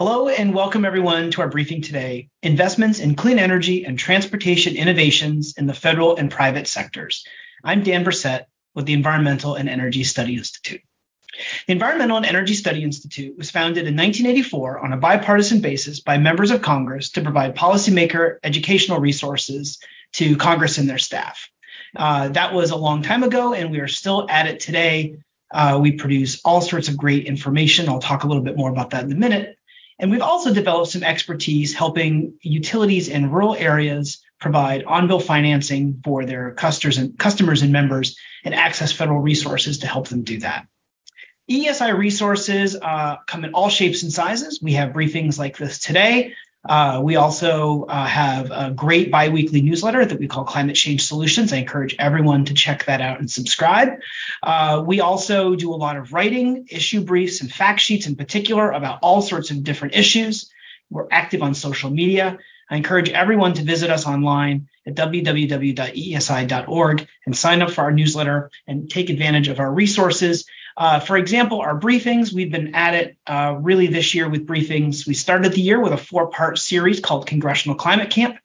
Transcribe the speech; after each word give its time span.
Hello 0.00 0.28
and 0.28 0.54
welcome 0.54 0.84
everyone 0.84 1.32
to 1.32 1.40
our 1.40 1.48
briefing 1.48 1.82
today, 1.82 2.28
Investments 2.44 3.00
in 3.00 3.16
Clean 3.16 3.36
Energy 3.36 3.84
and 3.84 3.98
Transportation 3.98 4.76
Innovations 4.76 5.54
in 5.56 5.66
the 5.66 5.74
Federal 5.74 6.14
and 6.14 6.30
Private 6.30 6.68
Sectors. 6.68 7.26
I'm 7.64 7.82
Dan 7.82 8.04
Bresette 8.04 8.46
with 8.76 8.86
the 8.86 8.92
Environmental 8.92 9.56
and 9.56 9.68
Energy 9.68 10.04
Study 10.04 10.36
Institute. 10.36 10.82
The 11.66 11.72
Environmental 11.72 12.16
and 12.16 12.26
Energy 12.26 12.54
Study 12.54 12.84
Institute 12.84 13.36
was 13.36 13.50
founded 13.50 13.88
in 13.88 13.96
1984 13.96 14.78
on 14.78 14.92
a 14.92 14.96
bipartisan 14.96 15.62
basis 15.62 15.98
by 15.98 16.16
members 16.16 16.52
of 16.52 16.62
Congress 16.62 17.10
to 17.10 17.20
provide 17.20 17.56
policymaker 17.56 18.36
educational 18.44 19.00
resources 19.00 19.80
to 20.12 20.36
Congress 20.36 20.78
and 20.78 20.88
their 20.88 20.98
staff. 20.98 21.50
Uh, 21.96 22.28
that 22.28 22.54
was 22.54 22.70
a 22.70 22.76
long 22.76 23.02
time 23.02 23.24
ago, 23.24 23.52
and 23.52 23.72
we 23.72 23.80
are 23.80 23.88
still 23.88 24.28
at 24.30 24.46
it 24.46 24.60
today. 24.60 25.16
Uh, 25.50 25.80
we 25.82 25.90
produce 25.90 26.40
all 26.44 26.60
sorts 26.60 26.86
of 26.86 26.96
great 26.96 27.26
information. 27.26 27.88
I'll 27.88 27.98
talk 27.98 28.22
a 28.22 28.28
little 28.28 28.44
bit 28.44 28.56
more 28.56 28.70
about 28.70 28.90
that 28.90 29.02
in 29.02 29.10
a 29.10 29.16
minute. 29.16 29.57
And 29.98 30.10
we've 30.10 30.22
also 30.22 30.54
developed 30.54 30.92
some 30.92 31.02
expertise 31.02 31.74
helping 31.74 32.38
utilities 32.40 33.08
in 33.08 33.30
rural 33.30 33.56
areas 33.56 34.22
provide 34.38 34.84
on-bill 34.84 35.20
financing 35.20 36.00
for 36.04 36.24
their 36.24 36.52
customers 36.52 36.98
and 36.98 37.18
customers 37.18 37.62
and 37.62 37.72
members 37.72 38.16
and 38.44 38.54
access 38.54 38.92
federal 38.92 39.20
resources 39.20 39.78
to 39.78 39.86
help 39.88 40.08
them 40.08 40.22
do 40.22 40.38
that. 40.38 40.66
EESI 41.50 41.96
resources 41.96 42.76
uh, 42.76 43.16
come 43.26 43.44
in 43.44 43.54
all 43.54 43.70
shapes 43.70 44.02
and 44.02 44.12
sizes. 44.12 44.60
We 44.62 44.74
have 44.74 44.92
briefings 44.92 45.38
like 45.38 45.56
this 45.56 45.78
today. 45.78 46.34
Uh, 46.68 47.00
we 47.02 47.16
also 47.16 47.84
uh, 47.84 48.04
have 48.04 48.50
a 48.50 48.70
great 48.70 49.10
biweekly 49.10 49.62
newsletter 49.62 50.04
that 50.04 50.18
we 50.18 50.26
call 50.26 50.44
Climate 50.44 50.76
Change 50.76 51.02
Solutions. 51.06 51.52
I 51.52 51.58
encourage 51.58 51.94
everyone 51.98 52.46
to 52.46 52.54
check 52.54 52.86
that 52.86 53.00
out 53.00 53.20
and 53.20 53.30
subscribe. 53.30 54.00
Uh, 54.42 54.82
we 54.84 55.00
also 55.00 55.54
do 55.54 55.72
a 55.72 55.76
lot 55.76 55.96
of 55.96 56.12
writing, 56.12 56.66
issue 56.70 57.02
briefs, 57.02 57.40
and 57.40 57.52
fact 57.52 57.80
sheets 57.80 58.06
in 58.06 58.16
particular 58.16 58.70
about 58.72 58.98
all 59.02 59.22
sorts 59.22 59.50
of 59.50 59.62
different 59.62 59.94
issues. 59.94 60.50
We're 60.90 61.06
active 61.10 61.42
on 61.42 61.54
social 61.54 61.90
media. 61.90 62.38
I 62.70 62.76
encourage 62.76 63.08
everyone 63.10 63.54
to 63.54 63.62
visit 63.62 63.90
us 63.90 64.06
online 64.06 64.68
at 64.86 64.94
www.eesi.org 64.94 65.76
and 67.24 67.36
sign 67.36 67.62
up 67.62 67.70
for 67.70 67.82
our 67.82 67.92
newsletter 67.92 68.50
and 68.66 68.90
take 68.90 69.10
advantage 69.10 69.48
of 69.48 69.60
our 69.60 69.72
resources. 69.72 70.44
Uh, 70.78 71.00
for 71.00 71.16
example, 71.16 71.60
our 71.60 71.78
briefings, 71.78 72.32
we've 72.32 72.52
been 72.52 72.76
at 72.76 72.94
it 72.94 73.16
uh, 73.26 73.56
really 73.60 73.88
this 73.88 74.14
year 74.14 74.28
with 74.28 74.46
briefings. 74.46 75.08
We 75.08 75.14
started 75.14 75.52
the 75.52 75.60
year 75.60 75.80
with 75.80 75.92
a 75.92 75.96
four 75.96 76.28
part 76.28 76.56
series 76.56 77.00
called 77.00 77.26
Congressional 77.26 77.76
Climate 77.76 78.10
Camp, 78.10 78.38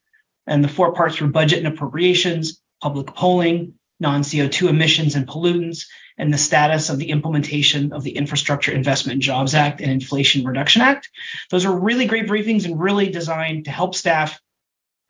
and 0.48 0.64
the 0.64 0.68
four 0.68 0.94
parts 0.94 1.22
were 1.22 1.28
budget 1.28 1.60
and 1.60 1.68
appropriations, 1.68 2.60
public 2.82 3.14
polling, 3.14 3.76
non 4.00 4.24
CO2 4.24 4.68
emissions 4.68 5.14
and 5.14 5.28
pollutants, 5.28 5.86
and 6.18 6.34
the 6.34 6.40
status 6.40 6.90
of 6.90 6.98
the 6.98 7.12
implementation 7.12 7.94
of 7.94 8.04
the 8.04 8.18
Infrastructure 8.18 8.72
Investment 8.72 9.14
and 9.14 9.22
Jobs 9.22 9.54
Act 9.54 9.80
and 9.80 9.92
Inflation 9.92 10.44
Reduction 10.44 10.82
Act. 10.82 11.12
Those 11.52 11.66
are 11.66 11.80
really 11.80 12.08
great 12.08 12.28
briefings 12.28 12.66
and 12.66 12.82
really 12.82 13.12
designed 13.12 13.66
to 13.66 13.72
help 13.72 13.94
staff, 13.94 14.42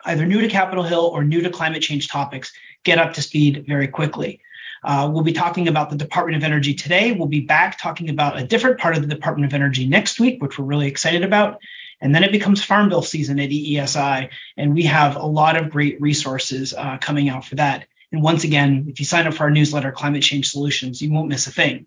either 0.03 0.25
new 0.25 0.41
to 0.41 0.49
Capitol 0.49 0.83
Hill 0.83 1.05
or 1.05 1.23
new 1.23 1.39
to 1.39 1.49
climate 1.49 1.83
change 1.83 2.09
topics, 2.09 2.51
get 2.83 2.97
up 2.97 3.13
to 3.13 3.21
speed 3.21 3.63
very 3.65 3.87
quickly. 3.87 4.41
Uh, 4.83 5.09
we'll 5.11 5.23
be 5.23 5.33
talking 5.33 5.67
about 5.67 5.89
the 5.89 5.95
Department 5.95 6.35
of 6.35 6.43
Energy 6.43 6.73
today. 6.73 7.11
We'll 7.13 7.27
be 7.27 7.41
back 7.41 7.79
talking 7.79 8.09
about 8.09 8.37
a 8.37 8.45
different 8.45 8.79
part 8.79 8.95
of 8.95 9.01
the 9.01 9.07
Department 9.07 9.45
of 9.45 9.53
Energy 9.53 9.87
next 9.87 10.19
week, 10.19 10.41
which 10.41 10.59
we're 10.59 10.65
really 10.65 10.87
excited 10.87 11.23
about. 11.23 11.59
And 12.01 12.13
then 12.13 12.23
it 12.23 12.33
becomes 12.33 12.63
Farm 12.63 12.89
Bill 12.89 13.01
season 13.01 13.39
at 13.39 13.49
EESI, 13.49 14.29
and 14.57 14.73
we 14.73 14.83
have 14.83 15.15
a 15.15 15.25
lot 15.25 15.55
of 15.55 15.69
great 15.69 16.01
resources 16.01 16.73
uh, 16.73 16.97
coming 16.97 17.29
out 17.29 17.45
for 17.45 17.55
that. 17.55 17.87
And 18.11 18.21
once 18.21 18.43
again, 18.43 18.87
if 18.89 18.99
you 18.99 19.05
sign 19.05 19.25
up 19.25 19.33
for 19.35 19.43
our 19.43 19.51
newsletter, 19.51 19.91
Climate 19.91 20.21
Change 20.21 20.49
Solutions, 20.49 21.01
you 21.01 21.11
won't 21.11 21.29
miss 21.29 21.47
a 21.47 21.51
thing. 21.51 21.85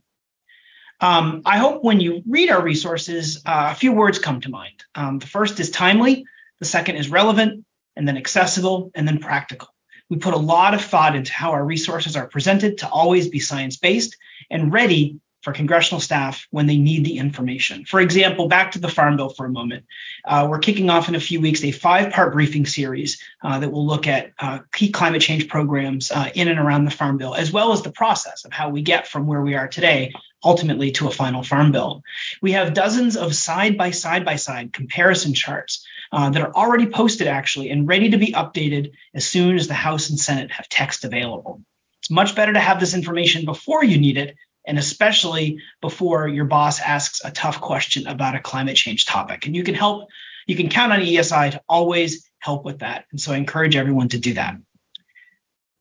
Um, 1.00 1.42
I 1.44 1.58
hope 1.58 1.84
when 1.84 2.00
you 2.00 2.22
read 2.26 2.50
our 2.50 2.62
resources, 2.62 3.42
uh, 3.44 3.68
a 3.72 3.74
few 3.74 3.92
words 3.92 4.18
come 4.18 4.40
to 4.40 4.48
mind. 4.48 4.84
Um, 4.94 5.18
the 5.18 5.26
first 5.26 5.60
is 5.60 5.70
timely, 5.70 6.24
the 6.58 6.64
second 6.64 6.96
is 6.96 7.10
relevant, 7.10 7.66
and 7.94 8.08
then 8.08 8.16
accessible, 8.16 8.90
and 8.94 9.06
then 9.06 9.18
practical. 9.18 9.68
We 10.08 10.18
put 10.18 10.34
a 10.34 10.38
lot 10.38 10.74
of 10.74 10.84
thought 10.84 11.16
into 11.16 11.32
how 11.32 11.50
our 11.50 11.64
resources 11.64 12.16
are 12.16 12.28
presented 12.28 12.78
to 12.78 12.88
always 12.88 13.28
be 13.28 13.40
science 13.40 13.76
based 13.76 14.16
and 14.50 14.72
ready 14.72 15.18
for 15.46 15.52
congressional 15.52 16.00
staff 16.00 16.48
when 16.50 16.66
they 16.66 16.76
need 16.76 17.04
the 17.04 17.18
information. 17.18 17.84
For 17.84 18.00
example, 18.00 18.48
back 18.48 18.72
to 18.72 18.80
the 18.80 18.88
Farm 18.88 19.16
Bill 19.16 19.28
for 19.28 19.46
a 19.46 19.48
moment. 19.48 19.84
Uh, 20.24 20.48
we're 20.50 20.58
kicking 20.58 20.90
off 20.90 21.08
in 21.08 21.14
a 21.14 21.20
few 21.20 21.40
weeks 21.40 21.62
a 21.62 21.70
five 21.70 22.12
part 22.12 22.32
briefing 22.32 22.66
series 22.66 23.22
uh, 23.44 23.60
that 23.60 23.70
will 23.70 23.86
look 23.86 24.08
at 24.08 24.32
uh, 24.40 24.58
key 24.72 24.90
climate 24.90 25.22
change 25.22 25.46
programs 25.46 26.10
uh, 26.10 26.28
in 26.34 26.48
and 26.48 26.58
around 26.58 26.84
the 26.84 26.90
Farm 26.90 27.16
Bill, 27.16 27.32
as 27.32 27.52
well 27.52 27.70
as 27.70 27.82
the 27.82 27.92
process 27.92 28.44
of 28.44 28.52
how 28.52 28.70
we 28.70 28.82
get 28.82 29.06
from 29.06 29.28
where 29.28 29.40
we 29.40 29.54
are 29.54 29.68
today 29.68 30.12
ultimately 30.42 30.90
to 30.90 31.06
a 31.06 31.12
final 31.12 31.44
Farm 31.44 31.70
Bill. 31.70 32.02
We 32.42 32.52
have 32.52 32.74
dozens 32.74 33.16
of 33.16 33.32
side 33.32 33.78
by 33.78 33.92
side 33.92 34.24
by 34.24 34.34
side 34.34 34.72
comparison 34.72 35.32
charts 35.32 35.86
uh, 36.10 36.30
that 36.30 36.42
are 36.42 36.52
already 36.52 36.86
posted 36.86 37.28
actually 37.28 37.70
and 37.70 37.86
ready 37.86 38.10
to 38.10 38.18
be 38.18 38.32
updated 38.32 38.94
as 39.14 39.24
soon 39.24 39.54
as 39.54 39.68
the 39.68 39.74
House 39.74 40.10
and 40.10 40.18
Senate 40.18 40.50
have 40.50 40.68
text 40.68 41.04
available. 41.04 41.62
It's 42.00 42.10
much 42.10 42.34
better 42.34 42.52
to 42.52 42.60
have 42.60 42.80
this 42.80 42.94
information 42.94 43.44
before 43.44 43.84
you 43.84 43.98
need 43.98 44.16
it 44.16 44.36
and 44.66 44.78
especially 44.78 45.60
before 45.80 46.28
your 46.28 46.44
boss 46.44 46.80
asks 46.80 47.22
a 47.24 47.30
tough 47.30 47.60
question 47.60 48.06
about 48.06 48.34
a 48.34 48.40
climate 48.40 48.76
change 48.76 49.06
topic. 49.06 49.46
And 49.46 49.54
you 49.54 49.62
can 49.62 49.74
help, 49.74 50.08
you 50.46 50.56
can 50.56 50.68
count 50.68 50.92
on 50.92 51.00
EESI 51.00 51.52
to 51.52 51.62
always 51.68 52.28
help 52.38 52.64
with 52.64 52.80
that. 52.80 53.04
And 53.10 53.20
so 53.20 53.32
I 53.32 53.36
encourage 53.36 53.76
everyone 53.76 54.08
to 54.10 54.18
do 54.18 54.34
that. 54.34 54.56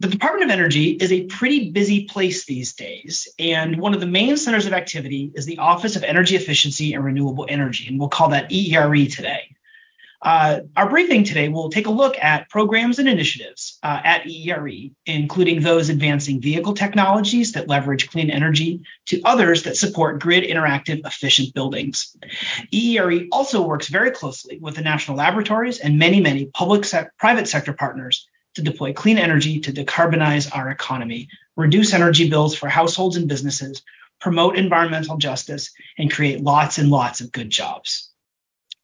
The 0.02 0.10
Department 0.10 0.52
of 0.52 0.54
Energy 0.54 0.90
is 0.90 1.14
a 1.14 1.24
pretty 1.24 1.72
busy 1.72 2.04
place 2.04 2.46
these 2.46 2.74
days, 2.74 3.30
and 3.40 3.78
one 3.78 3.94
of 3.94 4.02
the 4.02 4.06
main 4.06 4.36
centers 4.36 4.66
of 4.66 4.74
activity 4.74 5.32
is 5.34 5.46
the 5.46 5.60
Office 5.60 5.96
of 5.96 6.04
Energy 6.04 6.36
Efficiency 6.36 6.94
and 6.94 7.04
Renewable 7.04 7.46
Energy, 7.48 7.88
and 7.88 7.98
we'll 7.98 8.10
call 8.10 8.30
that 8.30 8.52
EERE 8.52 9.10
today. 9.10 9.55
Uh, 10.26 10.62
our 10.76 10.90
briefing 10.90 11.24
today 11.24 11.50
will 11.50 11.70
take 11.70 11.86
a 11.86 11.92
look 11.92 12.18
at 12.18 12.50
programs 12.50 12.98
and 12.98 13.08
initiatives 13.08 13.78
uh, 13.84 14.02
at 14.04 14.26
EERE, 14.26 14.92
including 15.06 15.62
those 15.62 15.90
advancing 15.90 16.42
vehicle 16.42 16.74
technologies 16.74 17.52
that 17.52 17.68
leverage 17.68 18.10
clean 18.10 18.32
energy 18.32 18.82
to 19.06 19.22
others 19.24 19.62
that 19.62 19.78
support 19.78 20.20
grid 20.20 20.44
interactive 20.44 21.06
efficient 21.06 21.54
buildings. 21.54 22.18
EERE 22.74 23.28
also 23.32 23.62
works 23.62 23.88
very 23.88 24.10
closely 24.10 24.58
with 24.58 24.76
the 24.76 24.82
national 24.82 25.16
laboratories 25.16 25.78
and 25.78 26.00
many, 26.00 26.20
many 26.20 26.48
public 26.48 26.86
se- 26.86 27.06
private 27.20 27.48
sector 27.48 27.74
partners 27.74 28.28
to 28.56 28.64
deploy 28.64 28.94
clean 28.94 29.20
energy 29.20 29.60
to 29.60 29.72
decarbonize 29.72 30.50
our 30.58 30.72
economy, 30.72 31.30
reduce 31.56 31.94
energy 31.94 32.32
bills 32.32 32.56
for 32.56 32.68
households 32.68 33.16
and 33.16 33.28
businesses, 33.28 33.84
promote 34.20 34.58
environmental 34.58 35.18
justice, 35.18 35.72
and 36.00 36.12
create 36.12 36.42
lots 36.42 36.80
and 36.80 36.90
lots 36.90 37.22
of 37.22 37.32
good 37.32 37.52
jobs. 37.52 38.10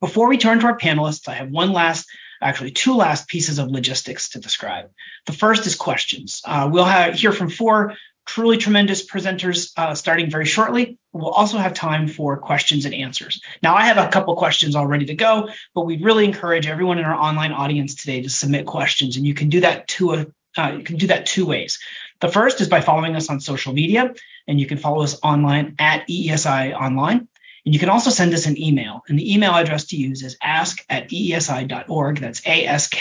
Before 0.01 0.27
we 0.27 0.37
turn 0.37 0.59
to 0.59 0.65
our 0.65 0.77
panelists, 0.77 1.29
I 1.29 1.35
have 1.35 1.49
one 1.49 1.71
last, 1.73 2.09
actually 2.41 2.71
two 2.71 2.95
last 2.95 3.27
pieces 3.27 3.59
of 3.59 3.69
logistics 3.69 4.29
to 4.29 4.39
describe. 4.39 4.89
The 5.27 5.33
first 5.33 5.67
is 5.67 5.75
questions. 5.75 6.41
Uh, 6.43 6.69
we'll 6.71 6.83
have, 6.83 7.13
hear 7.13 7.31
from 7.31 7.49
four 7.49 7.93
truly 8.25 8.57
tremendous 8.57 9.05
presenters 9.05 9.71
uh, 9.77 9.93
starting 9.93 10.29
very 10.29 10.45
shortly. 10.45 10.97
We'll 11.13 11.29
also 11.29 11.57
have 11.57 11.73
time 11.73 12.07
for 12.07 12.37
questions 12.37 12.85
and 12.85 12.93
answers. 12.93 13.41
Now, 13.61 13.75
I 13.75 13.85
have 13.85 13.97
a 13.97 14.09
couple 14.09 14.35
questions 14.35 14.75
all 14.75 14.87
ready 14.87 15.05
to 15.05 15.15
go, 15.15 15.49
but 15.75 15.85
we 15.85 15.97
really 15.97 16.25
encourage 16.25 16.67
everyone 16.67 16.97
in 16.97 17.05
our 17.05 17.15
online 17.15 17.51
audience 17.51 17.95
today 17.95 18.21
to 18.21 18.29
submit 18.29 18.65
questions, 18.65 19.17
and 19.17 19.25
you 19.25 19.33
can 19.33 19.49
do 19.49 19.61
that 19.61 19.87
to 19.89 20.13
a 20.13 20.25
uh, 20.57 20.73
you 20.77 20.83
can 20.83 20.97
do 20.97 21.07
that 21.07 21.25
two 21.25 21.45
ways. 21.45 21.79
The 22.19 22.27
first 22.27 22.59
is 22.59 22.67
by 22.67 22.81
following 22.81 23.15
us 23.15 23.29
on 23.29 23.39
social 23.39 23.71
media, 23.73 24.13
and 24.47 24.59
you 24.59 24.65
can 24.65 24.77
follow 24.77 25.01
us 25.01 25.17
online 25.23 25.75
at 25.79 26.07
EESI 26.09 26.73
Online. 26.73 27.29
And 27.65 27.73
you 27.73 27.79
can 27.79 27.89
also 27.89 28.09
send 28.09 28.33
us 28.33 28.45
an 28.45 28.59
email. 28.59 29.03
And 29.07 29.17
the 29.17 29.33
email 29.33 29.53
address 29.53 29.85
to 29.87 29.97
use 29.97 30.23
is 30.23 30.37
ask 30.41 30.83
at 30.89 31.09
eesi.org. 31.09 32.19
That's 32.19 32.41
ask 32.45 32.95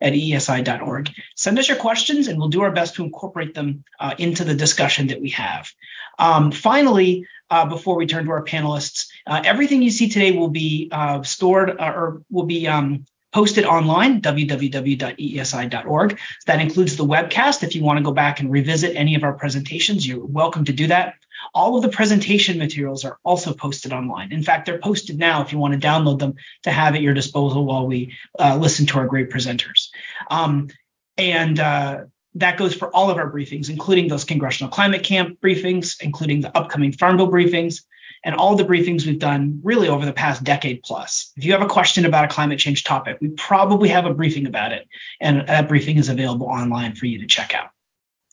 at 0.00 0.12
eesi.org. 0.12 1.10
Send 1.34 1.58
us 1.58 1.68
your 1.68 1.78
questions 1.78 2.28
and 2.28 2.38
we'll 2.38 2.48
do 2.48 2.62
our 2.62 2.72
best 2.72 2.96
to 2.96 3.04
incorporate 3.04 3.54
them 3.54 3.84
uh, 3.98 4.14
into 4.18 4.44
the 4.44 4.54
discussion 4.54 5.06
that 5.08 5.20
we 5.20 5.30
have. 5.30 5.70
Um, 6.18 6.52
finally, 6.52 7.26
uh, 7.50 7.66
before 7.66 7.96
we 7.96 8.06
turn 8.06 8.24
to 8.24 8.30
our 8.32 8.44
panelists, 8.44 9.08
uh, 9.26 9.40
everything 9.44 9.82
you 9.82 9.90
see 9.90 10.08
today 10.08 10.32
will 10.32 10.48
be 10.48 10.88
uh, 10.92 11.22
stored 11.22 11.70
uh, 11.70 11.92
or 11.94 12.22
will 12.30 12.46
be 12.46 12.66
um, 12.66 13.06
posted 13.32 13.64
online, 13.64 14.20
www.eesi.org. 14.20 16.18
That 16.46 16.60
includes 16.60 16.96
the 16.96 17.04
webcast. 17.04 17.62
If 17.62 17.74
you 17.74 17.82
want 17.82 17.98
to 17.98 18.02
go 18.02 18.12
back 18.12 18.40
and 18.40 18.50
revisit 18.50 18.96
any 18.96 19.14
of 19.14 19.24
our 19.24 19.34
presentations, 19.34 20.06
you're 20.06 20.24
welcome 20.24 20.64
to 20.64 20.72
do 20.72 20.86
that. 20.88 21.14
All 21.54 21.76
of 21.76 21.82
the 21.82 21.88
presentation 21.88 22.58
materials 22.58 23.04
are 23.04 23.18
also 23.24 23.52
posted 23.52 23.92
online. 23.92 24.32
In 24.32 24.42
fact, 24.42 24.66
they're 24.66 24.78
posted 24.78 25.18
now 25.18 25.42
if 25.42 25.52
you 25.52 25.58
want 25.58 25.80
to 25.80 25.86
download 25.86 26.18
them 26.18 26.34
to 26.62 26.70
have 26.70 26.94
at 26.94 27.02
your 27.02 27.14
disposal 27.14 27.64
while 27.64 27.86
we 27.86 28.14
uh, 28.38 28.56
listen 28.56 28.86
to 28.86 28.98
our 28.98 29.06
great 29.06 29.30
presenters. 29.30 29.88
Um, 30.30 30.68
and 31.16 31.58
uh, 31.58 32.04
that 32.34 32.58
goes 32.58 32.74
for 32.74 32.94
all 32.94 33.10
of 33.10 33.16
our 33.16 33.32
briefings, 33.32 33.70
including 33.70 34.08
those 34.08 34.24
Congressional 34.24 34.70
Climate 34.70 35.02
Camp 35.02 35.40
briefings, 35.40 35.96
including 36.00 36.42
the 36.42 36.56
upcoming 36.56 36.92
Farm 36.92 37.16
Bill 37.16 37.30
briefings, 37.30 37.82
and 38.24 38.34
all 38.34 38.56
the 38.56 38.64
briefings 38.64 39.06
we've 39.06 39.18
done 39.18 39.60
really 39.62 39.88
over 39.88 40.04
the 40.04 40.12
past 40.12 40.44
decade 40.44 40.82
plus. 40.82 41.32
If 41.36 41.44
you 41.44 41.52
have 41.52 41.62
a 41.62 41.66
question 41.66 42.04
about 42.04 42.24
a 42.24 42.28
climate 42.28 42.58
change 42.58 42.84
topic, 42.84 43.18
we 43.20 43.28
probably 43.28 43.88
have 43.90 44.04
a 44.04 44.14
briefing 44.14 44.46
about 44.46 44.72
it, 44.72 44.86
and 45.20 45.46
that 45.48 45.68
briefing 45.68 45.96
is 45.96 46.08
available 46.08 46.46
online 46.46 46.94
for 46.94 47.06
you 47.06 47.20
to 47.20 47.26
check 47.26 47.54
out. 47.54 47.70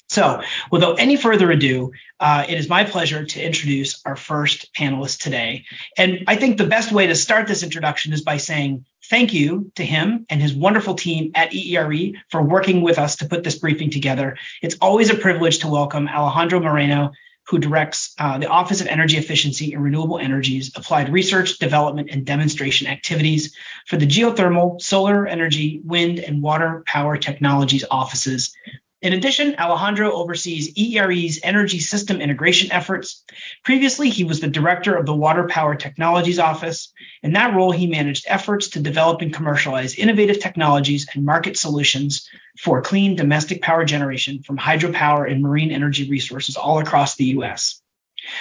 So, 0.10 0.42
without 0.70 1.00
any 1.00 1.16
further 1.16 1.50
ado, 1.50 1.92
uh, 2.20 2.46
it 2.48 2.58
is 2.58 2.70
my 2.70 2.84
pleasure 2.84 3.26
to 3.26 3.44
introduce 3.44 4.02
our 4.06 4.16
first 4.16 4.74
panelist 4.74 5.20
today. 5.20 5.66
And 5.98 6.26
I 6.28 6.36
think 6.36 6.58
the 6.58 6.68
best 6.68 6.92
way 6.92 7.08
to 7.08 7.16
start 7.16 7.48
this 7.48 7.64
introduction 7.64 8.14
is 8.14 8.22
by 8.22 8.38
saying 8.38 8.86
thank 9.10 9.34
you 9.34 9.72
to 9.76 9.86
him 9.86 10.26
and 10.30 10.42
his 10.42 10.54
wonderful 10.54 10.96
team 10.96 11.32
at 11.36 11.54
EERE 11.54 12.14
for 12.30 12.42
working 12.42 12.82
with 12.82 13.00
us 13.00 13.18
to 13.18 13.26
put 13.26 13.44
this 13.44 13.56
briefing 13.56 13.90
together. 13.90 14.38
It's 14.62 14.76
always 14.82 15.10
a 15.10 15.16
privilege 15.16 15.60
to 15.60 15.68
welcome 15.68 16.08
Alejandro 16.08 16.60
Moreno, 16.60 17.12
who 17.48 17.60
directs 17.60 18.14
uh, 18.20 18.38
the 18.38 18.48
Office 18.48 18.82
of 18.82 18.88
Energy 18.88 19.18
Efficiency 19.18 19.74
and 19.74 19.84
Renewable 19.84 20.20
Energies 20.20 20.72
applied 20.76 21.12
research, 21.12 21.58
development, 21.58 22.10
and 22.10 22.26
demonstration 22.26 22.88
activities 22.88 23.56
for 23.86 23.98
the 23.98 24.08
geothermal, 24.08 24.82
solar 24.82 25.28
energy, 25.28 25.82
wind, 25.84 26.20
and 26.20 26.42
water 26.42 26.84
power 26.86 27.18
technologies 27.18 27.84
offices 27.92 28.56
in 29.04 29.12
addition, 29.12 29.56
Alejandro 29.60 30.14
oversees 30.14 30.74
EERE's 30.76 31.42
energy 31.44 31.80
system 31.80 32.22
integration 32.22 32.72
efforts. 32.72 33.26
Previously, 33.66 34.10
he 34.10 34.24
was 34.24 34.40
the 34.40 34.48
director 34.48 34.96
of 34.96 35.06
the 35.06 35.14
Water 35.14 35.46
Power 35.46 35.76
Technologies 35.76 36.40
Office. 36.40 36.94
In 37.22 37.34
that 37.34 37.54
role, 37.54 37.74
he 37.74 37.86
managed 37.86 38.24
efforts 38.30 38.70
to 38.70 38.80
develop 38.80 39.22
and 39.22 39.34
commercialize 39.34 39.96
innovative 39.96 40.40
technologies 40.40 41.06
and 41.14 41.26
market 41.26 41.58
solutions 41.58 42.30
for 42.58 42.82
clean 42.82 43.18
domestic 43.18 43.62
power 43.62 43.84
generation 43.84 44.42
from 44.42 44.58
hydropower 44.58 45.30
and 45.30 45.42
marine 45.42 45.72
energy 45.72 46.10
resources 46.10 46.56
all 46.56 46.80
across 46.80 47.16
the 47.16 47.26
US. 47.26 47.82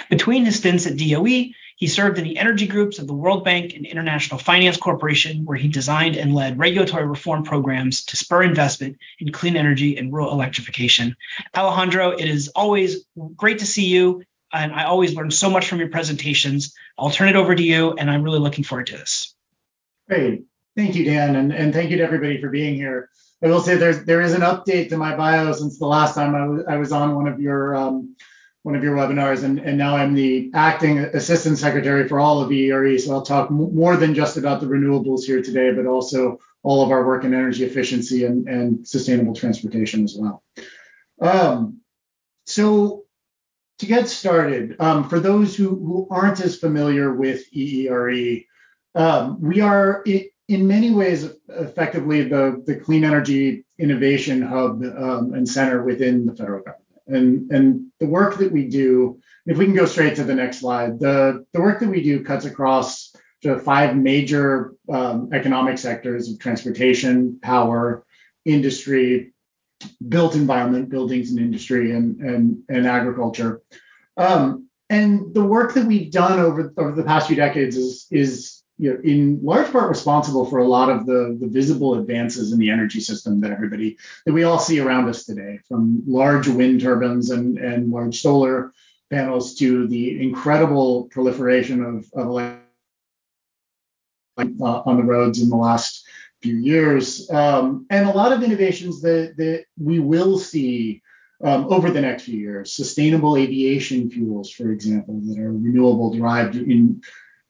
Between 0.09 0.45
his 0.45 0.59
stints 0.59 0.87
at 0.87 0.97
DOE, 0.97 1.51
he 1.83 1.87
served 1.87 2.17
in 2.17 2.23
the 2.23 2.37
energy 2.37 2.65
groups 2.65 2.97
of 2.97 3.07
the 3.07 3.13
World 3.13 3.43
Bank 3.43 3.73
and 3.73 3.85
International 3.85 4.39
Finance 4.39 4.77
Corporation, 4.77 5.43
where 5.43 5.57
he 5.57 5.67
designed 5.67 6.15
and 6.15 6.33
led 6.33 6.57
regulatory 6.57 7.05
reform 7.05 7.43
programs 7.43 8.05
to 8.05 8.15
spur 8.15 8.41
investment 8.41 8.99
in 9.19 9.33
clean 9.33 9.57
energy 9.57 9.97
and 9.97 10.13
rural 10.13 10.31
electrification. 10.31 11.17
Alejandro, 11.53 12.11
it 12.11 12.23
is 12.23 12.47
always 12.55 13.03
great 13.35 13.59
to 13.59 13.65
see 13.65 13.87
you, 13.87 14.23
and 14.53 14.71
I 14.71 14.85
always 14.85 15.13
learn 15.13 15.29
so 15.29 15.49
much 15.49 15.67
from 15.67 15.79
your 15.79 15.89
presentations. 15.89 16.73
I'll 16.97 17.09
turn 17.09 17.27
it 17.27 17.35
over 17.35 17.53
to 17.53 17.61
you, 17.61 17.91
and 17.91 18.09
I'm 18.09 18.23
really 18.23 18.39
looking 18.39 18.63
forward 18.63 18.87
to 18.87 18.95
this. 18.95 19.35
Great. 20.07 20.45
Thank 20.77 20.95
you, 20.95 21.03
Dan, 21.03 21.35
and, 21.35 21.51
and 21.51 21.73
thank 21.73 21.91
you 21.91 21.97
to 21.97 22.03
everybody 22.03 22.39
for 22.39 22.47
being 22.47 22.75
here. 22.75 23.09
I 23.43 23.47
will 23.47 23.59
say 23.59 23.75
there's 23.75 24.05
there 24.05 24.21
is 24.21 24.31
an 24.31 24.39
update 24.39 24.87
to 24.87 24.97
my 24.97 25.17
bio 25.17 25.51
since 25.51 25.79
the 25.79 25.85
last 25.85 26.15
time 26.15 26.33
I 26.33 26.47
was 26.47 26.63
I 26.65 26.77
was 26.77 26.93
on 26.93 27.13
one 27.13 27.27
of 27.27 27.41
your 27.41 27.75
um, 27.75 28.15
one 28.63 28.75
of 28.75 28.83
your 28.83 28.95
webinars, 28.95 29.43
and, 29.43 29.59
and 29.59 29.77
now 29.77 29.95
I'm 29.95 30.13
the 30.13 30.49
acting 30.53 30.99
assistant 30.99 31.57
secretary 31.57 32.07
for 32.07 32.19
all 32.19 32.41
of 32.41 32.49
EERE. 32.49 32.97
So 32.97 33.11
I'll 33.11 33.21
talk 33.21 33.51
m- 33.51 33.75
more 33.75 33.97
than 33.97 34.15
just 34.15 34.37
about 34.37 34.61
the 34.61 34.67
renewables 34.67 35.23
here 35.23 35.41
today, 35.41 35.71
but 35.73 35.85
also 35.85 36.39
all 36.63 36.81
of 36.81 36.89
our 36.89 37.05
work 37.05 37.25
in 37.25 37.33
energy 37.33 37.65
efficiency 37.65 38.23
and, 38.23 38.47
and 38.47 38.87
sustainable 38.87 39.35
transportation 39.35 40.05
as 40.05 40.15
well. 40.17 40.43
Um, 41.21 41.81
so 42.45 43.03
to 43.79 43.85
get 43.85 44.07
started, 44.07 44.77
um, 44.79 45.09
for 45.09 45.19
those 45.19 45.55
who, 45.57 45.69
who 45.69 46.07
aren't 46.09 46.39
as 46.39 46.57
familiar 46.57 47.13
with 47.13 47.43
EERE, 47.53 48.45
um, 48.95 49.41
we 49.41 49.59
are 49.59 50.05
in 50.47 50.67
many 50.67 50.91
ways 50.91 51.29
effectively 51.49 52.23
the, 52.23 52.63
the 52.65 52.77
clean 52.77 53.03
energy 53.03 53.65
innovation 53.77 54.41
hub 54.41 54.81
um, 54.83 55.33
and 55.33 55.49
center 55.49 55.83
within 55.83 56.25
the 56.25 56.33
federal 56.33 56.63
government 56.63 56.82
and 57.07 57.51
and 57.51 57.87
the 57.99 58.05
work 58.05 58.37
that 58.37 58.51
we 58.51 58.67
do 58.67 59.19
if 59.45 59.57
we 59.57 59.65
can 59.65 59.75
go 59.75 59.85
straight 59.85 60.15
to 60.15 60.23
the 60.23 60.35
next 60.35 60.59
slide 60.59 60.99
the 60.99 61.45
the 61.53 61.61
work 61.61 61.79
that 61.79 61.89
we 61.89 62.01
do 62.01 62.23
cuts 62.23 62.45
across 62.45 63.13
the 63.43 63.59
five 63.59 63.95
major 63.95 64.73
um, 64.89 65.29
economic 65.33 65.77
sectors 65.77 66.31
of 66.31 66.39
transportation 66.39 67.39
power 67.41 68.05
industry 68.45 69.33
built 70.07 70.35
environment 70.35 70.89
buildings 70.89 71.29
and 71.29 71.39
industry 71.39 71.91
and 71.91 72.19
and, 72.21 72.63
and 72.69 72.87
agriculture. 72.87 73.61
Um, 74.17 74.69
and 74.89 75.33
the 75.33 75.43
work 75.43 75.73
that 75.73 75.85
we've 75.85 76.11
done 76.11 76.39
over 76.39 76.73
over 76.77 76.91
the 76.91 77.03
past 77.03 77.27
few 77.27 77.35
decades 77.35 77.75
is 77.75 78.07
is 78.11 78.62
you 78.77 78.93
know, 78.93 78.99
in 79.03 79.39
large 79.43 79.71
part 79.71 79.89
responsible 79.89 80.45
for 80.45 80.59
a 80.59 80.67
lot 80.67 80.89
of 80.89 81.05
the, 81.05 81.37
the 81.39 81.47
visible 81.47 81.95
advances 81.99 82.51
in 82.51 82.59
the 82.59 82.69
energy 82.69 82.99
system 82.99 83.39
that 83.41 83.51
everybody 83.51 83.97
that 84.25 84.33
we 84.33 84.43
all 84.43 84.59
see 84.59 84.79
around 84.79 85.07
us 85.07 85.25
today, 85.25 85.59
from 85.67 86.01
large 86.07 86.47
wind 86.47 86.81
turbines 86.81 87.29
and, 87.29 87.57
and 87.57 87.91
large 87.91 88.21
solar 88.21 88.73
panels 89.11 89.55
to 89.55 89.87
the 89.87 90.21
incredible 90.21 91.07
proliferation 91.11 91.83
of, 91.83 92.09
of 92.13 92.35
uh, 94.39 94.81
on 94.85 94.97
the 94.97 95.03
roads 95.03 95.41
in 95.41 95.49
the 95.49 95.55
last 95.55 96.03
few 96.41 96.55
years, 96.55 97.29
um, 97.29 97.85
and 97.89 98.09
a 98.09 98.13
lot 98.13 98.31
of 98.33 98.43
innovations 98.43 99.01
that, 99.01 99.35
that 99.37 99.65
we 99.79 99.99
will 99.99 100.37
see 100.37 101.01
um, 101.43 101.67
over 101.71 101.91
the 101.91 102.01
next 102.01 102.23
few 102.23 102.39
years. 102.39 102.73
Sustainable 102.73 103.37
aviation 103.37 104.09
fuels, 104.09 104.49
for 104.51 104.71
example, 104.71 105.19
that 105.25 105.39
are 105.39 105.51
renewable, 105.51 106.13
derived 106.13 106.55
in 106.55 107.01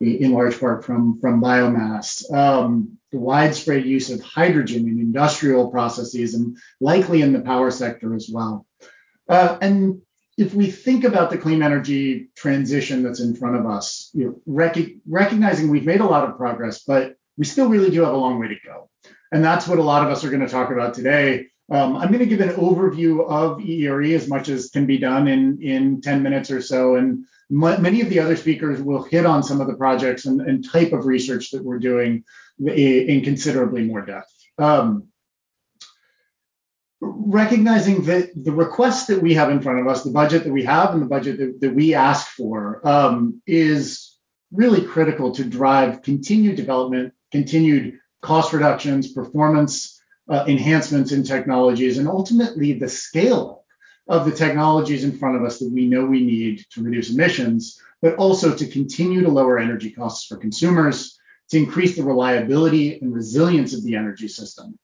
in 0.03 0.33
large 0.33 0.59
part 0.59 0.85
from, 0.85 1.19
from 1.19 1.41
biomass. 1.41 2.31
Um, 2.33 2.97
the 3.11 3.19
widespread 3.19 3.85
use 3.85 4.09
of 4.09 4.21
hydrogen 4.21 4.87
in 4.87 4.99
industrial 4.99 5.69
processes 5.69 6.33
and 6.33 6.57
likely 6.79 7.21
in 7.21 7.31
the 7.31 7.41
power 7.41 7.71
sector 7.71 8.15
as 8.15 8.29
well. 8.31 8.65
Uh, 9.29 9.57
and 9.61 10.01
if 10.37 10.53
we 10.53 10.69
think 10.71 11.03
about 11.03 11.29
the 11.29 11.37
clean 11.37 11.61
energy 11.61 12.29
transition 12.35 13.03
that's 13.03 13.19
in 13.19 13.35
front 13.35 13.55
of 13.55 13.65
us, 13.65 14.09
you 14.13 14.25
know, 14.25 14.41
rec- 14.45 14.97
recognizing 15.07 15.69
we've 15.69 15.85
made 15.85 16.01
a 16.01 16.05
lot 16.05 16.27
of 16.27 16.37
progress, 16.37 16.83
but 16.83 17.15
we 17.37 17.45
still 17.45 17.69
really 17.69 17.91
do 17.91 18.03
have 18.03 18.13
a 18.13 18.17
long 18.17 18.39
way 18.39 18.47
to 18.47 18.55
go. 18.65 18.89
And 19.31 19.43
that's 19.43 19.67
what 19.67 19.79
a 19.79 19.83
lot 19.83 20.03
of 20.03 20.11
us 20.11 20.23
are 20.23 20.29
going 20.29 20.45
to 20.45 20.47
talk 20.47 20.71
about 20.71 20.93
today. 20.93 21.47
Um, 21.73 21.97
I'm 21.97 22.09
going 22.09 22.19
to 22.19 22.27
give 22.27 22.39
an 22.39 22.49
overview 22.49 23.27
of 23.27 23.59
EERE 23.59 24.13
as 24.13 24.27
much 24.27 24.47
as 24.47 24.69
can 24.69 24.85
be 24.85 24.99
done 24.99 25.27
in, 25.27 25.59
in 25.59 26.01
10 26.01 26.21
minutes 26.21 26.51
or 26.51 26.61
so. 26.61 26.97
And 26.97 27.25
many 27.49 28.01
of 28.01 28.11
the 28.11 28.19
other 28.19 28.35
speakers 28.35 28.79
will 28.79 29.01
hit 29.01 29.25
on 29.25 29.41
some 29.41 29.59
of 29.59 29.65
the 29.65 29.73
projects 29.73 30.27
and, 30.27 30.39
and 30.41 30.63
type 30.63 30.93
of 30.93 31.07
research 31.07 31.49
that 31.49 31.63
we're 31.63 31.79
doing 31.79 32.25
in, 32.63 33.23
considerably 33.23 33.85
more 33.85 34.05
depth. 34.05 34.31
Um, 34.59 35.07
recognizing 37.01 38.03
that 38.03 38.29
the 38.35 38.51
request 38.51 39.07
that 39.07 39.23
we 39.23 39.33
have 39.33 39.49
in 39.49 39.59
front 39.59 39.79
of 39.79 39.87
us, 39.87 40.03
the 40.03 40.11
budget 40.11 40.43
that 40.43 40.53
we 40.53 40.65
have 40.65 40.93
and 40.93 41.01
the 41.01 41.07
budget 41.07 41.39
that, 41.39 41.59
that 41.61 41.73
we 41.73 41.95
ask 41.95 42.27
for 42.27 42.87
um, 42.87 43.41
is 43.47 44.15
really 44.51 44.85
critical 44.85 45.31
to 45.31 45.43
drive 45.43 46.03
continued 46.03 46.55
development, 46.55 47.13
continued 47.31 47.97
cost 48.21 48.53
reductions, 48.53 49.11
performance 49.11 49.92
uh, 50.29 50.45
enhancements 50.47 51.11
in 51.11 51.23
technologies, 51.23 51.97
and 51.97 52.07
ultimately 52.07 52.73
the 52.73 52.89
scale 52.89 53.65
of 54.07 54.25
the 54.25 54.31
technologies 54.31 55.03
in 55.03 55.17
front 55.17 55.35
of 55.35 55.43
us 55.43 55.59
that 55.59 55.71
we 55.71 55.87
know 55.87 56.05
we 56.05 56.23
need 56.23 56.65
to 56.71 56.83
reduce 56.83 57.11
emissions, 57.11 57.81
but 58.01 58.15
also 58.15 58.53
to 58.53 58.67
continue 58.67 59.21
to 59.21 59.29
lower 59.29 59.57
energy 59.57 59.91
costs 59.91 60.25
for 60.27 60.37
consumers, 60.37 61.17
to 61.49 61.57
increase 61.57 61.95
the 61.95 62.03
reliability 62.03 62.99
and 62.99 63.13
resilience 63.13 63.73
of 63.73 63.83
the 63.83 63.95
energy 63.95 64.27
system. 64.27 64.77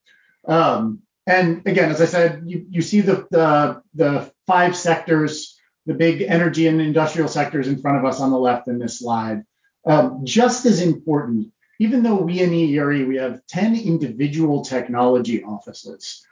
Um, 0.47 1.01
and 1.27 1.65
again, 1.67 1.91
as 1.91 2.01
I 2.01 2.05
said, 2.05 2.43
you, 2.45 2.65
you 2.69 2.81
see 2.81 3.01
the, 3.01 3.27
the, 3.29 3.81
the 3.93 4.31
five 4.47 4.75
sectors, 4.75 5.59
the 5.85 5.93
big 5.93 6.21
energy 6.21 6.67
and 6.67 6.81
industrial 6.81 7.27
sectors 7.27 7.67
in 7.67 7.81
front 7.81 7.97
of 7.97 8.05
us 8.05 8.19
on 8.19 8.31
the 8.31 8.39
left 8.39 8.67
in 8.67 8.79
this 8.79 8.99
slide. 8.99 9.43
Um, 9.85 10.21
just 10.23 10.65
as 10.65 10.81
important, 10.81 11.51
even 11.79 12.03
though 12.03 12.21
we 12.21 12.41
in 12.41 12.51
EERE, 12.51 13.07
we 13.07 13.15
have 13.17 13.45
10 13.47 13.75
individual 13.75 14.63
technology 14.63 15.43
offices 15.43 16.25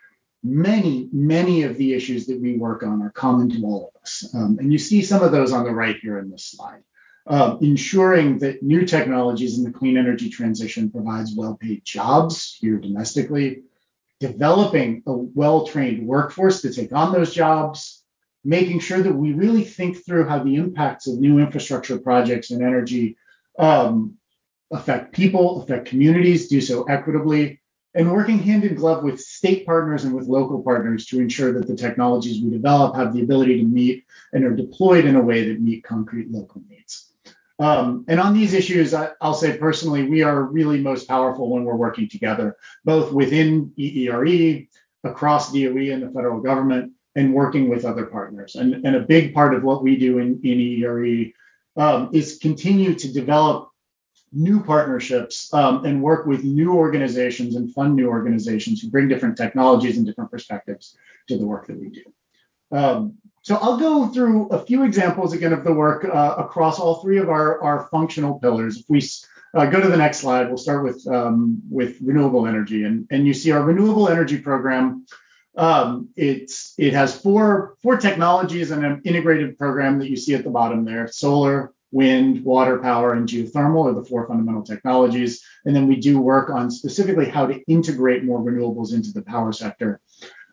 many, 0.44 1.10
many 1.12 1.63
of 1.63 1.77
the 1.77 1.94
issues 1.94 2.27
that 2.27 2.39
we 2.39 2.58
work 2.58 2.84
on 2.84 3.01
are 3.01 3.12
common 3.12 3.50
to 3.50 3.62
all 3.63 3.92
of 3.94 4.01
us. 4.01 4.30
Um, 4.34 4.58
and 4.60 4.72
you 4.72 4.80
see 4.80 5.01
some 5.01 5.24
of 5.24 5.32
those 5.32 5.51
on 5.51 5.63
the 5.63 5.72
right 5.72 5.98
here 6.01 6.20
in 6.20 6.30
this 6.30 6.46
slide. 6.46 6.84
Uh, 7.25 7.58
ensuring 7.60 8.39
that 8.39 8.63
new 8.63 8.86
technologies 8.86 9.58
in 9.58 9.63
the 9.66 9.72
clean 9.72 9.98
energy 9.98 10.30
transition 10.30 10.89
provides 10.89 11.36
well-paid 11.36 11.84
jobs 11.84 12.58
here 12.62 12.77
domestically, 12.77 13.63
developing 14.22 15.04
a 15.06 15.13
well-trained 15.13 16.08
workforce 16.08 16.62
to 16.62 16.72
take 16.72 16.94
on 16.94 17.12
those 17.12 17.34
jobs, 17.34 18.01
making 18.46 18.80
sure 18.80 19.01
that 19.01 19.13
we 19.13 19.34
really 19.34 19.66
think 19.66 20.06
through 20.06 20.25
how 20.25 20.42
the 20.42 20.56
impacts 20.56 21.08
of 21.08 21.20
new 21.20 21.39
infrastructure 21.39 22.00
projects 22.00 22.51
and 22.51 22.62
energy 22.63 23.18
um, 23.60 24.18
affect 24.72 25.14
people, 25.14 25.62
affect 25.62 25.88
communities, 25.88 26.48
do 26.48 26.62
so 26.62 26.84
equitably, 26.84 27.62
and 27.94 28.12
working 28.12 28.40
hand 28.40 28.64
in 28.64 28.76
glove 28.76 29.04
with 29.04 29.20
state 29.20 29.66
partners 29.66 30.04
and 30.04 30.14
with 30.14 30.28
local 30.28 30.62
partners 30.62 31.06
to 31.08 31.20
ensure 31.20 31.54
that 31.54 31.68
the 31.68 31.76
technologies 31.76 32.42
we 32.44 32.52
develop 32.52 32.96
have 32.96 33.14
the 33.14 33.22
ability 33.22 33.58
to 33.58 33.64
meet 33.64 34.06
and 34.34 34.44
are 34.44 34.56
deployed 34.56 35.06
in 35.06 35.16
a 35.16 35.22
way 35.22 35.48
that 35.48 35.62
meet 35.62 35.84
concrete 35.84 36.30
local 36.30 36.62
needs. 36.70 37.12
Um, 37.60 38.06
and 38.08 38.20
on 38.20 38.34
these 38.34 38.54
issues, 38.54 38.94
I, 38.94 39.12
will 39.22 39.34
say 39.34 39.58
personally, 39.58 40.04
we 40.04 40.22
are 40.22 40.44
really 40.44 40.80
most 40.80 41.08
powerful 41.08 41.50
when 41.50 41.64
we're 41.64 41.76
working 41.76 42.08
together, 42.08 42.56
both 42.86 43.12
within 43.12 43.74
EERE, 43.78 44.68
across 45.04 45.52
DOE 45.52 45.92
and 45.92 46.04
the 46.04 46.12
federal 46.14 46.40
government, 46.40 46.94
and 47.16 47.34
working 47.34 47.68
with 47.68 47.84
other 47.84 48.06
partners. 48.06 48.56
And, 48.56 48.86
and 48.86 48.96
a 48.96 49.02
big 49.02 49.34
part 49.34 49.56
of 49.56 49.64
what 49.64 49.82
we 49.82 49.98
do 49.98 50.20
in, 50.20 50.40
in 50.44 50.60
EERE 50.60 51.34
um, 51.78 52.10
is 52.14 52.38
continue 52.40 52.94
to 52.94 53.12
develop 53.12 53.72
new 54.34 54.63
partnerships 54.63 55.53
um, 55.53 55.86
and 55.86 56.01
work 56.01 56.25
with 56.25 56.43
new 56.43 56.74
organizations 56.74 57.55
and 57.55 57.74
fund 57.74 57.96
new 57.96 58.07
organizations 58.07 58.81
who 58.81 58.89
bring 58.89 59.07
different 59.07 59.38
technologies 59.38 59.98
and 59.98 60.05
different 60.05 60.31
perspectives 60.31 60.98
to 61.27 61.38
the 61.38 61.46
work 61.46 61.67
that 61.67 61.79
we 61.79 61.89
do. 61.89 62.03
Um, 62.72 63.17
so 63.41 63.55
I'll 63.55 63.77
go 63.77 64.07
through 64.07 64.48
a 64.50 64.65
few 64.65 64.84
examples 64.84 65.34
again 65.34 65.53
of 65.53 65.63
the 65.63 65.74
work 65.74 66.03
uh, 66.03 66.36
across 66.38 66.79
all 66.79 66.96
three 66.96 67.17
of 67.17 67.29
our, 67.29 67.62
our 67.62 67.88
functional 67.89 68.39
pillars. 68.39 68.79
If 68.79 68.86
we 68.89 69.01
uh, 69.53 69.65
go 69.67 69.79
to 69.79 69.88
the 69.88 69.98
next 69.98 70.17
slide, 70.17 70.48
we'll 70.48 70.57
start 70.57 70.84
with 70.84 71.07
um, 71.07 71.62
with 71.69 71.98
renewable 72.01 72.46
energy, 72.46 72.84
and 72.84 73.07
and 73.10 73.25
you 73.25 73.34
see 73.34 73.51
our 73.51 73.63
renewable 73.63 74.10
energy 74.10 74.38
program. 74.38 75.05
Um, 75.55 76.10
it's 76.15 76.74
it 76.77 76.93
has 76.93 77.19
four 77.19 77.77
four 77.81 77.98
technologies 77.98 78.72
and 78.72 78.86
an 78.86 79.01
integrated 79.05 79.57
program 79.57 80.00
that 80.00 80.10
you 80.10 80.17
see 80.17 80.36
at 80.36 80.43
the 80.43 80.50
bottom 80.50 80.84
there: 80.84 81.07
solar, 81.07 81.74
wind, 81.91 82.44
water 82.44 82.79
power, 82.79 83.13
and 83.13 83.27
geothermal 83.27 83.89
are 83.89 83.94
the 83.94 84.08
four 84.08 84.27
fundamental 84.27 84.63
technologies. 84.63 85.44
And 85.65 85.75
then 85.75 85.88
we 85.88 85.96
do 85.96 86.20
work 86.20 86.50
on 86.50 86.70
specifically 86.70 87.27
how 87.29 87.48
to 87.48 87.62
integrate 87.67 88.24
more 88.24 88.39
renewables 88.39 88.94
into 88.94 89.12
the 89.12 89.22
power 89.22 89.51
sector. 89.51 90.00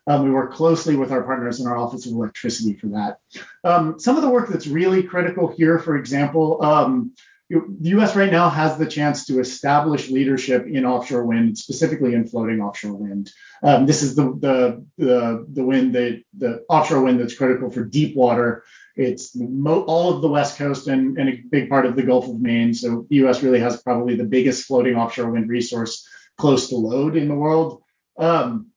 Um, 0.07 0.25
we 0.25 0.31
work 0.31 0.53
closely 0.53 0.97
with 0.97 1.11
our 1.13 1.23
partners 1.23 1.61
in 1.61 1.67
our 1.67 1.77
Office 1.77 2.07
of 2.07 2.13
Electricity 2.13 2.75
for 2.75 2.89
that. 2.89 3.19
Um, 3.65 3.99
some 3.99 4.17
of 4.17 4.23
the 4.23 4.29
work 4.29 4.49
that's 4.49 4.67
really 4.67 5.03
critical 5.03 5.49
here, 5.49 5.79
for 5.79 5.97
example, 5.97 6.63
um, 6.63 7.13
the 7.51 7.91
US 7.91 8.17
right 8.17 8.33
now 8.33 8.49
has 8.49 8.79
the 8.79 8.87
chance 8.87 9.27
to 9.27 9.39
establish 9.39 10.11
leadership 10.11 10.67
in 10.67 10.85
offshore 10.85 11.25
wind, 11.25 11.59
specifically 11.59 12.15
in 12.15 12.27
floating 12.27 12.61
offshore 12.61 12.95
wind. 12.95 13.31
Um, 13.63 13.87
this 13.87 14.03
is 14.03 14.15
the, 14.15 14.25
the, 14.25 14.85
the, 14.99 15.47
the 15.53 15.65
wind, 15.65 15.95
the, 15.95 16.23
the 16.37 16.65
offshore 16.69 17.03
wind 17.03 17.21
that's 17.21 17.37
critical 17.37 17.71
for 17.71 17.85
deep 17.85 18.17
water. 18.17 18.65
It's 18.97 19.35
mo- 19.35 19.85
all 19.85 20.15
of 20.15 20.23
the 20.23 20.29
West 20.29 20.57
Coast 20.57 20.89
and, 20.89 21.19
and 21.19 21.29
a 21.29 21.43
big 21.51 21.69
part 21.69 21.87
of 21.87 21.97
the 21.97 22.03
Gulf 22.03 22.29
of 22.29 22.41
Maine. 22.41 22.75
So 22.75 23.07
the 23.09 23.17
US 23.27 23.43
really 23.43 23.61
has 23.61 23.83
probably 23.83 24.17
the 24.17 24.25
biggest 24.25 24.67
floating 24.67 24.97
offshore 24.97 25.31
wind 25.31 25.49
resource 25.49 26.07
close 26.37 26.69
to 26.69 26.77
load 26.77 27.17
in 27.17 27.29
the 27.29 27.35
world. 27.35 27.83
Um, 28.19 28.71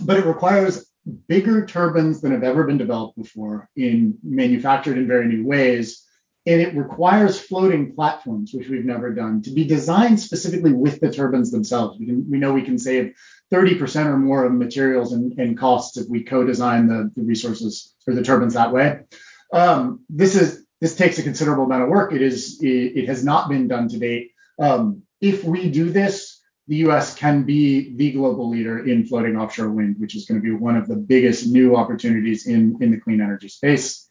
but 0.00 0.16
it 0.16 0.26
requires 0.26 0.90
bigger 1.28 1.66
turbines 1.66 2.20
than 2.20 2.32
have 2.32 2.44
ever 2.44 2.64
been 2.64 2.78
developed 2.78 3.16
before 3.16 3.68
in 3.76 4.18
manufactured 4.22 4.98
in 4.98 5.06
very 5.06 5.26
new 5.26 5.46
ways 5.46 6.06
and 6.46 6.60
it 6.60 6.74
requires 6.74 7.40
floating 7.40 7.94
platforms 7.94 8.52
which 8.52 8.68
we've 8.68 8.84
never 8.84 9.12
done 9.12 9.42
to 9.42 9.50
be 9.50 9.64
designed 9.64 10.20
specifically 10.20 10.72
with 10.72 11.00
the 11.00 11.10
turbines 11.10 11.50
themselves 11.50 11.98
we, 11.98 12.06
can, 12.06 12.30
we 12.30 12.38
know 12.38 12.52
we 12.52 12.62
can 12.62 12.78
save 12.78 13.14
30% 13.52 14.06
or 14.06 14.16
more 14.16 14.44
of 14.44 14.52
materials 14.52 15.12
and, 15.12 15.38
and 15.38 15.58
costs 15.58 15.96
if 15.96 16.08
we 16.08 16.22
co-design 16.22 16.86
the, 16.86 17.10
the, 17.16 17.22
resources 17.22 17.94
or 18.06 18.14
the 18.14 18.22
turbines 18.22 18.54
that 18.54 18.72
way 18.72 19.00
um, 19.52 20.04
this 20.08 20.34
is 20.34 20.64
this 20.80 20.96
takes 20.96 21.18
a 21.18 21.22
considerable 21.22 21.64
amount 21.64 21.82
of 21.82 21.88
work 21.88 22.12
it 22.12 22.22
is 22.22 22.60
it, 22.62 22.68
it 22.68 23.06
has 23.06 23.24
not 23.24 23.48
been 23.48 23.68
done 23.68 23.88
to 23.88 23.98
date 23.98 24.32
um, 24.58 25.02
if 25.20 25.44
we 25.44 25.70
do 25.70 25.90
this 25.90 26.40
the 26.70 26.76
US 26.88 27.16
can 27.16 27.42
be 27.42 27.96
the 27.96 28.12
global 28.12 28.48
leader 28.48 28.86
in 28.86 29.04
floating 29.04 29.36
offshore 29.36 29.70
wind, 29.70 29.96
which 29.98 30.14
is 30.14 30.24
going 30.24 30.40
to 30.40 30.44
be 30.44 30.52
one 30.52 30.76
of 30.76 30.86
the 30.86 30.94
biggest 30.94 31.48
new 31.48 31.74
opportunities 31.74 32.46
in, 32.46 32.78
in 32.80 32.92
the 32.92 33.00
clean 33.00 33.20
energy 33.20 33.48
space. 33.48 34.06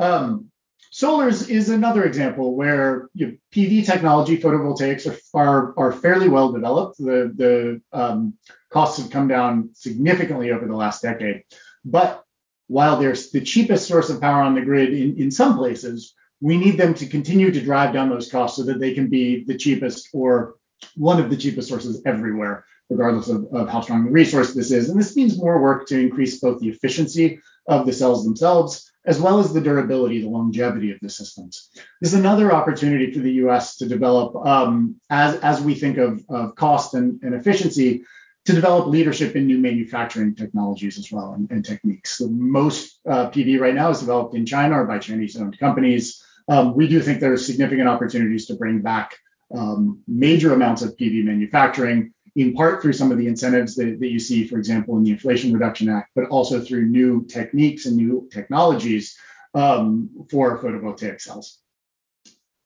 Um, 0.00 0.50
solar 0.90 1.28
is 1.28 1.68
another 1.68 2.02
example 2.02 2.56
where 2.56 3.10
you 3.14 3.26
know, 3.28 3.32
PV 3.52 3.86
technology, 3.86 4.36
photovoltaics 4.38 5.06
are, 5.06 5.38
are, 5.40 5.74
are 5.78 5.92
fairly 5.92 6.28
well 6.28 6.50
developed. 6.50 6.98
The, 6.98 7.32
the 7.36 7.80
um, 7.96 8.34
costs 8.70 9.00
have 9.00 9.12
come 9.12 9.28
down 9.28 9.70
significantly 9.74 10.50
over 10.50 10.66
the 10.66 10.74
last 10.74 11.00
decade. 11.00 11.44
But 11.84 12.24
while 12.68 12.96
they're 12.96 13.16
the 13.32 13.40
cheapest 13.40 13.86
source 13.86 14.10
of 14.10 14.20
power 14.20 14.42
on 14.42 14.54
the 14.54 14.62
grid 14.62 14.92
in, 14.92 15.16
in 15.20 15.30
some 15.30 15.56
places, 15.56 16.14
we 16.40 16.56
need 16.56 16.78
them 16.78 16.94
to 16.94 17.06
continue 17.06 17.50
to 17.50 17.60
drive 17.60 17.92
down 17.92 18.10
those 18.10 18.30
costs 18.30 18.56
so 18.56 18.64
that 18.64 18.80
they 18.80 18.94
can 18.94 19.08
be 19.08 19.44
the 19.44 19.56
cheapest 19.56 20.08
or 20.12 20.56
one 20.96 21.20
of 21.20 21.30
the 21.30 21.36
cheapest 21.36 21.68
sources 21.68 22.02
everywhere, 22.04 22.64
regardless 22.90 23.28
of, 23.28 23.46
of 23.52 23.68
how 23.68 23.80
strong 23.80 24.04
the 24.04 24.10
resource 24.10 24.54
this 24.54 24.70
is. 24.70 24.88
And 24.88 24.98
this 24.98 25.16
means 25.16 25.38
more 25.38 25.60
work 25.60 25.86
to 25.88 25.98
increase 25.98 26.40
both 26.40 26.60
the 26.60 26.68
efficiency 26.68 27.40
of 27.68 27.86
the 27.86 27.92
cells 27.92 28.24
themselves, 28.24 28.90
as 29.06 29.20
well 29.20 29.38
as 29.38 29.52
the 29.52 29.60
durability, 29.60 30.20
the 30.20 30.28
longevity 30.28 30.90
of 30.90 30.98
the 31.00 31.08
systems. 31.08 31.70
This 32.00 32.12
is 32.12 32.18
another 32.18 32.52
opportunity 32.52 33.12
for 33.12 33.20
the 33.20 33.32
US 33.32 33.76
to 33.76 33.86
develop, 33.86 34.34
um, 34.46 34.96
as, 35.10 35.36
as 35.36 35.60
we 35.60 35.74
think 35.74 35.98
of, 35.98 36.22
of 36.28 36.54
cost 36.56 36.94
and, 36.94 37.22
and 37.22 37.34
efficiency, 37.34 38.04
to 38.44 38.52
develop 38.52 38.86
leadership 38.86 39.36
in 39.36 39.46
new 39.46 39.58
manufacturing 39.58 40.34
technologies 40.34 40.98
as 40.98 41.10
well 41.10 41.32
and, 41.32 41.50
and 41.50 41.64
techniques. 41.64 42.20
Most 42.20 43.00
uh, 43.08 43.30
PV 43.30 43.58
right 43.58 43.74
now 43.74 43.90
is 43.90 44.00
developed 44.00 44.34
in 44.34 44.44
China 44.44 44.80
or 44.80 44.84
by 44.84 44.98
Chinese 44.98 45.36
owned 45.36 45.58
companies. 45.58 46.22
Um, 46.48 46.74
we 46.74 46.86
do 46.86 47.00
think 47.00 47.20
there 47.20 47.32
are 47.32 47.38
significant 47.38 47.88
opportunities 47.88 48.46
to 48.46 48.54
bring 48.54 48.80
back 48.80 49.16
um, 49.54 50.02
major 50.06 50.52
amounts 50.52 50.82
of 50.82 50.96
PV 50.96 51.24
manufacturing, 51.24 52.12
in 52.36 52.54
part 52.54 52.82
through 52.82 52.92
some 52.92 53.12
of 53.12 53.18
the 53.18 53.28
incentives 53.28 53.76
that, 53.76 53.98
that, 54.00 54.08
you 54.08 54.18
see, 54.18 54.46
for 54.46 54.58
example, 54.58 54.96
in 54.96 55.04
the 55.04 55.10
Inflation 55.10 55.52
Reduction 55.52 55.88
Act, 55.88 56.10
but 56.14 56.26
also 56.26 56.60
through 56.60 56.86
new 56.86 57.24
techniques 57.26 57.86
and 57.86 57.96
new 57.96 58.28
technologies 58.30 59.16
um, 59.54 60.10
for 60.30 60.58
photovoltaic 60.58 61.20
cells. 61.20 61.58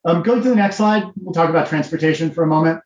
Um, 0.04 0.23
going 0.23 0.42
to 0.42 0.49
the 0.49 0.56
next 0.56 0.76
slide, 0.76 1.04
we'll 1.16 1.35
talk 1.35 1.50
about 1.50 1.68
transportation 1.68 2.30
for 2.30 2.42
a 2.42 2.47
moment. 2.47 2.80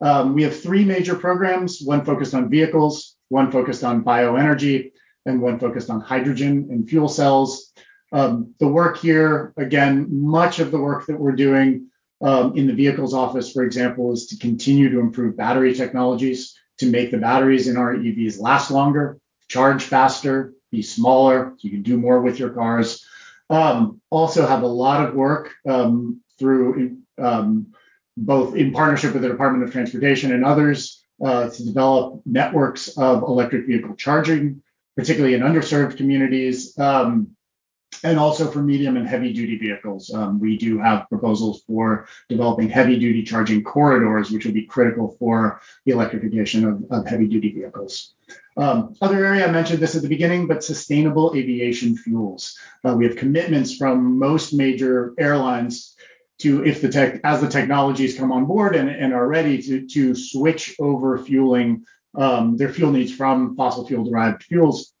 Um, 0.00 0.34
we 0.34 0.42
have 0.42 0.60
three 0.60 0.84
major 0.84 1.14
programs, 1.14 1.80
one 1.82 2.04
focused 2.04 2.34
on 2.34 2.50
vehicles, 2.50 3.16
one 3.28 3.50
focused 3.50 3.84
on 3.84 4.04
bioenergy, 4.04 4.92
and 5.24 5.40
one 5.40 5.58
focused 5.58 5.90
on 5.90 6.00
hydrogen 6.00 6.68
and 6.70 6.88
fuel 6.88 7.08
cells. 7.08 7.72
Um, 8.12 8.54
the 8.60 8.68
work 8.68 8.98
here, 8.98 9.52
again, 9.56 10.06
much 10.10 10.58
of 10.58 10.70
the 10.70 10.78
work 10.78 11.06
that 11.06 11.18
we're 11.18 11.32
doing 11.32 11.88
um, 12.22 12.56
in 12.56 12.66
the 12.66 12.74
vehicles 12.74 13.14
office, 13.14 13.52
for 13.52 13.64
example, 13.64 14.12
is 14.12 14.26
to 14.28 14.38
continue 14.38 14.90
to 14.90 15.00
improve 15.00 15.36
battery 15.36 15.74
technologies 15.74 16.54
to 16.78 16.90
make 16.90 17.10
the 17.10 17.18
batteries 17.18 17.68
in 17.68 17.76
our 17.76 17.94
EVs 17.94 18.40
last 18.40 18.70
longer, 18.70 19.18
charge 19.48 19.82
faster, 19.82 20.52
be 20.70 20.82
smaller, 20.82 21.54
so 21.56 21.68
you 21.68 21.70
can 21.70 21.82
do 21.82 21.96
more 21.96 22.20
with 22.20 22.38
your 22.38 22.50
cars. 22.50 23.04
Um, 23.48 24.00
also 24.10 24.46
have 24.46 24.62
a 24.62 24.68
lot 24.68 25.06
of 25.06 25.14
work 25.14 25.54
um, 25.68 26.20
through 26.38 26.98
um, 27.18 27.72
both 28.16 28.56
in 28.56 28.72
partnership 28.72 29.12
with 29.12 29.22
the 29.22 29.28
Department 29.28 29.64
of 29.64 29.72
Transportation 29.72 30.32
and 30.32 30.44
others 30.44 31.04
uh, 31.24 31.48
to 31.48 31.64
develop 31.64 32.22
networks 32.26 32.88
of 32.96 33.22
electric 33.22 33.66
vehicle 33.66 33.94
charging, 33.96 34.62
particularly 34.96 35.34
in 35.34 35.42
underserved 35.42 35.96
communities. 35.96 36.78
Um, 36.78 37.36
and 38.02 38.18
also 38.18 38.50
for 38.50 38.62
medium 38.62 38.96
and 38.96 39.08
heavy 39.08 39.32
duty 39.32 39.56
vehicles. 39.58 40.12
Um, 40.12 40.38
we 40.38 40.58
do 40.58 40.78
have 40.78 41.08
proposals 41.08 41.62
for 41.66 42.08
developing 42.28 42.68
heavy 42.68 42.98
duty 42.98 43.22
charging 43.22 43.62
corridors, 43.62 44.30
which 44.30 44.44
will 44.44 44.52
be 44.52 44.66
critical 44.66 45.16
for 45.18 45.60
the 45.84 45.92
electrification 45.92 46.64
of, 46.64 46.84
of 46.90 47.06
heavy 47.06 47.26
duty 47.26 47.52
vehicles. 47.52 48.14
Um, 48.56 48.94
other 49.00 49.24
area 49.24 49.46
I 49.46 49.50
mentioned 49.50 49.80
this 49.80 49.96
at 49.96 50.02
the 50.02 50.08
beginning, 50.08 50.46
but 50.46 50.64
sustainable 50.64 51.34
aviation 51.36 51.96
fuels. 51.96 52.58
Uh, 52.84 52.94
we 52.94 53.06
have 53.06 53.16
commitments 53.16 53.76
from 53.76 54.18
most 54.18 54.52
major 54.52 55.14
airlines 55.18 55.96
to, 56.38 56.64
if 56.64 56.80
the 56.80 56.88
tech, 56.88 57.20
as 57.24 57.40
the 57.40 57.48
technologies 57.48 58.16
come 58.16 58.32
on 58.32 58.44
board 58.44 58.76
and, 58.76 58.88
and 58.88 59.14
are 59.14 59.26
ready 59.26 59.60
to, 59.62 59.86
to 59.86 60.14
switch 60.14 60.76
over 60.78 61.18
fueling 61.18 61.84
um, 62.14 62.56
their 62.56 62.70
fuel 62.70 62.92
needs 62.92 63.14
from 63.14 63.56
fossil 63.56 63.86
fuel 63.86 64.04
derived 64.04 64.42
fuels 64.42 64.94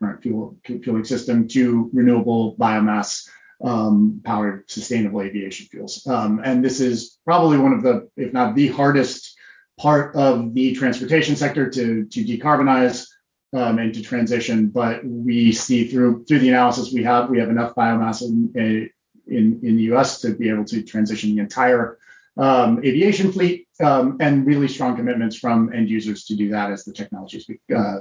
current 0.00 0.22
fuel, 0.22 0.56
fueling 0.64 1.04
system 1.04 1.46
to 1.48 1.90
renewable 1.92 2.56
biomass 2.56 3.28
um, 3.62 4.20
powered 4.24 4.68
sustainable 4.70 5.20
aviation 5.20 5.66
fuels. 5.66 6.06
Um, 6.06 6.40
and 6.42 6.64
this 6.64 6.80
is 6.80 7.18
probably 7.24 7.58
one 7.58 7.74
of 7.74 7.82
the, 7.82 8.08
if 8.16 8.32
not 8.32 8.54
the 8.54 8.68
hardest 8.68 9.36
part 9.78 10.16
of 10.16 10.54
the 10.54 10.74
transportation 10.74 11.36
sector 11.36 11.68
to, 11.70 12.06
to 12.06 12.24
decarbonize 12.24 13.06
um, 13.54 13.78
and 13.78 13.92
to 13.94 14.02
transition. 14.02 14.68
But 14.68 15.04
we 15.04 15.52
see 15.52 15.88
through 15.88 16.24
through 16.24 16.38
the 16.38 16.48
analysis 16.48 16.92
we 16.92 17.04
have, 17.04 17.28
we 17.28 17.38
have 17.38 17.50
enough 17.50 17.74
biomass 17.74 18.22
in, 18.22 18.90
in, 19.30 19.60
in 19.62 19.76
the 19.76 19.84
US 19.94 20.20
to 20.22 20.34
be 20.34 20.48
able 20.48 20.64
to 20.66 20.82
transition 20.82 21.34
the 21.34 21.40
entire 21.40 21.98
um, 22.36 22.78
aviation 22.84 23.32
fleet 23.32 23.68
um, 23.82 24.16
and 24.20 24.46
really 24.46 24.68
strong 24.68 24.96
commitments 24.96 25.36
from 25.36 25.72
end 25.72 25.88
users 25.88 26.24
to 26.26 26.36
do 26.36 26.50
that 26.50 26.70
as 26.70 26.84
the 26.84 26.92
technologies 26.92 27.46
be, 27.46 27.60
uh, 27.74 27.98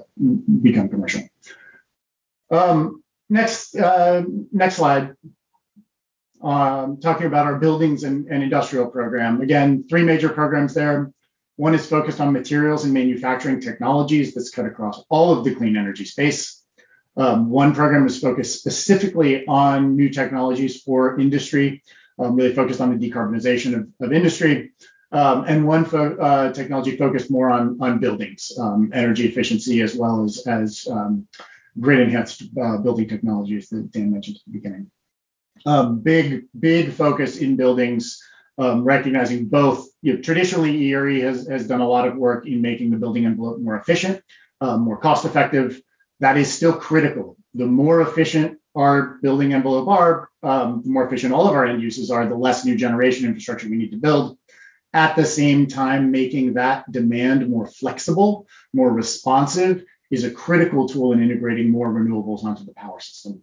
become 0.62 0.90
commercial. 0.90 1.22
Um, 2.52 3.04
next, 3.30 3.76
uh, 3.76 4.24
next 4.52 4.76
slide. 4.76 5.16
Um, 6.42 7.02
talking 7.02 7.28
about 7.28 7.48
our 7.48 7.60
buildings 7.60 8.04
and, 8.04 8.28
and, 8.28 8.42
industrial 8.42 8.88
program. 8.88 9.42
Again, 9.42 9.84
three 9.90 10.04
major 10.04 10.30
programs 10.30 10.74
there. 10.74 11.12
One 11.58 11.76
is 11.76 11.86
focused 11.86 12.22
on 12.22 12.32
materials 12.32 12.86
and 12.86 12.94
manufacturing 12.94 13.60
technologies 13.60 14.34
that's 14.34 14.50
cut 14.50 14.66
across 14.66 15.04
all 15.10 15.38
of 15.38 15.44
the 15.44 15.54
clean 15.54 15.76
energy 15.76 16.06
space. 16.06 16.59
Um, 17.18 17.50
one 17.50 17.74
program 17.74 18.06
is 18.06 18.20
focused 18.20 18.60
specifically 18.60 19.46
on 19.48 19.96
new 19.96 20.10
technologies 20.10 20.82
for 20.82 21.20
industry, 21.20 21.84
um, 22.18 22.36
really 22.36 22.54
focused 22.54 22.82
on 22.82 22.98
the 22.98 23.10
decarbonization 23.10 23.76
of, 23.76 23.88
of 24.00 24.14
industry. 24.14 24.72
Um, 25.12 25.46
and 25.48 25.68
one 25.68 25.86
fo- 25.86 26.18
uh, 26.18 26.54
technology 26.54 26.96
focused 26.96 27.32
more 27.32 27.50
on, 27.50 27.78
on 27.82 28.00
buildings, 28.00 28.52
um, 28.60 28.92
energy 28.94 29.28
efficiency, 29.28 29.82
as 29.82 29.96
well 29.96 30.24
as, 30.24 30.46
as 30.46 30.88
um, 30.90 31.28
grid 31.80 32.00
enhanced 32.00 32.44
uh, 32.62 32.78
building 32.78 33.08
technologies 33.08 33.70
that 33.70 33.92
Dan 33.92 34.12
mentioned 34.12 34.38
at 34.38 34.42
the 34.46 34.60
beginning. 34.60 34.92
Um, 35.66 36.00
big, 36.00 36.46
big 36.58 36.92
focus 36.92 37.38
in 37.38 37.56
buildings, 37.56 38.22
um, 38.58 38.84
recognizing 38.84 39.46
both, 39.46 39.88
you 40.02 40.14
know, 40.14 40.22
traditionally 40.22 40.78
EERE 40.78 41.22
has, 41.22 41.48
has 41.48 41.68
done 41.68 41.82
a 41.82 41.88
lot 41.88 42.08
of 42.08 42.16
work 42.16 42.46
in 42.46 42.62
making 42.62 42.92
the 42.92 42.98
building 42.98 43.26
envelope 43.26 43.60
more 43.60 43.78
efficient, 43.78 44.22
um, 44.62 44.82
more 44.82 44.98
cost 44.98 45.26
effective. 45.26 45.82
That 46.20 46.38
is 46.38 46.52
still 46.52 46.74
critical 46.74 47.38
the 47.54 47.66
more 47.66 48.02
efficient 48.02 48.60
our 48.76 49.18
building 49.22 49.54
envelope 49.54 49.88
are, 49.88 50.30
um, 50.44 50.82
the 50.84 50.92
more 50.92 51.06
efficient 51.06 51.34
all 51.34 51.48
of 51.48 51.56
our 51.56 51.66
end 51.66 51.82
uses 51.82 52.12
are, 52.12 52.28
the 52.28 52.36
less 52.36 52.66
new 52.66 52.76
generation 52.76 53.26
infrastructure 53.26 53.68
we 53.70 53.78
need 53.78 53.92
to 53.92 53.98
build. 53.98 54.38
At 54.94 55.16
the 55.16 55.26
same 55.26 55.68
time, 55.68 56.12
making 56.12 56.54
that 56.54 56.92
demand 56.92 57.48
more 57.50 57.68
flexible, 57.68 58.48
more 58.74 58.92
responsive 58.92 59.84
is 60.10 60.24
a 60.24 60.32
critical 60.32 60.88
tool 60.88 61.14
in 61.14 61.22
integrating 61.22 61.70
more 61.70 61.92
renewables 61.92 62.44
onto 62.44 62.66
the 62.66 62.74
power 62.74 63.00
system. 63.00 63.42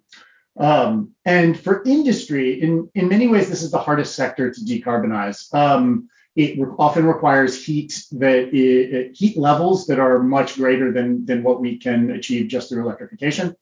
Um, 0.59 1.13
and 1.25 1.59
for 1.59 1.83
industry, 1.85 2.61
in, 2.63 2.91
in 2.95 3.09
many 3.09 3.29
ways, 3.29 3.49
this 3.49 3.63
is 3.63 3.71
the 3.71 3.79
hardest 3.79 4.17
sector 4.17 4.51
to 4.51 4.61
decarbonize. 4.61 5.53
Um, 5.55 6.09
it 6.37 6.59
often 6.79 7.07
requires 7.07 7.65
heat 7.65 8.05
that 8.13 8.55
it, 8.55 9.17
heat 9.17 9.39
levels 9.39 9.87
that 9.87 9.99
are 9.99 10.23
much 10.23 10.57
greater 10.57 10.93
than, 10.93 11.25
than 11.25 11.43
what 11.43 11.61
we 11.61 11.79
can 11.79 12.11
achieve 12.11 12.49
just 12.49 12.69
through 12.69 12.85
electrification. 12.85 13.57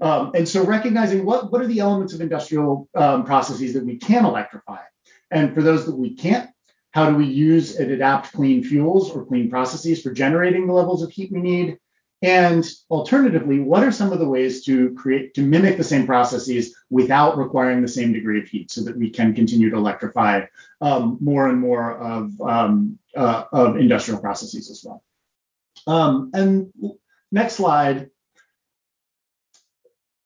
Um, 0.00 0.32
and 0.34 0.48
so 0.48 0.64
recognizing 0.64 1.24
what, 1.24 1.52
what 1.52 1.60
are 1.60 1.66
the 1.66 1.80
elements 1.80 2.14
of 2.14 2.20
industrial 2.20 2.88
um, 2.94 3.24
processes 3.24 3.74
that 3.74 3.84
we 3.84 3.96
can 3.98 4.24
electrify. 4.24 4.78
And 5.30 5.54
for 5.54 5.62
those 5.62 5.84
that 5.86 5.96
we 5.96 6.14
can't, 6.14 6.50
how 6.92 7.10
do 7.10 7.16
we 7.16 7.26
use 7.26 7.76
and 7.76 7.90
adapt 7.90 8.32
clean 8.32 8.64
fuels 8.64 9.10
or 9.10 9.26
clean 9.26 9.50
processes 9.50 10.02
for 10.02 10.12
generating 10.12 10.66
the 10.66 10.72
levels 10.72 11.02
of 11.02 11.10
heat 11.10 11.30
we 11.30 11.40
need? 11.40 11.78
And 12.24 12.66
alternatively, 12.90 13.60
what 13.60 13.84
are 13.84 13.92
some 13.92 14.10
of 14.10 14.18
the 14.18 14.26
ways 14.26 14.64
to 14.64 14.94
create 14.94 15.34
to 15.34 15.42
mimic 15.42 15.76
the 15.76 15.84
same 15.84 16.06
processes 16.06 16.74
without 16.88 17.36
requiring 17.36 17.82
the 17.82 17.88
same 17.88 18.14
degree 18.14 18.40
of 18.40 18.48
heat, 18.48 18.70
so 18.70 18.82
that 18.84 18.96
we 18.96 19.10
can 19.10 19.34
continue 19.34 19.68
to 19.68 19.76
electrify 19.76 20.46
um, 20.80 21.18
more 21.20 21.48
and 21.48 21.60
more 21.60 21.98
of 21.98 22.40
um, 22.40 22.98
uh, 23.14 23.44
of 23.52 23.76
industrial 23.76 24.20
processes 24.20 24.70
as 24.70 24.82
well. 24.82 25.04
Um, 25.86 26.30
and 26.32 26.72
next 27.30 27.56
slide. 27.56 28.08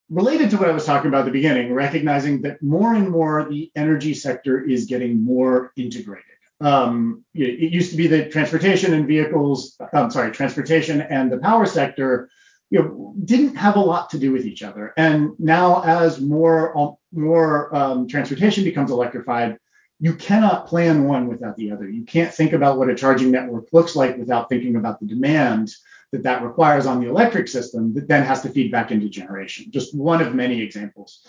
Related 0.09 0.51
to 0.51 0.57
what 0.57 0.71
I 0.71 0.73
was 0.73 0.87
talking 0.87 1.09
about 1.09 1.23
at 1.23 1.25
the 1.27 1.33
beginning, 1.33 1.75
recognizing 1.75 2.43
that 2.43 2.63
more 2.63 2.95
and 2.95 3.11
more 3.11 3.47
the 3.51 3.73
energy 3.75 4.15
sector 4.15 4.59
is 4.59 4.87
getting 4.87 5.21
more 5.23 5.73
integrated 5.77 6.38
um, 6.61 7.25
it 7.35 7.73
used 7.73 7.91
to 7.93 7.97
be 7.97 8.09
that 8.09 8.33
transportation 8.33 8.95
and 8.95 9.07
vehicles, 9.07 9.77
I'm 9.93 10.11
sorry, 10.11 10.33
transportation 10.33 11.01
and 11.01 11.31
the 11.31 11.39
power 11.39 11.67
sector, 11.67 12.31
you 12.71 12.81
know, 12.81 13.15
didn't 13.25 13.55
have 13.57 13.77
a 13.77 13.81
lot 13.81 14.11
to 14.11 14.19
do 14.19 14.33
with 14.33 14.45
each 14.45 14.63
other. 14.63 14.93
And 14.97 15.31
now, 15.39 15.83
as 15.83 16.21
more 16.21 16.99
more 17.13 17.75
um, 17.75 18.09
transportation 18.09 18.65
becomes 18.65 18.91
electrified, 18.91 19.59
you 20.01 20.15
cannot 20.15 20.67
plan 20.67 21.05
one 21.05 21.29
without 21.29 21.57
the 21.57 21.71
other. 21.71 21.89
You 21.89 22.05
can't 22.05 22.35
think 22.35 22.53
about 22.53 22.77
what 22.77 22.91
a 22.91 22.95
charging 22.95 23.31
network 23.31 23.73
looks 23.73 23.97
like 23.97 24.17
without 24.17 24.49
thinking 24.49 24.77
about 24.77 25.01
the 25.01 25.07
demand 25.07 25.73
that 26.13 26.23
that 26.23 26.43
requires 26.43 26.87
on 26.87 27.01
the 27.01 27.09
electric 27.09 27.49
system 27.49 27.95
that 27.95 28.09
then 28.09 28.25
has 28.25 28.43
to 28.43 28.49
feed 28.49 28.73
back 28.73 28.91
into 28.91 29.09
generation. 29.09 29.71
Just 29.71 29.97
one 29.97 30.21
of 30.21 30.35
many 30.35 30.61
examples. 30.61 31.27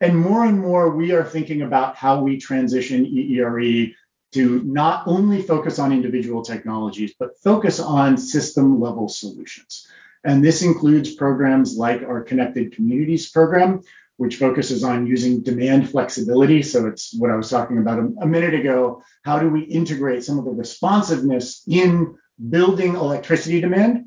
And 0.00 0.18
more 0.18 0.44
and 0.44 0.58
more, 0.58 0.90
we 0.90 1.12
are 1.12 1.24
thinking 1.24 1.62
about 1.62 1.96
how 1.96 2.20
we 2.20 2.36
transition 2.36 3.06
EERE 3.06 3.94
to 4.32 4.62
not 4.62 5.06
only 5.06 5.42
focus 5.42 5.78
on 5.78 5.92
individual 5.92 6.42
technologies, 6.42 7.14
but 7.18 7.38
focus 7.42 7.80
on 7.80 8.16
system 8.16 8.80
level 8.80 9.08
solutions. 9.08 9.86
And 10.24 10.42
this 10.42 10.62
includes 10.62 11.14
programs 11.14 11.76
like 11.76 12.02
our 12.02 12.22
Connected 12.22 12.74
Communities 12.74 13.30
program, 13.30 13.82
which 14.16 14.36
focuses 14.36 14.84
on 14.84 15.06
using 15.06 15.42
demand 15.42 15.90
flexibility. 15.90 16.62
So 16.62 16.86
it's 16.86 17.14
what 17.14 17.30
I 17.30 17.36
was 17.36 17.50
talking 17.50 17.78
about 17.78 17.98
a, 17.98 18.12
a 18.20 18.26
minute 18.26 18.54
ago. 18.54 19.02
How 19.24 19.38
do 19.38 19.48
we 19.48 19.62
integrate 19.62 20.24
some 20.24 20.38
of 20.38 20.44
the 20.44 20.52
responsiveness 20.52 21.62
in 21.66 22.16
building 22.50 22.94
electricity 22.94 23.60
demand 23.60 24.06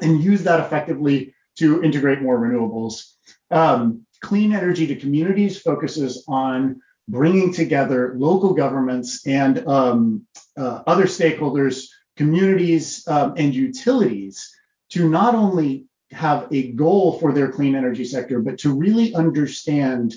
and 0.00 0.22
use 0.22 0.42
that 0.44 0.60
effectively 0.60 1.34
to 1.58 1.82
integrate 1.82 2.22
more 2.22 2.38
renewables? 2.38 3.12
Um, 3.50 4.06
clean 4.20 4.52
energy 4.52 4.86
to 4.88 4.96
communities 4.96 5.60
focuses 5.60 6.24
on 6.26 6.80
bringing 7.12 7.52
together 7.52 8.14
local 8.16 8.54
governments 8.54 9.26
and 9.26 9.68
um, 9.68 10.26
uh, 10.56 10.82
other 10.86 11.04
stakeholders, 11.04 11.88
communities, 12.16 13.06
um, 13.06 13.34
and 13.36 13.54
utilities 13.54 14.50
to 14.88 15.10
not 15.10 15.34
only 15.34 15.84
have 16.10 16.48
a 16.50 16.72
goal 16.72 17.18
for 17.18 17.32
their 17.32 17.52
clean 17.52 17.76
energy 17.76 18.06
sector, 18.06 18.40
but 18.40 18.58
to 18.58 18.74
really 18.74 19.14
understand 19.14 20.14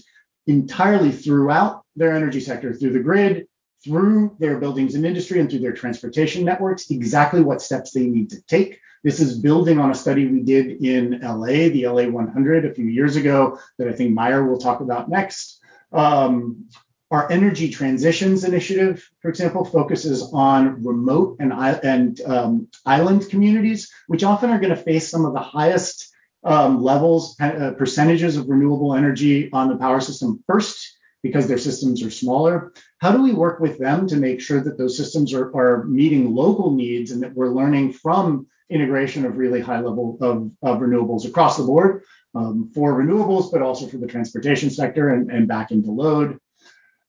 entirely 0.47 1.11
throughout 1.11 1.83
their 1.97 2.13
energy 2.13 2.39
sector, 2.39 2.73
through 2.73 2.93
the 2.93 2.99
grid, 2.99 3.45
through 3.83 4.33
their 4.39 4.57
buildings 4.57 4.95
and 4.95 5.05
industry, 5.05 5.41
and 5.41 5.49
through 5.49 5.59
their 5.59 5.73
transportation 5.73 6.45
networks, 6.45 6.91
exactly 6.91 7.41
what 7.41 7.61
steps 7.61 7.91
they 7.91 8.05
need 8.05 8.29
to 8.29 8.41
take. 8.43 8.79
This 9.03 9.19
is 9.19 9.37
building 9.37 9.79
on 9.79 9.91
a 9.91 9.95
study 9.95 10.27
we 10.27 10.43
did 10.43 10.81
in 10.81 11.19
LA, 11.21 11.69
the 11.69 11.87
LA 11.87 12.07
100, 12.07 12.65
a 12.65 12.73
few 12.73 12.85
years 12.85 13.17
ago, 13.17 13.59
that 13.77 13.89
I 13.89 13.91
think 13.91 14.13
Meyer 14.13 14.45
will 14.45 14.57
talk 14.57 14.79
about 14.79 15.09
next. 15.09 15.59
Um, 15.91 16.67
our 17.15 17.31
energy 17.31 17.69
transitions 17.69 18.43
initiative, 18.43 19.09
for 19.21 19.29
example, 19.29 19.63
focuses 19.63 20.17
on 20.33 20.83
remote 20.83 21.37
and, 21.39 21.53
and 21.53 22.19
um, 22.21 22.67
island 22.85 23.29
communities, 23.29 23.89
which 24.07 24.25
often 24.25 24.49
are 24.49 24.59
going 24.59 24.75
to 24.75 24.85
face 24.89 25.09
some 25.09 25.23
of 25.25 25.33
the 25.33 25.39
highest 25.39 26.13
um, 26.43 26.83
levels, 26.83 27.39
uh, 27.39 27.71
percentages 27.77 28.35
of 28.35 28.49
renewable 28.49 28.93
energy 28.95 29.49
on 29.53 29.69
the 29.69 29.77
power 29.77 30.01
system 30.01 30.43
first, 30.45 30.77
because 31.23 31.47
their 31.47 31.57
systems 31.57 32.03
are 32.03 32.11
smaller. 32.11 32.73
How 32.99 33.11
do 33.13 33.23
we 33.23 33.33
work 33.33 33.61
with 33.61 33.79
them 33.79 34.07
to 34.07 34.17
make 34.17 34.41
sure 34.41 34.61
that 34.61 34.77
those 34.77 34.97
systems 34.97 35.33
are, 35.33 35.55
are 35.55 35.85
meeting 35.85 36.35
local 36.35 36.71
needs 36.71 37.11
and 37.11 37.23
that 37.23 37.33
we're 37.33 37.57
learning 37.59 37.93
from 37.93 38.47
integration 38.69 39.25
of 39.25 39.37
really 39.37 39.61
high 39.61 39.79
level 39.79 40.17
of, 40.19 40.51
of 40.69 40.81
renewables 40.81 41.25
across 41.25 41.55
the 41.57 41.63
board 41.63 42.03
um, 42.35 42.69
for 42.75 42.93
renewables, 42.93 43.51
but 43.53 43.61
also 43.61 43.87
for 43.87 43.99
the 43.99 44.07
transportation 44.07 44.69
sector 44.69 45.09
and, 45.13 45.31
and 45.31 45.47
back 45.47 45.71
into 45.71 45.91
load? 45.91 46.39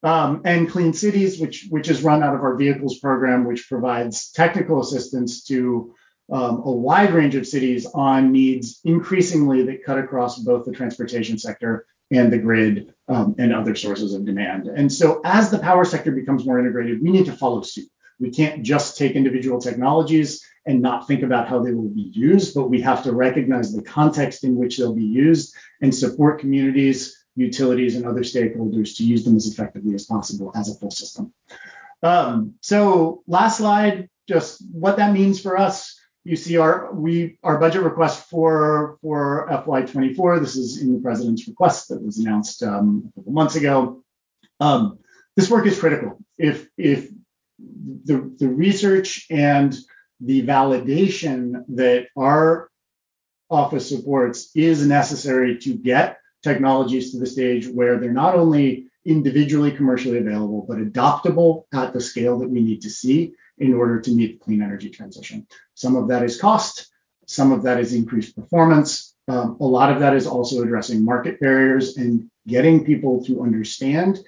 Um, 0.03 0.43
and 0.45 0.71
Clean 0.71 0.93
Cities, 0.93 1.41
which 1.41 1.67
which 1.71 1.89
is 1.89 2.03
run 2.03 2.23
out 2.23 2.35
of 2.35 2.43
our 2.43 2.57
vehicles 2.57 2.99
program, 2.99 3.45
which 3.45 3.69
provides 3.69 4.31
technical 4.31 4.81
assistance 4.81 5.45
to 5.45 5.95
um, 6.31 6.63
a 6.65 6.71
wide 6.71 7.13
range 7.13 7.35
of 7.35 7.47
cities 7.47 7.87
on 7.87 8.33
needs 8.33 8.81
increasingly 8.85 9.65
that 9.65 9.85
cut 9.85 9.99
across 9.99 10.39
both 10.39 10.65
the 10.65 10.73
transportation 10.73 11.39
sector 11.39 11.87
and 12.11 12.33
the 12.33 12.39
grid 12.39 12.95
um, 13.09 13.35
and 13.39 13.55
other 13.55 13.75
sources 13.75 14.15
of 14.15 14.25
demand. 14.25 14.69
And 14.69 14.93
so, 14.93 15.21
as 15.25 15.51
the 15.51 15.59
power 15.59 15.85
sector 15.85 16.13
becomes 16.13 16.45
more 16.45 16.59
integrated, 16.59 17.03
we 17.03 17.11
need 17.11 17.27
to 17.27 17.33
follow 17.33 17.63
suit. 17.63 17.89
We 18.19 18.31
can't 18.31 18.63
just 18.63 18.97
take 18.97 19.13
individual 19.13 19.61
technologies 19.61 20.45
and 20.67 20.81
not 20.81 21.07
think 21.07 21.23
about 21.23 21.49
how 21.49 21.63
they 21.63 21.73
will 21.73 21.89
be 21.89 22.11
used, 22.13 22.55
but 22.55 22.71
we 22.71 22.81
have 22.81 23.05
to 23.05 23.13
recognize 23.13 23.73
the 23.73 23.83
context 23.83 24.43
in 24.43 24.57
which 24.57 24.79
they'll 24.79 24.95
be 24.95 25.05
used 25.05 25.55
and 25.81 25.95
support 25.95 26.41
communities 26.41 27.25
utilities 27.37 27.97
and 27.97 28.07
other 28.07 28.23
stakeholders 28.23 28.97
to 28.97 29.05
use 29.05 29.25
them 29.25 29.37
as 29.37 29.47
effectively 29.47 29.95
as 29.95 30.07
possible 30.07 30.51
as 30.57 30.69
a 30.69 30.75
full 30.75 30.91
system. 30.91 31.33
Um, 32.03 32.55
so 32.61 33.23
last 33.27 33.59
slide, 33.59 34.09
just 34.29 34.63
what 34.73 34.97
that 34.97 35.13
means 35.13 35.41
for 35.41 35.57
us. 35.57 36.01
You 36.25 36.35
see 36.35 36.57
our 36.57 36.93
we 36.93 37.39
our 37.45 37.59
budget 37.59 37.83
request 37.83 38.29
for 38.29 38.99
for 39.01 39.47
FY24. 39.49 40.41
This 40.41 40.57
is 40.57 40.83
in 40.83 40.93
the 40.93 41.01
president's 41.01 41.47
request 41.47 41.89
that 41.91 42.03
was 42.03 42.19
announced 42.19 42.65
um, 42.65 43.13
a 43.13 43.21
couple 43.21 43.33
months 43.33 43.55
ago. 43.55 44.03
Um, 44.59 44.99
this 45.37 45.49
work 45.49 45.67
is 45.67 45.79
critical. 45.79 46.19
If 46.37 46.69
if 46.77 47.11
the 47.59 48.35
the 48.39 48.49
research 48.49 49.27
and 49.31 49.77
the 50.21 50.45
validation 50.45 51.65
that 51.69 52.09
our 52.17 52.71
office 53.49 53.89
supports 53.89 54.51
is 54.57 54.85
necessary 54.85 55.59
to 55.59 55.75
get 55.75 56.19
technologies 56.47 57.11
to 57.11 57.19
the 57.19 57.33
stage 57.37 57.65
where 57.79 57.99
they're 57.99 58.23
not 58.25 58.35
only 58.43 58.87
individually 59.05 59.73
commercially 59.73 60.19
available, 60.19 60.65
but 60.69 60.79
adoptable 60.79 61.65
at 61.73 61.93
the 61.93 62.01
scale 62.01 62.39
that 62.39 62.49
we 62.55 62.61
need 62.61 62.81
to 62.83 62.91
see 62.91 63.33
in 63.59 63.75
order 63.75 64.01
to 64.01 64.11
meet 64.11 64.31
the 64.33 64.45
clean 64.45 64.63
energy 64.63 64.91
transition. 64.91 65.47
Some 65.75 65.95
of 65.97 66.09
that 66.09 66.23
is 66.23 66.41
cost, 66.41 66.91
some 67.27 67.53
of 67.53 67.63
that 67.65 67.81
is 67.81 67.93
increased 67.93 68.37
performance. 68.37 69.15
Um, 69.29 69.57
a 69.61 69.65
lot 69.79 69.93
of 69.93 70.01
that 70.01 70.15
is 70.15 70.27
also 70.27 70.63
addressing 70.63 71.05
market 71.05 71.41
barriers 71.41 71.97
and 71.97 72.31
getting 72.47 72.85
people 72.85 73.25
to 73.25 73.43
understand 73.43 74.21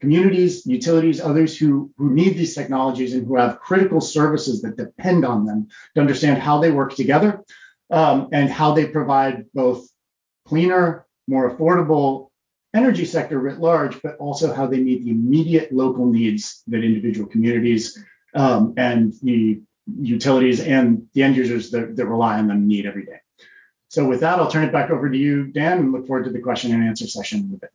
communities, 0.00 0.66
utilities, 0.66 1.20
others 1.20 1.56
who, 1.56 1.92
who 1.96 2.10
need 2.10 2.36
these 2.36 2.54
technologies 2.54 3.14
and 3.14 3.26
who 3.26 3.36
have 3.36 3.60
critical 3.60 4.00
services 4.00 4.62
that 4.62 4.76
depend 4.76 5.24
on 5.24 5.46
them 5.46 5.68
to 5.94 6.00
understand 6.00 6.38
how 6.38 6.60
they 6.60 6.72
work 6.72 6.94
together 6.94 7.40
um, 7.90 8.28
and 8.32 8.50
how 8.50 8.74
they 8.74 8.86
provide 8.86 9.46
both 9.54 9.88
cleaner, 10.44 11.06
more 11.28 11.54
affordable 11.54 12.28
energy 12.74 13.04
sector 13.04 13.38
writ 13.38 13.58
large, 13.58 14.00
but 14.02 14.16
also 14.16 14.52
how 14.52 14.66
they 14.66 14.80
meet 14.80 15.04
the 15.04 15.10
immediate 15.10 15.72
local 15.72 16.06
needs 16.06 16.62
that 16.66 16.82
individual 16.82 17.28
communities 17.28 18.02
um, 18.34 18.74
and 18.76 19.12
the 19.22 19.60
utilities 20.00 20.60
and 20.60 21.06
the 21.12 21.22
end 21.22 21.36
users 21.36 21.70
that, 21.70 21.96
that 21.96 22.06
rely 22.06 22.38
on 22.38 22.46
them 22.46 22.66
need 22.66 22.86
every 22.86 23.04
day. 23.04 23.20
So 23.88 24.08
with 24.08 24.20
that, 24.20 24.38
I'll 24.38 24.50
turn 24.50 24.64
it 24.64 24.72
back 24.72 24.90
over 24.90 25.10
to 25.10 25.18
you, 25.18 25.48
Dan, 25.48 25.78
and 25.78 25.92
look 25.92 26.06
forward 26.06 26.24
to 26.24 26.30
the 26.30 26.40
question 26.40 26.72
and 26.72 26.82
answer 26.82 27.06
session 27.06 27.50
with 27.52 27.62
it. 27.62 27.70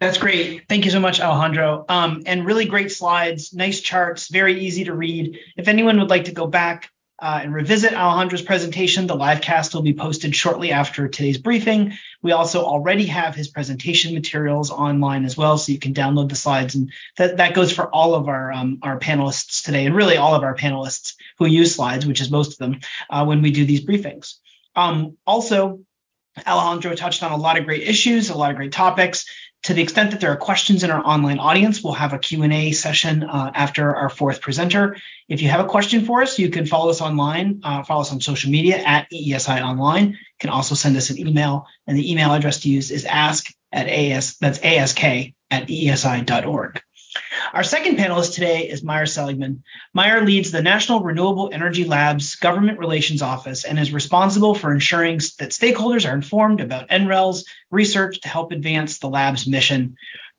That's 0.00 0.16
great. 0.16 0.68
Thank 0.68 0.84
you 0.84 0.90
so 0.90 1.00
much, 1.00 1.20
Alejandro. 1.20 1.84
Um, 1.88 2.22
and 2.24 2.46
really 2.46 2.66
great 2.66 2.92
slides, 2.92 3.52
nice 3.52 3.80
charts, 3.80 4.28
very 4.28 4.60
easy 4.60 4.84
to 4.84 4.94
read. 4.94 5.38
If 5.56 5.66
anyone 5.66 5.98
would 5.98 6.08
like 6.08 6.26
to 6.26 6.32
go 6.32 6.46
back 6.46 6.90
uh, 7.20 7.40
and 7.42 7.52
revisit 7.52 7.92
Alejandro's 7.92 8.42
presentation, 8.42 9.06
the 9.06 9.16
live 9.16 9.40
cast 9.40 9.74
will 9.74 9.82
be 9.82 9.92
posted 9.94 10.36
shortly 10.36 10.70
after 10.70 11.08
today's 11.08 11.38
briefing. 11.38 11.94
We 12.22 12.32
also 12.32 12.64
already 12.64 13.06
have 13.06 13.34
his 13.34 13.48
presentation 13.48 14.14
materials 14.14 14.70
online 14.70 15.24
as 15.24 15.36
well, 15.36 15.58
so 15.58 15.72
you 15.72 15.78
can 15.78 15.94
download 15.94 16.28
the 16.28 16.36
slides. 16.36 16.76
And 16.76 16.92
that, 17.16 17.38
that 17.38 17.54
goes 17.54 17.72
for 17.72 17.88
all 17.92 18.14
of 18.14 18.28
our, 18.28 18.52
um, 18.52 18.78
our 18.82 19.00
panelists 19.00 19.64
today, 19.64 19.86
and 19.86 19.96
really 19.96 20.16
all 20.16 20.34
of 20.34 20.44
our 20.44 20.54
panelists 20.54 21.14
who 21.38 21.46
use 21.46 21.74
slides, 21.74 22.06
which 22.06 22.20
is 22.20 22.30
most 22.30 22.52
of 22.52 22.58
them, 22.58 22.80
uh, 23.10 23.24
when 23.24 23.42
we 23.42 23.50
do 23.50 23.64
these 23.64 23.84
briefings. 23.84 24.34
Um, 24.76 25.16
also, 25.26 25.80
Alejandro 26.46 26.94
touched 26.94 27.24
on 27.24 27.32
a 27.32 27.36
lot 27.36 27.58
of 27.58 27.64
great 27.64 27.82
issues, 27.82 28.30
a 28.30 28.38
lot 28.38 28.50
of 28.50 28.56
great 28.56 28.72
topics. 28.72 29.26
To 29.68 29.74
the 29.74 29.82
extent 29.82 30.12
that 30.12 30.20
there 30.20 30.32
are 30.32 30.36
questions 30.36 30.82
in 30.82 30.90
our 30.90 31.04
online 31.04 31.38
audience, 31.38 31.84
we'll 31.84 31.92
have 31.92 32.14
a 32.14 32.18
Q&A 32.18 32.72
session 32.72 33.22
uh, 33.22 33.52
after 33.54 33.94
our 33.94 34.08
fourth 34.08 34.40
presenter. 34.40 34.96
If 35.28 35.42
you 35.42 35.50
have 35.50 35.60
a 35.60 35.68
question 35.68 36.06
for 36.06 36.22
us, 36.22 36.38
you 36.38 36.48
can 36.48 36.64
follow 36.64 36.88
us 36.88 37.02
online, 37.02 37.60
uh, 37.62 37.82
follow 37.82 38.00
us 38.00 38.10
on 38.10 38.22
social 38.22 38.50
media 38.50 38.78
at 38.78 39.10
EESI 39.12 39.62
Online. 39.62 40.06
You 40.12 40.16
can 40.40 40.48
also 40.48 40.74
send 40.74 40.96
us 40.96 41.10
an 41.10 41.18
email, 41.18 41.66
and 41.86 41.98
the 41.98 42.10
email 42.10 42.32
address 42.32 42.60
to 42.60 42.70
use 42.70 42.90
is 42.90 43.04
ask 43.04 43.52
at 43.70 43.88
AS, 43.88 44.38
that's 44.38 44.58
ask 44.62 45.04
at 45.04 45.34
eesi.org. 45.50 46.80
Our 47.52 47.62
second 47.62 47.96
panelist 47.96 48.34
today 48.34 48.68
is 48.68 48.82
Meyer 48.82 49.06
Seligman. 49.06 49.64
Meyer 49.94 50.24
leads 50.24 50.50
the 50.50 50.62
National 50.62 51.00
Renewable 51.00 51.50
Energy 51.52 51.84
Lab's 51.84 52.36
Government 52.36 52.78
Relations 52.78 53.22
Office 53.22 53.64
and 53.64 53.78
is 53.78 53.92
responsible 53.92 54.54
for 54.54 54.72
ensuring 54.72 55.18
that 55.38 55.50
stakeholders 55.50 56.08
are 56.08 56.14
informed 56.14 56.60
about 56.60 56.88
NREL's 56.88 57.44
research 57.70 58.20
to 58.20 58.28
help 58.28 58.52
advance 58.52 58.98
the 58.98 59.08
lab's 59.08 59.46
mission. 59.46 59.96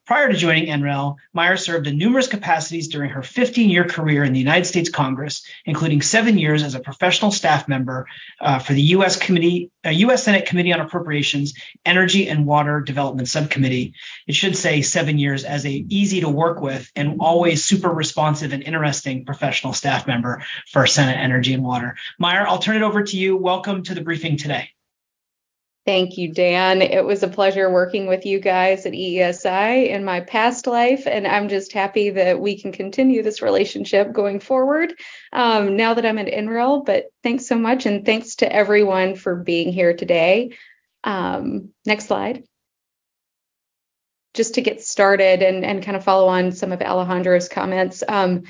Prior 0.10 0.28
to 0.28 0.36
joining 0.36 0.65
NREL, 0.65 1.17
Meyer 1.34 1.56
served 1.56 1.86
in 1.86 2.00
numerous 2.00 2.26
capacities 2.26 2.88
during 2.88 3.12
her 3.12 3.22
15 3.22 3.69
year 3.69 3.84
career 3.84 4.24
in 4.24 4.34
the 4.34 4.39
United 4.39 4.65
States 4.65 4.89
Congress, 4.89 5.45
including 5.65 6.02
seven 6.02 6.39
years 6.39 6.63
as 6.63 6.74
a 6.74 6.80
professional 6.80 7.30
staff 7.30 7.67
member 7.67 8.08
uh, 8.41 8.58
for 8.58 8.74
the 8.74 8.82
U.S. 8.98 9.17
Committee, 9.17 9.69
uh, 9.86 9.91
U.S. 9.91 10.24
Senate 10.24 10.48
Committee 10.48 10.74
on 10.74 10.80
Appropriations, 10.80 11.54
Energy 11.86 12.28
and 12.28 12.48
Water 12.48 12.82
Development 12.82 13.28
Subcommittee. 13.28 13.93
It 14.26 14.34
should 14.34 14.58
say 14.58 14.82
seven 14.82 15.19
years 15.19 15.43
as 15.43 15.63
a 15.63 15.72
easy 15.72 16.22
to 16.22 16.30
work 16.30 16.60
with 16.60 16.91
and 16.95 17.17
always 17.19 17.63
super 17.63 17.89
responsive 17.89 18.52
and 18.52 18.63
interesting 18.63 19.26
professional 19.26 19.74
staff 19.74 20.08
member 20.08 20.41
for 20.72 20.88
Senate 20.88 21.19
Energy 21.19 21.54
and 21.54 21.63
Water. 21.63 21.98
Meyer, 22.17 22.48
I'll 22.48 22.58
turn 22.58 22.78
it 22.78 22.82
over 22.82 23.04
to 23.04 23.15
you. 23.15 23.38
Welcome 23.38 23.84
to 23.84 23.93
the 23.93 24.02
briefing 24.02 24.38
today. 24.38 24.72
Thank 25.89 26.19
you, 26.19 26.32
Dan. 26.32 26.84
It 26.84 27.04
was 27.04 27.23
a 27.23 27.28
pleasure 27.28 27.67
working 27.67 28.06
with 28.06 28.23
you 28.23 28.39
guys 28.39 28.86
at 28.86 28.93
EESI 28.93 29.89
in 29.89 30.06
my 30.06 30.19
past 30.19 30.67
life, 30.67 31.08
and 31.08 31.25
I'm 31.25 31.49
just 31.49 31.73
happy 31.73 32.12
that 32.12 32.39
we 32.39 32.62
can 32.62 32.71
continue 32.71 33.23
this 33.23 33.41
relationship 33.41 34.13
going 34.13 34.39
forward 34.39 34.93
um, 35.34 35.75
now 35.75 35.95
that 35.95 36.06
I'm 36.06 36.19
at 36.19 36.28
NREL. 36.28 36.86
But 36.86 37.06
thanks 37.23 37.47
so 37.47 37.56
much, 37.58 37.88
and 37.88 38.06
thanks 38.06 38.36
to 38.36 38.54
everyone 38.54 39.15
for 39.15 39.38
being 39.38 39.73
here 39.73 39.95
today. 39.95 40.52
Um, 41.04 41.69
next 41.88 42.06
slide. 42.06 42.43
Just 44.36 44.54
to 44.54 44.62
get 44.62 44.84
started 44.84 45.41
and, 45.41 45.65
and 45.65 45.84
kind 45.84 45.97
of 45.97 46.04
follow 46.04 46.28
on 46.28 46.52
some 46.52 46.71
of 46.71 46.84
Alejandro's 46.84 47.49
comments. 47.49 48.04
Um, 48.08 48.43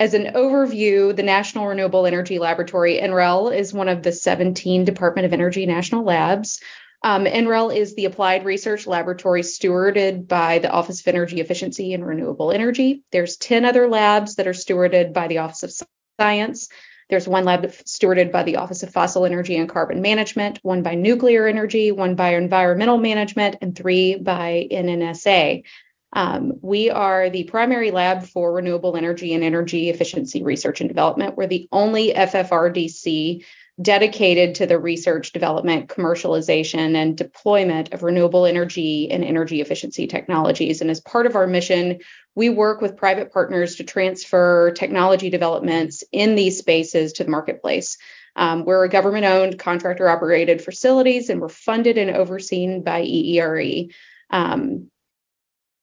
as 0.00 0.14
an 0.14 0.32
overview, 0.34 1.14
the 1.14 1.22
National 1.22 1.66
Renewable 1.66 2.06
Energy 2.06 2.38
Laboratory, 2.38 2.98
NREL, 2.98 3.56
is 3.56 3.72
one 3.72 3.88
of 3.88 4.02
the 4.02 4.12
17 4.12 4.84
Department 4.84 5.26
of 5.26 5.32
Energy 5.32 5.66
national 5.66 6.04
labs. 6.04 6.60
Um, 7.02 7.24
NREL 7.24 7.74
is 7.74 7.94
the 7.94 8.04
applied 8.04 8.44
research 8.44 8.86
laboratory 8.86 9.42
stewarded 9.42 10.28
by 10.28 10.58
the 10.58 10.70
Office 10.70 11.00
of 11.00 11.08
Energy 11.08 11.40
Efficiency 11.40 11.94
and 11.94 12.06
Renewable 12.06 12.52
Energy. 12.52 13.02
There's 13.12 13.36
10 13.36 13.64
other 13.64 13.88
labs 13.88 14.36
that 14.36 14.46
are 14.46 14.52
stewarded 14.52 15.12
by 15.12 15.28
the 15.28 15.38
Office 15.38 15.62
of 15.62 15.88
Science. 16.20 16.68
There's 17.08 17.26
one 17.26 17.44
lab 17.44 17.64
stewarded 17.64 18.30
by 18.30 18.42
the 18.42 18.56
Office 18.56 18.82
of 18.82 18.92
Fossil 18.92 19.24
Energy 19.24 19.56
and 19.56 19.68
Carbon 19.68 20.02
Management, 20.02 20.58
one 20.62 20.82
by 20.82 20.94
Nuclear 20.94 21.46
Energy, 21.46 21.90
one 21.90 22.16
by 22.16 22.34
Environmental 22.34 22.98
Management, 22.98 23.56
and 23.62 23.74
three 23.74 24.16
by 24.16 24.68
NNSA. 24.70 25.62
Um, 26.12 26.54
we 26.62 26.90
are 26.90 27.28
the 27.28 27.44
primary 27.44 27.90
lab 27.90 28.24
for 28.24 28.52
renewable 28.52 28.96
energy 28.96 29.34
and 29.34 29.44
energy 29.44 29.90
efficiency 29.90 30.42
research 30.42 30.80
and 30.80 30.88
development. 30.88 31.36
We're 31.36 31.46
the 31.46 31.68
only 31.70 32.14
FFRDC 32.14 33.44
dedicated 33.80 34.56
to 34.56 34.66
the 34.66 34.78
research, 34.78 35.32
development, 35.32 35.88
commercialization, 35.88 36.96
and 36.96 37.16
deployment 37.16 37.92
of 37.92 38.02
renewable 38.02 38.44
energy 38.44 39.10
and 39.10 39.24
energy 39.24 39.60
efficiency 39.60 40.06
technologies. 40.06 40.80
And 40.80 40.90
as 40.90 41.00
part 41.00 41.26
of 41.26 41.36
our 41.36 41.46
mission, 41.46 42.00
we 42.34 42.48
work 42.48 42.80
with 42.80 42.96
private 42.96 43.32
partners 43.32 43.76
to 43.76 43.84
transfer 43.84 44.72
technology 44.72 45.30
developments 45.30 46.02
in 46.10 46.34
these 46.34 46.58
spaces 46.58 47.12
to 47.14 47.24
the 47.24 47.30
marketplace. 47.30 47.98
Um, 48.34 48.64
we're 48.64 48.84
a 48.84 48.88
government 48.88 49.26
owned, 49.26 49.58
contractor 49.58 50.08
operated 50.08 50.62
facilities, 50.62 51.30
and 51.30 51.40
we're 51.40 51.48
funded 51.48 51.98
and 51.98 52.16
overseen 52.16 52.82
by 52.82 53.02
EERE. 53.02 53.90
Um, 54.30 54.90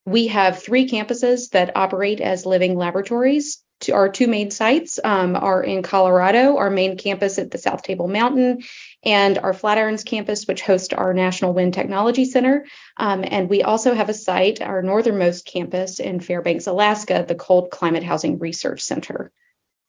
we 0.06 0.28
have 0.28 0.62
three 0.62 0.88
campuses 0.88 1.50
that 1.50 1.76
operate 1.76 2.22
as 2.22 2.46
living 2.46 2.78
laboratories. 2.78 3.62
Our 3.92 4.10
two 4.10 4.28
main 4.28 4.52
sites 4.52 5.00
um, 5.04 5.36
are 5.36 5.62
in 5.62 5.84
Colorado, 5.84 6.58
our 6.58 6.70
main 6.70 6.98
campus 6.98 7.38
at 7.38 7.52
the 7.52 7.58
South 7.58 7.84
Table 7.84 8.08
Mountain, 8.08 8.64
and 9.04 9.38
our 9.38 9.54
Flatirons 9.54 10.06
campus, 10.06 10.48
which 10.48 10.62
hosts 10.62 10.94
our 10.94 11.14
National 11.14 11.54
Wind 11.54 11.74
Technology 11.74 12.26
Center. 12.26 12.66
Um, 12.98 13.26
and 13.28 13.50
we 13.50 13.64
also 13.64 13.94
have 13.94 14.10
a 14.10 14.14
site, 14.14 14.62
our 14.62 14.82
northernmost 14.82 15.46
campus 15.46 16.00
in 16.00 16.20
Fairbanks, 16.20 16.68
Alaska, 16.68 17.26
the 17.28 17.36
Cold 17.36 17.70
Climate 17.70 18.04
Housing 18.04 18.40
Research 18.40 18.82
Center. 18.82 19.32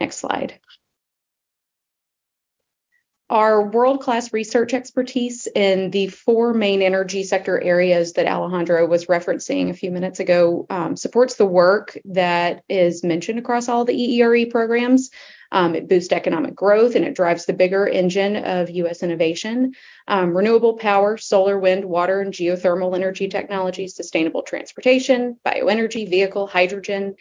Next 0.00 0.16
slide. 0.16 0.58
Our 3.28 3.70
world 3.70 4.02
class 4.02 4.32
research 4.32 4.72
expertise 4.72 5.48
in 5.52 5.90
the 5.90 6.06
four 6.06 6.54
main 6.54 6.80
energy 6.80 7.24
sector 7.24 7.60
areas 7.60 8.12
that 8.12 8.28
Alejandro 8.28 8.86
was 8.86 9.06
referencing 9.06 9.68
a 9.68 9.74
few 9.74 9.90
minutes 9.90 10.20
ago 10.20 10.64
um, 10.70 10.96
supports 10.96 11.34
the 11.34 11.44
work 11.44 11.98
that 12.04 12.62
is 12.68 13.02
mentioned 13.02 13.40
across 13.40 13.68
all 13.68 13.84
the 13.84 13.94
EERE 13.94 14.48
programs. 14.48 15.10
Um, 15.50 15.74
it 15.74 15.88
boosts 15.88 16.12
economic 16.12 16.54
growth 16.54 16.94
and 16.94 17.04
it 17.04 17.16
drives 17.16 17.46
the 17.46 17.52
bigger 17.52 17.84
engine 17.86 18.36
of 18.36 18.70
US 18.70 19.02
innovation. 19.02 19.72
Um, 20.06 20.36
renewable 20.36 20.74
power, 20.74 21.16
solar, 21.16 21.58
wind, 21.58 21.84
water, 21.84 22.20
and 22.20 22.32
geothermal 22.32 22.94
energy 22.94 23.26
technologies, 23.28 23.96
sustainable 23.96 24.42
transportation, 24.42 25.36
bioenergy, 25.44 26.08
vehicle, 26.08 26.46
hydrogen, 26.46 27.16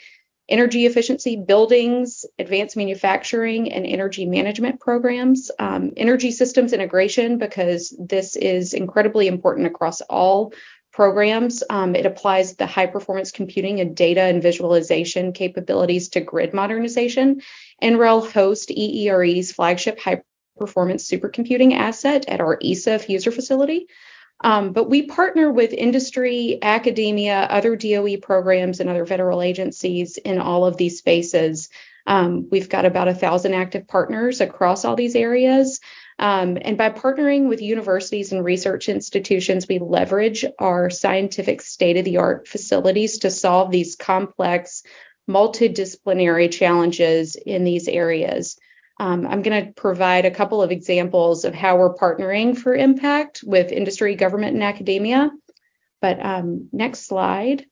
energy 0.48 0.86
efficiency, 0.86 1.36
buildings, 1.36 2.26
advanced 2.38 2.78
manufacturing, 2.78 3.72
and 3.72 3.86
energy 3.86 4.26
management 4.26 4.80
programs, 4.80 5.50
um, 5.58 5.92
energy 5.98 6.32
systems 6.32 6.74
integration, 6.74 7.38
because 7.38 7.96
this 8.00 8.36
is 8.36 8.74
incredibly 8.74 9.28
important 9.28 9.68
across 9.68 10.02
all 10.02 10.54
programs. 10.92 11.62
Um, 11.70 11.94
it 11.96 12.06
applies 12.06 12.56
the 12.56 12.66
high 12.66 12.88
performance 12.88 13.32
computing 13.32 13.82
and 13.82 13.96
data 13.96 14.22
and 14.22 14.42
visualization 14.42 15.34
capabilities 15.34 16.10
to 16.10 16.22
grid 16.22 16.54
modernization. 16.54 17.42
And 17.80 17.96
NREL 17.96 18.32
hosts 18.32 18.72
EERE's 18.72 19.52
flagship 19.52 20.00
high 20.00 20.22
performance 20.58 21.10
supercomputing 21.10 21.74
asset 21.74 22.26
at 22.30 22.40
our 22.40 22.58
ESA 22.64 23.02
user 23.10 23.32
facility. 23.32 23.88
Um, 24.42 24.74
but 24.74 24.90
we 24.90 25.04
partner 25.04 25.52
with 25.52 25.74
industry, 25.74 26.60
academia, 26.62 27.48
other 27.50 27.76
DOE 27.76 28.18
programs, 28.18 28.80
and 28.80 28.90
other 28.90 29.06
federal 29.06 29.42
agencies 29.42 30.18
in 30.18 30.40
all 30.40 30.66
of 30.66 30.78
these 30.78 30.98
spaces. 30.98 31.70
Um, 32.06 32.50
we've 32.52 32.70
got 32.70 32.86
about 32.86 33.08
a 33.08 33.16
thousand 33.16 33.54
active 33.54 33.88
partners 33.88 34.42
across 34.42 34.86
all 34.86 34.96
these 34.96 35.16
areas. 35.16 35.80
Um, 36.20 36.58
and 36.62 36.78
by 36.78 36.90
partnering 36.90 37.50
with 37.50 37.62
universities 37.62 38.32
and 38.32 38.44
research 38.44 38.88
institutions, 38.88 39.68
we 39.68 39.80
leverage 39.80 40.46
our 40.60 40.90
scientific 40.90 41.62
state 41.62 41.98
of 41.98 42.06
the 42.06 42.18
art 42.18 42.48
facilities 42.48 43.20
to 43.20 43.32
solve 43.32 43.72
these 43.72 43.96
complex, 43.96 44.84
multidisciplinary 45.30 46.52
challenges 46.52 47.36
in 47.36 47.64
these 47.64 47.88
areas. 47.88 48.58
Um, 49.00 49.28
I'm 49.28 49.42
going 49.42 49.66
to 49.66 49.74
provide 49.74 50.26
a 50.26 50.32
couple 50.32 50.62
of 50.62 50.72
examples 50.72 51.44
of 51.44 51.54
how 51.54 51.78
we're 51.78 51.96
partnering 51.96 52.58
for 52.58 52.74
impact 52.74 53.44
with 53.46 53.72
industry, 53.72 54.16
government, 54.16 54.54
and 54.54 54.64
academia. 54.64 55.32
But 56.02 56.24
um, 56.24 56.70
next 56.72 57.08
slide. 57.08 57.66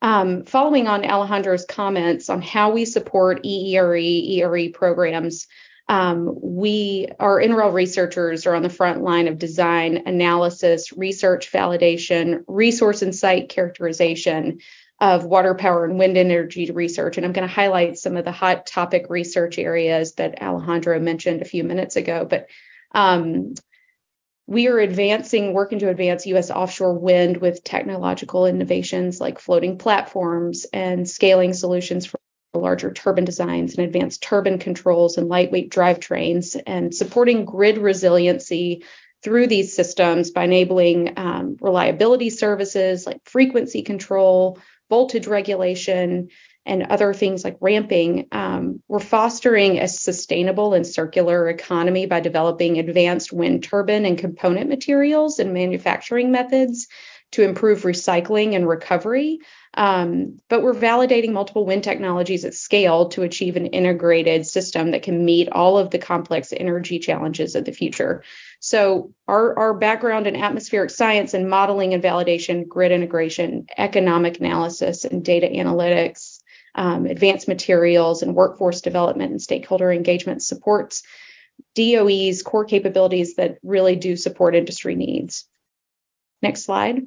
Um, 0.00 0.44
following 0.44 0.86
on 0.86 1.04
Alejandro's 1.04 1.64
comments 1.64 2.30
on 2.30 2.40
how 2.40 2.70
we 2.70 2.84
support 2.84 3.44
EERE, 3.44 3.96
ERE 3.96 4.70
programs, 4.72 5.46
um, 5.88 6.38
we, 6.40 7.08
our 7.18 7.40
NREL 7.40 7.72
researchers 7.72 8.46
are 8.46 8.54
on 8.54 8.62
the 8.62 8.68
front 8.68 9.02
line 9.02 9.26
of 9.26 9.38
design, 9.38 10.02
analysis, 10.06 10.92
research 10.92 11.50
validation, 11.50 12.44
resource 12.46 13.02
and 13.02 13.14
site 13.14 13.48
characterization, 13.48 14.58
of 15.00 15.24
water 15.24 15.54
power 15.54 15.84
and 15.84 15.98
wind 15.98 16.16
energy 16.16 16.70
research. 16.70 17.16
And 17.16 17.26
I'm 17.26 17.32
going 17.32 17.46
to 17.46 17.54
highlight 17.54 17.98
some 17.98 18.16
of 18.16 18.24
the 18.24 18.32
hot 18.32 18.66
topic 18.66 19.06
research 19.08 19.58
areas 19.58 20.14
that 20.14 20.42
Alejandro 20.42 20.98
mentioned 20.98 21.40
a 21.40 21.46
few 21.46 21.62
minutes 21.62 21.96
ago. 21.96 22.26
But 22.28 22.48
um, 22.92 23.54
we 24.46 24.66
are 24.68 24.78
advancing, 24.78 25.52
working 25.52 25.78
to 25.80 25.90
advance 25.90 26.26
U.S. 26.26 26.50
offshore 26.50 26.98
wind 26.98 27.36
with 27.36 27.62
technological 27.62 28.46
innovations 28.46 29.20
like 29.20 29.38
floating 29.38 29.78
platforms 29.78 30.66
and 30.72 31.08
scaling 31.08 31.52
solutions 31.52 32.06
for 32.06 32.18
larger 32.54 32.90
turbine 32.92 33.26
designs 33.26 33.76
and 33.76 33.86
advanced 33.86 34.22
turbine 34.22 34.58
controls 34.58 35.18
and 35.18 35.28
lightweight 35.28 35.70
drivetrains, 35.70 36.60
and 36.66 36.94
supporting 36.94 37.44
grid 37.44 37.78
resiliency 37.78 38.84
through 39.22 39.46
these 39.46 39.74
systems 39.74 40.30
by 40.30 40.44
enabling 40.44 41.12
um, 41.18 41.56
reliability 41.60 42.30
services 42.30 43.06
like 43.06 43.20
frequency 43.24 43.82
control, 43.82 44.58
voltage 44.88 45.26
regulation, 45.26 46.28
and 46.68 46.82
other 46.84 47.14
things 47.14 47.44
like 47.44 47.56
ramping. 47.60 48.28
Um, 48.30 48.82
we're 48.88 49.00
fostering 49.00 49.78
a 49.78 49.88
sustainable 49.88 50.74
and 50.74 50.86
circular 50.86 51.48
economy 51.48 52.04
by 52.04 52.20
developing 52.20 52.78
advanced 52.78 53.32
wind 53.32 53.64
turbine 53.64 54.04
and 54.04 54.18
component 54.18 54.68
materials 54.68 55.38
and 55.38 55.54
manufacturing 55.54 56.30
methods 56.30 56.86
to 57.32 57.42
improve 57.42 57.82
recycling 57.82 58.54
and 58.54 58.66
recovery. 58.66 59.40
Um, 59.74 60.40
but 60.48 60.62
we're 60.62 60.74
validating 60.74 61.32
multiple 61.32 61.66
wind 61.66 61.84
technologies 61.84 62.44
at 62.44 62.54
scale 62.54 63.10
to 63.10 63.22
achieve 63.22 63.56
an 63.56 63.66
integrated 63.66 64.46
system 64.46 64.92
that 64.92 65.02
can 65.02 65.24
meet 65.24 65.50
all 65.50 65.76
of 65.76 65.90
the 65.90 65.98
complex 65.98 66.52
energy 66.56 66.98
challenges 66.98 67.54
of 67.54 67.64
the 67.64 67.72
future. 67.72 68.24
So, 68.60 69.12
our, 69.28 69.56
our 69.58 69.74
background 69.74 70.26
in 70.26 70.36
atmospheric 70.36 70.90
science 70.90 71.34
and 71.34 71.50
modeling 71.50 71.92
and 71.92 72.02
validation, 72.02 72.66
grid 72.66 72.92
integration, 72.92 73.66
economic 73.76 74.40
analysis, 74.40 75.04
and 75.04 75.24
data 75.24 75.46
analytics, 75.46 76.40
um, 76.74 77.04
advanced 77.06 77.46
materials, 77.46 78.22
and 78.22 78.34
workforce 78.34 78.80
development 78.80 79.32
and 79.32 79.42
stakeholder 79.42 79.92
engagement 79.92 80.42
supports 80.42 81.02
DOE's 81.74 82.42
core 82.42 82.64
capabilities 82.64 83.34
that 83.34 83.58
really 83.62 83.96
do 83.96 84.16
support 84.16 84.56
industry 84.56 84.94
needs. 84.94 85.44
Next 86.40 86.64
slide 86.64 87.02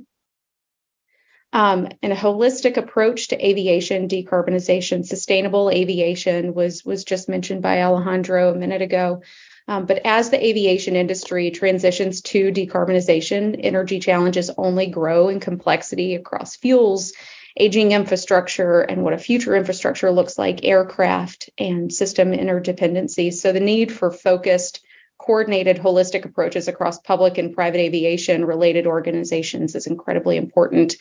um, 1.53 1.89
and 2.01 2.13
a 2.13 2.15
holistic 2.15 2.77
approach 2.77 3.29
to 3.29 3.45
aviation 3.45 4.07
decarbonization. 4.07 5.05
Sustainable 5.05 5.69
aviation 5.69 6.53
was 6.53 6.85
was 6.85 7.03
just 7.03 7.27
mentioned 7.27 7.61
by 7.61 7.81
Alejandro 7.81 8.51
a 8.51 8.57
minute 8.57 8.81
ago. 8.81 9.21
Um, 9.67 9.85
but 9.85 10.05
as 10.05 10.29
the 10.29 10.43
aviation 10.43 10.95
industry 10.95 11.51
transitions 11.51 12.21
to 12.21 12.51
decarbonization, 12.51 13.59
energy 13.59 13.99
challenges 13.99 14.49
only 14.57 14.87
grow 14.87 15.29
in 15.29 15.39
complexity 15.39 16.15
across 16.15 16.55
fuels, 16.55 17.13
aging 17.57 17.91
infrastructure, 17.91 18.81
and 18.81 19.03
what 19.03 19.13
a 19.13 19.17
future 19.17 19.55
infrastructure 19.55 20.11
looks 20.11 20.37
like, 20.37 20.65
aircraft, 20.65 21.49
and 21.57 21.93
system 21.93 22.31
interdependency. 22.31 23.31
So 23.31 23.51
the 23.51 23.59
need 23.59 23.91
for 23.91 24.11
focused 24.11 24.83
coordinated 25.19 25.77
holistic 25.77 26.25
approaches 26.25 26.67
across 26.67 26.99
public 26.99 27.37
and 27.37 27.53
private 27.53 27.79
aviation 27.79 28.43
related 28.43 28.87
organizations 28.87 29.75
is 29.75 29.85
incredibly 29.85 30.35
important 30.35 30.97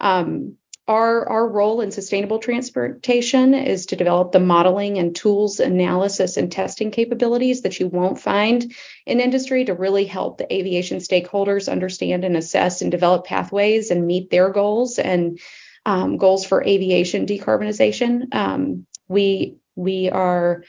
um, 0.00 0.56
our, 0.86 1.26
our 1.26 1.48
role 1.48 1.80
in 1.80 1.90
sustainable 1.90 2.38
transportation 2.38 3.54
is 3.54 3.86
to 3.86 3.96
develop 3.96 4.32
the 4.32 4.40
modeling 4.40 4.98
and 4.98 5.16
tools, 5.16 5.58
analysis, 5.58 6.36
and 6.36 6.52
testing 6.52 6.90
capabilities 6.90 7.62
that 7.62 7.80
you 7.80 7.88
won't 7.88 8.20
find 8.20 8.74
in 9.06 9.20
industry 9.20 9.64
to 9.64 9.74
really 9.74 10.04
help 10.04 10.36
the 10.36 10.52
aviation 10.52 10.98
stakeholders 10.98 11.72
understand 11.72 12.24
and 12.24 12.36
assess 12.36 12.82
and 12.82 12.90
develop 12.90 13.24
pathways 13.24 13.90
and 13.90 14.06
meet 14.06 14.28
their 14.28 14.50
goals 14.50 14.98
and 14.98 15.40
um, 15.86 16.18
goals 16.18 16.44
for 16.44 16.62
aviation 16.62 17.26
decarbonization. 17.26 18.34
Um, 18.34 18.86
we 19.08 19.56
we 19.76 20.10
are 20.10 20.64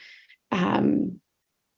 um, 0.50 1.20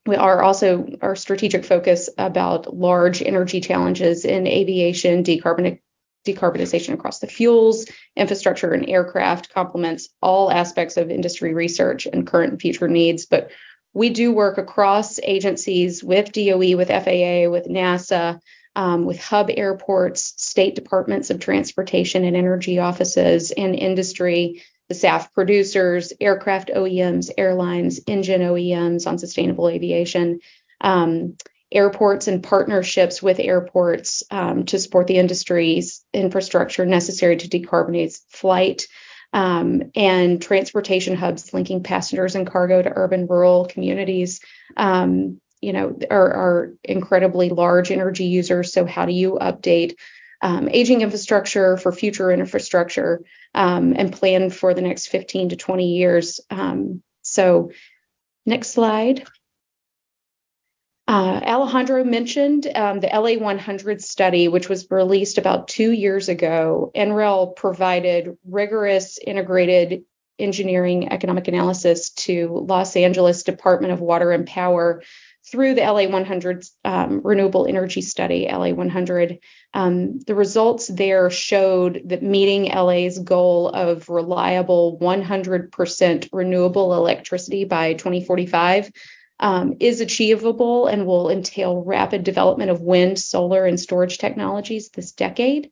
we 0.06 0.16
are 0.16 0.42
also 0.42 0.86
our 1.02 1.16
strategic 1.16 1.64
focus 1.64 2.08
about 2.16 2.74
large 2.74 3.20
energy 3.20 3.60
challenges 3.60 4.24
in 4.24 4.46
aviation 4.46 5.24
decarbonization 5.24 5.80
decarbonization 6.26 6.94
across 6.94 7.18
the 7.20 7.26
fuels, 7.26 7.86
infrastructure, 8.16 8.72
and 8.72 8.88
aircraft 8.88 9.52
complements 9.52 10.08
all 10.20 10.50
aspects 10.50 10.96
of 10.96 11.10
industry 11.10 11.54
research 11.54 12.06
and 12.06 12.26
current 12.26 12.52
and 12.52 12.60
future 12.60 12.88
needs. 12.88 13.26
But 13.26 13.50
we 13.94 14.10
do 14.10 14.32
work 14.32 14.58
across 14.58 15.18
agencies 15.22 16.04
with 16.04 16.32
DOE, 16.32 16.76
with 16.76 16.88
FAA, 16.88 17.50
with 17.50 17.66
NASA, 17.66 18.40
um, 18.76 19.06
with 19.06 19.20
hub 19.20 19.50
airports, 19.50 20.34
state 20.36 20.74
departments 20.74 21.30
of 21.30 21.40
transportation 21.40 22.24
and 22.24 22.36
energy 22.36 22.78
offices, 22.78 23.50
and 23.50 23.74
industry, 23.74 24.62
the 24.88 24.94
SAF 24.94 25.32
producers, 25.32 26.12
aircraft 26.20 26.70
OEMs, 26.74 27.30
airlines, 27.36 28.00
engine 28.06 28.40
OEMs 28.42 29.06
on 29.06 29.18
sustainable 29.18 29.68
aviation. 29.68 30.40
Um, 30.80 31.36
airports 31.70 32.28
and 32.28 32.42
partnerships 32.42 33.22
with 33.22 33.38
airports 33.38 34.22
um, 34.30 34.64
to 34.64 34.78
support 34.78 35.06
the 35.06 35.18
industry's 35.18 36.04
infrastructure 36.12 36.86
necessary 36.86 37.36
to 37.36 37.48
decarbonize 37.48 38.20
flight 38.28 38.86
um, 39.32 39.90
and 39.94 40.40
transportation 40.40 41.14
hubs 41.14 41.52
linking 41.52 41.82
passengers 41.82 42.34
and 42.34 42.46
cargo 42.46 42.80
to 42.80 42.92
urban 42.94 43.26
rural 43.26 43.66
communities. 43.66 44.40
Um, 44.76 45.40
you 45.60 45.72
know 45.72 45.98
are, 46.08 46.32
are, 46.32 46.74
incredibly 46.84 47.48
large 47.48 47.90
energy 47.90 48.26
users 48.26 48.72
so 48.72 48.86
how 48.86 49.06
do 49.06 49.12
you 49.12 49.38
update 49.40 49.96
um, 50.40 50.68
aging 50.68 51.00
infrastructure 51.00 51.76
for 51.76 51.92
future 51.92 52.30
infrastructure 52.30 53.22
um, 53.54 53.94
and 53.96 54.12
plan 54.12 54.50
for 54.50 54.74
the 54.74 54.82
next 54.82 55.08
15 55.08 55.50
to 55.50 55.56
20 55.56 55.96
years? 55.96 56.40
Um, 56.50 57.02
so 57.22 57.72
next 58.46 58.70
slide 58.70 59.26
uh, 61.08 61.40
Alejandro 61.42 62.04
mentioned 62.04 62.70
um, 62.74 63.00
the 63.00 63.08
LA 63.08 63.42
100 63.42 64.02
study, 64.02 64.46
which 64.46 64.68
was 64.68 64.90
released 64.90 65.38
about 65.38 65.66
two 65.66 65.90
years 65.90 66.28
ago. 66.28 66.92
NREL 66.94 67.56
provided 67.56 68.36
rigorous 68.46 69.18
integrated 69.18 70.04
engineering 70.38 71.10
economic 71.10 71.48
analysis 71.48 72.10
to 72.10 72.62
Los 72.68 72.94
Angeles 72.94 73.42
Department 73.42 73.94
of 73.94 74.00
Water 74.00 74.32
and 74.32 74.46
Power 74.46 75.02
through 75.50 75.74
the 75.74 75.80
LA 75.80 76.06
100 76.08 76.66
um, 76.84 77.22
renewable 77.24 77.66
energy 77.66 78.02
study, 78.02 78.46
LA 78.46 78.72
100. 78.72 79.38
Um, 79.72 80.20
the 80.20 80.34
results 80.34 80.88
there 80.88 81.30
showed 81.30 82.02
that 82.04 82.22
meeting 82.22 82.64
LA's 82.64 83.18
goal 83.18 83.68
of 83.70 84.10
reliable 84.10 84.98
100% 85.00 86.28
renewable 86.32 86.94
electricity 86.94 87.64
by 87.64 87.94
2045 87.94 88.92
um, 89.40 89.76
is 89.80 90.00
achievable 90.00 90.86
and 90.86 91.06
will 91.06 91.30
entail 91.30 91.82
rapid 91.82 92.24
development 92.24 92.70
of 92.70 92.80
wind, 92.80 93.18
solar, 93.18 93.64
and 93.64 93.78
storage 93.78 94.18
technologies 94.18 94.90
this 94.90 95.12
decade. 95.12 95.70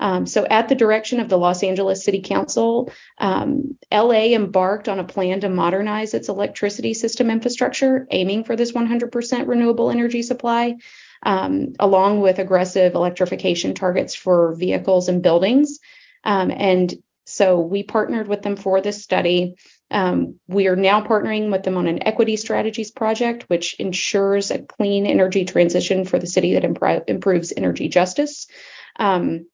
Um, 0.00 0.26
so, 0.26 0.46
at 0.46 0.68
the 0.68 0.74
direction 0.74 1.18
of 1.18 1.28
the 1.28 1.38
Los 1.38 1.62
Angeles 1.62 2.04
City 2.04 2.22
Council, 2.22 2.92
um, 3.18 3.76
LA 3.92 4.26
embarked 4.34 4.88
on 4.88 5.00
a 5.00 5.04
plan 5.04 5.40
to 5.40 5.48
modernize 5.48 6.14
its 6.14 6.28
electricity 6.28 6.94
system 6.94 7.30
infrastructure, 7.30 8.06
aiming 8.10 8.44
for 8.44 8.54
this 8.54 8.72
100% 8.72 9.48
renewable 9.48 9.90
energy 9.90 10.22
supply, 10.22 10.76
um, 11.24 11.72
along 11.80 12.20
with 12.20 12.38
aggressive 12.38 12.94
electrification 12.94 13.74
targets 13.74 14.14
for 14.14 14.54
vehicles 14.54 15.08
and 15.08 15.22
buildings. 15.22 15.80
Um, 16.22 16.52
and 16.52 16.94
so, 17.24 17.58
we 17.58 17.82
partnered 17.82 18.28
with 18.28 18.42
them 18.42 18.54
for 18.54 18.80
this 18.80 19.02
study. 19.02 19.56
Um, 19.90 20.38
we 20.46 20.68
are 20.68 20.76
now 20.76 21.00
partnering 21.02 21.50
with 21.50 21.62
them 21.62 21.76
on 21.76 21.86
an 21.86 22.06
equity 22.06 22.36
strategies 22.36 22.90
project, 22.90 23.44
which 23.48 23.74
ensures 23.74 24.50
a 24.50 24.58
clean 24.58 25.06
energy 25.06 25.44
transition 25.44 26.04
for 26.04 26.18
the 26.18 26.26
city 26.26 26.54
that 26.54 26.64
imp- 26.64 27.08
improves 27.08 27.52
energy 27.56 27.88
justice. 27.88 28.46
Um, 28.98 29.46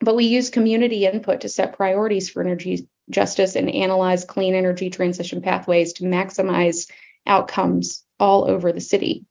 but 0.00 0.16
we 0.16 0.24
use 0.24 0.50
community 0.50 1.04
input 1.04 1.42
to 1.42 1.48
set 1.48 1.76
priorities 1.76 2.30
for 2.30 2.42
energy 2.42 2.88
justice 3.10 3.54
and 3.54 3.70
analyze 3.72 4.24
clean 4.24 4.54
energy 4.54 4.90
transition 4.90 5.42
pathways 5.42 5.94
to 5.94 6.04
maximize 6.04 6.90
outcomes 7.26 8.04
all 8.18 8.50
over 8.50 8.72
the 8.72 8.80
city. 8.80 9.26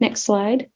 Next 0.00 0.22
slide. 0.22 0.70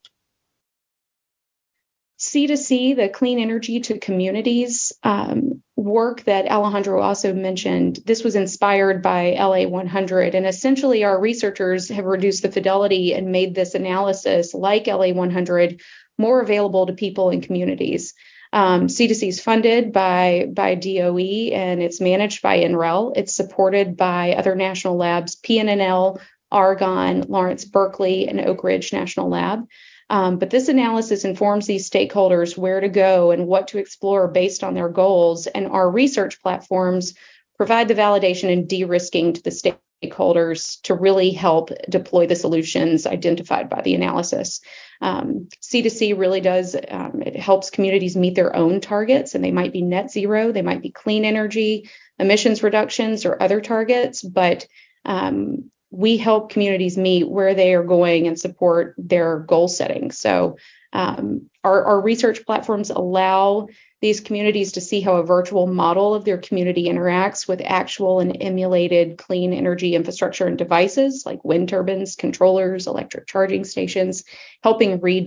C2C, 2.20 2.94
the 2.94 3.08
clean 3.08 3.38
energy 3.38 3.80
to 3.80 3.98
communities 3.98 4.92
um, 5.02 5.63
work 5.76 6.22
that 6.24 6.46
Alejandro 6.46 7.00
also 7.00 7.34
mentioned, 7.34 7.98
this 8.06 8.22
was 8.22 8.36
inspired 8.36 9.02
by 9.02 9.32
LA 9.32 9.66
100. 9.66 10.34
And 10.34 10.46
essentially, 10.46 11.04
our 11.04 11.20
researchers 11.20 11.88
have 11.88 12.04
reduced 12.04 12.42
the 12.42 12.52
fidelity 12.52 13.12
and 13.12 13.32
made 13.32 13.54
this 13.54 13.74
analysis, 13.74 14.54
like 14.54 14.86
LA 14.86 15.12
100, 15.12 15.80
more 16.16 16.40
available 16.40 16.86
to 16.86 16.92
people 16.92 17.30
and 17.30 17.42
communities. 17.42 18.14
Um, 18.52 18.86
C2C 18.86 19.28
is 19.28 19.40
funded 19.42 19.92
by, 19.92 20.46
by 20.52 20.76
DOE 20.76 21.50
and 21.52 21.82
it's 21.82 22.00
managed 22.00 22.40
by 22.40 22.60
NREL. 22.60 23.12
It's 23.16 23.34
supported 23.34 23.96
by 23.96 24.34
other 24.34 24.54
national 24.54 24.96
labs, 24.96 25.34
PNNL, 25.34 26.20
Argonne, 26.52 27.22
Lawrence 27.22 27.64
Berkeley, 27.64 28.28
and 28.28 28.40
Oak 28.40 28.62
Ridge 28.62 28.92
National 28.92 29.28
Lab. 29.28 29.66
Um, 30.10 30.38
but 30.38 30.50
this 30.50 30.68
analysis 30.68 31.24
informs 31.24 31.66
these 31.66 31.88
stakeholders 31.88 32.56
where 32.56 32.80
to 32.80 32.88
go 32.88 33.30
and 33.30 33.46
what 33.46 33.68
to 33.68 33.78
explore 33.78 34.28
based 34.28 34.62
on 34.62 34.74
their 34.74 34.88
goals. 34.88 35.46
And 35.46 35.66
our 35.66 35.90
research 35.90 36.42
platforms 36.42 37.14
provide 37.56 37.88
the 37.88 37.94
validation 37.94 38.52
and 38.52 38.68
de 38.68 38.84
risking 38.84 39.32
to 39.32 39.42
the 39.42 39.50
stakeholders 39.50 40.80
to 40.82 40.94
really 40.94 41.30
help 41.30 41.70
deploy 41.88 42.26
the 42.26 42.36
solutions 42.36 43.06
identified 43.06 43.70
by 43.70 43.80
the 43.82 43.94
analysis. 43.94 44.60
Um, 45.00 45.48
C2C 45.62 46.18
really 46.18 46.40
does, 46.40 46.76
um, 46.88 47.22
it 47.22 47.36
helps 47.36 47.70
communities 47.70 48.16
meet 48.16 48.34
their 48.34 48.54
own 48.54 48.80
targets, 48.80 49.34
and 49.34 49.42
they 49.42 49.52
might 49.52 49.72
be 49.72 49.82
net 49.82 50.10
zero, 50.10 50.52
they 50.52 50.62
might 50.62 50.82
be 50.82 50.90
clean 50.90 51.24
energy, 51.24 51.88
emissions 52.18 52.62
reductions, 52.62 53.24
or 53.24 53.42
other 53.42 53.60
targets, 53.60 54.22
but 54.22 54.66
um, 55.04 55.70
we 55.94 56.16
help 56.16 56.50
communities 56.50 56.98
meet 56.98 57.28
where 57.28 57.54
they 57.54 57.72
are 57.74 57.84
going 57.84 58.26
and 58.26 58.38
support 58.38 58.94
their 58.98 59.38
goal 59.40 59.68
setting. 59.68 60.10
So 60.10 60.56
um, 60.92 61.48
our, 61.62 61.84
our, 61.84 62.00
research 62.00 62.44
platforms 62.44 62.90
allow 62.90 63.68
these 64.00 64.20
communities 64.20 64.72
to 64.72 64.80
see 64.80 65.00
how 65.00 65.16
a 65.16 65.26
virtual 65.26 65.66
model 65.66 66.14
of 66.14 66.24
their 66.24 66.38
community 66.38 66.84
interacts 66.84 67.48
with 67.48 67.60
actual 67.64 68.20
and 68.20 68.36
emulated 68.40 69.18
clean 69.18 69.52
energy 69.52 69.94
infrastructure 69.94 70.46
and 70.46 70.58
devices 70.58 71.24
like 71.26 71.44
wind 71.44 71.68
turbines, 71.68 72.14
controllers, 72.16 72.86
electric 72.86 73.26
charging 73.26 73.64
stations, 73.64 74.24
helping 74.62 75.00
re- 75.00 75.26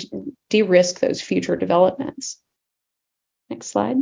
de 0.49 0.61
risk 0.61 0.99
those 0.99 1.21
future 1.21 1.55
developments. 1.55 2.37
Next 3.49 3.67
slide. 3.67 3.97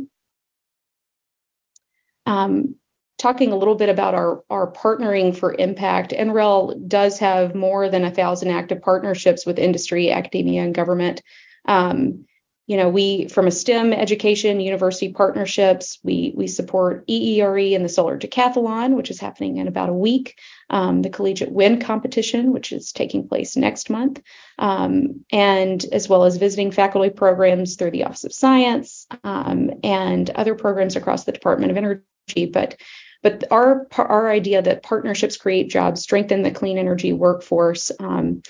Um, 2.25 2.75
talking 3.17 3.51
a 3.51 3.55
little 3.55 3.75
bit 3.75 3.89
about 3.89 4.13
our, 4.13 4.43
our 4.49 4.71
partnering 4.71 5.35
for 5.35 5.53
impact, 5.53 6.11
NREL 6.11 6.87
does 6.87 7.19
have 7.19 7.55
more 7.55 7.89
than 7.89 8.03
a 8.03 8.11
thousand 8.11 8.49
active 8.49 8.81
partnerships 8.81 9.45
with 9.45 9.59
industry, 9.59 10.11
academia, 10.11 10.63
and 10.63 10.75
government. 10.75 11.21
Um, 11.65 12.25
you 12.67 12.77
know, 12.77 12.89
we 12.89 13.27
from 13.27 13.45
a 13.45 13.51
STEM 13.51 13.93
education 13.93 14.59
university 14.59 15.13
partnerships, 15.13 15.99
we 16.03 16.33
we 16.35 16.47
support 16.47 17.05
EERE 17.07 17.75
and 17.75 17.85
the 17.85 17.89
Solar 17.89 18.17
Decathlon, 18.17 18.95
which 18.95 19.11
is 19.11 19.19
happening 19.19 19.57
in 19.57 19.67
about 19.67 19.89
a 19.89 19.93
week. 19.93 20.39
Um, 20.71 21.03
the 21.03 21.11
Collegiate 21.11 21.51
Wind 21.51 21.83
Competition, 21.83 22.51
which 22.53 22.71
is 22.71 22.91
taking 22.91 23.27
place 23.27 23.55
next 23.55 23.91
month, 23.91 24.19
um, 24.57 25.25
and 25.31 25.85
as 25.91 26.09
well 26.09 26.23
as 26.23 26.37
visiting 26.37 26.71
faculty 26.71 27.11
programs 27.11 27.75
through 27.75 27.91
the 27.91 28.05
Office 28.05 28.23
of 28.23 28.33
Science 28.33 29.05
um, 29.23 29.69
and 29.83 30.27
other 30.31 30.55
programs 30.55 30.95
across 30.95 31.23
the 31.23 31.31
Department 31.31 31.69
of 31.69 31.77
Energy. 31.77 32.47
But 32.51 32.77
but 33.25 33.43
our 33.49 33.87
our 33.97 34.29
idea 34.29 34.61
that 34.61 34.83
partnerships 34.83 35.35
create 35.35 35.67
jobs, 35.67 36.03
strengthen 36.03 36.43
the 36.43 36.51
clean 36.51 36.77
energy 36.77 37.11
workforce. 37.11 37.91
Um, 37.99 38.43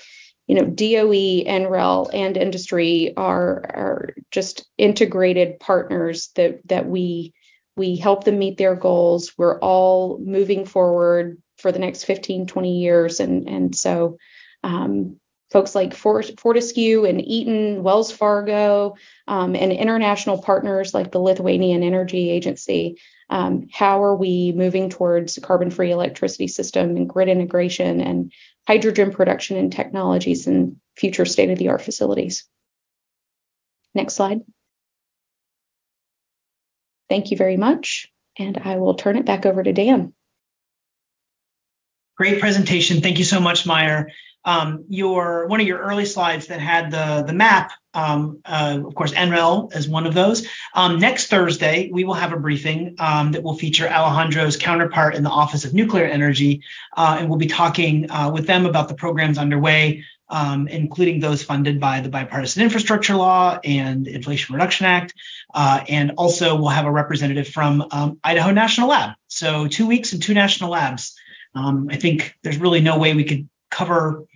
you 0.46 0.54
know, 0.54 0.66
DOE, 0.66 1.44
NREL, 1.48 2.10
and 2.12 2.36
industry 2.36 3.14
are 3.16 3.64
are 3.74 4.14
just 4.30 4.66
integrated 4.76 5.58
partners 5.60 6.28
that 6.36 6.60
that 6.68 6.86
we 6.86 7.32
we 7.74 7.96
help 7.96 8.24
them 8.24 8.38
meet 8.38 8.58
their 8.58 8.74
goals. 8.74 9.32
We're 9.38 9.58
all 9.60 10.18
moving 10.18 10.66
forward 10.66 11.40
for 11.56 11.72
the 11.72 11.78
next 11.78 12.04
15, 12.04 12.46
20 12.46 12.78
years, 12.78 13.18
and 13.18 13.48
and 13.48 13.74
so 13.74 14.18
um, 14.62 15.18
folks 15.56 15.74
like 15.74 15.94
Fortescue 15.94 17.06
and 17.06 17.26
Eaton, 17.26 17.82
Wells 17.82 18.12
Fargo, 18.12 18.96
um, 19.26 19.56
and 19.56 19.72
international 19.72 20.42
partners 20.42 20.92
like 20.92 21.12
the 21.12 21.18
Lithuanian 21.18 21.82
Energy 21.82 22.28
Agency. 22.28 23.00
Um, 23.30 23.66
how 23.72 24.04
are 24.04 24.14
we 24.14 24.52
moving 24.54 24.90
towards 24.90 25.38
a 25.38 25.40
carbon-free 25.40 25.90
electricity 25.90 26.46
system 26.46 26.98
and 26.98 27.08
grid 27.08 27.30
integration 27.30 28.02
and 28.02 28.34
hydrogen 28.66 29.12
production 29.12 29.56
and 29.56 29.72
technologies 29.72 30.46
and 30.46 30.76
future 30.94 31.24
state 31.24 31.48
of 31.48 31.56
the 31.56 31.68
art 31.68 31.80
facilities. 31.80 32.44
Next 33.94 34.12
slide. 34.12 34.42
Thank 37.08 37.30
you 37.30 37.38
very 37.38 37.56
much. 37.56 38.12
And 38.38 38.58
I 38.58 38.76
will 38.76 38.92
turn 38.92 39.16
it 39.16 39.24
back 39.24 39.46
over 39.46 39.62
to 39.62 39.72
Dan. 39.72 40.12
Great 42.18 42.40
presentation. 42.40 43.00
Thank 43.00 43.16
you 43.16 43.24
so 43.24 43.40
much, 43.40 43.64
Meyer. 43.64 44.10
Um, 44.46 44.84
your 44.88 45.46
one 45.48 45.60
of 45.60 45.66
your 45.66 45.80
early 45.80 46.06
slides 46.06 46.46
that 46.46 46.60
had 46.60 46.90
the 46.90 47.24
the 47.26 47.34
map 47.34 47.72
um, 47.96 48.40
uh, 48.44 48.78
of 48.86 48.94
course, 48.94 49.12
NREL 49.14 49.74
is 49.74 49.88
one 49.88 50.06
of 50.06 50.12
those. 50.12 50.46
Um, 50.74 50.98
next 50.98 51.28
Thursday, 51.28 51.88
we 51.90 52.04
will 52.04 52.14
have 52.14 52.34
a 52.34 52.36
briefing 52.36 52.94
um, 52.98 53.32
that 53.32 53.42
will 53.42 53.56
feature 53.56 53.88
Alejandro's 53.88 54.58
counterpart 54.58 55.14
in 55.14 55.22
the 55.22 55.30
Office 55.30 55.64
of 55.64 55.72
Nuclear 55.72 56.04
Energy, 56.04 56.62
uh, 56.94 57.16
and 57.18 57.30
we'll 57.30 57.38
be 57.38 57.46
talking 57.46 58.10
uh, 58.10 58.30
with 58.30 58.46
them 58.46 58.66
about 58.66 58.88
the 58.88 58.94
programs 58.94 59.38
underway, 59.38 60.04
um, 60.28 60.68
including 60.68 61.20
those 61.20 61.42
funded 61.42 61.80
by 61.80 62.00
the 62.00 62.10
Bipartisan 62.10 62.62
Infrastructure 62.62 63.16
Law 63.16 63.58
and 63.64 64.06
Inflation 64.06 64.54
Reduction 64.54 64.84
Act. 64.84 65.14
Uh, 65.54 65.82
and 65.88 66.12
also, 66.18 66.54
we'll 66.54 66.68
have 66.68 66.84
a 66.84 66.92
representative 66.92 67.48
from 67.48 67.82
um, 67.92 68.20
Idaho 68.22 68.50
National 68.50 68.90
Lab. 68.90 69.14
So, 69.28 69.68
two 69.68 69.86
weeks 69.86 70.12
and 70.12 70.22
two 70.22 70.34
national 70.34 70.70
labs. 70.70 71.18
Um, 71.54 71.88
I 71.90 71.96
think 71.96 72.36
there's 72.42 72.58
really 72.58 72.82
no 72.82 72.98
way 72.98 73.14
we 73.14 73.24
could 73.24 73.48
cover 73.70 74.26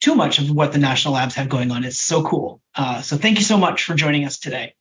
too 0.00 0.14
much 0.14 0.38
of 0.38 0.50
what 0.50 0.72
the 0.72 0.78
national 0.78 1.14
labs 1.14 1.34
have 1.34 1.48
going 1.48 1.70
on. 1.70 1.84
It's 1.84 2.02
so 2.02 2.22
cool. 2.22 2.60
Uh, 2.74 3.02
so 3.02 3.16
thank 3.16 3.38
you 3.38 3.44
so 3.44 3.58
much 3.58 3.84
for 3.84 3.94
joining 3.94 4.24
us 4.24 4.38
today. 4.38 4.74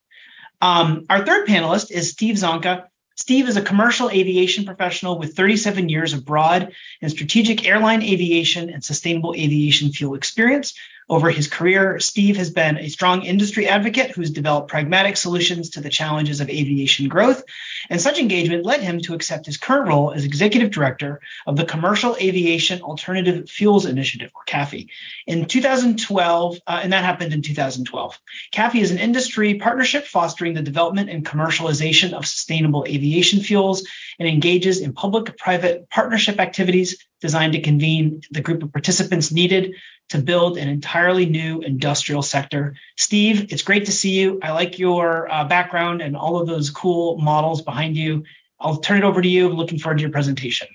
Um, 0.62 1.06
our 1.10 1.26
third 1.26 1.48
panelist 1.48 1.92
is 1.92 2.12
Steve 2.12 2.36
Csonka. 2.36 2.88
Steve 3.16 3.50
is 3.50 3.58
a 3.58 3.62
commercial 3.62 4.10
aviation 4.10 4.66
professional 4.66 5.20
with 5.20 5.36
37 5.36 5.90
years 5.90 6.14
of 6.14 6.26
broad 6.26 6.74
and 7.02 7.12
strategic 7.12 7.66
airline 7.66 8.02
aviation 8.02 8.70
and 8.70 8.84
sustainable 8.84 9.34
aviation 9.36 9.92
fuel 9.92 10.16
experience, 10.16 10.74
over 11.10 11.32
his 11.32 11.48
career, 11.48 12.00
Steve 12.00 12.38
has 12.38 12.52
been 12.52 12.78
a 12.78 12.88
strong 12.88 13.24
industry 13.24 13.68
advocate 13.68 14.12
who's 14.12 14.30
developed 14.30 14.68
pragmatic 14.68 15.18
solutions 15.18 15.72
to 15.72 15.82
the 15.82 15.90
challenges 15.90 16.40
of 16.40 16.50
aviation 16.50 17.08
growth, 17.08 17.44
and 17.90 18.00
such 18.00 18.20
engagement 18.20 18.64
led 18.64 18.82
him 18.82 19.00
to 19.02 19.16
accept 19.16 19.48
his 19.48 19.58
current 19.58 19.88
role 19.88 20.12
as 20.12 20.24
executive 20.24 20.70
director 20.70 21.20
of 21.48 21.56
the 21.56 21.66
Commercial 21.66 22.16
Aviation 22.18 22.82
Alternative 22.82 23.50
Fuels 23.50 23.88
Initiative, 23.88 24.32
or 24.36 24.44
CAAFI, 24.46 24.88
in 25.26 25.46
2012, 25.46 26.60
uh, 26.68 26.80
and 26.84 26.94
that 26.94 27.04
happened 27.04 27.34
in 27.34 27.42
2012. 27.42 28.20
CAAFI 28.52 28.82
is 28.82 28.92
an 28.92 29.00
industry 29.00 29.56
partnership 29.56 30.06
fostering 30.06 30.54
the 30.54 30.62
development 30.62 31.10
and 31.10 31.26
commercialization 31.26 32.14
of 32.14 32.28
sustainable 32.28 32.86
aviation 32.88 33.40
fuels 33.40 33.88
and 34.20 34.28
engages 34.28 34.82
in 34.82 34.94
public-private 34.94 35.90
partnership 35.90 36.40
activities 36.40 37.06
designed 37.22 37.54
to 37.54 37.62
convene 37.62 38.22
the 38.32 38.42
group 38.42 38.62
of 38.64 38.72
participants 38.72 39.32
needed 39.32 39.76
to 40.10 40.18
build 40.20 40.58
an 40.58 40.68
entirely 40.68 41.26
new 41.26 41.62
industrial 41.62 42.22
sector. 42.22 42.76
Steve, 42.98 43.52
it's 43.52 43.64
great 43.64 43.86
to 43.86 43.92
see 43.92 44.20
you. 44.20 44.40
I 44.44 44.52
like 44.52 44.78
your 44.78 45.32
uh, 45.32 45.46
background 45.46 46.02
and 46.02 46.18
all 46.18 46.40
of 46.40 46.48
those 46.48 46.70
cool 46.70 47.18
models 47.18 47.62
behind 47.62 47.96
you. 47.96 48.26
I'll 48.60 48.78
turn 48.78 48.98
it 48.98 49.04
over 49.04 49.22
to 49.22 49.28
you. 49.28 49.50
I'm 49.50 49.56
looking 49.56 49.80
forward 49.80 50.00
to 50.00 50.02
your 50.02 50.12
presentation. 50.12 50.68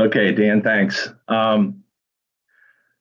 Okay, 0.00 0.32
Dan, 0.32 0.62
thanks. 0.62 1.08
Um, 1.28 1.83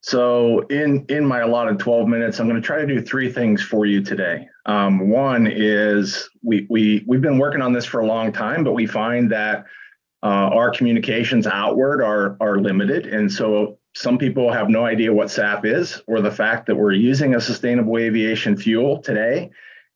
so 0.04 0.60
in 0.68 1.06
in 1.08 1.26
my 1.26 1.39
allotted 1.39 1.80
12 1.80 2.10
minutes, 2.10 2.39
I'm 2.39 2.50
going 2.50 2.62
to 2.62 2.66
try 2.66 2.82
to 2.82 2.86
do 2.86 3.02
three 3.02 3.32
things 3.32 3.63
for 3.63 3.86
you 3.86 4.04
today. 4.04 4.50
Um, 4.66 5.10
one 5.10 5.48
is 5.48 6.30
we 6.42 6.68
we 6.70 7.06
we've 7.08 7.22
been 7.22 7.38
working 7.38 7.62
on 7.62 7.72
this 7.72 7.86
for 7.86 8.02
a 8.02 8.06
long 8.06 8.34
time, 8.34 8.66
but 8.66 8.74
we 8.74 8.86
find 8.86 9.32
that 9.32 9.63
uh, 10.22 10.26
our 10.52 10.72
communications 10.72 11.48
outward 11.48 12.04
are 12.04 12.36
are 12.42 12.60
limited, 12.60 13.06
and 13.06 13.32
so 13.32 13.80
some 13.96 14.18
people 14.18 14.52
have 14.52 14.70
no 14.70 14.86
idea 14.86 15.13
what 15.13 15.28
SAF 15.28 15.63
is 15.63 16.02
or 16.06 16.20
the 16.20 16.32
fact 16.32 16.66
that 16.66 16.76
we're 16.76 16.92
using 16.92 17.36
a 17.36 17.42
sustainable 17.42 17.98
aviation 17.98 18.58
fuel 18.58 19.02
today. 19.02 19.52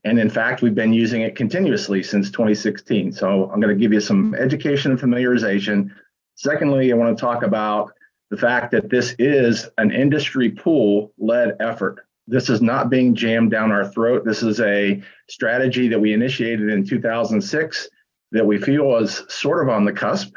And 0.05 0.19
in 0.19 0.29
fact, 0.29 0.61
we've 0.61 0.75
been 0.75 0.93
using 0.93 1.23
it 1.23 1.35
continuously 1.35 2.01
since 2.01 2.31
2016. 2.31 3.11
So 3.11 3.51
I'm 3.51 3.59
going 3.59 3.75
to 3.75 3.81
give 3.81 3.91
you 3.91 3.99
some 3.99 4.35
education 4.35 4.91
and 4.91 4.99
familiarization. 5.01 5.89
Secondly, 6.35 6.93
I 6.93 6.95
want 6.95 7.17
to 7.17 7.19
talk 7.19 7.43
about 7.43 7.91
the 8.29 8.37
fact 8.37 8.71
that 8.71 8.89
this 8.89 9.15
is 9.19 9.69
an 9.77 9.91
industry 9.91 10.49
pool 10.49 11.13
led 11.17 11.55
effort. 11.59 11.99
This 12.27 12.49
is 12.49 12.61
not 12.61 12.89
being 12.89 13.15
jammed 13.15 13.51
down 13.51 13.71
our 13.71 13.87
throat. 13.87 14.25
This 14.25 14.43
is 14.43 14.59
a 14.59 15.01
strategy 15.29 15.87
that 15.87 15.99
we 15.99 16.13
initiated 16.13 16.69
in 16.69 16.85
2006 16.85 17.89
that 18.31 18.45
we 18.45 18.57
feel 18.57 18.97
is 18.97 19.23
sort 19.29 19.63
of 19.63 19.69
on 19.69 19.85
the 19.85 19.93
cusp. 19.93 20.35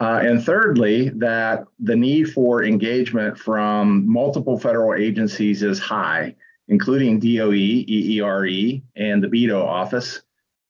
Uh, 0.00 0.20
and 0.24 0.44
thirdly, 0.44 1.10
that 1.10 1.64
the 1.78 1.94
need 1.94 2.32
for 2.32 2.64
engagement 2.64 3.38
from 3.38 4.10
multiple 4.10 4.58
federal 4.58 5.00
agencies 5.00 5.62
is 5.62 5.78
high, 5.78 6.34
including 6.66 7.20
DOE, 7.20 7.52
EERE, 7.52 8.82
and 8.96 9.22
the 9.22 9.28
BETO 9.28 9.64
office. 9.64 10.22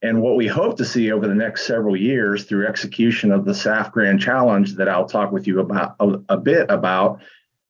And 0.05 0.21
what 0.21 0.37
we 0.37 0.47
hope 0.47 0.77
to 0.77 0.85
see 0.85 1.11
over 1.11 1.27
the 1.27 1.35
next 1.35 1.67
several 1.67 1.97
years 1.97 2.45
through 2.45 2.67
execution 2.67 3.33
of 3.33 3.47
the 3.47 3.53
SAF 3.55 3.91
Grand 3.91 4.21
Challenge 4.21 4.75
that 4.75 4.87
I'll 4.87 5.09
talk 5.09 5.33
with 5.33 5.47
you 5.47 5.61
about 5.61 5.97
a, 5.99 6.21
a 6.29 6.37
bit 6.37 6.67
about 6.69 7.23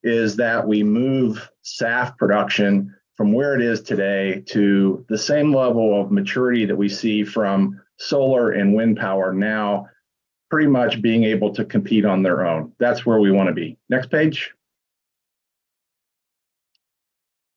is 0.03 0.35
that 0.35 0.67
we 0.67 0.83
move 0.83 1.49
SAF 1.63 2.19
production 2.19 2.93
from 3.15 3.33
where 3.33 3.55
it 3.55 3.63
is 3.63 3.83
today 3.83 4.43
to 4.47 5.07
the 5.09 5.17
same 5.17 5.55
level 5.55 6.01
of 6.01 6.11
maturity 6.11 6.67
that 6.67 6.75
we 6.75 6.89
see 6.89 7.23
from 7.23 7.81
solar 7.99 8.51
and 8.51 8.75
wind 8.75 8.97
power 8.97 9.33
now, 9.33 9.87
pretty 10.51 10.67
much 10.67 11.01
being 11.01 11.23
able 11.23 11.55
to 11.55 11.65
compete 11.65 12.05
on 12.05 12.25
their 12.25 12.45
own. 12.45 12.73
That's 12.81 13.07
where 13.07 13.21
we 13.21 13.31
want 13.31 13.47
to 13.47 13.55
be. 13.55 13.79
Next 13.89 14.11
page. 14.11 14.51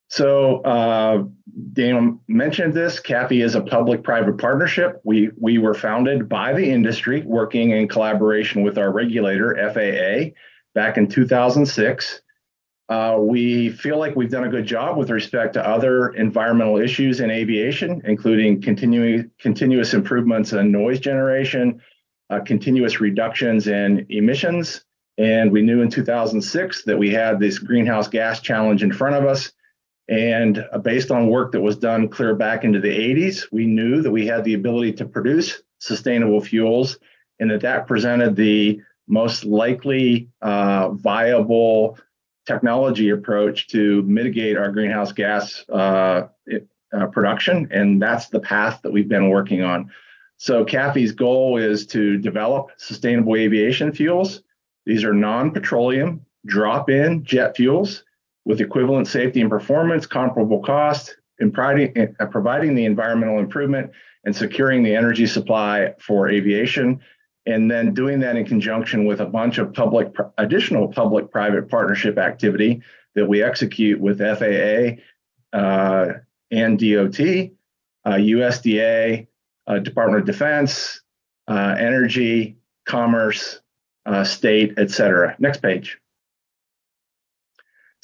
So 0.10 0.62
uh, 0.62 1.24
Daniel 1.74 2.20
mentioned 2.28 2.74
this. 2.74 3.00
CAAFI 3.00 3.44
is 3.44 3.56
a 3.56 3.62
public-private 3.62 4.38
partnership. 4.38 5.02
We 5.04 5.32
we 5.38 5.58
were 5.58 5.74
founded 5.74 6.30
by 6.30 6.54
the 6.54 6.70
industry, 6.70 7.24
working 7.26 7.72
in 7.72 7.88
collaboration 7.88 8.64
with 8.64 8.78
our 8.78 8.92
regulator, 8.92 9.56
FAA, 9.74 10.34
back 10.74 10.98
in 10.98 11.08
2006. 11.08 12.22
Uh, 12.90 13.18
we 13.20 13.70
feel 13.70 14.00
like 14.00 14.16
we've 14.16 14.32
done 14.32 14.46
a 14.46 14.50
good 14.50 14.66
job 14.66 14.96
with 14.96 15.10
respect 15.10 15.54
to 15.54 15.68
other 15.68 16.10
environmental 16.10 16.78
issues 16.78 17.20
in 17.20 17.30
aviation, 17.30 18.02
including 18.06 18.62
continuing 18.62 19.30
continuous 19.40 19.94
improvements 19.94 20.54
in 20.54 20.72
noise 20.72 21.02
generation, 21.02 21.82
uh, 22.30 22.40
continuous 22.40 23.02
reductions 23.02 23.68
in 23.68 24.06
emissions. 24.10 24.86
And 25.18 25.52
we 25.52 25.64
knew 25.64 25.82
in 25.82 25.90
2006 25.90 26.84
that 26.84 26.98
we 26.98 27.12
had 27.12 27.40
this 27.40 27.60
greenhouse 27.60 28.08
gas 28.08 28.40
challenge 28.40 28.84
in 28.84 28.94
front 28.94 29.16
of 29.16 29.26
us. 29.26 29.52
And 30.10 30.66
uh, 30.72 30.78
based 30.78 31.12
on 31.12 31.30
work 31.30 31.52
that 31.52 31.62
was 31.62 31.78
done 31.78 32.08
clear 32.08 32.34
back 32.36 32.64
into 32.64 32.80
the 32.80 32.88
80s, 32.88 33.52
we 33.52 33.66
knew 33.66 34.02
that 34.02 34.12
we 34.12 34.26
had 34.26 34.44
the 34.44 34.54
ability 34.54 34.94
to 34.94 35.06
produce 35.06 35.62
sustainable 35.80 36.42
fuels 36.42 36.98
and 37.40 37.52
that 37.52 37.62
that 37.62 37.88
presented 37.88 38.36
the 38.36 38.82
most 39.08 39.44
likely 39.44 40.30
uh, 40.42 40.90
viable 40.90 41.98
technology 42.46 43.10
approach 43.10 43.68
to 43.68 44.02
mitigate 44.04 44.58
our 44.58 44.72
greenhouse 44.72 45.12
gas 45.12 45.66
uh, 45.70 46.28
uh, 46.94 47.08
production. 47.08 47.68
And 47.72 48.02
that's 48.02 48.30
the 48.30 48.40
path 48.40 48.82
that 48.84 48.92
we've 48.92 49.10
been 49.10 49.30
working 49.30 49.62
on. 49.62 49.92
So 50.38 50.64
CAAFI's 50.64 51.12
goal 51.12 51.58
is 51.58 51.86
to 51.88 52.18
develop 52.18 52.72
sustainable 52.78 53.36
aviation 53.36 53.92
fuels. 53.92 54.44
These 54.86 55.04
are 55.04 55.14
non-petroleum, 55.14 56.26
drop-in 56.46 57.24
jet 57.24 57.58
fuels 57.58 58.04
with 58.48 58.62
equivalent 58.62 59.08
safety 59.08 59.42
and 59.42 59.50
performance, 59.50 60.06
comparable 60.06 60.62
cost, 60.62 61.18
providing, 61.38 62.16
uh, 62.18 62.26
providing 62.28 62.76
the 62.76 62.86
environmental 62.86 63.40
improvement 63.40 63.92
and 64.24 64.34
securing 64.34 64.84
the 64.84 64.96
energy 64.96 65.28
supply 65.28 65.94
for 66.00 66.30
aviation 66.30 67.00
and 67.46 67.70
then 67.70 67.94
doing 67.94 68.20
that 68.22 68.38
in 68.38 68.46
conjunction 68.46 69.06
with 69.06 69.20
a 69.20 69.26
bunch 69.26 69.58
of 69.58 69.74
public 69.74 70.14
additional 70.38 70.88
public 70.88 71.30
private 71.30 71.70
partnership 71.70 72.18
activity 72.18 72.82
that 73.16 73.28
we 73.28 73.44
execute 73.44 74.00
with 74.00 74.20
FAA 74.20 75.02
uh, 75.58 76.14
and 76.50 76.80
DOT, 76.80 77.20
uh, 78.06 78.18
USDA, 78.18 79.28
uh, 79.68 79.80
Department 79.80 80.22
of 80.22 80.26
Defense, 80.26 81.02
uh, 81.50 81.76
Energy, 81.78 82.58
Commerce, 82.86 83.60
uh, 84.06 84.24
State, 84.24 84.74
et 84.78 84.90
cetera. 84.90 85.36
Next 85.38 85.62
page. 85.62 86.00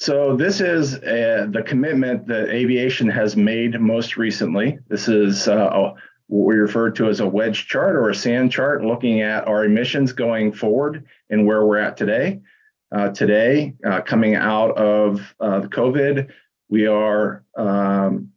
So 0.00 0.36
this 0.36 0.60
is 0.60 0.96
uh, 0.96 1.46
the 1.50 1.62
commitment 1.62 2.26
that 2.26 2.50
aviation 2.50 3.08
has 3.08 3.36
made 3.36 3.80
most 3.80 4.16
recently. 4.16 4.78
This 4.88 5.08
is 5.08 5.46
what 5.46 6.46
we 6.46 6.56
refer 6.56 6.90
to 6.90 7.08
as 7.08 7.20
a 7.20 7.28
wedge 7.28 7.66
chart 7.66 7.96
or 7.96 8.10
a 8.10 8.14
sand 8.14 8.50
chart, 8.50 8.84
looking 8.84 9.20
at 9.20 9.46
our 9.46 9.64
emissions 9.64 10.12
going 10.12 10.52
forward 10.52 11.04
and 11.30 11.46
where 11.46 11.64
we're 11.64 11.78
at 11.78 11.96
today. 11.96 12.40
Uh, 12.94 13.10
today, 13.10 13.74
uh, 13.84 14.00
coming 14.00 14.36
out 14.36 14.76
of 14.78 15.34
uh, 15.40 15.58
the 15.60 15.68
COVID, 15.68 16.30
we 16.68 16.86
are 16.86 17.44
um, 17.56 18.30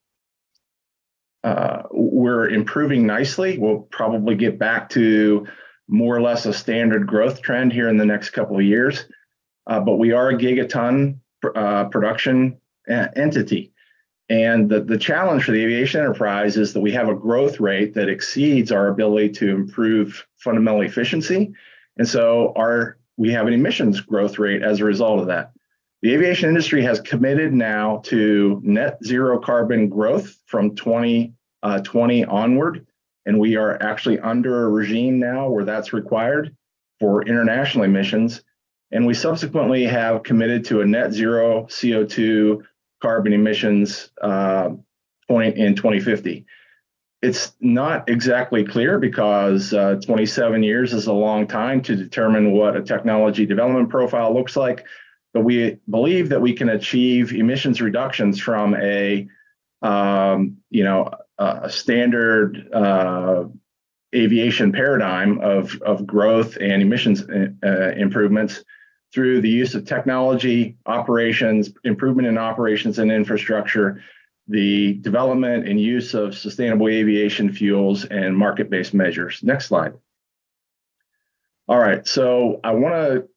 uh, 1.43 1.83
we're 1.91 2.49
improving 2.49 3.05
nicely. 3.05 3.57
We'll 3.57 3.81
probably 3.91 4.35
get 4.35 4.57
back 4.57 4.89
to 4.89 5.45
more 5.87 6.15
or 6.15 6.21
less 6.21 6.45
a 6.45 6.53
standard 6.53 7.05
growth 7.07 7.41
trend 7.41 7.71
here 7.71 7.87
in 7.87 7.97
the 7.97 8.05
next 8.05 8.31
couple 8.31 8.57
of 8.57 8.63
years, 8.63 9.05
uh, 9.67 9.79
but 9.79 9.97
we 9.97 10.11
are 10.11 10.29
a 10.29 10.37
gigaton 10.37 11.19
uh, 11.55 11.85
production 11.85 12.59
entity. 12.87 13.73
And 14.29 14.69
the, 14.69 14.81
the 14.81 14.97
challenge 14.97 15.43
for 15.43 15.51
the 15.51 15.63
aviation 15.63 16.01
enterprise 16.01 16.57
is 16.57 16.73
that 16.73 16.81
we 16.81 16.91
have 16.91 17.07
a 17.07 17.15
growth 17.15 17.59
rate 17.59 17.93
that 17.93 18.09
exceeds 18.09 18.71
our 18.71 18.87
ability 18.87 19.29
to 19.33 19.49
improve 19.49 20.25
fundamental 20.37 20.81
efficiency. 20.81 21.53
And 21.97 22.07
so 22.07 22.53
our 22.55 22.97
we 23.17 23.31
have 23.31 23.47
an 23.47 23.53
emissions 23.53 23.99
growth 23.99 24.37
rate 24.37 24.61
as 24.61 24.79
a 24.79 24.85
result 24.85 25.19
of 25.19 25.27
that. 25.27 25.51
The 26.03 26.13
aviation 26.13 26.49
industry 26.49 26.83
has 26.83 27.01
committed 27.01 27.53
now 27.53 28.01
to 28.05 28.61
net 28.63 29.03
zero 29.03 29.39
carbon 29.39 29.89
growth 29.89 30.37
from 30.45 30.75
2020 30.75 32.23
uh, 32.23 32.29
onward. 32.29 32.85
And 33.25 33.39
we 33.39 33.55
are 33.55 33.81
actually 33.81 34.19
under 34.19 34.65
a 34.65 34.69
regime 34.69 35.19
now 35.19 35.49
where 35.49 35.65
that's 35.65 35.93
required 35.93 36.55
for 36.99 37.23
international 37.23 37.83
emissions. 37.83 38.43
And 38.91 39.05
we 39.05 39.13
subsequently 39.13 39.83
have 39.85 40.23
committed 40.23 40.65
to 40.65 40.81
a 40.81 40.85
net 40.85 41.11
zero 41.11 41.63
CO2 41.63 42.61
carbon 43.01 43.33
emissions 43.33 44.09
uh, 44.21 44.69
point 45.27 45.57
in 45.57 45.75
2050. 45.75 46.45
It's 47.21 47.53
not 47.59 48.09
exactly 48.09 48.63
clear 48.63 48.99
because 48.99 49.73
uh, 49.73 49.99
27 50.05 50.63
years 50.63 50.93
is 50.93 51.07
a 51.07 51.13
long 51.13 51.47
time 51.47 51.81
to 51.81 51.95
determine 51.95 52.51
what 52.51 52.77
a 52.77 52.81
technology 52.81 53.45
development 53.45 53.89
profile 53.89 54.33
looks 54.33 54.55
like. 54.55 54.85
But 55.33 55.41
we 55.41 55.79
believe 55.89 56.29
that 56.29 56.41
we 56.41 56.53
can 56.53 56.69
achieve 56.69 57.33
emissions 57.33 57.81
reductions 57.81 58.39
from 58.39 58.75
a, 58.75 59.27
um, 59.81 60.57
you 60.69 60.83
know, 60.83 61.11
a 61.37 61.69
standard 61.69 62.69
uh, 62.73 63.45
aviation 64.15 64.71
paradigm 64.71 65.39
of, 65.39 65.79
of 65.81 66.07
growth 66.07 66.57
and 66.61 66.81
emissions 66.81 67.23
uh, 67.23 67.91
improvements 67.97 68.63
through 69.13 69.41
the 69.41 69.49
use 69.49 69.75
of 69.75 69.85
technology, 69.85 70.77
operations, 70.85 71.71
improvement 71.83 72.27
in 72.27 72.37
operations 72.37 72.99
and 72.99 73.11
infrastructure, 73.11 74.01
the 74.47 74.93
development 74.95 75.67
and 75.67 75.79
use 75.79 76.13
of 76.13 76.35
sustainable 76.35 76.87
aviation 76.87 77.51
fuels, 77.51 78.05
and 78.05 78.37
market 78.37 78.69
based 78.69 78.93
measures. 78.93 79.41
Next 79.43 79.67
slide. 79.67 79.93
All 81.67 81.79
right, 81.79 82.07
so 82.07 82.61
I 82.63 82.71
want 82.71 82.95
to 82.95 83.27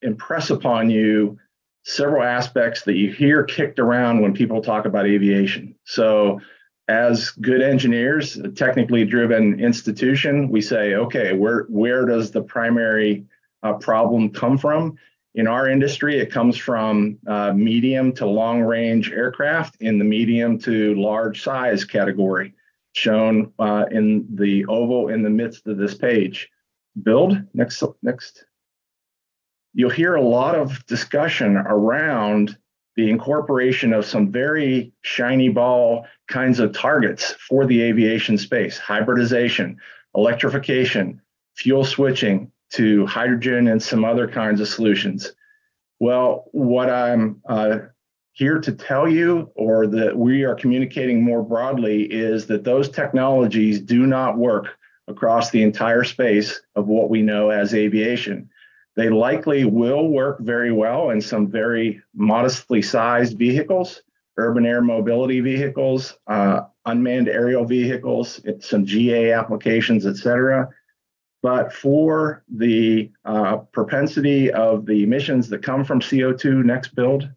impress 0.00 0.50
upon 0.50 0.88
you 0.88 1.38
several 1.84 2.22
aspects 2.22 2.82
that 2.82 2.94
you 2.94 3.12
hear 3.12 3.44
kicked 3.44 3.78
around 3.78 4.22
when 4.22 4.32
people 4.32 4.62
talk 4.62 4.86
about 4.86 5.06
aviation. 5.06 5.74
So, 5.84 6.40
as 6.88 7.30
good 7.30 7.62
engineers, 7.62 8.36
a 8.36 8.48
technically 8.48 9.04
driven 9.04 9.60
institution, 9.60 10.50
we 10.50 10.60
say, 10.60 10.94
okay, 10.94 11.32
where 11.32 11.64
where 11.68 12.04
does 12.04 12.30
the 12.30 12.42
primary 12.42 13.26
uh, 13.62 13.74
problem 13.74 14.30
come 14.30 14.58
from? 14.58 14.96
In 15.34 15.48
our 15.48 15.68
industry, 15.68 16.18
it 16.18 16.30
comes 16.30 16.56
from 16.56 17.18
uh, 17.26 17.52
medium 17.52 18.12
to 18.14 18.26
long 18.26 18.62
range 18.62 19.10
aircraft 19.10 19.76
in 19.80 19.98
the 19.98 20.04
medium 20.04 20.58
to 20.60 20.94
large 20.94 21.42
size 21.42 21.84
category, 21.84 22.54
shown 22.92 23.52
uh, 23.58 23.86
in 23.90 24.26
the 24.34 24.64
oval 24.66 25.08
in 25.08 25.22
the 25.22 25.30
midst 25.30 25.66
of 25.66 25.76
this 25.76 25.94
page. 25.94 26.48
Build, 27.02 27.36
next, 27.52 27.82
next. 28.02 28.44
You'll 29.72 29.90
hear 29.90 30.14
a 30.14 30.22
lot 30.22 30.54
of 30.54 30.86
discussion 30.86 31.56
around 31.56 32.56
the 32.94 33.10
incorporation 33.10 33.92
of 33.92 34.06
some 34.06 34.30
very 34.30 34.92
shiny 35.02 35.48
ball 35.48 36.06
kinds 36.28 36.60
of 36.60 36.72
targets 36.72 37.32
for 37.48 37.66
the 37.66 37.82
aviation 37.82 38.38
space 38.38 38.78
hybridization, 38.78 39.78
electrification, 40.14 41.20
fuel 41.56 41.84
switching, 41.84 42.52
to 42.72 43.06
hydrogen 43.06 43.68
and 43.68 43.82
some 43.82 44.04
other 44.04 44.26
kinds 44.26 44.60
of 44.60 44.68
solutions. 44.68 45.32
Well, 46.00 46.46
what 46.52 46.90
I'm 46.90 47.40
uh, 47.48 47.78
here 48.32 48.58
to 48.60 48.72
tell 48.72 49.08
you, 49.08 49.50
or 49.54 49.86
that 49.86 50.16
we 50.16 50.42
are 50.42 50.54
communicating 50.54 51.22
more 51.22 51.42
broadly, 51.42 52.02
is 52.02 52.46
that 52.46 52.64
those 52.64 52.88
technologies 52.88 53.80
do 53.80 54.06
not 54.06 54.36
work 54.36 54.76
across 55.06 55.50
the 55.50 55.62
entire 55.62 56.02
space 56.02 56.60
of 56.74 56.86
what 56.86 57.10
we 57.10 57.22
know 57.22 57.50
as 57.50 57.74
aviation. 57.74 58.50
They 58.96 59.08
likely 59.08 59.64
will 59.64 60.08
work 60.08 60.40
very 60.40 60.72
well 60.72 61.10
in 61.10 61.20
some 61.20 61.48
very 61.48 62.00
modestly 62.14 62.82
sized 62.82 63.38
vehicles, 63.38 64.02
urban 64.36 64.66
air 64.66 64.80
mobility 64.80 65.40
vehicles, 65.40 66.16
uh, 66.26 66.62
unmanned 66.86 67.28
aerial 67.28 67.64
vehicles, 67.64 68.40
some 68.60 68.84
GA 68.84 69.32
applications, 69.32 70.06
et 70.06 70.16
cetera. 70.16 70.68
But 71.44 71.74
for 71.74 72.42
the 72.48 73.10
uh, 73.26 73.58
propensity 73.70 74.50
of 74.50 74.86
the 74.86 75.02
emissions 75.02 75.50
that 75.50 75.62
come 75.62 75.84
from 75.84 76.00
CO2 76.00 76.64
next 76.64 76.94
build, 76.94 77.28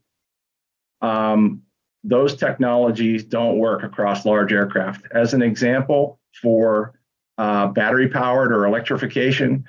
um, 1.02 1.62
those 2.06 2.38
technologies 2.38 3.26
don't 3.26 3.58
work 3.58 3.84
across 3.84 4.26
large 4.26 4.54
aircraft. 4.54 5.08
As 5.12 5.34
an 5.34 5.42
example, 5.42 6.22
for 6.42 6.98
uh, 7.38 7.68
battery 7.68 8.08
powered 8.08 8.54
or 8.54 8.66
electrification, 8.66 9.66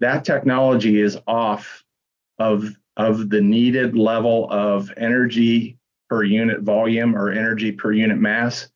that 0.00 0.24
technology 0.24 1.00
is 1.00 1.16
off 1.28 1.84
of, 2.40 2.76
of 2.96 3.30
the 3.30 3.40
needed 3.40 3.96
level 3.96 4.48
of 4.50 4.92
energy 4.96 5.78
per 6.08 6.24
unit 6.24 6.62
volume 6.62 7.14
or 7.14 7.30
energy 7.30 7.70
per 7.70 7.92
unit 7.92 8.18
mass 8.18 8.70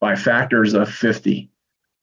by 0.00 0.16
factors 0.16 0.72
of 0.72 0.88
50. 0.88 1.50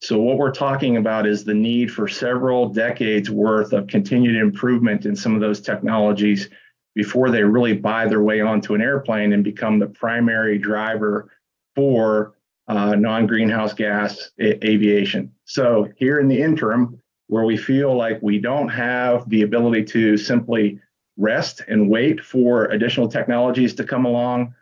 So, 0.03 0.19
what 0.19 0.37
we're 0.37 0.51
talking 0.51 0.97
about 0.97 1.25
is 1.25 1.45
the 1.45 1.53
need 1.53 1.89
for 1.89 2.09
several 2.09 2.67
decades 2.67 3.29
worth 3.29 3.71
of 3.71 3.87
continued 3.87 4.35
improvement 4.35 5.05
in 5.05 5.15
some 5.15 5.33
of 5.33 5.39
those 5.39 5.61
technologies 5.61 6.49
before 6.93 7.31
they 7.31 7.41
really 7.41 7.71
buy 7.71 8.07
their 8.07 8.21
way 8.21 8.41
onto 8.41 8.75
an 8.75 8.81
airplane 8.81 9.31
and 9.31 9.45
become 9.45 9.79
the 9.79 9.87
primary 9.87 10.57
driver 10.57 11.31
for 11.73 12.33
uh, 12.67 12.95
non 12.95 13.27
greenhouse 13.27 13.73
gas 13.73 14.31
a- 14.41 14.67
aviation. 14.69 15.31
So, 15.45 15.87
here 15.95 16.19
in 16.19 16.27
the 16.27 16.41
interim, 16.41 17.01
where 17.27 17.45
we 17.45 17.55
feel 17.55 17.95
like 17.95 18.21
we 18.21 18.39
don't 18.39 18.67
have 18.67 19.29
the 19.29 19.43
ability 19.43 19.85
to 19.85 20.17
simply 20.17 20.81
rest 21.15 21.61
and 21.69 21.89
wait 21.89 22.19
for 22.19 22.65
additional 22.65 23.07
technologies 23.07 23.73
to 23.75 23.85
come 23.85 24.03
along, 24.03 24.53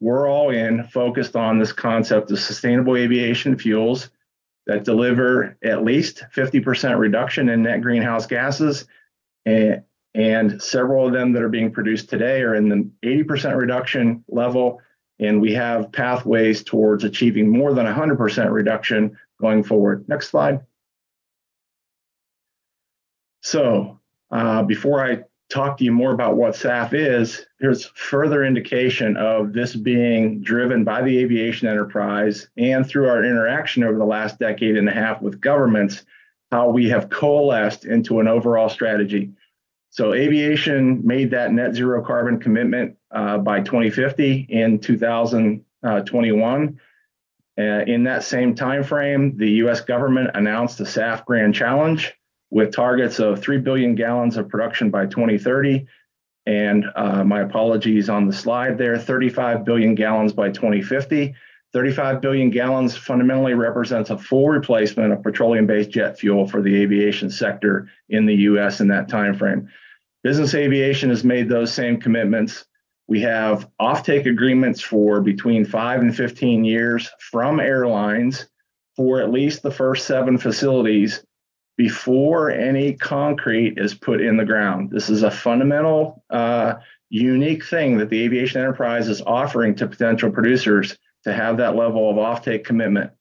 we're 0.00 0.28
all 0.28 0.50
in 0.50 0.82
focused 0.88 1.36
on 1.36 1.60
this 1.60 1.70
concept 1.70 2.32
of 2.32 2.40
sustainable 2.40 2.96
aviation 2.96 3.56
fuels 3.56 4.10
that 4.68 4.84
deliver 4.84 5.56
at 5.64 5.82
least 5.82 6.24
50% 6.36 6.98
reduction 6.98 7.48
in 7.48 7.62
net 7.62 7.80
greenhouse 7.80 8.26
gases. 8.26 8.84
And, 9.46 9.82
and 10.14 10.62
several 10.62 11.06
of 11.06 11.12
them 11.14 11.32
that 11.32 11.42
are 11.42 11.48
being 11.48 11.72
produced 11.72 12.10
today 12.10 12.42
are 12.42 12.54
in 12.54 12.68
the 12.68 12.90
80% 13.02 13.56
reduction 13.56 14.24
level. 14.28 14.80
And 15.18 15.40
we 15.40 15.54
have 15.54 15.90
pathways 15.90 16.62
towards 16.62 17.02
achieving 17.02 17.48
more 17.48 17.72
than 17.72 17.86
100% 17.86 18.52
reduction 18.52 19.16
going 19.40 19.64
forward. 19.64 20.06
Next 20.06 20.28
slide. 20.28 20.60
So, 23.42 23.98
uh, 24.30 24.62
before 24.64 25.02
I 25.02 25.24
talk 25.48 25.78
to 25.78 25.84
you 25.84 25.92
more 25.92 26.12
about 26.12 26.36
what 26.36 26.54
SAF 26.54 26.92
is, 26.92 27.46
there's 27.58 27.86
further 27.86 28.44
indication 28.44 29.16
of 29.16 29.52
this 29.52 29.74
being 29.74 30.42
driven 30.42 30.84
by 30.84 31.02
the 31.02 31.18
aviation 31.18 31.68
enterprise 31.68 32.48
and 32.56 32.86
through 32.86 33.08
our 33.08 33.24
interaction 33.24 33.82
over 33.82 33.96
the 33.96 34.04
last 34.04 34.38
decade 34.38 34.76
and 34.76 34.88
a 34.88 34.92
half 34.92 35.22
with 35.22 35.40
governments, 35.40 36.04
how 36.52 36.68
we 36.68 36.88
have 36.90 37.08
coalesced 37.08 37.86
into 37.86 38.20
an 38.20 38.28
overall 38.28 38.68
strategy. 38.68 39.30
So, 39.90 40.12
aviation 40.12 41.06
made 41.06 41.30
that 41.30 41.52
net 41.52 41.74
zero 41.74 42.04
carbon 42.04 42.38
commitment 42.38 42.96
uh, 43.10 43.38
by 43.38 43.60
2050 43.60 44.46
in 44.50 44.80
2021. 44.80 46.80
Uh, 47.58 47.62
in 47.62 48.04
that 48.04 48.22
same 48.22 48.54
time 48.54 48.84
frame, 48.84 49.36
the 49.36 49.50
U.S. 49.62 49.80
government 49.80 50.30
announced 50.34 50.78
the 50.78 50.84
SAF 50.84 51.24
Grand 51.24 51.54
Challenge, 51.54 52.14
with 52.50 52.74
targets 52.74 53.18
of 53.18 53.40
3 53.42 53.58
billion 53.58 53.94
gallons 53.94 54.36
of 54.36 54.48
production 54.48 54.90
by 54.90 55.06
2030. 55.06 55.86
And 56.46 56.86
uh, 56.96 57.24
my 57.24 57.40
apologies 57.40 58.08
on 58.08 58.26
the 58.26 58.32
slide 58.32 58.78
there 58.78 58.98
35 58.98 59.64
billion 59.64 59.94
gallons 59.94 60.32
by 60.32 60.50
2050. 60.50 61.34
35 61.74 62.22
billion 62.22 62.48
gallons 62.48 62.96
fundamentally 62.96 63.52
represents 63.52 64.08
a 64.08 64.16
full 64.16 64.48
replacement 64.48 65.12
of 65.12 65.22
petroleum-based 65.22 65.90
jet 65.90 66.18
fuel 66.18 66.48
for 66.48 66.62
the 66.62 66.74
aviation 66.80 67.28
sector 67.28 67.90
in 68.08 68.24
the 68.24 68.34
U.S. 68.34 68.80
in 68.80 68.88
that 68.88 69.08
time 69.08 69.34
frame. 69.34 69.68
Business 70.24 70.54
aviation 70.54 71.10
has 71.10 71.24
made 71.24 71.48
those 71.48 71.72
same 71.72 72.00
commitments. 72.00 72.64
We 73.06 73.20
have 73.20 73.68
offtake 73.80 74.26
agreements 74.26 74.80
for 74.80 75.20
between 75.20 75.66
five 75.66 76.00
and 76.00 76.16
15 76.16 76.64
years 76.64 77.10
from 77.20 77.60
airlines 77.60 78.46
for 78.96 79.20
at 79.20 79.30
least 79.30 79.62
the 79.62 79.70
first 79.70 80.06
seven 80.06 80.38
facilities 80.38 81.22
before 81.78 82.50
any 82.50 82.92
concrete 82.92 83.78
is 83.78 83.94
put 83.94 84.20
in 84.20 84.36
the 84.36 84.44
ground. 84.44 84.90
This 84.90 85.08
is 85.08 85.22
a 85.22 85.30
fundamental, 85.30 86.22
uh, 86.28 86.74
unique 87.08 87.64
thing 87.64 87.98
that 87.98 88.10
the 88.10 88.22
aviation 88.24 88.60
enterprise 88.60 89.08
is 89.08 89.22
offering 89.22 89.76
to 89.76 89.86
potential 89.86 90.30
producers 90.30 90.98
to 91.24 91.32
have 91.32 91.56
that 91.56 91.76
level 91.76 92.10
of 92.10 92.16
offtake 92.16 92.64
commitment. 92.64 93.12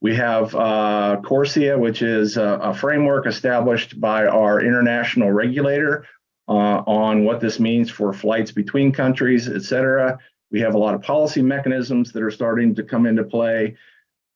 We 0.00 0.14
have 0.16 0.54
uh, 0.54 1.16
CORSIA, 1.24 1.78
which 1.78 2.02
is 2.02 2.36
a, 2.36 2.58
a, 2.62 2.74
framework 2.74 3.26
established 3.26 3.98
by 3.98 4.26
our 4.26 4.60
international 4.60 5.32
regulator 5.32 6.06
uh, 6.46 6.52
on 6.52 7.24
what 7.24 7.40
this 7.40 7.58
means 7.58 7.90
for 7.90 8.12
flights 8.12 8.52
between 8.52 8.92
countries, 8.92 9.48
et 9.48 9.62
cetera. 9.62 10.18
We 10.50 10.60
have 10.60 10.74
a 10.74 10.78
lot 10.78 10.94
of 10.94 11.00
policy 11.00 11.40
mechanisms 11.40 12.12
that 12.12 12.22
are 12.22 12.30
starting 12.30 12.74
to 12.74 12.82
come 12.82 13.06
into 13.06 13.24
play 13.24 13.76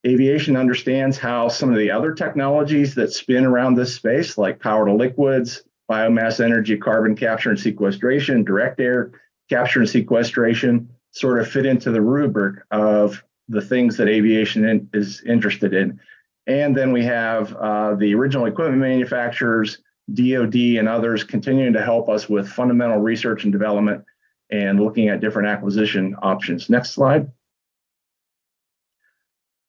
aviation 0.06 0.56
understands 0.56 1.18
how 1.18 1.48
some 1.48 1.70
of 1.70 1.78
the 1.78 1.90
other 1.90 2.12
technologies 2.12 2.94
that 2.94 3.12
spin 3.12 3.44
around 3.44 3.74
this 3.74 3.94
space, 3.94 4.38
like 4.38 4.60
power 4.60 4.86
to 4.86 4.92
liquids, 4.92 5.62
biomass 5.90 6.42
energy, 6.44 6.76
carbon 6.76 7.16
capture 7.16 7.50
and 7.50 7.58
sequestration, 7.58 8.44
direct 8.44 8.80
air 8.80 9.12
capture 9.48 9.80
and 9.80 9.88
sequestration, 9.88 10.88
sort 11.10 11.40
of 11.40 11.48
fit 11.48 11.66
into 11.66 11.90
the 11.90 12.02
rubric 12.02 12.62
of 12.70 13.22
the 13.48 13.62
things 13.62 13.96
that 13.96 14.08
aviation 14.08 14.64
in, 14.64 14.90
is 14.92 15.22
interested 15.22 15.72
in. 15.72 15.98
And 16.46 16.76
then 16.76 16.92
we 16.92 17.04
have 17.04 17.54
uh, 17.54 17.94
the 17.94 18.14
original 18.14 18.46
equipment 18.46 18.80
manufacturers, 18.80 19.78
DoD, 20.12 20.54
and 20.54 20.88
others 20.88 21.24
continuing 21.24 21.72
to 21.72 21.82
help 21.82 22.08
us 22.08 22.28
with 22.28 22.48
fundamental 22.48 22.98
research 22.98 23.44
and 23.44 23.52
development 23.52 24.04
and 24.50 24.80
looking 24.80 25.08
at 25.08 25.20
different 25.20 25.48
acquisition 25.48 26.16
options. 26.22 26.70
Next 26.70 26.92
slide. 26.92 27.30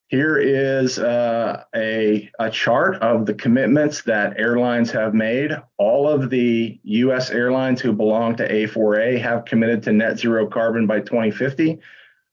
Here 0.09 0.39
is 0.39 0.97
uh, 0.97 1.65
a, 1.75 2.31
a 2.39 2.49
chart 2.49 2.95
of 2.95 3.27
the 3.27 3.35
commitments 3.35 4.01
that 4.03 4.39
airlines 4.39 4.89
have 4.89 5.13
made. 5.13 5.51
All 5.77 6.09
of 6.09 6.31
the 6.31 6.79
US 6.83 7.29
airlines 7.29 7.79
who 7.79 7.93
belong 7.93 8.35
to 8.37 8.51
A4A 8.51 9.21
have 9.21 9.45
committed 9.45 9.83
to 9.83 9.93
net 9.93 10.17
zero 10.17 10.47
carbon 10.47 10.87
by 10.87 11.01
2050. 11.01 11.77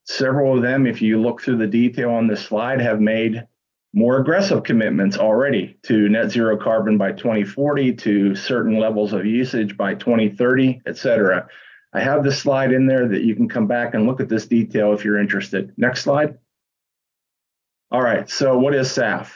Several 0.04 0.56
of 0.56 0.62
them, 0.62 0.86
if 0.86 1.02
you 1.02 1.20
look 1.20 1.42
through 1.42 1.58
the 1.58 1.66
detail 1.66 2.12
on 2.12 2.26
this 2.26 2.46
slide, 2.46 2.80
have 2.80 3.02
made 3.02 3.46
more 3.92 4.20
aggressive 4.20 4.62
commitments 4.62 5.18
already 5.18 5.76
to 5.82 6.08
net 6.08 6.30
zero 6.30 6.56
carbon 6.56 6.96
by 6.96 7.12
2040, 7.12 7.92
to 7.96 8.34
certain 8.34 8.78
levels 8.78 9.12
of 9.12 9.26
usage 9.26 9.76
by 9.76 9.92
2030, 9.92 10.80
et 10.86 10.96
cetera. 10.96 11.46
I 11.92 12.00
have 12.00 12.24
this 12.24 12.38
slide 12.38 12.72
in 12.72 12.86
there 12.86 13.06
that 13.06 13.22
you 13.22 13.36
can 13.36 13.50
come 13.50 13.66
back 13.66 13.92
and 13.92 14.06
look 14.06 14.20
at 14.20 14.30
this 14.30 14.46
detail 14.46 14.94
if 14.94 15.04
you're 15.04 15.20
interested. 15.20 15.74
Next 15.76 16.00
slide. 16.00 16.38
All 17.92 18.02
right, 18.02 18.28
so 18.28 18.58
what 18.58 18.74
is 18.74 18.88
SAF? 18.88 19.30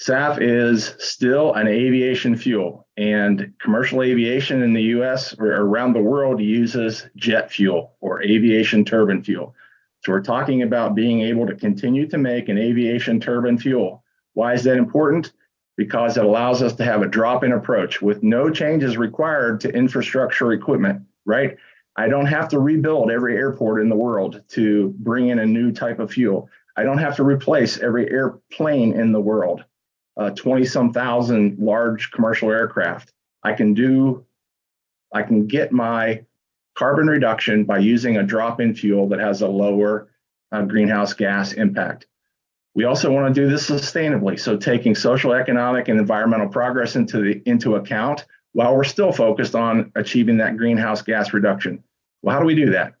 SAF 0.00 0.38
is 0.40 0.94
still 0.98 1.52
an 1.52 1.68
aviation 1.68 2.34
fuel, 2.34 2.88
and 2.96 3.52
commercial 3.60 4.02
aviation 4.02 4.62
in 4.62 4.72
the 4.72 4.82
US 4.94 5.34
or 5.38 5.48
around 5.48 5.92
the 5.92 6.00
world 6.00 6.40
uses 6.40 7.06
jet 7.16 7.52
fuel 7.52 7.96
or 8.00 8.22
aviation 8.22 8.82
turbine 8.82 9.22
fuel. 9.22 9.54
So 10.02 10.12
we're 10.12 10.22
talking 10.22 10.62
about 10.62 10.94
being 10.94 11.20
able 11.20 11.46
to 11.46 11.54
continue 11.54 12.08
to 12.08 12.16
make 12.16 12.48
an 12.48 12.56
aviation 12.56 13.20
turbine 13.20 13.58
fuel. 13.58 14.02
Why 14.32 14.54
is 14.54 14.64
that 14.64 14.78
important? 14.78 15.32
Because 15.76 16.16
it 16.16 16.24
allows 16.24 16.62
us 16.62 16.72
to 16.76 16.84
have 16.84 17.02
a 17.02 17.08
drop 17.08 17.44
in 17.44 17.52
approach 17.52 18.00
with 18.00 18.22
no 18.22 18.48
changes 18.48 18.96
required 18.96 19.60
to 19.60 19.68
infrastructure 19.68 20.52
equipment, 20.52 21.02
right? 21.26 21.58
I 21.96 22.08
don't 22.08 22.26
have 22.26 22.48
to 22.48 22.58
rebuild 22.58 23.10
every 23.10 23.36
airport 23.36 23.82
in 23.82 23.90
the 23.90 23.96
world 23.96 24.42
to 24.50 24.94
bring 25.00 25.28
in 25.28 25.40
a 25.40 25.46
new 25.46 25.72
type 25.72 25.98
of 25.98 26.10
fuel. 26.10 26.48
I 26.76 26.84
don't 26.84 26.98
have 26.98 27.16
to 27.16 27.24
replace 27.24 27.78
every 27.78 28.10
airplane 28.10 28.92
in 28.92 29.12
the 29.12 29.20
world, 29.20 29.64
20 30.16 30.62
uh, 30.62 30.66
some 30.66 30.92
thousand 30.92 31.58
large 31.58 32.10
commercial 32.10 32.50
aircraft. 32.50 33.12
I 33.42 33.54
can 33.54 33.74
do, 33.74 34.24
I 35.12 35.22
can 35.22 35.46
get 35.46 35.72
my 35.72 36.24
carbon 36.76 37.06
reduction 37.06 37.64
by 37.64 37.78
using 37.78 38.16
a 38.16 38.22
drop 38.22 38.60
in 38.60 38.74
fuel 38.74 39.08
that 39.08 39.18
has 39.18 39.42
a 39.42 39.48
lower 39.48 40.08
uh, 40.52 40.62
greenhouse 40.62 41.14
gas 41.14 41.52
impact. 41.52 42.06
We 42.74 42.84
also 42.84 43.10
want 43.10 43.34
to 43.34 43.40
do 43.40 43.48
this 43.48 43.68
sustainably, 43.68 44.38
so 44.38 44.56
taking 44.56 44.94
social, 44.94 45.32
economic, 45.32 45.88
and 45.88 45.98
environmental 45.98 46.48
progress 46.48 46.94
into 46.94 47.20
the 47.20 47.42
into 47.44 47.74
account 47.74 48.24
while 48.52 48.76
we're 48.76 48.84
still 48.84 49.12
focused 49.12 49.54
on 49.54 49.92
achieving 49.96 50.38
that 50.38 50.56
greenhouse 50.56 51.02
gas 51.02 51.32
reduction. 51.32 51.82
Well, 52.22 52.34
how 52.34 52.40
do 52.40 52.46
we 52.46 52.54
do 52.54 52.70
that? 52.70 52.94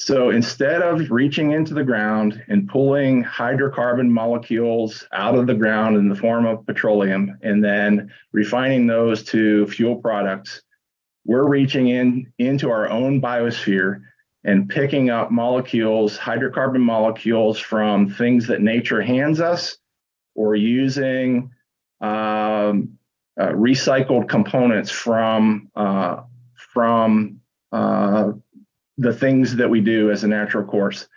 So 0.00 0.30
instead 0.30 0.80
of 0.80 1.10
reaching 1.10 1.50
into 1.50 1.74
the 1.74 1.82
ground 1.82 2.40
and 2.46 2.68
pulling 2.68 3.24
hydrocarbon 3.24 4.08
molecules 4.08 5.04
out 5.12 5.34
of 5.34 5.48
the 5.48 5.56
ground 5.56 5.96
in 5.96 6.08
the 6.08 6.14
form 6.14 6.46
of 6.46 6.64
petroleum 6.64 7.36
and 7.42 7.64
then 7.64 8.12
refining 8.32 8.86
those 8.86 9.24
to 9.24 9.66
fuel 9.66 9.96
products, 9.96 10.62
we're 11.24 11.48
reaching 11.48 11.88
in 11.88 12.32
into 12.38 12.70
our 12.70 12.88
own 12.88 13.20
biosphere 13.20 14.02
and 14.44 14.68
picking 14.68 15.10
up 15.10 15.32
molecules, 15.32 16.16
hydrocarbon 16.16 16.80
molecules 16.80 17.58
from 17.58 18.08
things 18.08 18.46
that 18.46 18.62
nature 18.62 19.02
hands 19.02 19.40
us 19.40 19.78
or 20.36 20.54
using 20.54 21.50
um, 22.00 22.96
uh, 23.38 23.48
recycled 23.48 24.28
components 24.28 24.92
from 24.92 25.68
uh, 25.74 26.22
from 26.72 27.40
uh, 27.72 28.30
the 28.98 29.14
things 29.14 29.56
that 29.56 29.70
we 29.70 29.80
do 29.80 30.10
as 30.10 30.24
a 30.24 30.28
natural 30.28 30.64
course. 30.64 31.08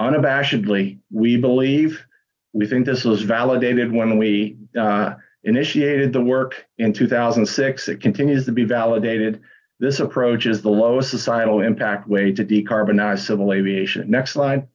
Unabashedly, 0.00 0.98
we 1.12 1.36
believe, 1.36 2.04
we 2.52 2.66
think 2.66 2.86
this 2.86 3.04
was 3.04 3.22
validated 3.22 3.92
when 3.92 4.16
we 4.16 4.56
uh, 4.78 5.14
initiated 5.44 6.12
the 6.12 6.20
work 6.20 6.66
in 6.78 6.92
2006. 6.92 7.88
It 7.88 8.00
continues 8.00 8.46
to 8.46 8.52
be 8.52 8.64
validated. 8.64 9.42
This 9.78 10.00
approach 10.00 10.46
is 10.46 10.62
the 10.62 10.70
lowest 10.70 11.10
societal 11.10 11.60
impact 11.60 12.08
way 12.08 12.32
to 12.32 12.44
decarbonize 12.44 13.20
civil 13.20 13.52
aviation. 13.52 14.10
Next 14.10 14.32
slide. 14.32 14.66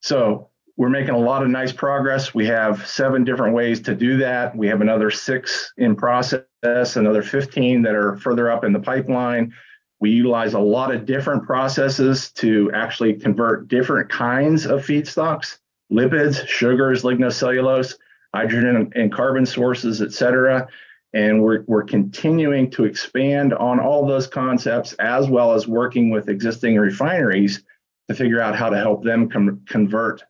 So, 0.00 0.50
we're 0.76 0.90
making 0.90 1.14
a 1.14 1.18
lot 1.18 1.42
of 1.42 1.48
nice 1.48 1.72
progress. 1.72 2.32
We 2.32 2.46
have 2.46 2.86
seven 2.86 3.24
different 3.24 3.52
ways 3.52 3.80
to 3.80 3.96
do 3.96 4.18
that. 4.18 4.56
We 4.56 4.68
have 4.68 4.80
another 4.80 5.10
six 5.10 5.72
in 5.76 5.96
process, 5.96 6.44
another 6.62 7.22
15 7.22 7.82
that 7.82 7.96
are 7.96 8.16
further 8.18 8.48
up 8.48 8.62
in 8.62 8.72
the 8.72 8.78
pipeline. 8.78 9.52
We 10.00 10.10
utilize 10.10 10.54
a 10.54 10.60
lot 10.60 10.94
of 10.94 11.06
different 11.06 11.44
processes 11.44 12.30
to 12.32 12.70
actually 12.72 13.14
convert 13.14 13.68
different 13.68 14.08
kinds 14.08 14.64
of 14.64 14.86
feedstocks, 14.86 15.58
lipids, 15.92 16.46
sugars, 16.46 17.02
lignocellulose, 17.02 17.96
hydrogen 18.34 18.92
and 18.94 19.12
carbon 19.12 19.46
sources, 19.46 20.02
et 20.02 20.12
cetera. 20.12 20.68
And 21.14 21.42
we're, 21.42 21.64
we're 21.66 21.84
continuing 21.84 22.70
to 22.72 22.84
expand 22.84 23.54
on 23.54 23.80
all 23.80 24.06
those 24.06 24.26
concepts 24.26 24.92
as 24.94 25.28
well 25.28 25.52
as 25.54 25.66
working 25.66 26.10
with 26.10 26.28
existing 26.28 26.76
refineries 26.76 27.64
to 28.08 28.14
figure 28.14 28.40
out 28.40 28.54
how 28.54 28.68
to 28.68 28.76
help 28.76 29.02
them 29.02 29.28
com- 29.28 29.62
convert 29.66 30.22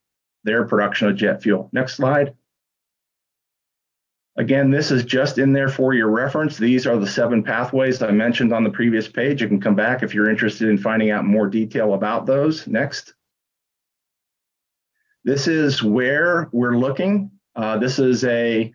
their 0.45 0.67
production 0.67 1.09
of 1.09 1.17
jet 1.17 1.43
fuel. 1.43 1.69
Next 1.73 1.97
slide. 1.97 2.35
Again, 4.39 4.71
this 4.71 4.93
is 4.93 5.05
just 5.05 5.39
in 5.39 5.53
there 5.53 5.69
for 5.69 5.95
your 5.95 6.09
reference. 6.11 6.57
These 6.57 6.87
are 6.87 6.97
the 6.97 7.09
seven 7.09 7.43
pathways 7.43 8.01
I 8.01 8.13
mentioned 8.13 8.53
on 8.53 8.63
the 8.63 8.71
previous 8.71 9.09
page. 9.09 9.43
You 9.43 9.49
can 9.49 9.61
come 9.61 9.75
back 9.75 10.05
if 10.05 10.15
you're 10.15 10.31
interested 10.31 10.69
in 10.69 10.79
finding 10.79 11.11
out 11.11 11.25
more 11.25 11.49
detail 11.49 11.95
about 11.95 12.25
those. 12.25 12.65
Next. 12.69 13.15
This 15.25 15.49
is 15.49 15.83
where 15.83 16.49
we're 16.53 16.79
looking. 16.79 17.33
Uh, 17.57 17.79
this 17.79 17.99
is 17.99 18.25
a 18.25 18.73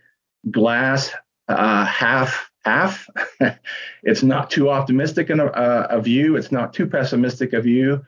glass 0.52 1.12
uh, 1.48 1.86
half 1.86 2.52
half. 2.66 3.08
it's 4.04 4.24
not 4.24 4.52
too 4.52 4.70
optimistic 4.70 5.30
a, 5.30 5.48
a, 5.90 6.02
view. 6.02 6.36
It's 6.36 6.52
not 6.52 6.74
too 6.74 6.88
pessimistic 6.88 7.54
a 7.54 7.62
view 7.62 8.04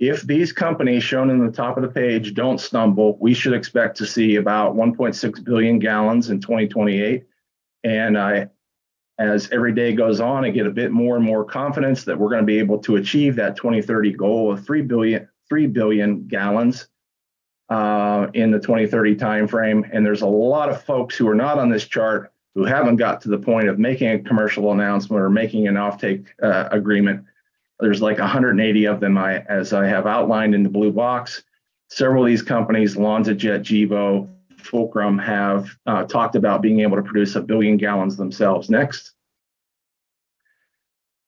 if 0.00 0.22
these 0.22 0.50
companies 0.50 1.04
shown 1.04 1.28
in 1.28 1.44
the 1.44 1.52
top 1.52 1.76
of 1.76 1.82
the 1.82 1.88
page 1.88 2.32
don't 2.32 2.58
stumble, 2.58 3.18
we 3.20 3.34
should 3.34 3.52
expect 3.52 3.98
to 3.98 4.06
see 4.06 4.36
about 4.36 4.74
1.6 4.74 5.44
billion 5.44 5.78
gallons 5.78 6.30
in 6.30 6.40
2028. 6.40 7.24
And 7.84 8.18
I, 8.18 8.48
as 9.18 9.50
every 9.52 9.74
day 9.74 9.92
goes 9.92 10.18
on, 10.18 10.42
I 10.42 10.50
get 10.50 10.66
a 10.66 10.70
bit 10.70 10.90
more 10.90 11.16
and 11.16 11.24
more 11.24 11.44
confidence 11.44 12.04
that 12.04 12.18
we're 12.18 12.30
going 12.30 12.40
to 12.40 12.46
be 12.46 12.58
able 12.58 12.78
to 12.78 12.96
achieve 12.96 13.36
that 13.36 13.56
2030 13.56 14.12
goal 14.12 14.50
of 14.50 14.64
3 14.64 14.80
billion, 14.82 15.28
3 15.50 15.66
billion 15.66 16.26
gallons 16.26 16.88
uh, 17.68 18.28
in 18.32 18.50
the 18.50 18.58
2030 18.58 19.16
timeframe. 19.16 19.86
And 19.92 20.04
there's 20.04 20.22
a 20.22 20.26
lot 20.26 20.70
of 20.70 20.82
folks 20.82 21.14
who 21.14 21.28
are 21.28 21.34
not 21.34 21.58
on 21.58 21.68
this 21.68 21.86
chart 21.86 22.32
who 22.54 22.64
haven't 22.64 22.96
got 22.96 23.20
to 23.20 23.28
the 23.28 23.38
point 23.38 23.68
of 23.68 23.78
making 23.78 24.08
a 24.08 24.18
commercial 24.18 24.72
announcement 24.72 25.22
or 25.22 25.28
making 25.28 25.68
an 25.68 25.74
offtake 25.74 26.26
uh, 26.42 26.70
agreement 26.72 27.26
there's 27.80 28.02
like 28.02 28.18
180 28.18 28.84
of 28.86 29.00
them, 29.00 29.18
I, 29.18 29.38
as 29.48 29.72
I 29.72 29.86
have 29.86 30.06
outlined 30.06 30.54
in 30.54 30.62
the 30.62 30.68
blue 30.68 30.92
box. 30.92 31.42
Several 31.88 32.24
of 32.24 32.28
these 32.28 32.42
companies, 32.42 32.96
LanzaJet, 32.96 33.60
Gevo, 33.62 34.28
Fulcrum, 34.58 35.18
have 35.18 35.68
uh, 35.86 36.04
talked 36.04 36.36
about 36.36 36.62
being 36.62 36.80
able 36.80 36.96
to 36.96 37.02
produce 37.02 37.34
a 37.36 37.40
billion 37.40 37.76
gallons 37.76 38.16
themselves. 38.16 38.70
Next. 38.70 39.12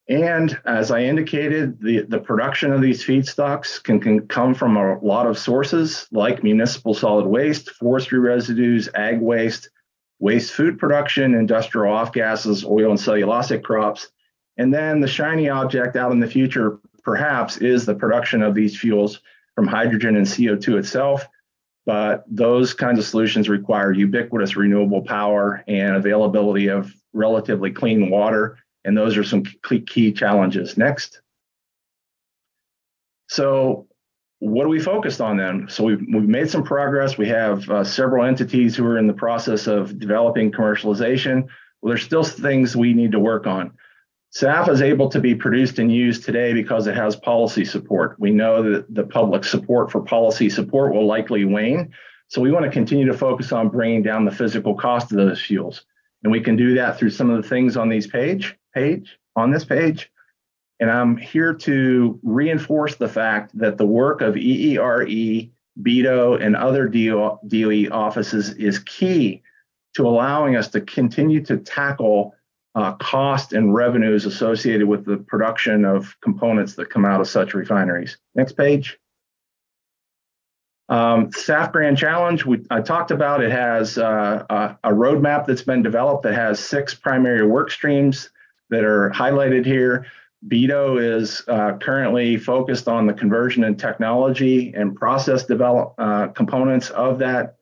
And 0.09 0.59
as 0.67 0.91
I 0.91 1.03
indicated, 1.05 1.81
the, 1.81 2.03
the 2.03 2.19
production 2.19 2.73
of 2.73 2.83
these 2.83 3.05
feedstocks 3.05 3.83
can, 3.83 4.01
can 4.01 4.27
come 4.27 4.55
from 4.55 4.77
a 4.77 4.99
lot 4.99 5.27
of 5.27 5.39
sources 5.39 6.07
like 6.11 6.43
municipal 6.43 6.93
solid 6.93 7.27
waste, 7.27 7.71
forestry 7.71 8.19
residues, 8.19 8.89
ag 8.95 9.21
waste, 9.21 9.71
waste 10.19 10.53
food 10.53 10.79
production, 10.79 11.35
industrial 11.35 11.93
off 11.93 12.13
gases, 12.13 12.65
oil 12.65 12.91
and 12.91 12.99
cellulosic 12.99 13.63
crops, 13.63 14.11
and 14.57 14.73
then 14.73 15.01
the 15.01 15.09
shiny 15.09 15.49
object 15.49 15.97
out 15.97 16.13
in 16.13 16.21
the 16.21 16.27
future, 16.27 16.79
perhaps, 17.03 17.59
is 17.59 17.87
the 17.87 17.95
production 17.95 18.43
of 18.43 18.55
these 18.55 18.79
fuels 18.79 19.21
from 19.55 19.67
hydrogen 19.67 20.17
and 20.17 20.27
CO2 20.27 20.79
itself. 20.79 21.27
But 21.85 22.25
those 22.29 22.75
kinds 22.75 22.99
of 22.99 23.05
solutions 23.05 23.49
require 23.49 23.93
ubiquitous 23.93 24.57
renewable 24.57 25.03
power 25.03 25.65
and 25.67 25.97
availability 25.97 26.69
of 26.69 26.93
relatively 27.13 27.73
clean 27.73 28.09
water. 28.09 28.59
And 28.85 28.97
those 28.97 29.17
are 29.17 29.25
some 29.25 29.43
key 29.43 30.13
challenges. 30.13 30.77
Next. 30.77 31.21
So, 33.29 33.87
what 34.39 34.67
are 34.67 34.69
we 34.69 34.81
focused 34.81 35.21
on 35.21 35.37
then? 35.37 35.67
So, 35.69 35.85
we've, 35.85 36.01
we've 36.13 36.29
made 36.29 36.51
some 36.51 36.63
progress. 36.63 37.17
We 37.17 37.29
have 37.29 37.69
uh, 37.71 37.85
several 37.85 38.25
entities 38.25 38.77
who 38.77 38.85
are 38.87 38.99
in 38.99 39.07
the 39.07 39.13
process 39.13 39.67
of 39.67 39.99
developing 39.99 40.53
commercialization. 40.53 41.49
Well, 41.81 41.91
there's 41.91 42.05
still 42.05 42.25
things 42.25 42.77
we 42.77 42.93
need 42.93 43.13
to 43.13 43.21
work 43.21 43.47
on. 43.47 43.73
SAF 44.35 44.69
is 44.71 44.81
able 44.81 45.11
to 45.11 45.21
be 45.21 45.35
produced 45.35 45.79
and 45.79 45.93
used 45.93 46.25
today 46.25 46.55
because 46.55 46.87
it 46.87 46.97
has 46.97 47.17
policy 47.17 47.67
support. 47.67 48.19
We 48.19 48.31
know 48.31 48.63
that 48.63 48.95
the 48.95 49.05
public 49.05 49.45
support 49.45 49.91
for 49.91 50.01
policy 50.01 50.49
support 50.49 50.95
will 50.95 51.07
likely 51.07 51.45
wane. 51.45 51.93
So 52.29 52.41
we 52.41 52.51
want 52.51 52.65
to 52.65 52.71
continue 52.71 53.05
to 53.07 53.17
focus 53.17 53.53
on 53.53 53.69
bringing 53.69 54.03
down 54.03 54.25
the 54.25 54.31
physical 54.31 54.75
cost 54.75 55.13
of 55.13 55.19
those 55.19 55.43
fuels. 55.43 55.85
And 56.23 56.33
we 56.33 56.41
can 56.41 56.57
do 56.57 56.75
that 56.77 56.99
through 56.99 57.11
some 57.11 57.29
of 57.29 57.43
the 57.43 57.49
things 57.49 57.77
on 57.77 57.91
these 57.91 58.07
page, 58.07 58.57
page, 58.75 59.19
on 59.37 59.51
this 59.51 59.67
page. 59.67 60.11
And 60.81 60.91
I'm 60.91 61.17
here 61.17 61.53
to 61.53 62.19
reinforce 62.23 62.97
the 62.97 63.09
fact 63.09 63.57
that 63.59 63.77
the 63.77 63.87
work 63.87 64.23
of 64.23 64.35
EERE, 64.35 65.51
BETO, 65.83 66.35
and 66.37 66.57
other 66.57 66.89
DOE 66.89 67.89
offices 67.91 68.51
is 68.55 68.79
key 68.79 69.43
to 69.95 70.07
allowing 70.07 70.57
us 70.57 70.69
to 70.69 70.81
continue 70.81 71.45
to 71.45 71.59
tackle 71.59 72.35
uh, 72.75 72.93
cost 72.95 73.53
and 73.53 73.75
revenues 73.75 74.25
associated 74.25 74.87
with 74.87 75.05
the 75.05 75.19
production 75.19 75.85
of 75.85 76.17
components 76.21 76.75
that 76.75 76.91
come 76.91 77.05
out 77.05 77.21
of 77.21 77.29
such 77.29 77.55
refineries. 77.55 78.17
Next 78.35 78.53
page. 78.53 78.99
Um, 80.89 81.31
SAF 81.31 81.73
Grand 81.73 81.97
Challenge, 81.97 82.45
we, 82.45 82.65
I 82.71 82.81
talked 82.81 83.11
about, 83.11 83.43
it 83.43 83.51
has 83.51 83.97
uh, 83.97 84.45
a, 84.51 84.77
a, 84.85 84.93
roadmap 84.93 85.47
that's 85.47 85.63
been 85.63 85.83
developed 85.83 86.25
that 86.25 86.35
has 86.35 86.61
six 86.61 86.93
primary 86.93 87.47
work 87.47 87.71
streams 87.71 88.31
that 88.69 88.85
are 88.85 89.11
highlighted 89.11 89.65
here. 89.65 90.07
BETO 90.49 90.99
is 90.99 91.45
uh, 91.49 91.79
currently 91.79 92.37
focused 92.37 92.89
on 92.89 93.07
the 93.07 93.15
conversion 93.15 93.65
and 93.65 93.79
technology 93.79 94.75
and 94.75 94.95
process 94.95 95.45
develop 95.45 95.95
uh, 95.99 96.29
components 96.29 96.91
of 96.91 97.19
that 97.21 97.57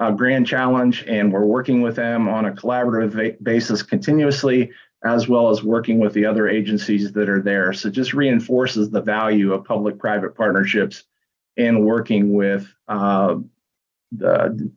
uh, 0.00 0.10
Grand 0.10 0.46
Challenge, 0.46 1.04
and 1.06 1.32
we're 1.32 1.44
working 1.44 1.82
with 1.82 1.94
them 1.94 2.28
on 2.28 2.46
a 2.46 2.52
collaborative 2.52 3.42
basis 3.42 3.82
continuously, 3.82 4.70
as 5.04 5.28
well 5.28 5.50
as 5.50 5.62
working 5.62 5.98
with 5.98 6.14
the 6.14 6.24
other 6.24 6.48
agencies 6.48 7.12
that 7.12 7.28
are 7.28 7.42
there. 7.42 7.72
So 7.72 7.90
just 7.90 8.14
reinforces 8.14 8.90
the 8.90 9.02
value 9.02 9.52
of 9.52 9.64
public-private 9.64 10.34
partnerships 10.34 11.04
and 11.56 11.84
working 11.84 12.32
with 12.32 12.66
uh, 12.88 13.36
the 14.12 14.72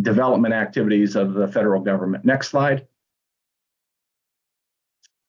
development 0.00 0.54
activities 0.54 1.16
of 1.16 1.34
the 1.34 1.48
federal 1.48 1.80
government. 1.80 2.24
Next 2.24 2.48
slide. 2.48 2.86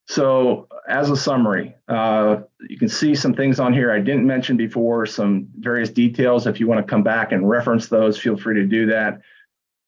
So 0.07 0.67
as 0.87 1.09
a 1.09 1.17
summary, 1.17 1.75
uh, 1.89 2.37
you 2.69 2.77
can 2.77 2.87
see 2.87 3.13
some 3.13 3.33
things 3.33 3.59
on 3.59 3.73
here 3.73 3.91
I 3.91 3.99
didn't 3.99 4.25
mention 4.25 4.55
before, 4.55 5.05
some 5.05 5.49
various 5.59 5.89
details. 5.89 6.47
If 6.47 6.61
you 6.61 6.67
want 6.67 6.85
to 6.85 6.89
come 6.89 7.03
back 7.03 7.33
and 7.33 7.47
reference 7.47 7.87
those, 7.87 8.17
feel 8.17 8.37
free 8.37 8.55
to 8.55 8.65
do 8.65 8.85
that. 8.87 9.21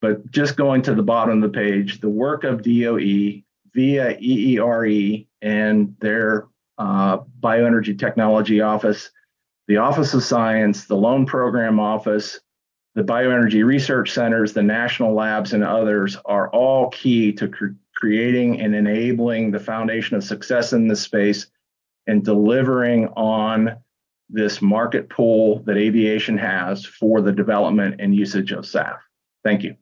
But 0.02 0.30
just 0.30 0.58
going 0.58 0.82
to 0.84 0.94
the 0.94 1.04
bottom 1.04 1.42
of 1.42 1.52
the 1.52 1.58
page, 1.58 2.02
the 2.02 2.10
work 2.10 2.44
of 2.44 2.64
DOE 2.64 3.42
via 3.74 4.18
EERE 4.20 5.26
and 5.42 5.96
their 6.00 6.48
uh, 6.78 7.20
Bioenergy 7.40 7.98
Technology 7.98 8.60
Office, 8.60 9.12
the 9.68 9.78
Office 9.78 10.14
of 10.14 10.24
Science, 10.24 10.86
the 10.86 10.96
Loan 10.96 11.26
Program 11.26 11.80
Office, 11.80 12.40
the 12.96 13.04
Bioenergy 13.04 13.64
Research 13.64 14.12
Centers, 14.12 14.52
the 14.52 14.64
national 14.64 15.14
labs, 15.14 15.54
and 15.54 15.64
others 15.64 16.18
are 16.26 16.50
all 16.50 16.90
key 16.90 17.32
to 17.34 17.48
creating 18.00 18.62
and 18.62 18.74
enabling 18.74 19.52
the 19.52 19.60
foundation 19.60 20.16
of 20.16 20.24
success 20.24 20.72
in 20.72 20.88
this 20.88 21.02
space 21.02 21.48
and 22.08 22.24
delivering 22.24 23.08
on 23.10 23.76
this 24.30 24.62
market 24.62 25.10
pool 25.10 25.60
that 25.66 25.76
aviation 25.76 26.38
has 26.38 26.86
for 26.86 27.20
the 27.22 27.32
development 27.32 27.96
and 28.00 28.16
usage 28.16 28.52
of 28.52 28.64
SAF. 28.64 29.00
Thank 29.44 29.64
you. 29.64 29.76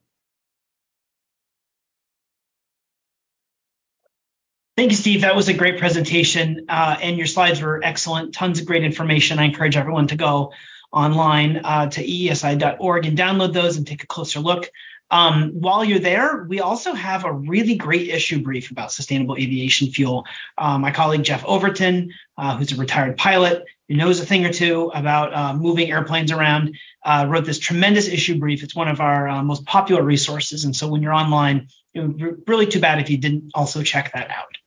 Thank 4.78 4.91
you, 4.91 4.97
Steve. 4.97 5.22
That 5.22 5.36
was 5.36 5.49
a 5.49 5.53
great 5.53 5.80
presentation, 5.80 6.65
uh, 6.70 6.97
and 7.01 7.18
your 7.18 7.26
slides 7.26 7.61
were 7.61 7.84
excellent. 7.84 8.34
Tons 8.34 8.59
of 8.59 8.65
great 8.68 8.84
information. 8.84 9.39
I 9.39 9.45
encourage 9.45 9.76
everyone 9.76 10.07
to 10.07 10.15
go 10.15 10.53
online 10.91 11.61
uh, 11.63 11.89
to 11.89 12.05
eesi.org 12.05 13.05
and 13.05 13.18
download 13.18 13.53
those 13.53 13.78
and 13.78 13.86
take 13.86 14.03
a 14.03 14.07
closer 14.07 14.39
look. 14.39 14.70
Um, 15.10 15.51
while 15.53 15.86
you're 15.86 15.99
there, 15.99 16.43
we 16.43 16.60
also 16.60 16.93
have 16.93 17.24
a 17.24 17.32
really 17.32 17.76
great 17.76 18.10
issue 18.10 18.41
brief 18.41 18.72
about 18.72 18.91
sustainable 18.91 19.38
aviation 19.38 19.88
fuel. 19.89 20.26
Uh, 20.58 20.78
my 20.78 20.91
colleague 20.91 21.24
Jeff 21.24 21.45
Overton, 21.45 22.14
uh, 22.38 22.58
who's 22.58 22.74
a 22.74 22.76
retired 22.76 23.18
pilot, 23.18 23.64
who 23.88 23.95
knows 23.95 24.20
a 24.20 24.26
thing 24.26 24.45
or 24.45 24.51
two 24.51 24.91
about 24.93 25.34
uh, 25.34 25.53
moving 25.53 25.91
airplanes 25.91 26.32
around, 26.32 26.76
uh, 27.05 27.26
wrote 27.30 27.45
this 27.45 27.60
tremendous 27.60 28.08
issue 28.08 28.38
brief. 28.38 28.64
It's 28.64 28.76
one 28.76 28.89
of 28.89 28.99
our 28.99 29.30
uh, 29.30 29.43
most 29.43 29.66
popular 29.66 30.03
resources. 30.03 30.66
And 30.66 30.76
so 30.76 30.89
when 30.89 31.01
you're 31.01 31.14
online, 31.14 31.70
it 31.93 32.01
would 32.01 32.18
be 32.18 32.26
really 32.45 32.68
too 32.68 32.82
bad 32.82 32.99
if 32.99 33.10
you 33.10 33.18
didn't 33.18 33.51
also 33.53 33.84
check 33.84 34.12
that 34.14 34.30
out. 34.30 34.58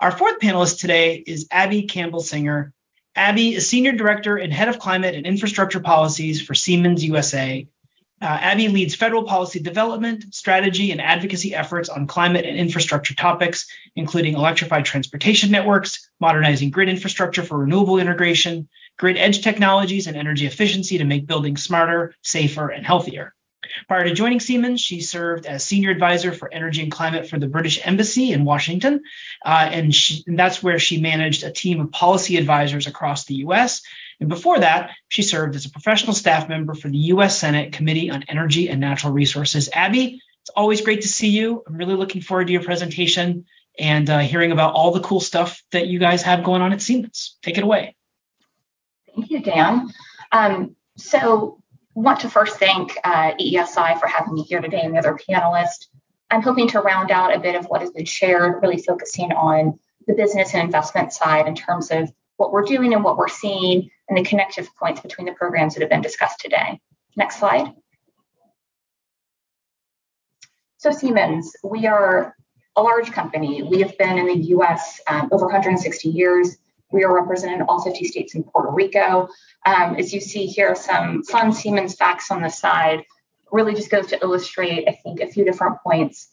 Our 0.00 0.10
fourth 0.10 0.40
panelist 0.40 0.80
today 0.80 1.16
is 1.16 1.46
Abby 1.50 1.82
Campbell 1.82 2.20
Singer, 2.20 2.72
Abby 3.16 3.54
is 3.54 3.68
Senior 3.68 3.92
Director 3.92 4.36
and 4.36 4.52
Head 4.52 4.68
of 4.68 4.78
Climate 4.78 5.14
and 5.14 5.26
Infrastructure 5.26 5.80
Policies 5.80 6.40
for 6.40 6.54
Siemens 6.54 7.04
USA. 7.04 7.66
Uh, 8.22 8.26
Abby 8.26 8.68
leads 8.68 8.94
federal 8.94 9.22
policy 9.22 9.60
development, 9.60 10.34
strategy, 10.34 10.90
and 10.92 11.00
advocacy 11.00 11.54
efforts 11.54 11.88
on 11.88 12.06
climate 12.06 12.44
and 12.44 12.58
infrastructure 12.58 13.14
topics, 13.14 13.66
including 13.96 14.34
electrified 14.34 14.84
transportation 14.84 15.50
networks, 15.50 16.10
modernizing 16.20 16.70
grid 16.70 16.90
infrastructure 16.90 17.42
for 17.42 17.58
renewable 17.58 17.98
integration, 17.98 18.68
grid 18.98 19.16
edge 19.16 19.42
technologies, 19.42 20.06
and 20.06 20.18
energy 20.18 20.46
efficiency 20.46 20.98
to 20.98 21.04
make 21.04 21.26
buildings 21.26 21.62
smarter, 21.62 22.14
safer, 22.22 22.68
and 22.68 22.84
healthier. 22.84 23.34
Prior 23.88 24.04
to 24.04 24.14
joining 24.14 24.40
Siemens, 24.40 24.80
she 24.80 25.00
served 25.00 25.46
as 25.46 25.64
senior 25.64 25.90
advisor 25.90 26.32
for 26.32 26.52
energy 26.52 26.82
and 26.82 26.92
climate 26.92 27.28
for 27.28 27.38
the 27.38 27.46
British 27.46 27.80
Embassy 27.86 28.32
in 28.32 28.44
Washington, 28.44 29.02
uh, 29.44 29.68
and, 29.70 29.94
she, 29.94 30.24
and, 30.26 30.38
that's 30.38 30.62
where 30.62 30.78
she 30.78 31.00
managed 31.00 31.44
a 31.44 31.52
team 31.52 31.80
of 31.80 31.92
policy 31.92 32.36
advisors 32.36 32.86
across 32.86 33.24
the 33.24 33.36
U.S. 33.36 33.82
And 34.20 34.28
before 34.28 34.60
that, 34.60 34.90
she 35.08 35.22
served 35.22 35.56
as 35.56 35.64
a 35.64 35.70
professional 35.70 36.12
staff 36.12 36.48
member 36.48 36.74
for 36.74 36.88
the 36.88 36.98
U.S. 36.98 37.38
Senate 37.38 37.72
Committee 37.72 38.10
on 38.10 38.24
Energy 38.28 38.68
and 38.68 38.80
Natural 38.80 39.12
Resources. 39.12 39.70
Abby, 39.72 40.20
it's 40.42 40.50
always 40.50 40.82
great 40.82 41.02
to 41.02 41.08
see 41.08 41.28
you. 41.28 41.62
I'm 41.66 41.76
really 41.76 41.94
looking 41.94 42.20
forward 42.20 42.46
to 42.48 42.52
your 42.52 42.62
presentation 42.62 43.46
and 43.78 44.10
uh, 44.10 44.18
hearing 44.18 44.52
about 44.52 44.74
all 44.74 44.92
the 44.92 45.00
cool 45.00 45.20
stuff 45.20 45.62
that 45.72 45.86
you 45.86 45.98
guys 45.98 46.22
have 46.22 46.44
going 46.44 46.60
on 46.60 46.72
at 46.72 46.82
Siemens. 46.82 47.38
Take 47.42 47.56
it 47.56 47.64
away. 47.64 47.96
Thank 49.14 49.30
you, 49.30 49.40
Dan. 49.40 49.90
Um, 50.32 50.76
so 50.96 51.62
want 51.94 52.20
to 52.20 52.30
first 52.30 52.58
thank 52.58 52.96
uh, 53.02 53.32
EESI 53.40 53.98
for 53.98 54.06
having 54.06 54.34
me 54.34 54.42
here 54.42 54.60
today 54.60 54.82
and 54.82 54.94
the 54.94 54.98
other 54.98 55.18
panelists. 55.28 55.86
I'm 56.30 56.42
hoping 56.42 56.68
to 56.68 56.80
round 56.80 57.10
out 57.10 57.34
a 57.34 57.40
bit 57.40 57.56
of 57.56 57.66
what 57.66 57.80
has 57.80 57.90
been 57.90 58.04
shared, 58.04 58.62
really 58.62 58.82
focusing 58.82 59.32
on 59.32 59.78
the 60.06 60.14
business 60.14 60.54
and 60.54 60.62
investment 60.62 61.12
side 61.12 61.48
in 61.48 61.54
terms 61.54 61.90
of 61.90 62.12
what 62.40 62.52
we're 62.52 62.64
doing 62.64 62.94
and 62.94 63.04
what 63.04 63.18
we're 63.18 63.28
seeing 63.28 63.90
and 64.08 64.16
the 64.16 64.24
connective 64.24 64.74
points 64.76 65.02
between 65.02 65.26
the 65.26 65.32
programs 65.32 65.74
that 65.74 65.82
have 65.82 65.90
been 65.90 66.00
discussed 66.00 66.40
today. 66.40 66.80
Next 67.14 67.38
slide. 67.38 67.74
So 70.78 70.90
Siemens, 70.90 71.52
we 71.62 71.86
are 71.86 72.34
a 72.76 72.82
large 72.82 73.12
company. 73.12 73.62
We 73.62 73.80
have 73.80 73.98
been 73.98 74.16
in 74.16 74.26
the 74.26 74.46
US 74.56 75.02
um, 75.06 75.28
over 75.30 75.44
160 75.44 76.08
years. 76.08 76.56
We 76.90 77.04
are 77.04 77.14
represented 77.14 77.60
in 77.60 77.66
all 77.66 77.82
50 77.82 78.06
states 78.06 78.34
and 78.34 78.46
Puerto 78.46 78.72
Rico. 78.72 79.28
Um, 79.66 79.96
as 79.96 80.14
you 80.14 80.20
see 80.20 80.46
here, 80.46 80.74
some 80.74 81.22
fun 81.24 81.52
Siemens 81.52 81.94
facts 81.94 82.30
on 82.30 82.40
the 82.40 82.48
side 82.48 83.04
really 83.52 83.74
just 83.74 83.90
goes 83.90 84.06
to 84.06 84.22
illustrate, 84.22 84.88
I 84.88 84.98
think, 85.02 85.20
a 85.20 85.26
few 85.26 85.44
different 85.44 85.76
points. 85.82 86.28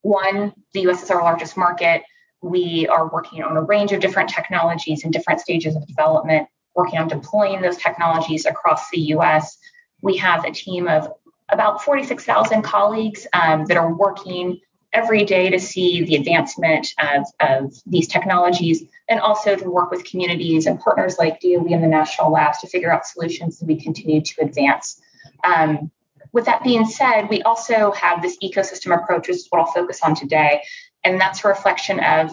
One, 0.00 0.54
the 0.72 0.88
US 0.88 1.02
is 1.02 1.10
our 1.10 1.22
largest 1.22 1.58
market. 1.58 2.02
We 2.42 2.86
are 2.88 3.08
working 3.08 3.42
on 3.42 3.56
a 3.56 3.62
range 3.62 3.92
of 3.92 4.00
different 4.00 4.30
technologies 4.30 5.04
in 5.04 5.10
different 5.10 5.40
stages 5.40 5.76
of 5.76 5.86
development, 5.86 6.48
working 6.74 6.98
on 6.98 7.08
deploying 7.08 7.60
those 7.60 7.76
technologies 7.76 8.46
across 8.46 8.90
the 8.90 9.00
US. 9.14 9.58
We 10.02 10.16
have 10.16 10.44
a 10.44 10.50
team 10.50 10.88
of 10.88 11.12
about 11.50 11.82
46,000 11.82 12.62
colleagues 12.62 13.26
um, 13.32 13.66
that 13.66 13.76
are 13.76 13.92
working 13.92 14.60
every 14.92 15.24
day 15.24 15.50
to 15.50 15.60
see 15.60 16.04
the 16.04 16.16
advancement 16.16 16.88
of, 16.98 17.24
of 17.40 17.72
these 17.86 18.08
technologies 18.08 18.84
and 19.08 19.20
also 19.20 19.54
to 19.56 19.70
work 19.70 19.90
with 19.90 20.04
communities 20.04 20.66
and 20.66 20.80
partners 20.80 21.16
like 21.18 21.40
DOE 21.40 21.66
and 21.70 21.82
the 21.82 21.88
national 21.88 22.32
labs 22.32 22.60
to 22.60 22.66
figure 22.66 22.92
out 22.92 23.06
solutions 23.06 23.58
that 23.58 23.66
we 23.66 23.80
continue 23.80 24.20
to 24.20 24.34
advance. 24.40 25.00
Um, 25.44 25.90
with 26.32 26.44
that 26.46 26.62
being 26.62 26.86
said, 26.86 27.28
we 27.28 27.42
also 27.42 27.92
have 27.92 28.22
this 28.22 28.36
ecosystem 28.42 28.94
approach, 28.94 29.28
which 29.28 29.36
is 29.36 29.46
what 29.50 29.60
I'll 29.60 29.72
focus 29.72 30.00
on 30.02 30.14
today. 30.14 30.62
And 31.04 31.20
that's 31.20 31.44
a 31.44 31.48
reflection 31.48 32.00
of 32.00 32.32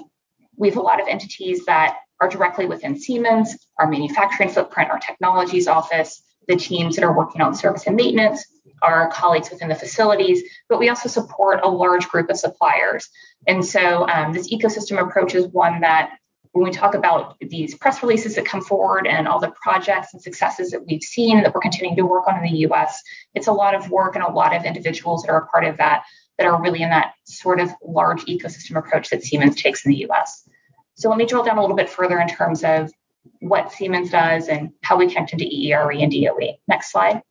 we 0.55 0.70
have 0.70 0.78
a 0.78 0.82
lot 0.82 1.01
of 1.01 1.07
entities 1.07 1.65
that 1.65 1.97
are 2.20 2.28
directly 2.28 2.65
within 2.65 2.99
Siemens, 2.99 3.55
our 3.78 3.88
manufacturing 3.88 4.49
footprint, 4.49 4.89
our 4.89 4.99
technologies 4.99 5.68
office, 5.68 6.24
the 6.47 6.55
teams 6.55 6.95
that 6.95 7.03
are 7.03 7.15
working 7.15 7.41
on 7.41 7.53
service 7.53 7.86
and 7.86 7.95
maintenance, 7.95 8.45
our 8.82 9.09
colleagues 9.11 9.49
within 9.49 9.70
the 9.70 9.76
facilities, 9.76 10.43
but 10.70 10.80
we 10.80 10.89
also 10.89 11.09
support 11.09 11.59
a 11.63 11.70
large 11.70 12.07
group 12.07 12.30
of 12.30 12.38
suppliers. 12.38 13.09
And 13.47 13.63
so 13.63 14.07
um, 14.07 14.34
this 14.34 14.51
ecosystem 14.51 14.99
approach 15.01 15.36
is 15.36 15.47
one 15.47 15.82
that 15.82 16.11
when 16.53 16.63
we 16.63 16.72
talk 16.72 16.95
about 16.95 17.36
these 17.39 17.76
press 17.76 18.01
releases 18.01 18.36
that 18.36 18.45
come 18.45 18.61
forward 18.61 19.05
and 19.05 19.28
all 19.28 19.39
the 19.39 19.53
projects 19.61 20.13
and 20.13 20.22
successes 20.22 20.72
that 20.72 20.86
we've 20.88 21.03
seen 21.03 21.43
that 21.43 21.53
we're 21.53 21.61
continuing 21.61 21.95
to 21.97 22.05
work 22.05 22.28
on 22.28 22.43
in 22.43 22.51
the 22.51 22.59
US, 22.70 23.01
it's 23.36 23.47
a 23.47 23.51
lot 23.51 23.76
of 23.76 23.91
work 23.91 24.15
and 24.15 24.24
a 24.24 24.32
lot 24.32 24.55
of 24.55 24.63
individuals 24.63 25.24
that 25.24 25.32
are 25.32 25.43
a 25.43 25.47
part 25.47 25.65
of 25.65 25.78
that 25.78 26.03
that 26.38 26.47
are 26.47 26.61
really 26.61 26.81
in 26.81 26.89
that 26.89 27.13
sort 27.25 27.59
of 27.59 27.71
large 27.85 28.25
ecosystem 28.25 28.77
approach 28.77 29.09
that 29.09 29.23
Siemens 29.23 29.61
takes 29.61 29.85
in 29.85 29.91
the 29.91 30.07
US. 30.09 30.47
So 30.95 31.09
let 31.09 31.17
me 31.17 31.25
drill 31.25 31.43
down 31.43 31.57
a 31.57 31.61
little 31.61 31.75
bit 31.75 31.89
further 31.89 32.19
in 32.19 32.27
terms 32.27 32.63
of 32.63 32.91
what 33.39 33.71
Siemens 33.71 34.09
does 34.09 34.47
and 34.47 34.71
how 34.81 34.97
we 34.97 35.07
connect 35.07 35.33
into 35.33 35.45
EERE 35.45 36.01
and 36.01 36.11
DOE. 36.11 36.57
Next 36.67 36.91
slide. 36.91 37.21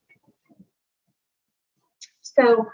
So 2.23 2.67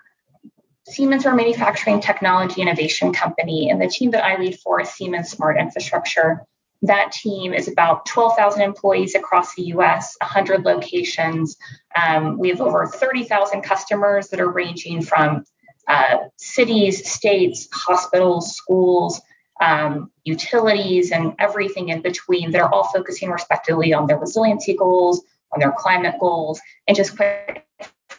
Siemens 0.88 1.24
are 1.24 1.32
a 1.32 1.36
manufacturing 1.36 2.00
technology 2.00 2.60
innovation 2.60 3.12
company, 3.12 3.70
and 3.70 3.80
the 3.80 3.88
team 3.88 4.10
that 4.10 4.24
I 4.24 4.38
lead 4.38 4.58
for 4.58 4.80
is 4.80 4.90
Siemens 4.90 5.30
Smart 5.30 5.56
Infrastructure. 5.56 6.44
That 6.82 7.12
team 7.12 7.54
is 7.54 7.68
about 7.68 8.04
12,000 8.06 8.60
employees 8.60 9.14
across 9.14 9.54
the 9.54 9.62
US, 9.76 10.16
100 10.20 10.64
locations. 10.64 11.56
Um, 11.96 12.36
we 12.38 12.48
have 12.48 12.60
over 12.60 12.86
30,000 12.86 13.62
customers 13.62 14.28
that 14.28 14.40
are 14.40 14.50
ranging 14.50 15.00
from 15.02 15.44
uh, 15.88 16.16
cities, 16.36 17.10
states, 17.10 17.68
hospitals, 17.72 18.54
schools, 18.56 19.20
um, 19.60 20.10
utilities, 20.24 21.12
and 21.12 21.34
everything 21.38 21.90
in 21.90 22.02
between. 22.02 22.50
They're 22.50 22.72
all 22.72 22.84
focusing 22.84 23.30
respectively 23.30 23.92
on 23.92 24.06
their 24.06 24.18
resiliency 24.18 24.74
goals, 24.74 25.22
on 25.52 25.60
their 25.60 25.72
climate 25.72 26.16
goals, 26.20 26.60
and 26.86 26.96
just 26.96 27.16
quite 27.16 27.64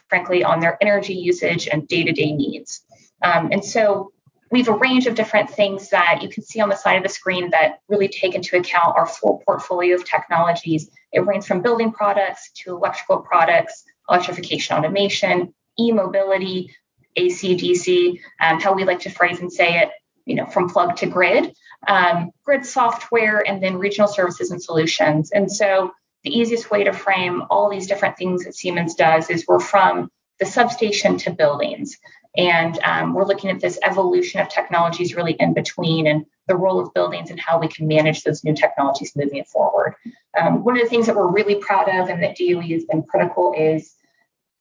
frankly, 0.08 0.44
on 0.44 0.60
their 0.60 0.78
energy 0.80 1.14
usage 1.14 1.66
and 1.66 1.88
day 1.88 2.04
to 2.04 2.12
day 2.12 2.32
needs. 2.32 2.82
Um, 3.22 3.48
and 3.50 3.64
so 3.64 4.12
we 4.50 4.60
have 4.60 4.68
a 4.68 4.78
range 4.78 5.06
of 5.06 5.16
different 5.16 5.50
things 5.50 5.90
that 5.90 6.22
you 6.22 6.28
can 6.28 6.44
see 6.44 6.60
on 6.60 6.68
the 6.68 6.76
side 6.76 6.96
of 6.96 7.02
the 7.02 7.08
screen 7.08 7.50
that 7.50 7.80
really 7.88 8.06
take 8.06 8.34
into 8.36 8.56
account 8.56 8.96
our 8.96 9.06
full 9.06 9.42
portfolio 9.44 9.96
of 9.96 10.04
technologies. 10.04 10.88
It 11.12 11.26
ranges 11.26 11.48
from 11.48 11.62
building 11.62 11.90
products 11.90 12.52
to 12.62 12.76
electrical 12.76 13.18
products, 13.18 13.84
electrification 14.08 14.76
automation, 14.76 15.52
e-mobility, 15.80 16.60
AC, 16.60 16.76
DC, 17.16 18.20
um, 18.40 18.60
how 18.60 18.74
we 18.74 18.84
like 18.84 19.00
to 19.00 19.10
phrase 19.10 19.40
and 19.40 19.52
say 19.52 19.78
it, 19.78 19.90
you 20.24 20.34
know, 20.34 20.46
from 20.46 20.68
plug 20.68 20.96
to 20.96 21.06
grid, 21.06 21.54
um, 21.86 22.30
grid 22.44 22.64
software, 22.64 23.46
and 23.46 23.62
then 23.62 23.76
regional 23.76 24.08
services 24.08 24.50
and 24.50 24.62
solutions. 24.62 25.30
And 25.30 25.50
so 25.50 25.92
the 26.24 26.36
easiest 26.36 26.70
way 26.70 26.84
to 26.84 26.92
frame 26.92 27.42
all 27.50 27.70
these 27.70 27.86
different 27.86 28.16
things 28.16 28.44
that 28.44 28.54
Siemens 28.54 28.94
does 28.94 29.28
is 29.30 29.44
we're 29.46 29.60
from 29.60 30.10
the 30.40 30.46
substation 30.46 31.18
to 31.18 31.30
buildings. 31.30 31.98
And 32.36 32.78
um, 32.82 33.14
we're 33.14 33.26
looking 33.26 33.50
at 33.50 33.60
this 33.60 33.78
evolution 33.84 34.40
of 34.40 34.48
technologies 34.48 35.14
really 35.14 35.36
in 35.38 35.54
between 35.54 36.06
and 36.06 36.26
the 36.48 36.56
role 36.56 36.80
of 36.80 36.92
buildings 36.92 37.30
and 37.30 37.38
how 37.38 37.60
we 37.60 37.68
can 37.68 37.86
manage 37.86 38.22
those 38.22 38.42
new 38.42 38.54
technologies 38.54 39.14
moving 39.14 39.44
forward. 39.44 39.94
Um, 40.38 40.64
one 40.64 40.76
of 40.76 40.82
the 40.82 40.88
things 40.88 41.06
that 41.06 41.16
we're 41.16 41.30
really 41.30 41.56
proud 41.56 41.88
of 41.88 42.08
and 42.08 42.22
that 42.22 42.36
DOE 42.36 42.60
has 42.60 42.84
been 42.84 43.02
critical 43.04 43.54
is 43.56 43.94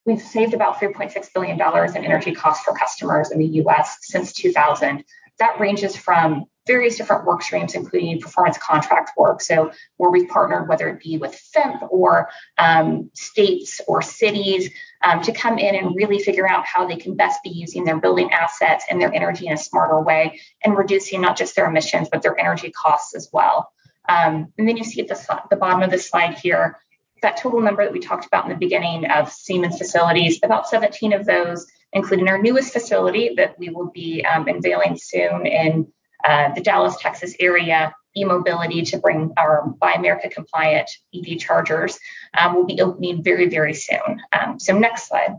we've 0.05 0.21
saved 0.21 0.53
about 0.53 0.79
$3.6 0.79 1.33
billion 1.33 1.59
in 1.95 2.05
energy 2.05 2.33
costs 2.33 2.63
for 2.63 2.73
customers 2.73 3.31
in 3.31 3.39
the 3.39 3.47
US 3.63 3.97
since 4.01 4.33
2000. 4.33 5.03
That 5.39 5.59
ranges 5.59 5.95
from 5.95 6.45
various 6.65 6.95
different 6.95 7.25
work 7.25 7.41
streams, 7.41 7.75
including 7.75 8.21
performance 8.21 8.57
contract 8.57 9.11
work. 9.17 9.41
So, 9.41 9.71
where 9.97 10.11
we've 10.11 10.29
partnered, 10.29 10.69
whether 10.69 10.87
it 10.89 11.01
be 11.01 11.17
with 11.17 11.39
FEMP 11.55 11.87
or 11.91 12.29
um, 12.57 13.09
states 13.13 13.81
or 13.87 14.01
cities, 14.01 14.69
um, 15.03 15.21
to 15.23 15.31
come 15.31 15.57
in 15.57 15.75
and 15.75 15.95
really 15.95 16.19
figure 16.19 16.47
out 16.47 16.65
how 16.65 16.87
they 16.87 16.95
can 16.95 17.15
best 17.15 17.43
be 17.43 17.49
using 17.49 17.83
their 17.83 17.99
building 17.99 18.31
assets 18.31 18.85
and 18.89 19.01
their 19.01 19.13
energy 19.13 19.47
in 19.47 19.53
a 19.53 19.57
smarter 19.57 19.99
way 19.99 20.39
and 20.63 20.77
reducing 20.77 21.19
not 21.19 21.37
just 21.37 21.55
their 21.55 21.65
emissions, 21.65 22.07
but 22.09 22.21
their 22.21 22.39
energy 22.39 22.71
costs 22.71 23.15
as 23.15 23.29
well. 23.33 23.71
Um, 24.07 24.53
and 24.57 24.67
then 24.67 24.77
you 24.77 24.83
see 24.83 25.01
at 25.01 25.07
the, 25.07 25.41
the 25.49 25.55
bottom 25.55 25.81
of 25.81 25.89
the 25.89 25.97
slide 25.97 26.37
here 26.37 26.77
that 27.23 27.37
total 27.37 27.59
number 27.59 27.83
that 27.83 27.91
we 27.91 27.99
talked 27.99 28.25
about 28.25 28.45
in 28.45 28.51
the 28.51 28.57
beginning 28.57 29.09
of 29.09 29.31
Siemens 29.31 29.77
facilities, 29.77 30.39
about 30.43 30.69
17 30.69 31.11
of 31.13 31.25
those, 31.25 31.65
including 31.91 32.27
our 32.27 32.41
newest 32.41 32.71
facility 32.71 33.33
that 33.37 33.57
we 33.57 33.69
will 33.69 33.89
be 33.89 34.23
um, 34.23 34.47
unveiling 34.47 34.97
soon 34.97 35.45
in 35.45 35.91
uh, 36.23 36.53
the 36.53 36.61
Dallas, 36.61 36.95
Texas 37.01 37.35
area 37.39 37.93
e-mobility 38.15 38.83
to 38.83 38.97
bring 38.97 39.33
our 39.37 39.67
Buy 39.79 39.93
America 39.93 40.29
compliant 40.29 40.89
EV 41.15 41.39
chargers 41.39 41.97
um, 42.37 42.55
will 42.55 42.65
be 42.65 42.79
opening 42.81 43.23
very, 43.23 43.49
very 43.49 43.73
soon. 43.73 44.21
Um, 44.31 44.59
so 44.59 44.77
next 44.77 45.07
slide. 45.07 45.37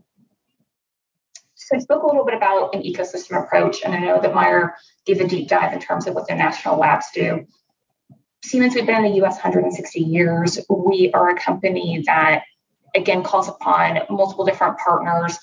So 1.55 1.77
I 1.77 1.79
spoke 1.79 2.03
a 2.03 2.07
little 2.07 2.25
bit 2.25 2.35
about 2.35 2.75
an 2.75 2.83
ecosystem 2.83 3.43
approach, 3.43 3.83
and 3.85 3.95
I 3.95 4.01
know 4.01 4.21
that 4.21 4.35
Meyer 4.35 4.75
gave 5.07 5.21
a 5.21 5.27
deep 5.27 5.49
dive 5.49 5.73
in 5.73 5.81
terms 5.81 6.07
of 6.07 6.15
what 6.15 6.27
the 6.27 6.35
national 6.35 6.79
labs 6.79 7.07
do. 7.15 7.47
Siemens, 8.45 8.75
we've 8.75 8.85
been 8.85 9.05
in 9.05 9.13
the 9.13 9.25
US 9.25 9.37
160 9.37 10.01
years. 10.01 10.59
We 10.69 11.11
are 11.15 11.31
a 11.31 11.41
company 11.41 12.03
that, 12.05 12.43
again, 12.95 13.23
calls 13.23 13.49
upon 13.49 14.01
multiple 14.11 14.45
different 14.45 14.77
partners 14.79 15.39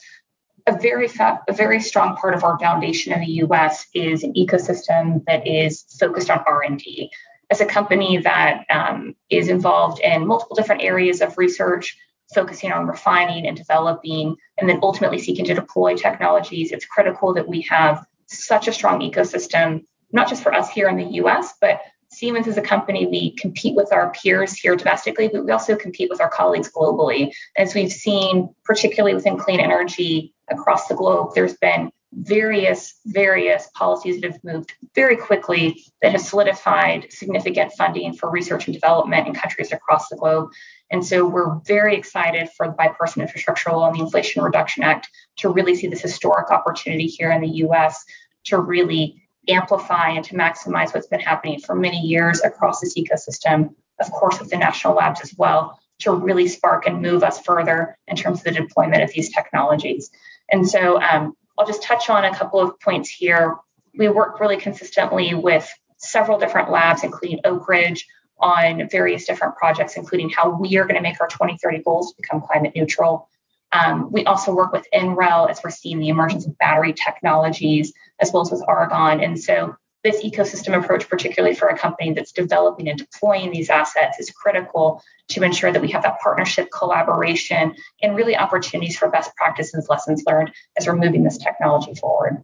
a 0.67 0.77
very 0.77 1.07
fa- 1.07 1.41
a 1.47 1.53
very 1.53 1.81
strong 1.81 2.15
part 2.15 2.35
of 2.35 2.43
our 2.43 2.59
foundation 2.59 3.11
in 3.11 3.21
the 3.21 3.31
U.S. 3.45 3.87
is 3.95 4.23
an 4.23 4.33
ecosystem 4.33 5.25
that 5.25 5.47
is 5.47 5.83
focused 5.99 6.29
on 6.29 6.43
R&D. 6.45 7.11
as 7.49 7.61
a 7.61 7.65
company 7.65 8.19
that 8.19 8.65
um, 8.69 9.15
is 9.31 9.47
involved 9.47 9.99
in 10.01 10.27
multiple 10.27 10.55
different 10.55 10.83
areas 10.83 11.21
of 11.21 11.35
research, 11.39 11.97
focusing 12.35 12.71
on 12.71 12.85
refining 12.85 13.47
and 13.47 13.57
developing, 13.57 14.35
and 14.59 14.69
then 14.69 14.79
ultimately 14.83 15.17
seeking 15.17 15.45
to 15.45 15.55
deploy 15.55 15.95
technologies, 15.95 16.71
it's 16.71 16.85
critical 16.85 17.33
that 17.33 17.47
we 17.47 17.61
have 17.61 18.05
such 18.27 18.67
a 18.67 18.73
strong 18.73 19.01
ecosystem, 19.01 19.83
not 20.11 20.29
just 20.29 20.43
for 20.43 20.53
us 20.53 20.69
here 20.69 20.87
in 20.87 20.97
the 20.97 21.15
US, 21.23 21.55
but 21.59 21.81
Siemens 22.21 22.45
is 22.45 22.55
a 22.55 22.61
company 22.61 23.07
we 23.07 23.31
compete 23.31 23.75
with 23.75 23.91
our 23.91 24.11
peers 24.11 24.53
here 24.53 24.75
domestically, 24.75 25.27
but 25.27 25.43
we 25.43 25.49
also 25.49 25.75
compete 25.75 26.07
with 26.07 26.21
our 26.21 26.29
colleagues 26.29 26.71
globally. 26.71 27.33
As 27.57 27.73
we've 27.73 27.91
seen, 27.91 28.53
particularly 28.63 29.15
within 29.15 29.39
clean 29.39 29.59
energy 29.59 30.31
across 30.47 30.87
the 30.87 30.93
globe, 30.93 31.31
there's 31.33 31.57
been 31.57 31.91
various 32.13 32.93
various 33.07 33.69
policies 33.73 34.21
that 34.21 34.33
have 34.33 34.43
moved 34.43 34.71
very 34.93 35.15
quickly 35.15 35.83
that 36.03 36.11
have 36.11 36.21
solidified 36.21 37.11
significant 37.11 37.71
funding 37.73 38.13
for 38.13 38.29
research 38.29 38.67
and 38.67 38.75
development 38.75 39.27
in 39.27 39.33
countries 39.33 39.71
across 39.71 40.09
the 40.09 40.17
globe 40.17 40.49
and 40.91 41.05
so 41.05 41.25
we're 41.25 41.55
very 41.65 41.95
excited 41.95 42.49
for 42.49 42.67
the 42.67 42.73
bipartisan 42.73 43.21
infrastructure 43.21 43.71
law 43.71 43.87
and 43.87 43.95
the 43.95 44.03
inflation 44.03 44.43
reduction 44.43 44.83
act 44.83 45.07
to 45.37 45.47
really 45.47 45.73
see 45.73 45.87
this 45.87 46.01
historic 46.01 46.51
opportunity 46.51 47.05
here 47.05 47.31
in 47.31 47.39
the 47.39 47.47
us 47.47 48.03
to 48.43 48.59
really 48.59 49.20
amplify 49.47 50.09
and 50.09 50.25
to 50.25 50.35
maximize 50.35 50.93
what's 50.93 51.07
been 51.07 51.19
happening 51.19 51.59
for 51.59 51.75
many 51.75 51.99
years 51.99 52.41
across 52.41 52.79
this 52.79 52.97
ecosystem, 52.97 53.73
of 53.99 54.11
course, 54.11 54.39
with 54.39 54.49
the 54.49 54.57
national 54.57 54.95
labs 54.95 55.21
as 55.21 55.33
well, 55.37 55.79
to 55.99 56.13
really 56.13 56.47
spark 56.47 56.87
and 56.87 57.01
move 57.01 57.23
us 57.23 57.41
further 57.41 57.97
in 58.07 58.15
terms 58.15 58.39
of 58.39 58.43
the 58.45 58.51
deployment 58.51 59.03
of 59.03 59.11
these 59.11 59.33
technologies. 59.33 60.09
And 60.51 60.67
so 60.67 61.01
um, 61.01 61.35
I'll 61.57 61.67
just 61.67 61.83
touch 61.83 62.09
on 62.09 62.25
a 62.25 62.35
couple 62.35 62.59
of 62.59 62.79
points 62.79 63.09
here. 63.09 63.55
We 63.97 64.09
work 64.09 64.39
really 64.39 64.57
consistently 64.57 65.33
with 65.33 65.69
several 65.97 66.39
different 66.39 66.71
labs, 66.71 67.03
including 67.03 67.39
Oak 67.43 67.67
Ridge, 67.67 68.07
on 68.39 68.89
various 68.89 69.25
different 69.25 69.55
projects, 69.55 69.95
including 69.95 70.29
how 70.29 70.49
we 70.49 70.77
are 70.77 70.85
going 70.85 70.95
to 70.95 71.01
make 71.01 71.21
our 71.21 71.27
2030 71.27 71.83
goals 71.83 72.11
to 72.11 72.21
become 72.21 72.41
climate 72.41 72.73
neutral. 72.75 73.29
Um, 73.71 74.11
we 74.11 74.25
also 74.25 74.53
work 74.53 74.73
with 74.73 74.87
NREL 74.93 75.49
as 75.49 75.61
we're 75.63 75.69
seeing 75.69 75.99
the 75.99 76.09
emergence 76.09 76.45
of 76.47 76.57
battery 76.57 76.93
technologies, 76.93 77.93
as 78.21 78.31
well 78.31 78.41
as 78.43 78.51
with 78.51 78.63
Argonne. 78.67 79.21
And 79.21 79.39
so 79.39 79.75
this 80.03 80.23
ecosystem 80.23 80.77
approach, 80.77 81.07
particularly 81.07 81.55
for 81.55 81.67
a 81.67 81.77
company 81.77 82.13
that's 82.13 82.31
developing 82.31 82.89
and 82.89 82.97
deploying 82.97 83.51
these 83.51 83.69
assets, 83.69 84.19
is 84.19 84.31
critical 84.31 85.03
to 85.29 85.43
ensure 85.43 85.71
that 85.71 85.81
we 85.81 85.91
have 85.91 86.03
that 86.03 86.19
partnership, 86.19 86.69
collaboration, 86.71 87.75
and 88.01 88.15
really 88.15 88.35
opportunities 88.35 88.97
for 88.97 89.09
best 89.09 89.35
practices, 89.35 89.87
lessons 89.89 90.23
learned 90.25 90.51
as 90.77 90.87
we're 90.87 90.95
moving 90.95 91.23
this 91.23 91.37
technology 91.37 91.93
forward. 91.93 92.43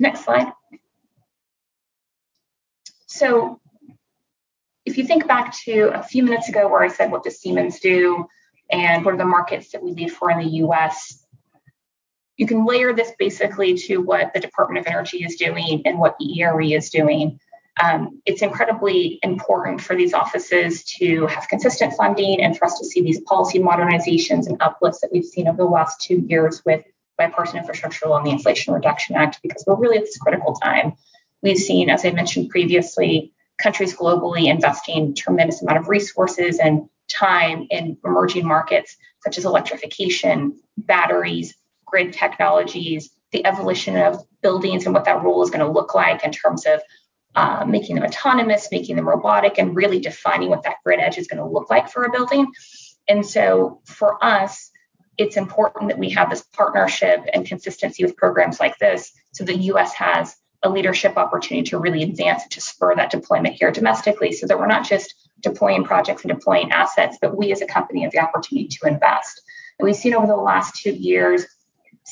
Next 0.00 0.24
slide. 0.24 0.52
So 3.06 3.60
if 4.86 4.96
you 4.96 5.04
think 5.04 5.26
back 5.26 5.54
to 5.64 5.90
a 5.94 6.02
few 6.02 6.22
minutes 6.22 6.48
ago 6.48 6.68
where 6.68 6.82
I 6.82 6.88
said, 6.88 7.10
what 7.10 7.22
does 7.22 7.38
Siemens 7.40 7.80
do? 7.80 8.26
and 8.72 9.04
what 9.04 9.14
are 9.14 9.18
the 9.18 9.24
markets 9.24 9.70
that 9.72 9.82
we 9.82 9.92
lead 9.92 10.10
for 10.10 10.30
in 10.30 10.38
the 10.38 10.56
US. 10.64 11.21
You 12.36 12.46
can 12.46 12.66
layer 12.66 12.92
this 12.92 13.12
basically 13.18 13.74
to 13.86 13.98
what 13.98 14.32
the 14.32 14.40
Department 14.40 14.80
of 14.80 14.90
Energy 14.90 15.24
is 15.24 15.36
doing 15.36 15.82
and 15.84 15.98
what 15.98 16.16
the 16.18 16.40
ERE 16.40 16.62
is 16.62 16.90
doing. 16.90 17.38
Um, 17.82 18.20
it's 18.26 18.42
incredibly 18.42 19.18
important 19.22 19.80
for 19.80 19.96
these 19.96 20.12
offices 20.12 20.84
to 20.98 21.26
have 21.26 21.48
consistent 21.48 21.94
funding 21.94 22.42
and 22.42 22.56
for 22.56 22.66
us 22.66 22.78
to 22.78 22.84
see 22.84 23.02
these 23.02 23.20
policy 23.20 23.58
modernizations 23.58 24.46
and 24.46 24.60
uplifts 24.60 25.00
that 25.00 25.10
we've 25.12 25.24
seen 25.24 25.48
over 25.48 25.56
the 25.56 25.64
last 25.64 26.00
two 26.00 26.24
years 26.26 26.62
with 26.66 26.84
bipartisan 27.16 27.58
infrastructure 27.58 28.08
law 28.08 28.18
and 28.18 28.26
the 28.26 28.30
Inflation 28.30 28.74
Reduction 28.74 29.16
Act, 29.16 29.40
because 29.42 29.64
we're 29.66 29.76
really 29.76 29.98
at 29.98 30.04
this 30.04 30.18
critical 30.18 30.54
time. 30.54 30.94
We've 31.42 31.56
seen, 31.56 31.90
as 31.90 32.04
I 32.04 32.10
mentioned 32.10 32.50
previously, 32.50 33.32
countries 33.58 33.94
globally 33.94 34.46
investing 34.46 35.14
tremendous 35.14 35.62
amount 35.62 35.78
of 35.78 35.88
resources 35.88 36.58
and 36.58 36.88
time 37.08 37.66
in 37.70 37.96
emerging 38.04 38.46
markets 38.46 38.96
such 39.20 39.38
as 39.38 39.44
electrification, 39.44 40.58
batteries, 40.76 41.54
grid 41.92 42.12
technologies, 42.12 43.10
the 43.30 43.46
evolution 43.46 43.96
of 43.96 44.20
buildings 44.42 44.84
and 44.84 44.94
what 44.94 45.04
that 45.04 45.22
role 45.22 45.42
is 45.42 45.50
going 45.50 45.64
to 45.64 45.70
look 45.70 45.94
like 45.94 46.24
in 46.24 46.32
terms 46.32 46.66
of 46.66 46.80
uh, 47.34 47.64
making 47.66 47.94
them 47.94 48.04
autonomous, 48.04 48.68
making 48.72 48.96
them 48.96 49.08
robotic, 49.08 49.58
and 49.58 49.76
really 49.76 50.00
defining 50.00 50.50
what 50.50 50.64
that 50.64 50.76
grid 50.84 51.00
edge 51.00 51.18
is 51.18 51.28
going 51.28 51.38
to 51.38 51.46
look 51.48 51.70
like 51.70 51.88
for 51.88 52.04
a 52.04 52.10
building. 52.10 52.46
And 53.08 53.24
so 53.24 53.80
for 53.84 54.22
us, 54.24 54.70
it's 55.16 55.36
important 55.36 55.88
that 55.88 55.98
we 55.98 56.10
have 56.10 56.30
this 56.30 56.42
partnership 56.42 57.20
and 57.32 57.46
consistency 57.46 58.02
with 58.02 58.16
programs 58.16 58.58
like 58.58 58.78
this 58.78 59.12
so 59.32 59.44
the 59.44 59.56
US 59.56 59.92
has 59.94 60.36
a 60.62 60.70
leadership 60.70 61.16
opportunity 61.16 61.68
to 61.70 61.78
really 61.78 62.02
advance 62.02 62.42
and 62.42 62.52
to 62.52 62.60
spur 62.60 62.94
that 62.94 63.10
deployment 63.10 63.54
here 63.54 63.72
domestically 63.72 64.32
so 64.32 64.46
that 64.46 64.58
we're 64.58 64.66
not 64.66 64.86
just 64.86 65.14
deploying 65.40 65.82
projects 65.84 66.22
and 66.22 66.32
deploying 66.32 66.70
assets, 66.70 67.18
but 67.20 67.36
we 67.36 67.50
as 67.50 67.62
a 67.62 67.66
company 67.66 68.02
have 68.02 68.12
the 68.12 68.20
opportunity 68.20 68.68
to 68.68 68.86
invest. 68.86 69.42
And 69.78 69.86
we've 69.86 69.96
seen 69.96 70.14
over 70.14 70.26
the 70.26 70.36
last 70.36 70.76
two 70.76 70.92
years, 70.92 71.46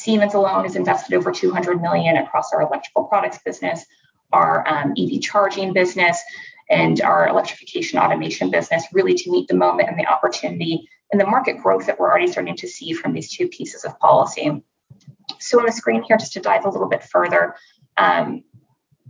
Siemens 0.01 0.33
alone 0.33 0.65
has 0.65 0.77
invested 0.77 1.15
over 1.15 1.31
200 1.31 1.83
million 1.83 2.17
across 2.17 2.55
our 2.55 2.63
electrical 2.63 3.05
products 3.05 3.39
business, 3.45 3.85
our 4.33 4.67
um, 4.67 4.95
EV 4.99 5.21
charging 5.21 5.75
business, 5.75 6.23
and 6.71 7.03
our 7.03 7.29
electrification 7.29 7.99
automation 7.99 8.51
business, 8.51 8.85
really 8.95 9.13
to 9.13 9.31
meet 9.31 9.47
the 9.49 9.55
moment 9.55 9.91
and 9.91 9.99
the 9.99 10.07
opportunity 10.07 10.89
and 11.13 11.21
the 11.21 11.27
market 11.27 11.59
growth 11.59 11.85
that 11.85 12.01
we're 12.01 12.09
already 12.09 12.29
starting 12.29 12.57
to 12.57 12.67
see 12.67 12.95
from 12.95 13.13
these 13.13 13.31
two 13.31 13.49
pieces 13.49 13.85
of 13.85 13.99
policy. 13.99 14.63
So 15.39 15.59
on 15.59 15.67
the 15.67 15.73
screen 15.73 16.03
here, 16.03 16.17
just 16.17 16.33
to 16.33 16.41
dive 16.41 16.65
a 16.65 16.71
little 16.71 16.89
bit 16.89 17.05
further, 17.05 17.57
um, 17.99 18.43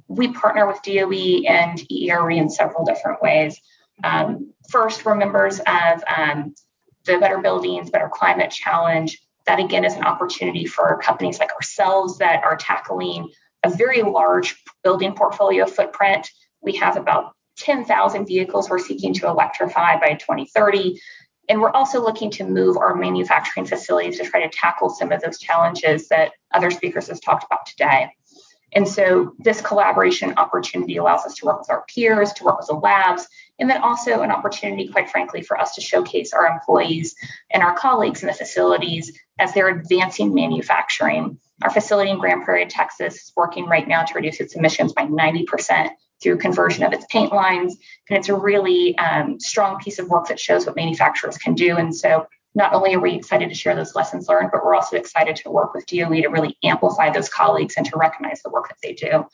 we 0.09 0.33
partner 0.33 0.67
with 0.67 0.83
DOE 0.83 1.45
and 1.47 1.81
ERE 1.89 2.31
in 2.31 2.51
several 2.51 2.85
different 2.85 3.23
ways. 3.23 3.61
Um, 4.03 4.55
first, 4.69 5.05
we're 5.05 5.15
members 5.15 5.61
of 5.61 6.03
um, 6.17 6.57
the 7.05 7.19
Better 7.19 7.39
Buildings, 7.39 7.91
Better 7.91 8.11
Climate 8.13 8.51
Challenge. 8.51 9.17
That 9.51 9.59
again 9.59 9.85
is 9.85 9.95
an 9.95 10.05
opportunity 10.05 10.65
for 10.65 11.01
companies 11.03 11.41
like 11.41 11.53
ourselves 11.53 12.19
that 12.19 12.45
are 12.45 12.57
tackling 12.57 13.33
a 13.65 13.69
very 13.69 14.03
large 14.03 14.55
building 14.85 15.13
portfolio 15.13 15.67
footprint. 15.67 16.31
We 16.63 16.77
have 16.77 16.97
about 16.97 17.33
10,000 17.57 18.27
vehicles 18.27 18.71
we're 18.71 18.79
seeking 18.79 19.13
to 19.15 19.27
electrify 19.27 19.99
by 19.99 20.15
2030. 20.15 21.01
And 21.49 21.61
we're 21.61 21.73
also 21.73 22.01
looking 22.01 22.31
to 22.31 22.45
move 22.45 22.77
our 22.77 22.95
manufacturing 22.95 23.67
facilities 23.67 24.19
to 24.19 24.25
try 24.25 24.47
to 24.47 24.57
tackle 24.57 24.89
some 24.89 25.11
of 25.11 25.21
those 25.21 25.41
challenges 25.41 26.07
that 26.11 26.31
other 26.55 26.71
speakers 26.71 27.09
have 27.09 27.21
talked 27.21 27.43
about 27.43 27.67
today. 27.67 28.13
And 28.73 28.87
so 28.87 29.35
this 29.39 29.61
collaboration 29.61 30.35
opportunity 30.37 30.97
allows 30.97 31.25
us 31.27 31.35
to 31.37 31.47
work 31.47 31.59
with 31.59 31.71
our 31.71 31.85
peers, 31.93 32.33
to 32.35 32.45
work 32.45 32.59
with 32.59 32.69
the 32.69 32.75
labs, 32.75 33.27
and 33.59 33.69
then 33.69 33.83
also 33.83 34.23
an 34.23 34.31
opportunity, 34.31 34.89
quite 34.89 35.11
frankly, 35.11 35.43
for 35.43 35.59
us 35.59 35.75
to 35.75 35.81
showcase 35.81 36.33
our 36.33 36.47
employees 36.47 37.15
and 37.51 37.63
our 37.63 37.77
colleagues 37.77 38.23
in 38.23 38.29
the 38.29 38.33
facilities 38.33 39.19
as 39.41 39.55
they're 39.55 39.69
advancing 39.69 40.35
manufacturing. 40.35 41.39
Our 41.63 41.71
facility 41.71 42.11
in 42.11 42.19
Grand 42.19 42.45
Prairie, 42.45 42.67
Texas 42.67 43.15
is 43.15 43.33
working 43.37 43.67
right 43.67 43.87
now 43.87 44.03
to 44.03 44.15
reduce 44.15 44.41
its 44.41 44.55
emissions 44.55 44.93
by 44.93 45.07
90% 45.07 45.91
through 46.23 46.39
conversion 46.39 46.85
of 46.85 46.93
its 46.93 47.07
paint 47.11 47.33
lines. 47.33 47.77
And 48.09 48.19
it's 48.19 48.29
a 48.29 48.35
really 48.35 48.97
um, 48.99 49.41
strong 49.41 49.79
piece 49.79 49.99
of 49.99 50.09
work 50.09 50.29
that 50.29 50.39
shows 50.39 50.67
what 50.67 50.77
manufacturers 50.77 51.39
can 51.39 51.55
do. 51.55 51.77
And 51.77 51.95
so 51.95 52.27
not 52.55 52.75
only 52.75 52.95
are 52.95 53.01
we 53.01 53.15
excited 53.15 53.49
to 53.49 53.55
share 53.55 53.75
those 53.75 53.95
lessons 53.95 54.29
learned, 54.29 54.51
but 54.53 54.65
we're 54.65 54.75
also 54.75 54.97
excited 54.97 55.37
to 55.37 55.51
work 55.51 55.73
with 55.73 55.87
DOE 55.87 56.23
to 56.23 56.29
really 56.29 56.57
amplify 56.65 57.11
those 57.11 57.29
colleagues 57.29 57.75
and 57.77 57.87
to 57.87 57.97
recognize 57.97 58.43
the 58.43 58.51
work 58.51 58.69
that 58.69 58.79
they 58.83 58.93
do. 58.93 59.25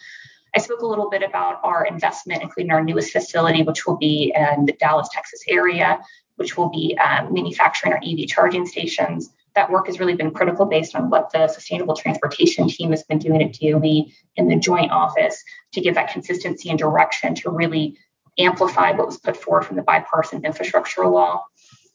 I 0.55 0.59
spoke 0.59 0.81
a 0.81 0.87
little 0.87 1.11
bit 1.11 1.23
about 1.23 1.61
our 1.65 1.85
investment, 1.87 2.43
including 2.43 2.73
our 2.73 2.83
newest 2.83 3.13
facility, 3.13 3.63
which 3.63 3.87
will 3.87 3.97
be 3.97 4.33
in 4.35 4.67
the 4.67 4.73
Dallas, 4.73 5.09
Texas 5.13 5.43
area, 5.49 6.01
which 6.37 6.57
will 6.57 6.71
be 6.71 6.97
um, 6.99 7.33
manufacturing 7.33 7.93
our 7.93 8.01
EV 8.05 8.27
charging 8.29 8.67
stations. 8.67 9.31
That 9.57 9.71
work 9.71 9.87
has 9.87 9.99
really 9.99 10.15
been 10.15 10.31
critical 10.31 10.67
based 10.67 10.95
on 10.95 11.11
what 11.11 11.33
the 11.33 11.49
sustainable 11.49 11.97
transportation 11.97 12.69
team 12.69 12.91
has 12.91 13.03
been 13.03 13.19
doing 13.19 13.43
at 13.43 13.55
DOE 13.55 14.07
in 14.37 14.49
the 14.49 14.57
joint 14.57 14.93
office 14.93 15.43
to 15.73 15.81
give 15.81 15.97
that 15.97 16.13
consistency 16.13 16.69
and 16.69 16.79
direction 16.79 17.35
to 17.37 17.51
really 17.51 17.99
amplify 18.39 18.93
what 18.93 19.07
was 19.07 19.19
put 19.19 19.37
forward 19.37 19.65
from 19.65 19.77
the 19.77 19.83
bipartisan 19.83 20.45
infrastructure 20.45 21.07
law. 21.07 21.43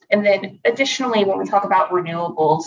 And 0.09 0.26
then 0.26 0.59
additionally, 0.66 1.24
when 1.24 1.38
we 1.38 1.45
talk 1.45 1.64
about 1.64 1.91
renewables, 1.91 2.64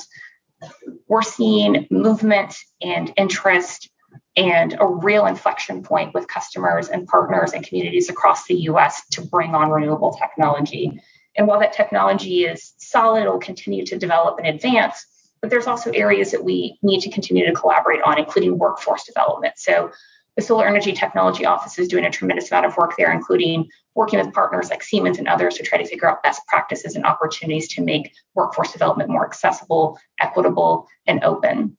we're 1.09 1.23
seeing 1.23 1.87
movement 1.91 2.57
and 2.81 3.13
interest 3.17 3.91
and 4.37 4.77
a 4.79 4.87
real 4.87 5.27
inflection 5.27 5.83
point 5.83 6.15
with 6.15 6.27
customers 6.29 6.89
and 6.89 7.07
partners 7.07 7.53
and 7.53 7.67
communities 7.67 8.09
across 8.09 8.47
the 8.47 8.55
US 8.71 9.07
to 9.11 9.23
bring 9.23 9.55
on 9.55 9.71
renewable 9.71 10.13
technology. 10.13 11.01
And 11.37 11.47
while 11.47 11.61
that 11.61 11.73
technology 11.73 12.45
is 12.45 12.75
solid, 12.79 13.25
it 13.25 13.29
will 13.29 13.39
continue 13.39 13.85
to 13.87 13.99
develop 13.99 14.39
and 14.39 14.47
advance, 14.47 15.07
but 15.41 15.51
there's 15.51 15.67
also 15.67 15.91
areas 15.91 16.31
that 16.31 16.45
we 16.45 16.79
need 16.83 17.01
to 17.01 17.11
continue 17.11 17.45
to 17.47 17.53
collaborate 17.53 18.03
on, 18.03 18.19
including 18.19 18.59
workforce 18.59 19.05
development. 19.05 19.55
So 19.57 19.91
the 20.37 20.43
Solar 20.43 20.67
Energy 20.67 20.93
Technology 20.93 21.45
Office 21.45 21.79
is 21.79 21.89
doing 21.89 22.05
a 22.05 22.11
tremendous 22.11 22.51
amount 22.51 22.67
of 22.67 22.77
work 22.77 22.95
there, 22.97 23.13
including 23.13 23.69
working 23.95 24.19
with 24.19 24.33
partners 24.33 24.71
like 24.71 24.83
Siemens 24.83 25.19
and 25.19 25.29
others 25.29 25.55
to 25.55 25.63
try 25.63 25.79
to 25.79 25.87
figure 25.87 26.09
out 26.09 26.23
best 26.23 26.45
practices 26.47 26.97
and 26.97 27.05
opportunities 27.05 27.69
to 27.69 27.83
make 27.83 28.13
workforce 28.35 28.73
development 28.73 29.11
more 29.11 29.27
accessible, 29.27 29.99
equitable, 30.21 30.89
and 31.07 31.23
open. 31.23 31.77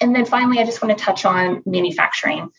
And 0.00 0.14
then 0.14 0.24
finally, 0.24 0.58
I 0.58 0.64
just 0.64 0.82
want 0.82 0.96
to 0.96 1.04
touch 1.04 1.24
on 1.24 1.62
manufacturing. 1.66 2.50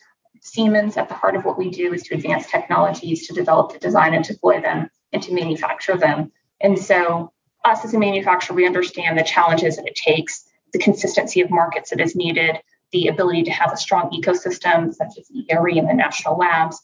Siemens, 0.42 0.96
at 0.96 1.08
the 1.08 1.14
heart 1.14 1.36
of 1.36 1.44
what 1.44 1.58
we 1.58 1.70
do 1.70 1.92
is 1.92 2.02
to 2.04 2.14
advance 2.14 2.46
technologies, 2.46 3.26
to 3.26 3.34
develop, 3.34 3.72
to 3.72 3.78
design, 3.78 4.14
and 4.14 4.24
deploy 4.24 4.60
them, 4.60 4.88
and 5.12 5.22
to 5.22 5.34
manufacture 5.34 5.96
them. 5.96 6.32
And 6.60 6.78
so, 6.78 7.32
us 7.64 7.84
as 7.84 7.94
a 7.94 7.98
manufacturer, 7.98 8.56
we 8.56 8.66
understand 8.66 9.18
the 9.18 9.22
challenges 9.22 9.76
that 9.76 9.86
it 9.86 9.94
takes, 9.94 10.44
the 10.72 10.78
consistency 10.78 11.40
of 11.40 11.50
markets 11.50 11.90
that 11.90 12.00
is 12.00 12.16
needed, 12.16 12.58
the 12.92 13.08
ability 13.08 13.44
to 13.44 13.50
have 13.50 13.72
a 13.72 13.76
strong 13.76 14.10
ecosystem 14.10 14.94
such 14.94 15.18
as 15.18 15.30
ERE 15.30 15.78
and 15.78 15.88
the 15.88 15.94
national 15.94 16.38
labs. 16.38 16.80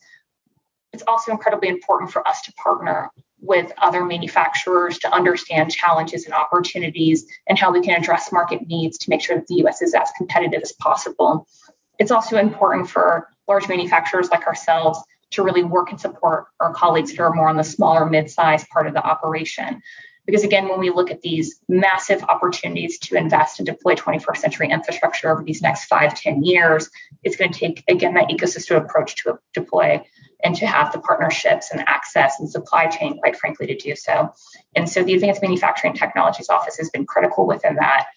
It's 0.92 1.02
also 1.06 1.32
incredibly 1.32 1.68
important 1.68 2.10
for 2.10 2.26
us 2.26 2.42
to 2.42 2.52
partner 2.52 3.10
with 3.40 3.72
other 3.78 4.04
manufacturers 4.04 4.98
to 4.98 5.12
understand 5.12 5.70
challenges 5.70 6.24
and 6.24 6.34
opportunities 6.34 7.26
and 7.46 7.58
how 7.58 7.72
we 7.72 7.80
can 7.80 8.00
address 8.00 8.32
market 8.32 8.66
needs 8.66 8.98
to 8.98 9.10
make 9.10 9.20
sure 9.20 9.36
that 9.36 9.46
the 9.46 9.66
US 9.66 9.82
is 9.82 9.94
as 9.94 10.10
competitive 10.16 10.62
as 10.62 10.72
possible. 10.72 11.46
It's 11.98 12.10
also 12.10 12.38
important 12.38 12.88
for 12.88 13.28
large 13.48 13.68
manufacturers 13.68 14.30
like 14.30 14.46
ourselves 14.46 14.98
to 15.32 15.42
really 15.42 15.64
work 15.64 15.90
and 15.90 16.00
support 16.00 16.46
our 16.60 16.72
colleagues 16.72 17.10
that 17.10 17.20
are 17.20 17.32
more 17.32 17.48
on 17.48 17.56
the 17.56 17.64
smaller 17.64 18.06
mid-sized 18.06 18.68
part 18.68 18.86
of 18.86 18.94
the 18.94 19.02
operation. 19.02 19.82
Because 20.26 20.42
again, 20.42 20.68
when 20.68 20.80
we 20.80 20.90
look 20.90 21.10
at 21.10 21.22
these 21.22 21.60
massive 21.68 22.22
opportunities 22.24 22.98
to 22.98 23.16
invest 23.16 23.60
and 23.60 23.66
deploy 23.66 23.94
21st 23.94 24.36
century 24.38 24.68
infrastructure 24.70 25.30
over 25.30 25.44
these 25.44 25.62
next 25.62 25.84
five, 25.84 26.18
10 26.20 26.42
years, 26.42 26.90
it's 27.22 27.36
going 27.36 27.52
to 27.52 27.58
take, 27.58 27.84
again, 27.88 28.14
that 28.14 28.28
ecosystem 28.28 28.76
approach 28.76 29.14
to 29.22 29.38
deploy 29.54 30.02
and 30.42 30.56
to 30.56 30.66
have 30.66 30.92
the 30.92 30.98
partnerships 30.98 31.70
and 31.70 31.82
access 31.88 32.40
and 32.40 32.50
supply 32.50 32.88
chain, 32.88 33.18
quite 33.18 33.36
frankly, 33.36 33.68
to 33.68 33.76
do 33.76 33.94
so. 33.94 34.32
And 34.74 34.88
so 34.88 35.04
the 35.04 35.14
Advanced 35.14 35.42
Manufacturing 35.42 35.94
Technologies 35.94 36.48
Office 36.48 36.76
has 36.76 36.90
been 36.90 37.06
critical 37.06 37.46
within 37.46 37.76
that. 37.76 38.08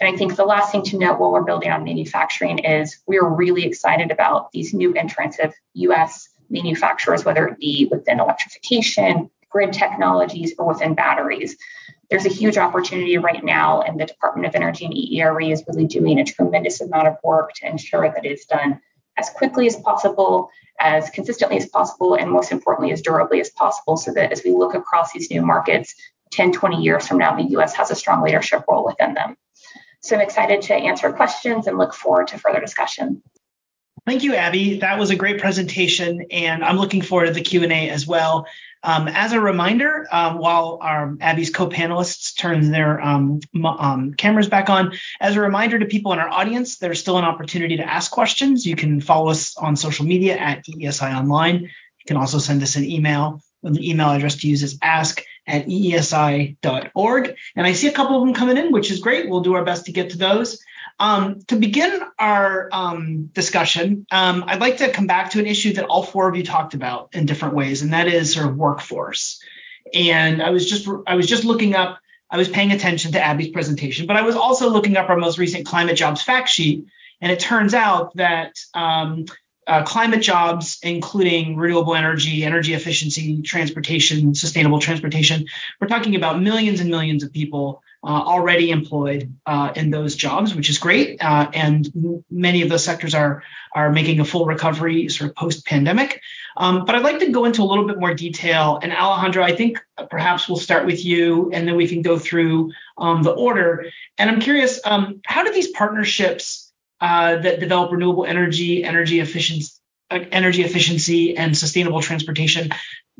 And 0.00 0.14
I 0.14 0.16
think 0.16 0.36
the 0.36 0.44
last 0.44 0.70
thing 0.70 0.84
to 0.84 0.98
note 0.98 1.18
while 1.18 1.32
we're 1.32 1.42
building 1.42 1.72
on 1.72 1.82
manufacturing 1.82 2.60
is 2.60 2.98
we 3.06 3.18
are 3.18 3.28
really 3.28 3.64
excited 3.64 4.12
about 4.12 4.52
these 4.52 4.72
new 4.72 4.94
entrants 4.94 5.38
of 5.40 5.52
US 5.74 6.28
manufacturers, 6.50 7.24
whether 7.24 7.46
it 7.46 7.58
be 7.58 7.88
within 7.90 8.20
electrification, 8.20 9.30
grid 9.50 9.72
technologies, 9.72 10.54
or 10.58 10.66
within 10.66 10.94
batteries. 10.94 11.56
There's 12.10 12.26
a 12.26 12.30
huge 12.30 12.56
opportunity 12.56 13.18
right 13.18 13.44
now, 13.44 13.82
and 13.82 14.00
the 14.00 14.06
Department 14.06 14.46
of 14.46 14.54
Energy 14.54 14.84
and 14.84 14.94
EERE 14.94 15.52
is 15.52 15.64
really 15.68 15.86
doing 15.86 16.18
a 16.18 16.24
tremendous 16.24 16.80
amount 16.80 17.08
of 17.08 17.16
work 17.22 17.52
to 17.56 17.68
ensure 17.68 18.10
that 18.10 18.24
it's 18.24 18.46
done 18.46 18.80
as 19.18 19.30
quickly 19.30 19.66
as 19.66 19.76
possible, 19.76 20.48
as 20.80 21.10
consistently 21.10 21.56
as 21.56 21.66
possible, 21.66 22.14
and 22.14 22.30
most 22.30 22.52
importantly, 22.52 22.92
as 22.92 23.02
durably 23.02 23.40
as 23.40 23.50
possible, 23.50 23.96
so 23.96 24.12
that 24.12 24.32
as 24.32 24.42
we 24.44 24.52
look 24.52 24.74
across 24.74 25.12
these 25.12 25.30
new 25.30 25.44
markets, 25.44 25.94
10, 26.30 26.52
20 26.52 26.76
years 26.76 27.06
from 27.06 27.18
now, 27.18 27.34
the 27.34 27.50
US 27.58 27.74
has 27.74 27.90
a 27.90 27.94
strong 27.94 28.22
leadership 28.22 28.64
role 28.68 28.84
within 28.84 29.14
them. 29.14 29.36
So 30.00 30.14
I'm 30.14 30.22
excited 30.22 30.62
to 30.62 30.74
answer 30.74 31.12
questions 31.12 31.66
and 31.66 31.76
look 31.76 31.94
forward 31.94 32.28
to 32.28 32.38
further 32.38 32.60
discussion. 32.60 33.22
Thank 34.08 34.22
you, 34.22 34.34
Abby. 34.34 34.78
That 34.78 34.98
was 34.98 35.10
a 35.10 35.16
great 35.16 35.38
presentation, 35.38 36.28
and 36.30 36.64
I'm 36.64 36.78
looking 36.78 37.02
forward 37.02 37.26
to 37.26 37.32
the 37.32 37.42
Q&A 37.42 37.90
as 37.90 38.06
well. 38.06 38.46
Um, 38.82 39.06
as 39.06 39.32
a 39.32 39.40
reminder, 39.40 40.06
um, 40.10 40.38
while 40.38 40.78
our 40.80 41.14
Abby's 41.20 41.50
co-panelists 41.50 42.34
turn 42.34 42.70
their 42.70 42.98
um, 43.02 43.40
um, 43.62 44.14
cameras 44.14 44.48
back 44.48 44.70
on, 44.70 44.94
as 45.20 45.36
a 45.36 45.42
reminder 45.42 45.78
to 45.78 45.84
people 45.84 46.14
in 46.14 46.20
our 46.20 46.28
audience, 46.30 46.78
there's 46.78 46.98
still 46.98 47.18
an 47.18 47.26
opportunity 47.26 47.76
to 47.76 47.82
ask 47.82 48.10
questions. 48.10 48.64
You 48.64 48.76
can 48.76 49.02
follow 49.02 49.28
us 49.28 49.58
on 49.58 49.76
social 49.76 50.06
media 50.06 50.38
at 50.38 50.64
EESI 50.64 51.14
Online. 51.14 51.60
You 51.64 52.04
can 52.06 52.16
also 52.16 52.38
send 52.38 52.62
us 52.62 52.76
an 52.76 52.86
email. 52.86 53.42
The 53.62 53.90
email 53.90 54.08
address 54.08 54.36
to 54.36 54.48
use 54.48 54.62
is 54.62 54.78
ask 54.80 55.22
at 55.46 55.66
eesi.org. 55.66 57.36
And 57.56 57.66
I 57.66 57.72
see 57.74 57.88
a 57.88 57.92
couple 57.92 58.16
of 58.16 58.26
them 58.26 58.34
coming 58.34 58.56
in, 58.56 58.72
which 58.72 58.90
is 58.90 59.00
great. 59.00 59.28
We'll 59.28 59.42
do 59.42 59.54
our 59.54 59.66
best 59.66 59.84
to 59.84 59.92
get 59.92 60.10
to 60.10 60.16
those. 60.16 60.64
Um, 61.00 61.42
to 61.46 61.56
begin 61.56 62.00
our 62.18 62.68
um, 62.72 63.26
discussion, 63.26 64.06
um, 64.10 64.44
I'd 64.46 64.60
like 64.60 64.78
to 64.78 64.90
come 64.90 65.06
back 65.06 65.30
to 65.30 65.38
an 65.38 65.46
issue 65.46 65.74
that 65.74 65.84
all 65.84 66.02
four 66.02 66.28
of 66.28 66.36
you 66.36 66.42
talked 66.42 66.74
about 66.74 67.10
in 67.12 67.24
different 67.26 67.54
ways, 67.54 67.82
and 67.82 67.92
that 67.92 68.08
is 68.08 68.34
sort 68.34 68.46
of 68.46 68.56
workforce. 68.56 69.40
And 69.94 70.42
I 70.42 70.50
was 70.50 70.68
just 70.68 70.88
I 71.06 71.14
was 71.14 71.26
just 71.26 71.44
looking 71.44 71.74
up. 71.74 71.98
I 72.30 72.36
was 72.36 72.48
paying 72.48 72.72
attention 72.72 73.12
to 73.12 73.24
Abby's 73.24 73.48
presentation, 73.48 74.06
but 74.06 74.16
I 74.16 74.22
was 74.22 74.36
also 74.36 74.68
looking 74.68 74.96
up 74.96 75.08
our 75.08 75.16
most 75.16 75.38
recent 75.38 75.66
climate 75.66 75.96
jobs 75.96 76.20
fact 76.20 76.48
sheet, 76.48 76.84
and 77.20 77.30
it 77.30 77.38
turns 77.38 77.74
out 77.74 78.14
that 78.16 78.58
um, 78.74 79.26
uh, 79.68 79.84
climate 79.84 80.22
jobs, 80.22 80.78
including 80.82 81.56
renewable 81.56 81.94
energy, 81.94 82.44
energy 82.44 82.74
efficiency, 82.74 83.40
transportation, 83.42 84.34
sustainable 84.34 84.80
transportation, 84.80 85.46
we're 85.80 85.88
talking 85.88 86.16
about 86.16 86.42
millions 86.42 86.80
and 86.80 86.90
millions 86.90 87.22
of 87.22 87.32
people 87.32 87.82
uh, 88.04 88.06
already 88.06 88.70
employed 88.70 89.34
uh, 89.46 89.72
in 89.74 89.90
those 89.90 90.14
jobs, 90.14 90.54
which 90.54 90.70
is 90.70 90.78
great. 90.78 91.22
Uh, 91.22 91.50
and 91.52 91.90
m- 91.96 92.24
many 92.30 92.62
of 92.62 92.68
those 92.68 92.84
sectors 92.84 93.14
are 93.14 93.42
are 93.74 93.92
making 93.92 94.18
a 94.20 94.24
full 94.24 94.46
recovery 94.46 95.08
sort 95.08 95.30
of 95.30 95.36
post 95.36 95.66
pandemic. 95.66 96.22
Um, 96.56 96.84
but 96.84 96.94
I'd 96.94 97.02
like 97.02 97.18
to 97.20 97.30
go 97.30 97.44
into 97.44 97.62
a 97.62 97.64
little 97.64 97.86
bit 97.86 97.98
more 97.98 98.14
detail. 98.14 98.78
And 98.82 98.92
Alejandro, 98.92 99.44
I 99.44 99.54
think 99.54 99.78
perhaps 100.10 100.48
we'll 100.48 100.58
start 100.58 100.86
with 100.86 101.04
you, 101.04 101.50
and 101.52 101.68
then 101.68 101.76
we 101.76 101.86
can 101.86 102.02
go 102.02 102.18
through 102.18 102.72
um, 102.96 103.22
the 103.22 103.30
order. 103.30 103.86
And 104.16 104.30
I'm 104.30 104.40
curious, 104.40 104.80
um, 104.84 105.20
how 105.26 105.44
do 105.44 105.52
these 105.52 105.68
partnerships 105.68 106.72
uh, 107.00 107.36
that 107.36 107.60
develop 107.60 107.92
renewable 107.92 108.24
energy, 108.24 108.82
energy 108.82 109.20
efficiency, 109.20 109.72
uh, 110.10 110.20
energy 110.32 110.62
efficiency 110.62 111.36
and 111.36 111.56
sustainable 111.56 112.00
transportation 112.00 112.70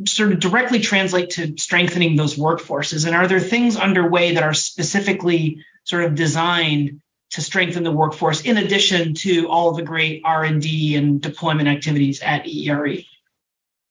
sort 0.06 0.32
of 0.32 0.40
directly 0.40 0.80
translate 0.80 1.30
to 1.30 1.56
strengthening 1.56 2.16
those 2.16 2.36
workforces? 2.36 3.06
And 3.06 3.16
are 3.16 3.26
there 3.26 3.40
things 3.40 3.76
underway 3.76 4.34
that 4.34 4.42
are 4.42 4.54
specifically 4.54 5.64
sort 5.84 6.04
of 6.04 6.14
designed 6.14 7.00
to 7.30 7.42
strengthen 7.42 7.82
the 7.82 7.92
workforce 7.92 8.42
in 8.42 8.56
addition 8.56 9.14
to 9.14 9.48
all 9.48 9.70
of 9.70 9.76
the 9.76 9.82
great 9.82 10.22
R&D 10.24 10.96
and 10.96 11.20
deployment 11.20 11.68
activities 11.68 12.20
at 12.22 12.46
EERE? 12.46 13.04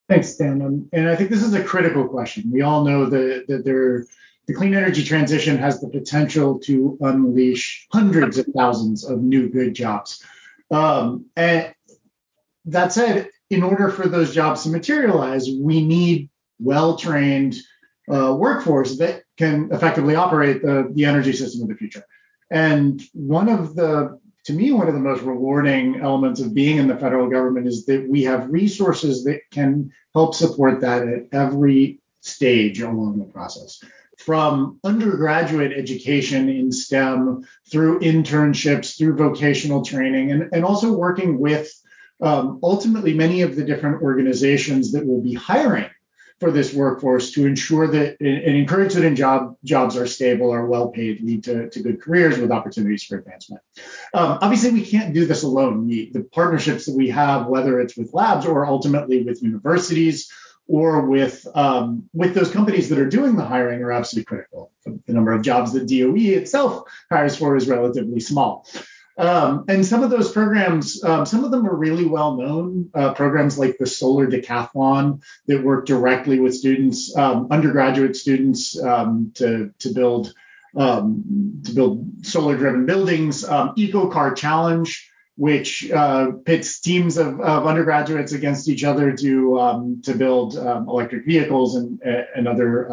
Thanks, 0.10 0.36
Dan. 0.38 0.62
Um, 0.62 0.90
and 0.94 1.10
I 1.10 1.16
think 1.16 1.30
this 1.30 1.44
is 1.44 1.54
a 1.54 1.64
critical 1.64 2.08
question. 2.08 2.50
We 2.52 2.62
all 2.62 2.86
know 2.86 3.08
that, 3.08 3.46
that 3.48 3.66
there, 3.66 4.06
the 4.48 4.54
clean 4.54 4.74
energy 4.74 5.04
transition 5.04 5.58
has 5.58 5.82
the 5.82 5.90
potential 5.90 6.60
to 6.62 6.98
unleash 7.02 7.88
hundreds 7.92 8.38
of 8.38 8.48
thousands 8.56 9.04
of 9.04 9.22
new 9.22 9.50
good 9.50 9.74
jobs. 9.74 10.24
Um, 10.72 11.26
and 11.36 11.74
that 12.66 12.94
said, 12.94 13.30
in 13.50 13.64
order 13.64 13.90
for 13.90 14.08
those 14.08 14.34
jobs 14.34 14.64
to 14.64 14.70
materialize, 14.70 15.48
we 15.50 15.86
need 15.86 16.30
well-trained 16.60 17.56
uh, 18.12 18.36
workforce 18.38 18.98
that 18.98 19.24
can 19.38 19.70
effectively 19.72 20.16
operate 20.16 20.62
the, 20.62 20.90
the 20.94 21.06
energy 21.06 21.34
system 21.34 21.62
of 21.62 21.70
the 21.70 21.76
future. 21.76 22.04
And 22.50 23.02
one 23.14 23.50
of 23.50 23.76
the, 23.76 24.20
to 24.46 24.54
me, 24.54 24.72
one 24.72 24.88
of 24.88 24.94
the 24.94 25.00
most 25.00 25.22
rewarding 25.22 26.00
elements 26.02 26.40
of 26.40 26.54
being 26.54 26.78
in 26.78 26.88
the 26.88 26.98
federal 26.98 27.30
government 27.30 27.68
is 27.68 27.86
that 27.86 28.08
we 28.10 28.24
have 28.24 28.50
resources 28.50 29.24
that 29.26 29.42
can 29.52 29.92
help 30.14 30.34
support 30.34 30.82
that 30.82 31.08
at 31.08 31.28
every 31.32 32.00
stage 32.22 32.82
along 32.82 33.20
the 33.20 33.26
process. 33.26 33.84
From 34.18 34.80
undergraduate 34.84 35.74
education 35.74 36.50
in 36.50 36.72
STEM 36.72 37.46
through 37.70 38.00
internships, 38.00 38.98
through 38.98 39.16
vocational 39.16 39.86
training, 39.86 40.32
and, 40.32 40.50
and 40.54 40.66
also 40.66 40.92
working 40.92 41.38
with 41.38 41.72
um, 42.22 42.60
ultimately 42.64 43.14
many 43.14 43.42
of 43.42 43.56
the 43.56 43.64
different 43.64 44.02
organizations 44.02 44.92
that 44.94 45.06
will 45.06 45.22
be 45.22 45.34
hiring 45.34 45.90
for 46.40 46.52
this 46.52 46.74
workforce 46.74 47.32
to 47.32 47.48
ensure 47.48 47.88
that 47.88 48.20
and 48.20 48.56
encourage 48.56 48.94
that 48.94 49.04
in 49.04 49.16
job 49.16 49.56
jobs 49.64 49.98
are 49.98 50.06
stable, 50.06 50.52
are 50.52 50.68
well 50.68 50.90
paid, 50.90 51.22
lead 51.22 51.44
to, 51.44 51.70
to 51.70 51.82
good 51.82 52.02
careers 52.02 52.38
with 52.38 52.52
opportunities 52.52 53.04
for 53.04 53.18
advancement. 53.18 53.62
Um, 54.14 54.38
obviously, 54.42 54.72
we 54.72 54.86
can't 54.86 55.14
do 55.14 55.26
this 55.26 55.44
alone. 55.44 55.88
We, 55.88 56.12
the 56.12 56.24
partnerships 56.24 56.86
that 56.86 56.96
we 56.96 57.10
have, 57.10 57.48
whether 57.48 57.80
it's 57.80 57.98
with 57.98 58.14
labs 58.14 58.46
or 58.46 58.68
ultimately 58.68 59.24
with 59.24 59.42
universities 59.42 60.32
or 60.68 61.08
with 61.08 61.48
um, 61.56 62.08
with 62.14 62.36
those 62.36 62.52
companies 62.52 62.90
that 62.90 63.00
are 63.00 63.10
doing 63.10 63.36
the 63.36 63.46
hiring, 63.46 63.82
are 63.82 63.92
absolutely 63.92 64.26
critical. 64.26 64.72
The 64.86 65.14
number 65.14 65.32
of 65.32 65.42
jobs 65.42 65.74
that 65.74 65.88
DOE 65.88 66.38
itself 66.38 66.84
hires 67.10 67.36
for 67.36 67.56
is 67.56 67.68
relatively 67.68 68.20
small. 68.20 68.68
Um, 69.18 69.66
and 69.68 69.86
some 69.86 70.04
of 70.04 70.12
those 70.12 70.32
programs, 70.32 71.04
um, 71.04 71.26
some 71.26 71.44
of 71.44 71.50
them 71.50 71.68
are 71.68 71.76
really 71.76 72.06
well 72.06 72.38
known. 72.38 72.90
Uh, 72.94 73.14
programs 73.14 73.58
like 73.58 73.78
the 73.78 73.88
Solar 73.88 74.28
Decathlon 74.28 75.24
that 75.48 75.64
work 75.64 75.88
directly 75.88 76.40
with 76.40 76.56
students, 76.56 77.16
um, 77.18 77.48
undergraduate 77.50 78.16
students, 78.16 78.80
um, 78.82 79.32
to 79.36 79.74
to 79.80 79.90
build 79.90 80.34
um, 80.76 81.62
to 81.66 81.74
build 81.74 82.26
solar 82.26 82.56
driven 82.56 82.86
buildings. 82.86 83.44
Um, 83.44 83.74
EcoCAR 83.76 84.36
Challenge, 84.36 85.12
which 85.36 85.90
uh, 85.90 86.34
pits 86.46 86.80
teams 86.80 87.18
of, 87.18 87.40
of, 87.42 87.66
undergraduates 87.66 88.34
against 88.34 88.70
each 88.70 88.84
other 88.84 89.14
to 89.14 90.00
to 90.04 90.14
build 90.14 90.56
electric 90.56 91.26
vehicles 91.26 91.76
and 91.76 92.00
and 92.04 92.48
other 92.48 92.88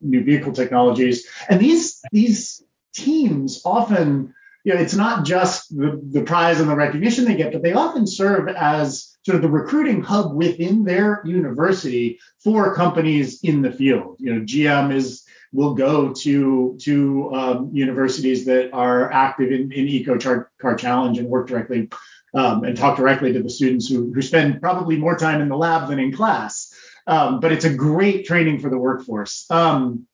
new 0.00 0.24
vehicle 0.24 0.52
technologies. 0.52 1.28
And 1.48 1.60
these 1.60 2.02
these 2.10 2.64
teams 2.92 3.62
often 3.64 4.34
you 4.64 4.74
know, 4.74 4.80
it's 4.80 4.94
not 4.94 5.24
just 5.24 5.74
the, 5.76 6.00
the 6.10 6.22
prize 6.22 6.60
and 6.60 6.68
the 6.68 6.76
recognition 6.76 7.24
they 7.24 7.36
get, 7.36 7.52
but 7.52 7.62
they 7.62 7.72
often 7.72 8.06
serve 8.06 8.48
as 8.48 9.16
sort 9.24 9.36
of 9.36 9.42
the 9.42 9.48
recruiting 9.48 10.02
hub 10.02 10.34
within 10.34 10.84
their 10.84 11.22
university 11.24 12.18
for 12.42 12.74
companies 12.74 13.40
in 13.42 13.62
the 13.62 13.72
field. 13.72 14.16
You 14.18 14.34
know, 14.34 14.40
GM 14.42 14.94
is 14.94 15.24
will 15.52 15.74
go 15.74 16.12
to 16.12 16.78
to 16.80 17.34
um, 17.34 17.70
universities 17.72 18.44
that 18.46 18.72
are 18.72 19.10
active 19.12 19.50
in, 19.50 19.72
in 19.72 19.86
EcoCAR 19.86 20.78
Challenge 20.78 21.18
and 21.18 21.28
work 21.28 21.48
directly 21.48 21.88
um, 22.34 22.64
and 22.64 22.76
talk 22.76 22.96
directly 22.96 23.32
to 23.32 23.42
the 23.42 23.50
students 23.50 23.88
who, 23.88 24.12
who 24.12 24.22
spend 24.22 24.60
probably 24.60 24.96
more 24.96 25.16
time 25.16 25.40
in 25.40 25.48
the 25.48 25.56
lab 25.56 25.88
than 25.88 25.98
in 25.98 26.12
class. 26.12 26.72
Um, 27.06 27.40
but 27.40 27.50
it's 27.50 27.64
a 27.64 27.74
great 27.74 28.26
training 28.26 28.60
for 28.60 28.70
the 28.70 28.78
workforce. 28.78 29.46
Um, 29.50 30.06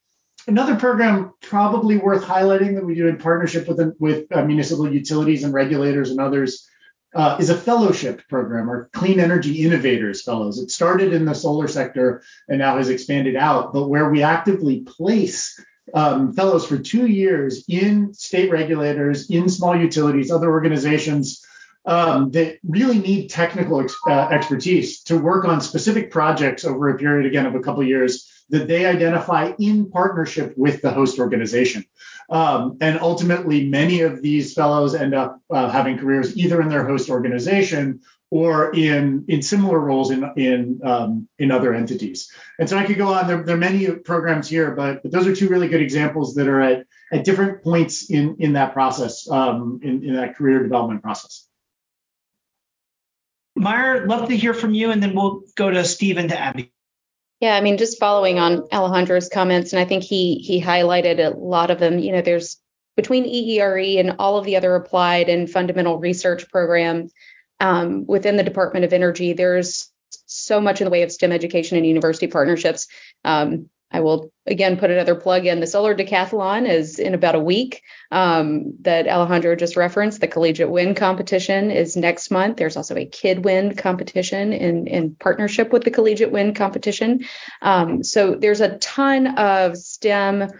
another 0.46 0.76
program 0.76 1.32
probably 1.42 1.96
worth 1.98 2.24
highlighting 2.24 2.74
that 2.74 2.84
we 2.84 2.94
do 2.94 3.08
in 3.08 3.18
partnership 3.18 3.68
with 3.68 3.96
with 3.98 4.26
uh, 4.32 4.44
municipal 4.44 4.92
utilities 4.92 5.44
and 5.44 5.52
regulators 5.52 6.10
and 6.10 6.20
others 6.20 6.68
uh, 7.14 7.36
is 7.40 7.50
a 7.50 7.56
fellowship 7.56 8.22
program, 8.28 8.70
or 8.70 8.90
Clean 8.92 9.18
Energy 9.18 9.64
Innovators 9.64 10.22
Fellows. 10.22 10.58
It 10.58 10.70
started 10.70 11.12
in 11.14 11.24
the 11.24 11.34
solar 11.34 11.66
sector 11.66 12.22
and 12.48 12.58
now 12.58 12.76
has 12.76 12.90
expanded 12.90 13.36
out, 13.36 13.72
but 13.72 13.88
where 13.88 14.10
we 14.10 14.22
actively 14.22 14.80
place 14.80 15.58
um, 15.94 16.32
fellows 16.34 16.66
for 16.66 16.78
two 16.78 17.06
years 17.06 17.64
in 17.68 18.12
state 18.12 18.50
regulators, 18.50 19.30
in 19.30 19.48
small 19.48 19.76
utilities, 19.76 20.30
other 20.30 20.50
organizations 20.50 21.42
um, 21.86 22.32
that 22.32 22.58
really 22.64 22.98
need 22.98 23.28
technical 23.28 23.80
ex- 23.80 23.96
uh, 24.08 24.28
expertise 24.28 25.02
to 25.04 25.16
work 25.16 25.44
on 25.44 25.60
specific 25.60 26.10
projects 26.10 26.64
over 26.64 26.88
a 26.88 26.98
period, 26.98 27.26
again, 27.26 27.46
of 27.46 27.54
a 27.54 27.60
couple 27.60 27.82
years 27.84 28.30
that 28.50 28.68
they 28.68 28.86
identify 28.86 29.52
in 29.58 29.90
partnership 29.90 30.54
with 30.56 30.82
the 30.82 30.90
host 30.90 31.18
organization. 31.18 31.84
Um, 32.30 32.78
and 32.80 32.98
ultimately, 33.00 33.68
many 33.68 34.00
of 34.02 34.22
these 34.22 34.54
fellows 34.54 34.94
end 34.94 35.14
up 35.14 35.40
uh, 35.50 35.68
having 35.68 35.98
careers 35.98 36.36
either 36.36 36.60
in 36.60 36.68
their 36.68 36.86
host 36.86 37.10
organization 37.10 38.00
or 38.30 38.74
in 38.74 39.24
in 39.28 39.40
similar 39.40 39.78
roles 39.78 40.10
in 40.10 40.24
in 40.36 40.80
um, 40.84 41.28
in 41.38 41.50
other 41.50 41.72
entities. 41.72 42.32
And 42.58 42.68
so 42.68 42.76
I 42.76 42.84
could 42.84 42.98
go 42.98 43.12
on. 43.12 43.28
There, 43.28 43.42
there 43.42 43.54
are 43.54 43.58
many 43.58 43.88
programs 43.90 44.48
here, 44.48 44.72
but, 44.72 45.02
but, 45.02 45.12
those 45.12 45.26
are 45.26 45.34
two 45.34 45.48
really 45.48 45.68
good 45.68 45.80
examples 45.80 46.34
that 46.34 46.48
are 46.48 46.60
at 46.60 46.86
at 47.12 47.24
different 47.24 47.62
points 47.62 48.10
in 48.10 48.36
in 48.40 48.54
that 48.54 48.72
process, 48.72 49.30
um, 49.30 49.80
in, 49.82 50.04
in 50.04 50.16
that 50.16 50.36
career 50.36 50.62
development 50.62 51.02
process. 51.02 51.46
Meyer, 53.54 54.06
love 54.06 54.28
to 54.28 54.36
hear 54.36 54.52
from 54.52 54.74
you, 54.74 54.90
and 54.90 55.02
then 55.02 55.14
we'll 55.14 55.42
go 55.54 55.70
to 55.70 55.84
Stephen 55.84 56.28
to 56.28 56.38
Abby. 56.38 56.72
Yeah, 57.40 57.54
I 57.54 57.60
mean, 57.60 57.76
just 57.76 57.98
following 58.00 58.38
on 58.38 58.66
Alejandro's 58.72 59.28
comments, 59.28 59.72
and 59.72 59.80
I 59.80 59.84
think 59.84 60.02
he 60.02 60.36
he 60.36 60.60
highlighted 60.60 61.18
a 61.18 61.36
lot 61.36 61.70
of 61.70 61.78
them. 61.78 61.98
You 61.98 62.12
know, 62.12 62.22
there's 62.22 62.58
between 62.96 63.26
EERE 63.26 64.00
and 64.00 64.16
all 64.18 64.38
of 64.38 64.46
the 64.46 64.56
other 64.56 64.74
applied 64.74 65.28
and 65.28 65.50
fundamental 65.50 65.98
research 65.98 66.48
programs 66.48 67.12
um, 67.60 68.06
within 68.06 68.36
the 68.36 68.42
Department 68.42 68.84
of 68.84 68.92
Energy, 68.92 69.32
there's 69.32 69.90
so 70.26 70.60
much 70.60 70.80
in 70.80 70.84
the 70.84 70.90
way 70.90 71.02
of 71.02 71.12
STEM 71.12 71.32
education 71.32 71.76
and 71.76 71.86
university 71.86 72.26
partnerships. 72.26 72.86
Um, 73.24 73.68
I 73.90 74.00
will 74.00 74.32
again 74.46 74.76
put 74.78 74.90
another 74.90 75.14
plug 75.14 75.46
in. 75.46 75.60
The 75.60 75.66
Solar 75.66 75.94
Decathlon 75.94 76.68
is 76.68 76.98
in 76.98 77.14
about 77.14 77.34
a 77.34 77.40
week 77.40 77.82
um, 78.10 78.74
that 78.82 79.06
Alejandro 79.06 79.54
just 79.54 79.76
referenced. 79.76 80.20
The 80.20 80.28
Collegiate 80.28 80.70
Wind 80.70 80.96
Competition 80.96 81.70
is 81.70 81.96
next 81.96 82.30
month. 82.30 82.56
There's 82.56 82.76
also 82.76 82.96
a 82.96 83.06
KidWind 83.06 83.78
competition 83.78 84.52
in, 84.52 84.86
in 84.86 85.14
partnership 85.14 85.72
with 85.72 85.84
the 85.84 85.90
Collegiate 85.90 86.32
Wind 86.32 86.56
Competition. 86.56 87.24
Um, 87.62 88.02
so 88.02 88.34
there's 88.34 88.60
a 88.60 88.76
ton 88.78 89.38
of 89.38 89.76
STEM 89.76 90.50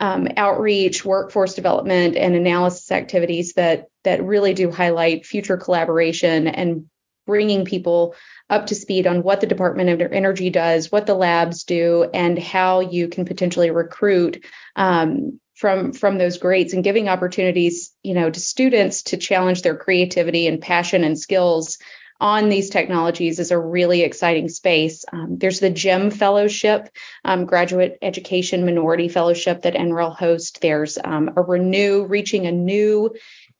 um, 0.00 0.26
outreach, 0.36 1.04
workforce 1.04 1.54
development, 1.54 2.16
and 2.16 2.34
analysis 2.34 2.90
activities 2.90 3.52
that 3.52 3.86
that 4.02 4.24
really 4.24 4.52
do 4.52 4.68
highlight 4.68 5.24
future 5.24 5.56
collaboration 5.56 6.48
and 6.48 6.86
bringing 7.26 7.64
people 7.64 8.14
up 8.50 8.66
to 8.66 8.74
speed 8.74 9.06
on 9.06 9.22
what 9.22 9.40
the 9.40 9.46
Department 9.46 9.90
of 9.90 10.12
Energy 10.12 10.50
does, 10.50 10.90
what 10.90 11.06
the 11.06 11.14
labs 11.14 11.64
do, 11.64 12.08
and 12.12 12.38
how 12.38 12.80
you 12.80 13.08
can 13.08 13.24
potentially 13.24 13.70
recruit 13.70 14.44
um, 14.76 15.40
from 15.54 15.92
from 15.92 16.18
those 16.18 16.38
grades 16.38 16.74
and 16.74 16.84
giving 16.84 17.08
opportunities, 17.08 17.92
you 18.02 18.14
know, 18.14 18.30
to 18.30 18.40
students 18.40 19.04
to 19.04 19.16
challenge 19.16 19.62
their 19.62 19.76
creativity 19.76 20.46
and 20.46 20.60
passion 20.60 21.04
and 21.04 21.18
skills 21.18 21.78
on 22.22 22.48
these 22.48 22.70
technologies 22.70 23.40
is 23.40 23.50
a 23.50 23.58
really 23.58 24.02
exciting 24.02 24.48
space. 24.48 25.04
Um, 25.12 25.38
there's 25.38 25.58
the 25.58 25.70
GEM 25.70 26.12
Fellowship, 26.12 26.88
um, 27.24 27.46
Graduate 27.46 27.98
Education 28.00 28.64
Minority 28.64 29.08
Fellowship 29.08 29.62
that 29.62 29.74
NREL 29.74 30.16
hosts. 30.16 30.60
There's 30.60 30.98
um, 31.02 31.32
a 31.36 31.42
Renew, 31.42 32.04
reaching 32.04 32.46
a 32.46 32.52
new 32.52 33.14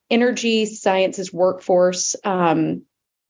energy 0.08 0.66
sciences 0.66 1.32
workforce 1.32 2.14
um, 2.22 2.82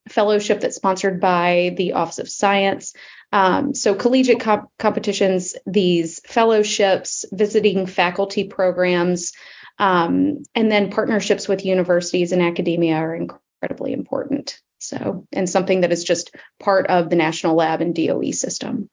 fellowship 0.09 0.61
that's 0.61 0.76
sponsored 0.76 1.20
by 1.20 1.74
the 1.76 1.92
Office 1.92 2.18
of 2.18 2.28
Science. 2.28 2.94
Um, 3.32 3.74
so 3.74 3.94
collegiate 3.94 4.40
comp- 4.40 4.70
competitions, 4.78 5.55
these 5.66 6.20
fellowships, 6.26 7.24
visiting 7.32 7.86
faculty 7.86 8.44
programs, 8.44 9.32
um, 9.78 10.42
and 10.55 10.70
then 10.70 10.90
partnerships 10.90 11.48
with 11.48 11.64
universities 11.64 12.32
and 12.32 12.42
academia 12.42 12.96
are 12.96 13.14
incredibly 13.14 13.92
important. 13.92 14.61
So, 14.78 15.26
and 15.32 15.48
something 15.48 15.82
that 15.82 15.92
is 15.92 16.05
just 16.05 16.34
part 16.59 16.88
of 16.88 17.09
the 17.09 17.16
national 17.16 17.55
lab 17.55 17.80
and 17.80 17.94
DOE 17.94 18.32
system. 18.32 18.90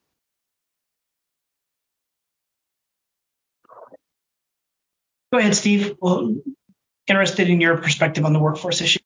Go 5.31 5.39
ahead, 5.39 5.55
Steve. 5.55 5.95
Well, 5.99 6.35
interested 7.07 7.49
in 7.49 7.59
your 7.59 7.77
perspective 7.77 8.25
on 8.25 8.33
the 8.33 8.39
workforce 8.39 8.81
issue. 8.81 8.99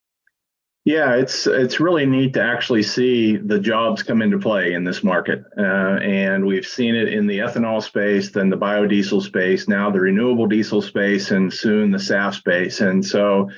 Yeah, 0.84 1.14
it's 1.14 1.46
it's 1.46 1.80
really 1.80 2.04
neat 2.04 2.34
to 2.34 2.42
actually 2.42 2.82
see 2.82 3.38
the 3.38 3.58
jobs 3.58 4.02
come 4.02 4.20
into 4.20 4.38
play 4.38 4.74
in 4.74 4.84
this 4.84 5.02
market, 5.02 5.42
uh, 5.56 5.98
and 6.02 6.44
we've 6.44 6.66
seen 6.66 6.94
it 6.94 7.08
in 7.08 7.26
the 7.26 7.38
ethanol 7.38 7.82
space, 7.82 8.30
then 8.30 8.50
the 8.50 8.58
biodiesel 8.58 9.22
space, 9.22 9.66
now 9.66 9.90
the 9.90 10.00
renewable 10.00 10.46
diesel 10.46 10.82
space, 10.82 11.30
and 11.30 11.50
soon 11.50 11.90
the 11.90 11.96
SAF 11.96 12.34
space. 12.34 12.82
And 12.82 13.04
so, 13.04 13.48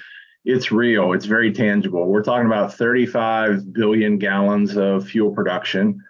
it's 0.45 0.71
real. 0.71 1.15
It's 1.15 1.27
very 1.27 1.53
tangible. 1.53 2.07
We're 2.07 2.23
talking 2.23 2.47
about 2.47 2.75
35 2.75 3.73
billion 3.73 4.19
gallons 4.19 4.77
of 4.77 5.09
fuel 5.09 5.33
production, 5.33 6.01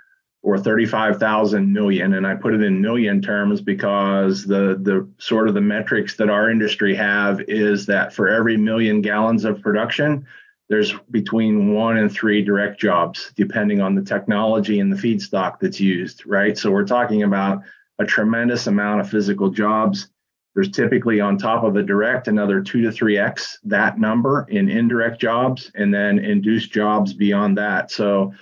or 0.43 0.59
35,000 0.59 1.73
million, 1.73 2.13
and 2.13 2.27
I 2.27 2.35
put 2.35 2.53
it 2.53 2.63
in 2.63 2.83
million 2.83 3.23
terms 3.23 3.63
because 3.63 4.45
the 4.45 4.79
the 4.83 5.09
sort 5.17 5.49
of 5.49 5.55
the 5.55 5.63
metrics 5.63 6.17
that 6.17 6.29
our 6.29 6.51
industry 6.51 6.95
have 6.95 7.41
is 7.49 7.87
that 7.87 8.13
for 8.13 8.29
every 8.29 8.59
million 8.59 9.01
gallons 9.01 9.47
of 9.47 9.63
production 9.63 10.27
there's 10.69 10.93
between 11.11 11.73
one 11.73 11.99
and 11.99 12.11
three 12.11 12.43
direct 12.43 12.81
jobs, 12.81 13.33
depending 13.37 13.81
on 13.81 13.95
the 13.95 14.03
technology 14.03 14.81
and 14.81 14.93
the 14.93 14.97
feedstock 14.97 15.61
that's 15.61 15.81
used, 15.81 16.27
right? 16.27 16.59
So 16.59 16.71
we're 16.71 16.87
talking 16.87 17.23
about 17.23 17.63
a 17.99 18.05
tremendous 18.05 18.67
amount 18.67 19.01
of 19.01 19.09
physical 19.09 19.51
jobs. 19.51 20.09
There's 20.55 20.71
typically 20.71 21.21
on 21.21 21.39
top 21.39 21.65
of 21.65 21.75
the 21.75 21.83
direct 21.83 22.29
another 22.29 22.63
two 22.63 22.83
to 22.83 22.91
three 22.91 23.19
X 23.19 23.59
that 23.65 23.99
number 23.99 24.47
in 24.49 24.69
indirect 24.69 25.21
jobs 25.21 25.71
and 25.75 25.93
then 25.95 26.19
induced 26.19 26.73
jobs 26.73 27.13
beyond 27.13 27.59
that. 27.59 27.91
So 27.91 28.33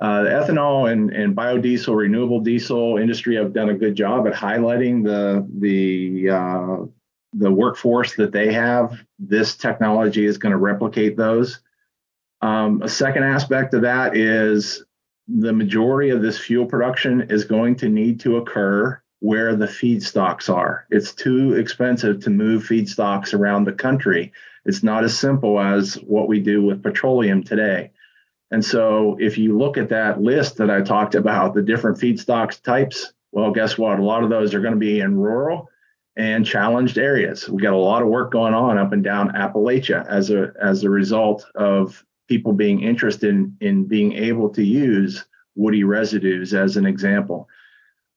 uh, 0.00 0.24
the 0.24 0.30
ethanol 0.30 0.92
and, 0.92 1.10
and 1.10 1.34
biodiesel, 1.34 1.96
renewable 1.96 2.40
diesel 2.40 2.98
industry 2.98 3.36
have 3.36 3.54
done 3.54 3.70
a 3.70 3.74
good 3.74 3.94
job 3.94 4.26
at 4.26 4.34
highlighting 4.34 5.02
the 5.02 5.48
the 5.58 6.30
uh, 6.30 6.86
the 7.38 7.50
workforce 7.50 8.14
that 8.16 8.32
they 8.32 8.52
have, 8.52 8.98
this 9.18 9.56
technology 9.56 10.24
is 10.24 10.38
going 10.38 10.52
to 10.52 10.58
replicate 10.58 11.16
those. 11.16 11.60
Um, 12.40 12.82
a 12.82 12.88
second 12.88 13.24
aspect 13.24 13.74
of 13.74 13.82
that 13.82 14.16
is 14.16 14.84
the 15.28 15.52
majority 15.52 16.10
of 16.10 16.22
this 16.22 16.38
fuel 16.38 16.66
production 16.66 17.22
is 17.30 17.44
going 17.44 17.76
to 17.76 17.88
need 17.88 18.20
to 18.20 18.36
occur 18.36 19.00
where 19.20 19.56
the 19.56 19.66
feedstocks 19.66 20.52
are. 20.52 20.86
It's 20.90 21.12
too 21.12 21.54
expensive 21.54 22.20
to 22.20 22.30
move 22.30 22.64
feedstocks 22.64 23.34
around 23.34 23.64
the 23.64 23.72
country. 23.72 24.32
It's 24.64 24.82
not 24.82 25.04
as 25.04 25.18
simple 25.18 25.58
as 25.58 25.94
what 25.94 26.28
we 26.28 26.40
do 26.40 26.62
with 26.62 26.82
petroleum 26.82 27.42
today. 27.42 27.92
And 28.50 28.64
so 28.64 29.16
if 29.18 29.38
you 29.38 29.56
look 29.58 29.76
at 29.76 29.88
that 29.88 30.20
list 30.20 30.58
that 30.58 30.70
I 30.70 30.82
talked 30.82 31.14
about, 31.14 31.54
the 31.54 31.62
different 31.62 31.98
feedstocks 31.98 32.62
types, 32.62 33.12
well, 33.32 33.50
guess 33.50 33.76
what? 33.76 33.98
A 33.98 34.04
lot 34.04 34.22
of 34.22 34.30
those 34.30 34.54
are 34.54 34.60
going 34.60 34.74
to 34.74 34.78
be 34.78 35.00
in 35.00 35.16
rural 35.16 35.68
and 36.16 36.46
challenged 36.46 36.98
areas. 36.98 37.48
We 37.48 37.62
got 37.62 37.74
a 37.74 37.78
lot 37.78 38.02
of 38.02 38.08
work 38.08 38.32
going 38.32 38.54
on 38.54 38.78
up 38.78 38.92
and 38.92 39.04
down 39.04 39.32
Appalachia 39.32 40.06
as 40.08 40.30
a 40.30 40.52
as 40.60 40.82
a 40.82 40.90
result 40.90 41.46
of 41.54 42.04
people 42.28 42.52
being 42.52 42.82
interested 42.82 43.30
in, 43.30 43.56
in 43.60 43.84
being 43.84 44.12
able 44.12 44.48
to 44.50 44.64
use 44.64 45.24
woody 45.54 45.84
residues 45.84 46.54
as 46.54 46.76
an 46.76 46.86
example. 46.86 47.48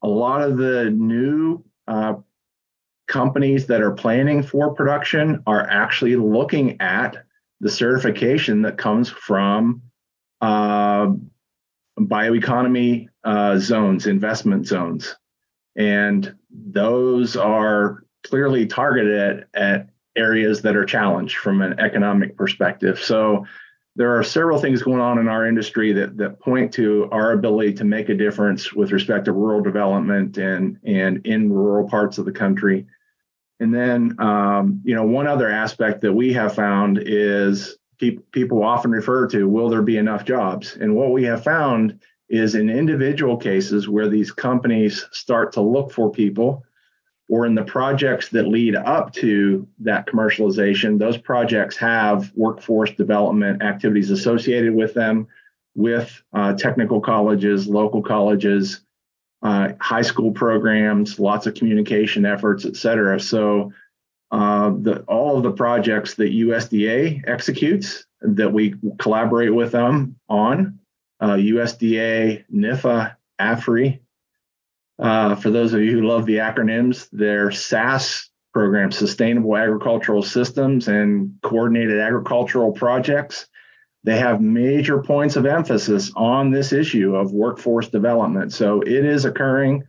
A 0.02 0.08
lot 0.08 0.42
of 0.42 0.58
the 0.58 0.90
new 0.90 1.64
uh, 1.88 2.16
companies 3.08 3.68
that 3.68 3.82
are 3.82 3.92
planning 3.92 4.44
for 4.44 4.74
production 4.74 5.44
are 5.46 5.68
actually 5.70 6.16
looking 6.16 6.80
at 6.82 7.26
the 7.60 7.70
certification 7.70 8.62
that 8.62 8.78
comes 8.78 9.10
from 9.10 9.82
uh, 10.42 11.08
bioeconomy 12.00 13.08
uh, 13.24 13.58
zones, 13.58 14.08
investment 14.08 14.66
zones. 14.68 15.16
And 15.76 16.36
those 16.50 17.36
are 17.36 18.04
clearly 18.24 18.66
targeted 18.66 19.46
at, 19.54 19.90
areas 20.16 20.62
that 20.64 20.76
are 20.76 20.86
challenged 20.86 21.38
from 21.38 21.62
an 21.62 21.80
economic 21.80 22.36
perspective. 22.36 23.00
So 23.00 23.46
there 23.96 24.18
are 24.18 24.24
several 24.24 24.60
things 24.60 24.82
going 24.82 25.00
on 25.00 25.18
in 25.18 25.28
our 25.28 25.48
industry 25.48 25.94
that, 25.94 26.18
that 26.18 26.40
point 26.40 26.74
to 26.74 27.08
our 27.12 27.32
ability 27.32 27.74
to 27.76 27.84
make 27.86 28.10
a 28.10 28.16
difference 28.16 28.74
with 28.74 28.92
respect 28.92 29.26
to 29.26 29.32
rural 29.32 29.62
development 29.62 30.38
and, 30.38 30.78
and 30.84 31.26
in 31.26 31.54
rural 31.54 31.88
parts 31.88 32.18
of 32.18 32.26
the 32.26 32.32
country. 32.32 32.86
And 33.60 33.74
then, 33.74 34.16
um, 34.20 34.82
you 34.84 34.96
know, 34.96 35.06
one 35.06 35.28
other 35.28 35.50
aspect 35.50 36.02
that 36.02 36.14
we 36.14 36.34
have 36.34 36.56
found 36.56 37.02
is 37.06 37.78
pe- 38.00 38.18
people 38.32 38.64
often 38.64 38.92
refer 38.92 39.28
to 39.28 39.48
will 39.48 39.70
there 39.70 39.82
be 39.82 39.98
enough 39.98 40.26
jobs? 40.26 40.76
And 40.76 40.96
what 40.96 41.12
we 41.12 41.24
have 41.26 41.44
found 41.44 42.00
is 42.30 42.56
in 42.56 42.70
individual 42.70 43.38
cases 43.38 43.90
where 43.90 44.08
these 44.08 44.32
companies 44.32 45.06
start 45.12 45.52
to 45.54 45.62
look 45.62 45.92
for 45.92 46.12
people 46.12 46.64
or 47.30 47.46
in 47.46 47.54
the 47.54 47.64
projects 47.64 48.30
that 48.30 48.48
lead 48.48 48.76
up 48.76 49.14
to 49.14 49.68
that 49.80 50.08
commercialization, 50.08 50.98
those 50.98 51.18
projects 51.18 51.78
have 51.78 52.32
workforce 52.36 52.92
development 52.92 53.62
activities 53.62 54.10
associated 54.10 54.74
with 54.74 54.96
them 54.96 55.28
with 55.76 56.22
uh, 56.34 56.54
technical 56.54 57.00
colleges, 57.00 57.68
local 57.68 58.02
colleges, 58.02 58.82
uh, 59.44 59.70
high 59.80 60.02
school 60.02 60.32
programs, 60.32 61.20
lots 61.20 61.46
of 61.46 61.54
communication 61.54 62.26
efforts, 62.26 62.66
et 62.66 62.76
cetera. 62.76 63.20
So 63.20 63.72
uh, 64.32 64.72
the, 64.82 65.04
all 65.08 65.38
of 65.38 65.44
the 65.44 65.52
projects 65.52 66.16
that 66.16 66.34
USDA 66.34 67.24
executes 67.28 68.06
that 68.22 68.52
we 68.52 68.76
collaborate 68.98 69.54
with 69.54 69.72
them 69.72 70.16
on, 70.28 70.79
USDA, 71.22 72.42
uh, 72.42 72.44
NIFA, 72.54 73.16
AFRI, 73.40 74.00
uh, 75.00 75.36
for 75.36 75.50
those 75.50 75.74
of 75.74 75.82
you 75.82 75.92
who 75.92 76.08
love 76.08 76.26
the 76.26 76.38
acronyms, 76.38 77.08
they're 77.12 77.52
SAS 77.52 78.30
programs, 78.54 78.98
Sustainable 78.98 79.56
Agricultural 79.56 80.22
Systems 80.22 80.88
and 80.88 81.34
Coordinated 81.42 82.00
Agricultural 82.00 82.74
Projects. 82.74 83.48
They 84.04 84.18
have 84.18 84.42
major 84.42 85.02
points 85.02 85.36
of 85.36 85.46
emphasis 85.46 86.12
on 86.16 86.52
this 86.52 86.74
issue 86.74 87.16
of 87.16 87.32
workforce 87.32 87.88
development. 87.88 88.54
So 88.54 88.82
it 88.82 89.06
is 89.06 89.26
occurring. 89.26 89.84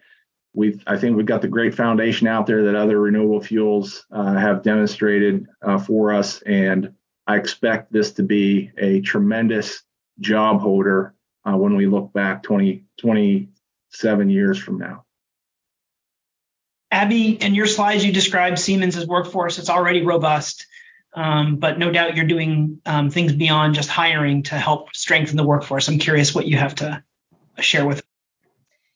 we 0.52 0.80
I 0.86 0.96
think 0.96 1.16
we've 1.16 1.26
got 1.26 1.42
the 1.42 1.48
great 1.48 1.74
foundation 1.74 2.26
out 2.26 2.46
there 2.46 2.64
that 2.64 2.74
other 2.76 3.00
renewable 3.00 3.40
fuels 3.40 4.06
uh, 4.12 4.34
have 4.34 4.62
demonstrated 4.62 5.46
uh, 5.62 5.78
for 5.78 6.12
us. 6.12 6.42
And 6.42 6.94
I 7.26 7.36
expect 7.36 7.92
this 7.92 8.12
to 8.12 8.22
be 8.22 8.70
a 8.78 9.00
tremendous 9.00 9.82
job 10.20 10.60
holder 10.60 11.14
uh, 11.44 11.56
when 11.56 11.76
we 11.76 11.86
look 11.86 12.12
back 12.12 12.42
20, 12.42 12.84
20 12.98 13.48
seven 13.90 14.30
years 14.30 14.58
from 14.58 14.78
now. 14.78 15.04
Abby, 16.90 17.30
in 17.30 17.54
your 17.54 17.66
slides, 17.66 18.04
you 18.04 18.12
described 18.12 18.58
Siemens' 18.58 19.06
workforce. 19.06 19.58
It's 19.58 19.70
already 19.70 20.02
robust, 20.02 20.66
um, 21.14 21.56
but 21.56 21.78
no 21.78 21.92
doubt 21.92 22.16
you're 22.16 22.26
doing 22.26 22.80
um, 22.84 23.10
things 23.10 23.32
beyond 23.32 23.74
just 23.74 23.88
hiring 23.88 24.42
to 24.44 24.56
help 24.56 24.94
strengthen 24.94 25.36
the 25.36 25.44
workforce. 25.44 25.88
I'm 25.88 25.98
curious 25.98 26.34
what 26.34 26.46
you 26.46 26.56
have 26.56 26.74
to 26.76 27.02
share 27.60 27.86
with. 27.86 27.98
Us. 27.98 28.02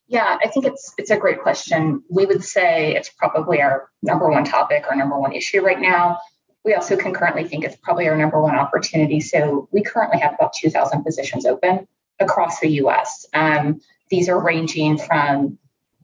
Yeah, 0.09 0.39
I 0.43 0.49
think 0.49 0.67
it's 0.67 0.93
it's 0.99 1.11
a 1.11 1.17
great 1.17 1.41
question. 1.41 2.03
We 2.11 2.27
would 2.27 2.45
say 2.45 2.95
it's 2.97 3.11
probably 3.11 3.63
our 3.63 3.89
number 4.03 4.29
one 4.29 4.45
topic, 4.45 4.85
our 4.91 4.97
number 4.97 5.19
one 5.19 5.33
issue 5.33 5.63
right 5.65 5.81
now. 5.81 6.19
We 6.65 6.75
also 6.75 6.97
concurrently 6.97 7.45
think 7.45 7.65
it's 7.65 7.77
probably 7.77 8.09
our 8.09 8.17
number 8.17 8.41
one 8.41 8.55
opportunity. 8.55 9.21
So 9.21 9.69
we 9.71 9.83
currently 9.83 10.19
have 10.21 10.35
about 10.35 10.55
2,000 10.55 11.05
positions 11.05 11.47
open 11.47 11.87
across 12.21 12.61
the 12.61 12.69
U.S. 12.69 13.27
Um, 13.35 13.81
these 14.11 14.29
are 14.29 14.39
ranging 14.39 14.99
from 14.99 15.59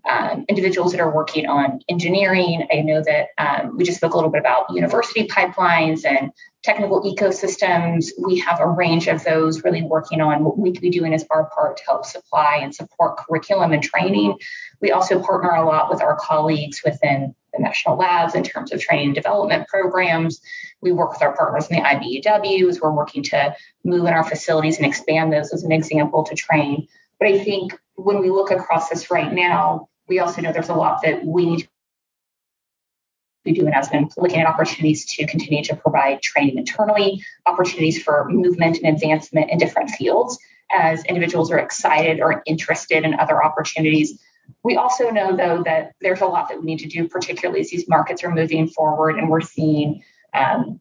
um, 0.09 0.45
individuals 0.49 0.93
that 0.93 1.01
are 1.01 1.15
working 1.15 1.47
on 1.47 1.81
engineering. 1.89 2.67
I 2.73 2.81
know 2.81 3.03
that 3.03 3.29
um, 3.39 3.77
we 3.77 3.85
just 3.85 3.99
spoke 3.99 4.15
a 4.15 4.17
little 4.17 4.31
bit 4.31 4.41
about 4.41 4.73
university 4.73 5.27
pipelines 5.27 6.05
and 6.05 6.33
technical 6.63 7.03
ecosystems. 7.03 8.09
We 8.19 8.39
have 8.39 8.61
a 8.61 8.67
range 8.67 9.09
of 9.09 9.23
those 9.25 9.63
really 9.63 9.83
working 9.83 10.21
on 10.21 10.45
what 10.45 10.59
we 10.59 10.73
could 10.73 10.81
be 10.81 10.91
doing 10.91 11.13
as 11.13 11.27
our 11.31 11.51
part 11.55 11.77
to 11.79 11.85
help 11.85 12.07
supply 12.07 12.61
and 12.63 12.75
support 12.75 13.19
curriculum 13.19 13.73
and 13.73 13.83
training. 13.83 14.39
We 14.81 14.91
also 14.91 15.23
partner 15.23 15.51
a 15.51 15.67
lot 15.67 15.91
with 15.91 16.03
our 16.03 16.17
colleagues 16.17 16.81
within 16.85 17.35
the 17.53 17.63
national 17.63 17.97
labs 17.97 18.35
in 18.35 18.43
terms 18.43 18.73
of 18.73 18.81
training 18.81 19.07
and 19.07 19.15
development 19.15 19.69
programs. 19.69 20.41
We 20.81 20.93
work 20.93 21.13
with 21.13 21.23
our 21.23 21.37
partners 21.37 21.69
in 21.69 21.77
the 21.77 21.83
IBEWs. 21.83 22.81
We're 22.81 22.93
working 22.93 23.23
to 23.25 23.55
move 23.85 24.07
in 24.07 24.13
our 24.13 24.25
facilities 24.25 24.77
and 24.77 24.87
expand 24.87 25.33
those 25.33 25.53
as 25.53 25.65
an 25.65 25.73
example 25.73 26.25
to 26.25 26.35
train. 26.35 26.89
But 27.19 27.29
I 27.29 27.39
think 27.39 27.79
when 27.95 28.21
we 28.21 28.31
look 28.31 28.51
across 28.51 28.89
this 28.89 29.11
right 29.11 29.33
now, 29.33 29.89
we 30.09 30.19
also 30.19 30.41
know 30.41 30.53
there's 30.53 30.69
a 30.69 30.75
lot 30.75 31.03
that 31.03 31.25
we 31.25 31.47
need 31.47 31.61
to 31.61 31.69
be 33.45 33.53
doing 33.53 33.73
as 33.73 33.89
been 33.89 34.09
looking 34.17 34.41
at 34.41 34.47
opportunities 34.47 35.07
to 35.07 35.27
continue 35.27 35.63
to 35.65 35.77
provide 35.77 36.21
training 36.23 36.59
internally, 36.59 37.23
opportunities 37.47 38.03
for 38.03 38.29
movement 38.29 38.79
and 38.79 38.95
advancement 38.95 39.51
in 39.51 39.59
different 39.59 39.91
fields 39.91 40.39
as 40.71 41.05
individuals 41.05 41.51
are 41.51 41.59
excited 41.59 42.21
or 42.21 42.43
interested 42.47 43.05
in 43.05 43.19
other 43.19 43.43
opportunities. 43.43 44.21
We 44.63 44.77
also 44.77 45.11
know, 45.11 45.37
though, 45.37 45.63
that 45.65 45.93
there's 46.01 46.21
a 46.21 46.27
lot 46.27 46.49
that 46.49 46.59
we 46.61 46.67
need 46.67 46.81
to 46.81 46.89
do, 46.89 47.09
particularly 47.09 47.61
as 47.61 47.71
these 47.71 47.89
markets 47.89 48.25
are 48.25 48.31
moving 48.31 48.69
forward 48.69 49.17
and 49.17 49.29
we're 49.29 49.41
seeing 49.41 50.03
um, 50.35 50.81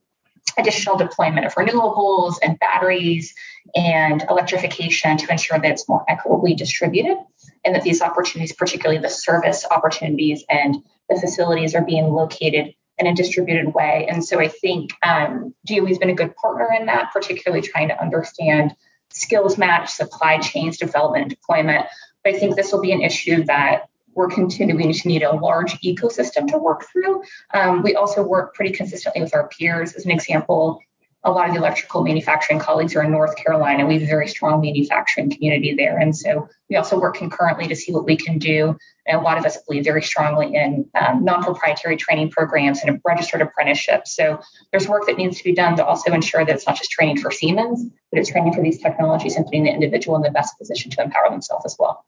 additional 0.58 0.98
deployment 0.98 1.46
of 1.46 1.54
renewables 1.56 2.36
and 2.44 2.60
batteries 2.60 3.34
and 3.76 4.24
electrification 4.30 5.18
to 5.18 5.32
ensure 5.32 5.60
that 5.60 5.72
it's 5.72 5.88
more 5.88 6.04
equitably 6.08 6.56
distributed 6.56 7.18
and 7.64 7.76
that 7.76 7.84
these 7.84 8.02
opportunities, 8.02 8.54
particularly 8.54 9.02
the 9.02 9.10
service 9.10 9.66
opportunities 9.70 10.44
and 10.50 10.76
the 11.10 11.20
facilities, 11.20 11.76
are 11.76 11.84
being 11.84 12.06
located 12.06 12.74
in 12.98 13.08
a 13.08 13.16
distributed 13.16 13.74
way. 13.74 14.08
And 14.10 14.24
so 14.24 14.40
I 14.40 14.48
think 14.48 14.92
um, 15.04 15.54
DOE 15.66 15.86
has 15.86 15.98
been 15.98 16.10
a 16.10 16.16
good 16.16 16.36
partner 16.36 16.70
in 16.78 16.86
that, 16.88 17.12
particularly 17.14 17.66
trying 17.66 17.88
to 17.90 18.02
understand 18.02 18.76
skills 19.12 19.58
match, 19.58 19.90
supply 19.90 20.40
chains, 20.40 20.78
development, 20.78 21.24
and 21.24 21.30
deployment. 21.32 21.86
I 22.26 22.34
think 22.34 22.56
this 22.56 22.72
will 22.72 22.82
be 22.82 22.92
an 22.92 23.02
issue 23.02 23.44
that 23.46 23.90
we're 24.14 24.28
continuing 24.28 24.92
to 24.92 25.08
need 25.08 25.24
a 25.24 25.36
large 25.36 25.80
ecosystem 25.82 26.48
to 26.48 26.58
work 26.58 26.86
through. 26.92 27.24
Um, 27.54 27.84
we 27.84 27.96
also 27.96 28.24
work 28.24 28.54
pretty 28.54 28.72
consistently 28.76 29.22
with 29.22 29.34
our 29.34 29.48
peers. 29.48 29.94
As 29.94 30.06
an 30.06 30.12
example, 30.12 30.82
a 31.24 31.32
lot 31.32 31.48
of 31.48 31.54
the 31.54 31.60
electrical 31.60 32.04
manufacturing 32.04 32.60
colleagues 32.60 32.96
are 32.96 33.04
in 33.04 33.12
North 33.12 33.36
Carolina. 33.36 33.86
We 33.86 33.96
have 33.96 34.04
a 34.04 34.08
very 34.08 34.28
strong 34.28 34.62
manufacturing 34.62 35.30
community 35.30 35.76
there. 35.76 35.98
And 35.98 36.16
so 36.16 36.48
we 36.70 36.78
also 36.78 36.98
work 36.98 37.18
concurrently 37.18 37.68
to 37.68 37.76
see 37.76 37.92
what 37.92 38.06
we 38.06 38.16
can 38.16 38.38
do. 38.38 38.78
And 39.06 39.20
a 39.20 39.22
lot 39.22 39.38
of 39.38 39.46
us 39.46 39.58
believe 39.68 39.84
very 39.84 40.02
strongly 40.02 40.56
in 40.56 40.90
um, 40.96 41.26
non 41.26 41.44
proprietary 41.44 41.98
training 41.98 42.32
programs 42.32 42.84
and 42.84 43.02
registered 43.04 43.42
apprenticeships. 43.42 44.16
So 44.16 44.40
there's 44.72 44.88
work 44.88 45.08
that 45.08 45.18
needs 45.18 45.38
to 45.40 45.44
be 45.44 45.54
done 45.54 45.76
to 45.76 45.86
also 45.86 46.14
ensure 46.14 46.46
that 46.46 46.56
it's 46.56 46.66
not 46.66 46.78
just 46.78 46.92
training 46.92 47.18
for 47.18 47.32
Siemens, 47.32 47.86
but 48.12 48.20
it's 48.20 48.30
training 48.30 48.54
for 48.54 48.62
these 48.62 48.80
technologies 48.80 49.36
and 49.36 49.46
putting 49.46 49.64
the 49.64 49.72
individual 49.72 50.16
in 50.16 50.22
the 50.22 50.32
best 50.32 50.58
position 50.58 50.90
to 50.92 51.04
empower 51.04 51.30
themselves 51.30 51.66
as 51.66 51.76
well. 51.78 52.06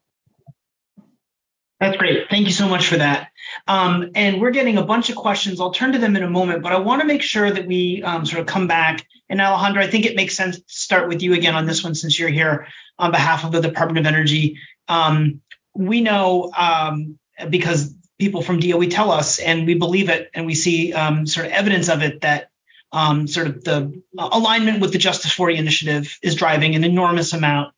That's 1.82 1.96
great. 1.96 2.30
Thank 2.30 2.46
you 2.46 2.52
so 2.52 2.68
much 2.68 2.86
for 2.86 2.96
that. 2.98 3.32
Um, 3.66 4.12
and 4.14 4.40
we're 4.40 4.52
getting 4.52 4.78
a 4.78 4.84
bunch 4.84 5.10
of 5.10 5.16
questions. 5.16 5.60
I'll 5.60 5.72
turn 5.72 5.90
to 5.90 5.98
them 5.98 6.14
in 6.14 6.22
a 6.22 6.30
moment, 6.30 6.62
but 6.62 6.70
I 6.70 6.78
want 6.78 7.00
to 7.00 7.06
make 7.08 7.22
sure 7.22 7.50
that 7.50 7.66
we 7.66 8.04
um, 8.04 8.24
sort 8.24 8.40
of 8.40 8.46
come 8.46 8.68
back. 8.68 9.04
And 9.28 9.40
Alejandro, 9.40 9.82
I 9.82 9.88
think 9.88 10.06
it 10.06 10.14
makes 10.14 10.36
sense 10.36 10.58
to 10.58 10.64
start 10.68 11.08
with 11.08 11.22
you 11.22 11.34
again 11.34 11.56
on 11.56 11.66
this 11.66 11.82
one 11.82 11.96
since 11.96 12.16
you're 12.16 12.28
here 12.28 12.68
on 13.00 13.10
behalf 13.10 13.44
of 13.44 13.50
the 13.50 13.60
Department 13.60 13.98
of 13.98 14.06
Energy. 14.06 14.60
Um, 14.86 15.40
we 15.74 16.02
know 16.02 16.52
um, 16.56 17.18
because 17.50 17.92
people 18.16 18.42
from 18.42 18.60
DOE 18.60 18.86
tell 18.86 19.10
us, 19.10 19.40
and 19.40 19.66
we 19.66 19.74
believe 19.74 20.08
it, 20.08 20.30
and 20.34 20.46
we 20.46 20.54
see 20.54 20.92
um, 20.92 21.26
sort 21.26 21.46
of 21.46 21.52
evidence 21.52 21.88
of 21.88 22.04
it 22.04 22.20
that 22.20 22.50
um, 22.92 23.26
sort 23.26 23.48
of 23.48 23.64
the 23.64 24.00
alignment 24.16 24.80
with 24.80 24.92
the 24.92 24.98
Justice40 24.98 25.56
initiative 25.56 26.16
is 26.22 26.36
driving 26.36 26.76
an 26.76 26.84
enormous 26.84 27.32
amount 27.32 27.74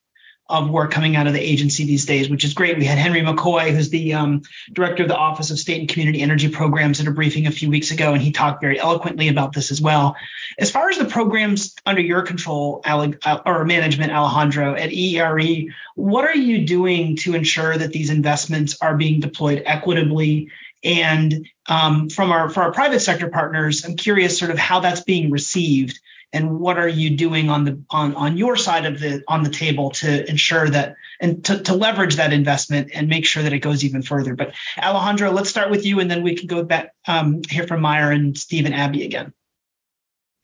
of 0.47 0.69
work 0.69 0.91
coming 0.91 1.15
out 1.15 1.25
of 1.25 1.33
the 1.33 1.41
agency 1.41 1.85
these 1.85 2.05
days, 2.05 2.29
which 2.29 2.43
is 2.43 2.53
great. 2.53 2.77
We 2.77 2.85
had 2.85 2.99
Henry 2.99 3.21
McKoy, 3.21 3.71
who's 3.71 3.89
the 3.89 4.13
um, 4.13 4.43
director 4.71 5.01
of 5.03 5.09
the 5.09 5.15
Office 5.15 5.49
of 5.49 5.57
State 5.57 5.79
and 5.79 5.89
Community 5.89 6.21
Energy 6.21 6.49
Programs, 6.49 6.99
at 6.99 7.07
a 7.07 7.11
briefing 7.11 7.47
a 7.47 7.51
few 7.51 7.69
weeks 7.69 7.89
ago, 7.89 8.13
and 8.13 8.21
he 8.21 8.31
talked 8.31 8.61
very 8.61 8.79
eloquently 8.79 9.27
about 9.29 9.53
this 9.53 9.71
as 9.71 9.81
well. 9.81 10.15
As 10.59 10.69
far 10.69 10.89
as 10.89 10.99
the 10.99 11.05
programs 11.05 11.75
under 11.85 12.01
your 12.01 12.21
control 12.21 12.81
uh, 12.85 13.39
or 13.45 13.65
management, 13.65 14.11
Alejandro, 14.11 14.75
at 14.75 14.91
EERE, 14.91 15.73
what 15.95 16.25
are 16.25 16.35
you 16.35 16.65
doing 16.65 17.15
to 17.17 17.33
ensure 17.33 17.75
that 17.75 17.91
these 17.91 18.11
investments 18.11 18.77
are 18.81 18.95
being 18.95 19.21
deployed 19.21 19.63
equitably? 19.65 20.51
And 20.83 21.47
um, 21.65 22.09
from 22.09 22.31
our 22.31 22.49
for 22.49 22.61
our 22.61 22.71
private 22.71 22.99
sector 22.99 23.29
partners, 23.29 23.83
I'm 23.83 23.95
curious 23.95 24.37
sort 24.37 24.51
of 24.51 24.59
how 24.59 24.81
that's 24.81 25.01
being 25.01 25.31
received 25.31 25.99
and 26.35 26.59
what 26.59 26.77
are 26.77 26.87
you 26.87 27.15
doing 27.15 27.49
on 27.49 27.63
the 27.63 27.81
on 27.89 28.13
on 28.15 28.37
your 28.37 28.57
side 28.57 28.85
of 28.85 28.99
the 28.99 29.23
on 29.27 29.43
the 29.43 29.49
table 29.49 29.89
to 29.89 30.29
ensure 30.29 30.69
that 30.69 30.95
and 31.21 31.43
to, 31.45 31.61
to 31.63 31.73
leverage 31.73 32.17
that 32.17 32.33
investment 32.33 32.91
and 32.93 33.07
make 33.07 33.25
sure 33.25 33.41
that 33.41 33.53
it 33.53 33.59
goes 33.59 33.83
even 33.85 34.01
further. 34.01 34.35
But 34.35 34.53
alejandro 34.77 35.31
let's 35.31 35.49
start 35.49 35.71
with 35.71 35.85
you 35.85 35.99
and 36.01 36.11
then 36.11 36.23
we 36.23 36.35
can 36.35 36.47
go 36.47 36.61
back 36.63 36.93
um, 37.07 37.41
hear 37.49 37.65
from 37.65 37.81
meyer 37.81 38.11
and 38.11 38.37
steve 38.37 38.65
and 38.65 38.75
abby 38.75 39.05
again. 39.05 39.33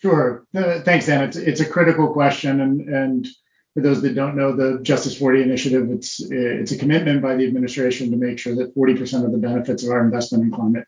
Sure. 0.02 0.46
Uh, 0.56 0.80
thanks 0.82 1.06
dan. 1.06 1.26
It's, 1.26 1.38
it's 1.38 1.62
a 1.62 1.66
critical 1.66 2.14
question 2.14 2.62
and 2.62 2.82
and 2.90 3.28
for 3.74 3.82
those 3.82 4.02
that 4.02 4.16
don't 4.16 4.38
know 4.38 4.56
the 4.56 4.80
Justice40 4.80 5.44
initiative 5.44 5.92
it's 5.92 6.22
it's 6.22 6.72
a 6.72 6.78
commitment 6.78 7.22
by 7.22 7.36
the 7.36 7.46
administration 7.46 8.12
to 8.12 8.18
make 8.18 8.40
sure 8.40 8.56
that 8.56 8.76
40% 8.76 9.26
of 9.26 9.32
the 9.34 9.38
benefits 9.38 9.84
of 9.84 9.92
our 9.92 10.04
investment 10.04 10.46
in 10.46 10.52
climate 10.52 10.88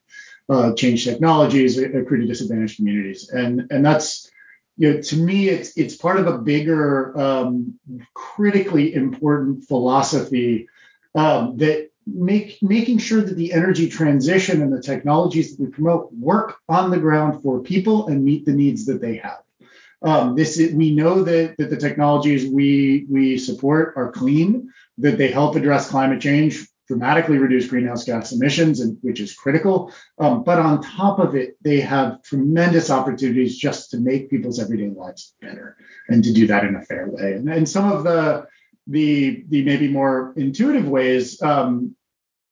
uh, 0.50 0.74
change 0.74 1.06
technologies 1.06 1.78
accrue 1.78 2.22
to 2.22 2.28
disadvantaged 2.28 2.78
communities. 2.78 3.30
And 3.30 3.68
and 3.70 3.86
that's 3.86 4.30
you 4.78 4.94
know, 4.94 5.02
to 5.02 5.16
me, 5.18 5.50
it's 5.50 5.78
it's 5.78 5.96
part 5.96 6.20
of 6.20 6.28
a 6.28 6.38
bigger, 6.38 7.18
um, 7.20 7.80
critically 8.14 8.94
important 8.94 9.66
philosophy 9.66 10.68
um, 11.16 11.58
that 11.58 11.92
make 12.08 12.58
making 12.62 12.98
sure 12.98 13.22
that 13.22 13.36
the 13.36 13.54
energy 13.54 13.88
transition 13.88 14.62
and 14.62 14.74
the 14.74 14.82
technologies 14.82 15.56
that 15.56 15.64
we 15.64 15.70
promote 15.70 16.12
work 16.14 16.58
on 16.68 16.90
the 16.90 16.98
ground 16.98 17.42
for 17.44 17.62
people 17.62 18.08
and 18.08 18.26
meet 18.26 18.46
the 18.46 18.54
needs 18.54 18.86
that 18.86 19.00
they 19.00 19.18
have. 19.18 19.42
Um, 20.02 20.36
this 20.36 20.60
is, 20.60 20.74
we 20.74 20.94
know 20.94 21.24
that, 21.24 21.56
that 21.58 21.70
the 21.70 21.78
technologies 21.78 22.52
we 22.52 23.06
we 23.10 23.38
support 23.38 23.94
are 23.96 24.12
clean, 24.12 24.72
that 24.98 25.18
they 25.18 25.30
help 25.30 25.56
address 25.56 25.90
climate 25.90 26.20
change, 26.20 26.68
dramatically 26.88 27.38
reduce 27.38 27.68
greenhouse 27.68 28.04
gas 28.04 28.32
emissions, 28.32 28.80
and 28.80 28.98
which 29.02 29.20
is 29.20 29.34
critical. 29.34 29.92
Um, 30.18 30.44
but 30.44 30.60
on 30.60 30.82
top 30.82 31.20
of 31.20 31.36
it, 31.36 31.58
they 31.62 31.80
have 31.82 32.22
tremendous 32.24 32.90
opportunities 32.90 33.58
just 33.58 33.92
to 33.92 33.98
make 33.98 34.30
people's 34.30 34.60
everyday 34.60 34.90
lives 34.90 35.36
better 35.42 35.78
and 36.10 36.24
to 36.24 36.34
do 36.34 36.48
that 36.48 36.66
in 36.66 36.76
a 36.76 36.82
fair 36.82 37.08
way. 37.10 37.34
And, 37.34 37.50
and 37.50 37.68
some 37.68 37.92
of 37.92 38.04
the 38.04 38.48
the 38.88 39.46
the 39.48 39.64
maybe 39.64 39.88
more 39.88 40.34
intuitive 40.36 40.88
ways 40.88 41.42
um, 41.42 41.96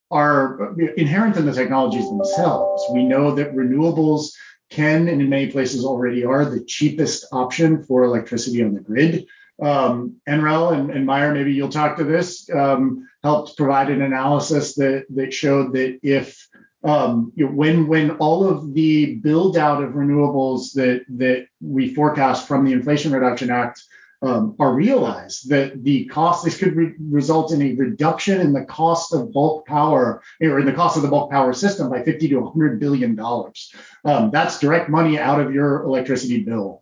are 0.09 0.75
inherent 0.97 1.37
in 1.37 1.45
the 1.45 1.53
technologies 1.53 2.07
themselves. 2.09 2.83
We 2.93 3.03
know 3.03 3.35
that 3.35 3.53
renewables 3.53 4.31
can, 4.69 5.09
and 5.09 5.21
in 5.21 5.29
many 5.29 5.51
places 5.51 5.85
already 5.85 6.23
are, 6.25 6.45
the 6.45 6.63
cheapest 6.63 7.25
option 7.31 7.83
for 7.83 8.03
electricity 8.03 8.63
on 8.63 8.73
the 8.73 8.79
grid. 8.79 9.27
Um, 9.61 10.15
NREL 10.27 10.73
and, 10.73 10.89
and 10.91 11.05
Meyer, 11.05 11.33
maybe 11.33 11.53
you'll 11.53 11.69
talk 11.69 11.97
to 11.97 12.03
this, 12.03 12.49
um, 12.49 13.07
helped 13.23 13.55
provide 13.55 13.89
an 13.89 14.01
analysis 14.01 14.75
that, 14.75 15.05
that 15.09 15.33
showed 15.33 15.73
that 15.73 15.99
if 16.01 16.47
um, 16.83 17.31
you 17.35 17.45
know, 17.45 17.51
when 17.51 17.87
when 17.87 18.11
all 18.11 18.47
of 18.47 18.73
the 18.73 19.15
build 19.15 19.55
out 19.55 19.83
of 19.83 19.91
renewables 19.91 20.73
that 20.73 21.05
that 21.09 21.47
we 21.59 21.93
forecast 21.93 22.47
from 22.47 22.65
the 22.65 22.73
Inflation 22.73 23.11
Reduction 23.11 23.51
Act 23.51 23.83
um, 24.23 24.55
are 24.59 24.73
realized 24.73 25.49
that 25.49 25.83
the 25.83 26.05
cost 26.05 26.43
this 26.43 26.57
could 26.57 26.75
re- 26.75 26.93
result 26.99 27.51
in 27.51 27.61
a 27.61 27.73
reduction 27.75 28.39
in 28.39 28.53
the 28.53 28.65
cost 28.65 29.13
of 29.13 29.33
bulk 29.33 29.65
power 29.65 30.21
or 30.41 30.59
in 30.59 30.65
the 30.65 30.73
cost 30.73 30.95
of 30.95 31.03
the 31.03 31.09
bulk 31.09 31.31
power 31.31 31.53
system 31.53 31.89
by 31.89 32.03
50 32.03 32.29
to 32.29 32.37
100 32.37 32.79
billion 32.79 33.15
dollars. 33.15 33.73
Um, 34.05 34.31
that's 34.31 34.59
direct 34.59 34.89
money 34.89 35.17
out 35.19 35.39
of 35.39 35.53
your 35.53 35.83
electricity 35.83 36.43
bill. 36.43 36.79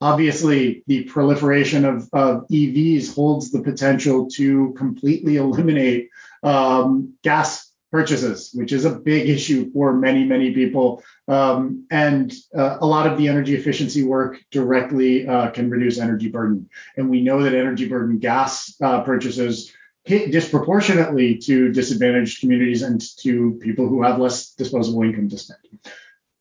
Obviously, 0.00 0.82
the 0.86 1.04
proliferation 1.04 1.84
of, 1.84 2.08
of, 2.12 2.46
EVs 2.48 3.14
holds 3.14 3.50
the 3.50 3.62
potential 3.62 4.28
to 4.28 4.74
completely 4.76 5.36
eliminate 5.36 6.10
um, 6.42 7.14
gas 7.22 7.72
purchases, 7.90 8.50
which 8.52 8.72
is 8.72 8.84
a 8.84 8.90
big 8.90 9.28
issue 9.28 9.70
for 9.72 9.94
many, 9.94 10.24
many 10.24 10.52
people. 10.52 11.02
Um, 11.28 11.86
and 11.90 12.32
uh, 12.54 12.76
a 12.80 12.86
lot 12.86 13.06
of 13.06 13.16
the 13.16 13.28
energy 13.28 13.54
efficiency 13.54 14.02
work 14.04 14.38
directly 14.50 15.26
uh, 15.26 15.50
can 15.50 15.70
reduce 15.70 15.98
energy 15.98 16.28
burden. 16.28 16.68
And 16.96 17.08
we 17.08 17.22
know 17.22 17.42
that 17.42 17.54
energy 17.54 17.88
burden 17.88 18.18
gas 18.18 18.74
uh, 18.82 19.02
purchases 19.02 19.72
hit 20.04 20.30
disproportionately 20.30 21.38
to 21.38 21.72
disadvantaged 21.72 22.40
communities 22.40 22.82
and 22.82 23.00
to 23.18 23.58
people 23.62 23.88
who 23.88 24.02
have 24.02 24.18
less 24.18 24.50
disposable 24.50 25.02
income 25.02 25.28
to 25.30 25.38
spend. 25.38 25.60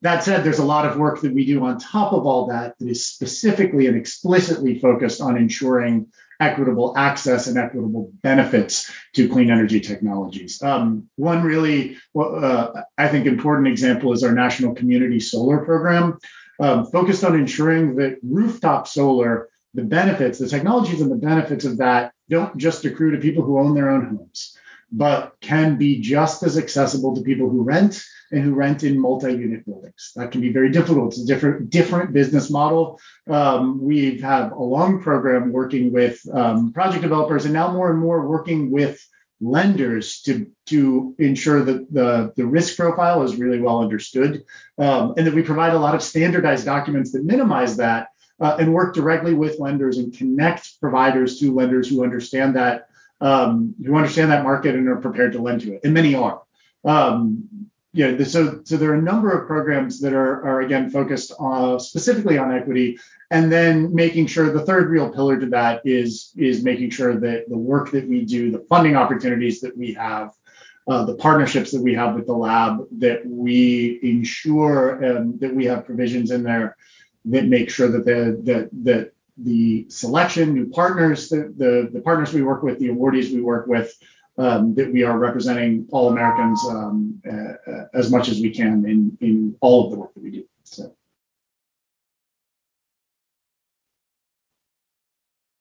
That 0.02 0.24
said, 0.24 0.44
there's 0.44 0.60
a 0.60 0.66
lot 0.66 0.86
of 0.86 0.98
work 0.98 1.22
that 1.22 1.34
we 1.34 1.46
do 1.46 1.64
on 1.66 1.80
top 1.80 2.14
of 2.14 2.26
all 2.26 2.48
that 2.48 2.78
that 2.78 2.88
is 2.88 3.08
specifically 3.08 3.88
and 3.88 3.98
explicitly 3.98 4.80
focused 4.80 5.22
on 5.22 5.38
ensuring 5.38 6.08
equitable 6.40 6.94
access 6.98 7.48
and 7.48 7.58
equitable 7.58 8.12
benefits 8.22 8.92
to 9.14 9.30
clean 9.30 9.50
energy 9.50 9.80
technologies. 9.80 10.62
Um, 10.62 11.10
one 11.16 11.44
really, 11.44 11.98
uh, 12.18 12.82
I 12.98 13.08
think, 13.08 13.26
important 13.26 13.70
example 13.70 14.12
is 14.12 14.24
our 14.24 14.34
National 14.34 14.76
Community 14.76 15.20
Solar 15.20 15.60
Program, 15.60 16.20
um, 16.60 16.86
focused 16.88 17.24
on 17.24 17.36
ensuring 17.36 17.96
that 17.96 18.18
rooftop 18.22 18.88
solar, 18.88 19.50
the 19.74 19.84
benefits, 19.84 20.40
the 20.40 20.48
technologies 20.48 21.02
and 21.02 21.12
the 21.12 21.16
benefits 21.16 21.66
of 21.66 21.78
that 21.78 22.14
don't 22.30 22.58
just 22.58 22.86
accrue 22.86 23.12
to 23.12 23.18
people 23.18 23.44
who 23.44 23.60
own 23.60 23.74
their 23.74 23.90
own 23.90 24.06
homes, 24.06 24.58
but 24.92 25.36
can 25.42 25.78
be 25.78 26.00
just 26.02 26.44
as 26.44 26.58
accessible 26.58 27.16
to 27.16 27.22
people 27.22 27.50
who 27.50 27.64
rent 27.64 28.04
and 28.36 28.44
who 28.44 28.54
rent 28.54 28.84
in 28.84 29.00
multi-unit 29.00 29.66
buildings. 29.66 30.12
That 30.18 30.32
can 30.32 30.42
be 30.42 30.52
very 30.52 30.70
difficult. 30.70 31.14
It's 31.14 31.24
a 31.24 31.26
different 31.26 31.70
different 31.70 32.12
business 32.12 32.52
model. 32.52 33.00
Um, 33.30 33.82
we 33.82 34.20
have 34.20 34.52
a 34.52 34.62
long 34.62 35.02
program 35.02 35.54
working 35.54 35.94
with 35.94 36.20
um, 36.34 36.74
project 36.74 37.02
developers, 37.02 37.46
and 37.46 37.54
now 37.54 37.72
more 37.72 37.90
and 37.90 38.00
more 38.00 38.28
working 38.28 38.72
with 38.72 39.02
lenders 39.40 40.22
to 40.24 40.52
to 40.66 41.16
ensure 41.18 41.64
that 41.64 41.94
the 41.94 42.34
the 42.36 42.46
risk 42.46 42.76
profile 42.76 43.24
is 43.24 43.38
really 43.38 43.62
well 43.62 43.82
understood, 43.82 44.44
um, 44.78 45.14
and 45.16 45.26
that 45.26 45.34
we 45.34 45.42
provide 45.42 45.74
a 45.74 45.80
lot 45.80 45.96
of 45.96 46.04
standardized 46.04 46.66
documents 46.66 47.14
that 47.14 47.24
minimize 47.24 47.78
that. 47.78 48.10
Uh, 48.38 48.58
and 48.60 48.74
work 48.74 48.94
directly 48.94 49.34
with 49.34 49.62
lenders 49.62 49.98
and 49.98 50.14
connect 50.18 50.78
providers 50.82 51.40
to 51.40 51.56
lenders 51.56 51.88
who 51.88 52.04
understand 52.04 52.54
that 52.54 52.90
um, 53.22 53.74
who 53.86 53.96
understand 53.96 54.30
that 54.30 54.44
market 54.44 54.76
and 54.76 54.90
are 54.90 54.98
prepared 54.98 55.32
to 55.32 55.42
lend 55.42 55.62
to 55.62 55.72
it, 55.76 55.80
and 55.86 55.94
many 55.94 56.16
are. 56.16 56.42
Um, 56.84 57.48
yeah, 57.96 58.22
so 58.26 58.60
so 58.66 58.76
there 58.76 58.92
are 58.92 58.96
a 58.96 59.02
number 59.02 59.32
of 59.32 59.48
programs 59.48 60.02
that 60.02 60.12
are, 60.12 60.46
are 60.46 60.62
again 60.62 60.90
focused 60.90 61.32
uh, 61.40 61.80
specifically 61.80 62.38
on 62.38 62.54
equity, 62.54 63.00
and 63.32 63.50
then 63.50 63.96
making 63.96 64.28
sure 64.28 64.52
the 64.52 64.66
third 64.66 64.90
real 64.90 65.10
pillar 65.10 65.40
to 65.40 65.46
that 65.46 65.82
is 65.86 66.34
is 66.36 66.62
making 66.62 66.90
sure 66.90 67.18
that 67.18 67.48
the 67.48 67.58
work 67.58 67.92
that 67.92 68.06
we 68.06 68.26
do, 68.26 68.52
the 68.52 68.66
funding 68.68 68.98
opportunities 68.98 69.62
that 69.62 69.78
we 69.78 69.94
have, 69.94 70.32
uh, 70.90 71.06
the 71.06 71.16
partnerships 71.16 71.72
that 71.72 71.82
we 71.82 71.94
have 71.94 72.16
with 72.16 72.28
the 72.28 72.34
lab, 72.34 72.86
that 73.00 73.26
we 73.26 73.98
ensure 74.04 75.18
um, 75.18 75.38
that 75.40 75.56
we 75.56 75.64
have 75.64 75.86
provisions 75.86 76.32
in 76.32 76.44
there 76.44 76.76
that 77.24 77.46
make 77.46 77.70
sure 77.70 77.88
that 77.88 78.04
the 78.04 78.42
that 78.44 78.70
that 78.84 79.12
the 79.38 79.86
selection, 79.88 80.54
new 80.54 80.70
partners, 80.70 81.30
the, 81.30 81.54
the 81.56 81.90
the 81.94 82.02
partners 82.02 82.34
we 82.34 82.44
work 82.44 82.62
with, 82.62 82.78
the 82.78 82.90
awardees 82.90 83.34
we 83.34 83.40
work 83.40 83.68
with 83.68 83.98
um, 84.38 84.76
that 84.76 84.92
we 84.92 85.04
are 85.04 85.18
representing 85.18 85.88
all 85.92 86.10
Americans 86.10 86.60
um, 86.70 87.22
uh, 87.28 87.72
uh, 87.72 87.86
as 87.94 88.12
much 88.12 88.28
as 88.28 88.40
we 88.40 88.50
can 88.50 88.86
in, 88.86 89.18
in 89.22 89.56
all 89.62 89.86
of 89.86 89.92
the 89.92 89.98
work 89.98 90.14
that 90.14 90.24
we 90.24 90.32
do. 90.32 90.46
So. 90.64 90.94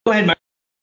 Go 0.06 0.12
ahead, 0.12 0.26
Mike. 0.26 0.38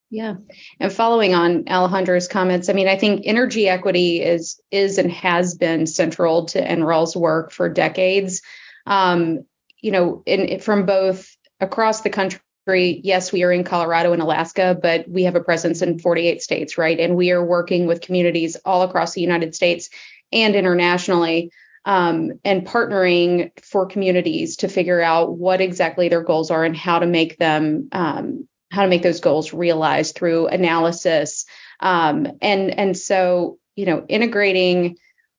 Yeah, 0.10 0.36
and 0.82 0.92
following 0.92 1.34
on 1.34 1.70
Alejandro's 1.70 2.28
comments, 2.28 2.68
I 2.68 2.74
mean, 2.74 2.90
I 2.90 2.98
think 2.98 3.22
energy 3.24 3.70
equity 3.70 4.22
is 4.22 4.60
is 4.70 4.98
and 4.98 5.10
has 5.10 5.56
been 5.56 5.88
central 5.88 6.46
to 6.48 6.62
NREL's 6.62 7.16
work 7.16 7.52
for 7.52 7.70
decades. 7.70 8.42
Um, 8.86 9.46
you 9.80 9.92
know, 9.92 10.22
in, 10.26 10.60
from 10.60 10.86
both 10.86 11.34
across 11.62 12.02
the 12.02 12.10
country 12.10 12.42
yes, 12.68 13.32
we 13.32 13.44
are 13.44 13.52
in 13.52 13.64
Colorado 13.64 14.14
and 14.14 14.22
Alaska, 14.22 14.78
but 14.82 15.08
we 15.10 15.24
have 15.24 15.36
a 15.36 15.44
presence 15.44 15.82
in 15.82 16.00
48 16.00 16.42
states, 16.42 16.78
right? 16.78 17.00
And 17.00 17.16
we 17.16 17.32
are 17.32 17.44
working 17.44 17.88
with 17.88 18.02
communities 18.02 18.56
all 18.66 18.84
across 18.84 19.14
the 19.14 19.22
United 19.22 19.56
States 19.56 19.90
and 20.32 20.56
internationally 20.56 21.52
um, 21.86 22.34
and 22.44 22.66
partnering 22.66 23.52
for 23.64 23.86
communities 23.86 24.58
to 24.58 24.68
figure 24.68 25.02
out 25.02 25.38
what 25.38 25.62
exactly 25.62 26.10
their 26.10 26.24
goals 26.24 26.52
are 26.52 26.64
and 26.64 26.78
how 26.78 27.00
to 27.00 27.08
make 27.08 27.38
them 27.38 27.90
um, 27.92 28.48
how 28.72 28.84
to 28.84 28.88
make 28.88 29.02
those 29.02 29.20
goals 29.20 29.54
realized 29.54 30.16
through 30.16 30.48
analysis 30.48 31.46
um, 31.80 32.28
and 32.42 32.78
and 32.78 32.98
so 32.98 33.58
you 33.76 33.86
know 33.86 34.06
integrating 34.08 34.98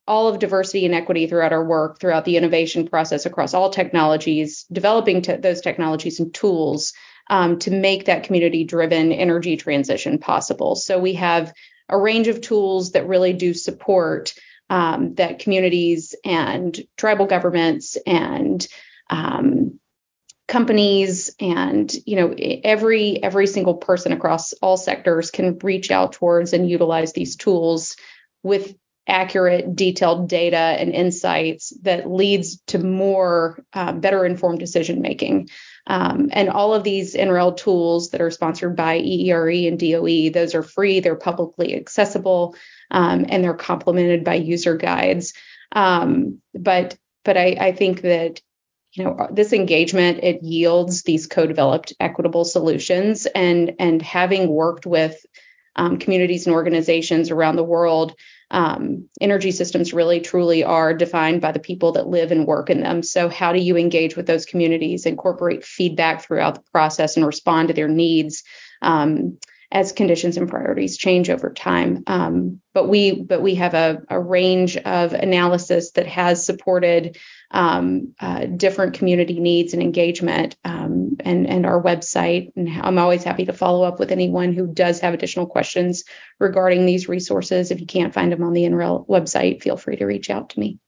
all 0.08 0.26
of 0.26 0.40
diversity 0.40 0.84
and 0.84 0.96
equity 0.96 1.28
throughout 1.28 1.52
our 1.52 1.64
work 1.64 2.00
throughout 2.00 2.24
the 2.24 2.36
innovation 2.36 2.88
process 2.88 3.24
across 3.24 3.54
all 3.54 3.70
technologies 3.70 4.66
developing 4.72 5.22
te- 5.22 5.36
those 5.36 5.60
technologies 5.60 6.18
and 6.18 6.34
tools 6.34 6.92
um, 7.28 7.58
to 7.60 7.70
make 7.70 8.06
that 8.06 8.24
community 8.24 8.64
driven 8.64 9.12
energy 9.12 9.56
transition 9.56 10.18
possible. 10.18 10.74
So 10.74 10.98
we 10.98 11.14
have 11.14 11.52
a 11.88 11.98
range 11.98 12.28
of 12.28 12.40
tools 12.40 12.92
that 12.92 13.06
really 13.06 13.32
do 13.32 13.54
support 13.54 14.34
um, 14.70 15.14
that 15.14 15.38
communities 15.38 16.14
and 16.24 16.78
tribal 16.96 17.26
governments 17.26 17.96
and 18.06 18.66
um, 19.10 19.78
companies 20.48 21.34
and 21.38 21.94
you 22.06 22.16
know 22.16 22.34
every 22.36 23.22
every 23.22 23.46
single 23.46 23.74
person 23.74 24.12
across 24.12 24.52
all 24.54 24.76
sectors 24.76 25.30
can 25.30 25.58
reach 25.58 25.90
out 25.90 26.12
towards 26.12 26.52
and 26.52 26.68
utilize 26.68 27.12
these 27.12 27.36
tools 27.36 27.96
with 28.42 28.74
accurate 29.08 29.74
detailed 29.74 30.28
data 30.28 30.56
and 30.56 30.92
insights 30.92 31.72
that 31.82 32.10
leads 32.10 32.60
to 32.68 32.78
more 32.78 33.64
uh, 33.72 33.92
better 33.92 34.24
informed 34.24 34.60
decision 34.60 35.02
making 35.02 35.48
um, 35.86 36.28
and 36.32 36.48
all 36.48 36.74
of 36.74 36.84
these 36.84 37.14
NREL 37.14 37.56
tools 37.56 38.10
that 38.10 38.20
are 38.20 38.30
sponsored 38.30 38.76
by 38.76 39.00
EERE 39.00 39.66
and 39.66 39.78
DOE, 39.78 40.30
those 40.30 40.54
are 40.54 40.62
free, 40.62 41.00
they're 41.00 41.16
publicly 41.16 41.74
accessible, 41.74 42.54
um, 42.90 43.26
and 43.28 43.42
they're 43.42 43.54
complemented 43.54 44.24
by 44.24 44.34
user 44.34 44.76
guides. 44.76 45.34
Um, 45.72 46.40
but 46.54 46.96
but 47.24 47.36
I, 47.36 47.56
I 47.58 47.72
think 47.72 48.02
that 48.02 48.40
you 48.92 49.04
know 49.04 49.28
this 49.32 49.52
engagement 49.52 50.22
it 50.22 50.42
yields 50.42 51.02
these 51.02 51.26
co-developed 51.26 51.94
equitable 51.98 52.44
solutions 52.44 53.26
and 53.26 53.74
and 53.78 54.02
having 54.02 54.48
worked 54.48 54.86
with 54.86 55.24
um, 55.74 55.98
communities 55.98 56.46
and 56.46 56.54
organizations 56.54 57.30
around 57.30 57.56
the 57.56 57.64
world 57.64 58.14
um, 58.52 59.08
energy 59.20 59.50
systems 59.50 59.94
really 59.94 60.20
truly 60.20 60.62
are 60.62 60.92
defined 60.92 61.40
by 61.40 61.52
the 61.52 61.58
people 61.58 61.92
that 61.92 62.06
live 62.06 62.30
and 62.30 62.46
work 62.46 62.68
in 62.68 62.80
them. 62.80 63.02
So, 63.02 63.28
how 63.28 63.52
do 63.52 63.58
you 63.58 63.76
engage 63.78 64.14
with 64.14 64.26
those 64.26 64.44
communities, 64.44 65.06
incorporate 65.06 65.64
feedback 65.64 66.22
throughout 66.22 66.54
the 66.56 66.70
process, 66.70 67.16
and 67.16 67.26
respond 67.26 67.68
to 67.68 67.74
their 67.74 67.88
needs? 67.88 68.44
Um, 68.82 69.38
as 69.72 69.90
conditions 69.90 70.36
and 70.36 70.50
priorities 70.50 70.98
change 70.98 71.30
over 71.30 71.50
time. 71.50 72.04
Um, 72.06 72.60
but 72.74 72.88
we 72.88 73.22
but 73.22 73.40
we 73.40 73.54
have 73.56 73.72
a, 73.72 74.02
a 74.08 74.20
range 74.20 74.76
of 74.76 75.14
analysis 75.14 75.92
that 75.92 76.06
has 76.06 76.44
supported 76.44 77.16
um, 77.50 78.14
uh, 78.20 78.44
different 78.44 78.94
community 78.94 79.40
needs 79.40 79.72
and 79.72 79.82
engagement 79.82 80.56
um, 80.64 81.16
and 81.20 81.46
and 81.48 81.64
our 81.64 81.82
website. 81.82 82.52
And 82.54 82.68
I'm 82.68 82.98
always 82.98 83.24
happy 83.24 83.46
to 83.46 83.54
follow 83.54 83.82
up 83.82 83.98
with 83.98 84.12
anyone 84.12 84.52
who 84.52 84.66
does 84.66 85.00
have 85.00 85.14
additional 85.14 85.46
questions 85.46 86.04
regarding 86.38 86.84
these 86.84 87.08
resources. 87.08 87.70
If 87.70 87.80
you 87.80 87.86
can't 87.86 88.14
find 88.14 88.30
them 88.30 88.42
on 88.42 88.52
the 88.52 88.64
NREL 88.64 89.08
website, 89.08 89.62
feel 89.62 89.78
free 89.78 89.96
to 89.96 90.04
reach 90.04 90.28
out 90.28 90.50
to 90.50 90.60
me. 90.60 90.78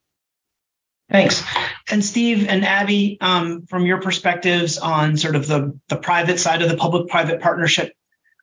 Thanks. 1.10 1.42
And 1.90 2.04
Steve 2.04 2.48
and 2.48 2.64
Abby, 2.64 3.18
um, 3.20 3.66
from 3.66 3.84
your 3.84 4.00
perspectives 4.00 4.78
on 4.78 5.18
sort 5.18 5.36
of 5.36 5.46
the, 5.46 5.78
the 5.88 5.96
private 5.96 6.40
side 6.40 6.62
of 6.62 6.70
the 6.70 6.76
public-private 6.76 7.42
partnership, 7.42 7.92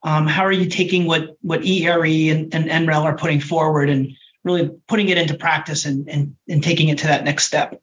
um, 0.03 0.27
how 0.27 0.43
are 0.43 0.51
you 0.51 0.67
taking 0.67 1.05
what 1.05 1.37
what 1.41 1.61
EERE 1.61 2.31
and, 2.31 2.53
and 2.53 2.69
NREL 2.69 3.03
are 3.03 3.17
putting 3.17 3.39
forward 3.39 3.89
and 3.89 4.13
really 4.43 4.69
putting 4.87 5.09
it 5.09 5.17
into 5.17 5.35
practice 5.35 5.85
and, 5.85 6.09
and, 6.09 6.35
and 6.49 6.63
taking 6.63 6.89
it 6.89 6.99
to 6.99 7.07
that 7.07 7.23
next 7.23 7.45
step? 7.45 7.79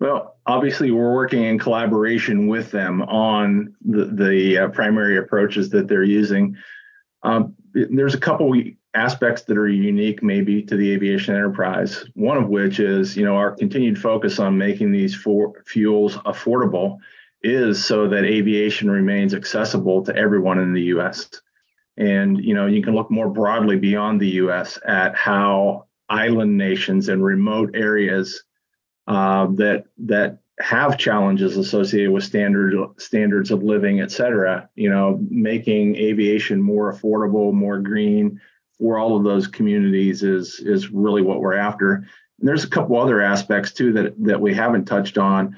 Well, 0.00 0.36
obviously, 0.46 0.92
we're 0.92 1.12
working 1.12 1.42
in 1.42 1.58
collaboration 1.58 2.46
with 2.46 2.70
them 2.70 3.02
on 3.02 3.74
the, 3.84 4.04
the 4.04 4.58
uh, 4.58 4.68
primary 4.68 5.18
approaches 5.18 5.70
that 5.70 5.88
they're 5.88 6.04
using. 6.04 6.56
Um, 7.24 7.56
there's 7.72 8.14
a 8.14 8.20
couple 8.20 8.54
aspects 8.94 9.42
that 9.42 9.58
are 9.58 9.68
unique 9.68 10.22
maybe 10.22 10.62
to 10.62 10.76
the 10.76 10.92
aviation 10.92 11.34
enterprise. 11.34 12.04
One 12.14 12.36
of 12.36 12.48
which 12.48 12.78
is, 12.78 13.16
you 13.16 13.24
know, 13.24 13.36
our 13.36 13.50
continued 13.50 14.00
focus 14.00 14.38
on 14.38 14.56
making 14.56 14.92
these 14.92 15.16
fuels 15.16 16.16
affordable 16.18 16.98
is 17.42 17.84
so 17.84 18.08
that 18.08 18.24
aviation 18.24 18.90
remains 18.90 19.34
accessible 19.34 20.04
to 20.04 20.16
everyone 20.16 20.58
in 20.58 20.72
the 20.72 20.82
U.S. 20.82 21.28
And 21.96 22.42
you 22.42 22.54
know, 22.54 22.66
you 22.66 22.82
can 22.82 22.94
look 22.94 23.10
more 23.10 23.28
broadly 23.28 23.76
beyond 23.76 24.20
the 24.20 24.28
U.S. 24.28 24.78
at 24.86 25.14
how 25.16 25.86
island 26.08 26.56
nations 26.56 27.08
and 27.08 27.22
remote 27.22 27.70
areas 27.74 28.42
uh, 29.06 29.46
that 29.54 29.84
that 29.98 30.38
have 30.60 30.98
challenges 30.98 31.56
associated 31.56 32.10
with 32.10 32.24
standard 32.24 32.74
standards 32.98 33.50
of 33.50 33.62
living, 33.62 34.00
et 34.00 34.10
cetera. 34.10 34.68
You 34.74 34.90
know, 34.90 35.18
making 35.30 35.96
aviation 35.96 36.60
more 36.60 36.92
affordable, 36.92 37.52
more 37.52 37.78
green 37.78 38.40
for 38.78 38.98
all 38.98 39.16
of 39.16 39.24
those 39.24 39.46
communities 39.46 40.22
is 40.22 40.60
is 40.60 40.90
really 40.90 41.22
what 41.22 41.40
we're 41.40 41.56
after. 41.56 41.94
And 41.94 42.48
there's 42.48 42.64
a 42.64 42.70
couple 42.70 43.00
other 43.00 43.20
aspects 43.20 43.72
too 43.72 43.92
that 43.94 44.14
that 44.24 44.40
we 44.40 44.54
haven't 44.54 44.84
touched 44.84 45.18
on. 45.18 45.56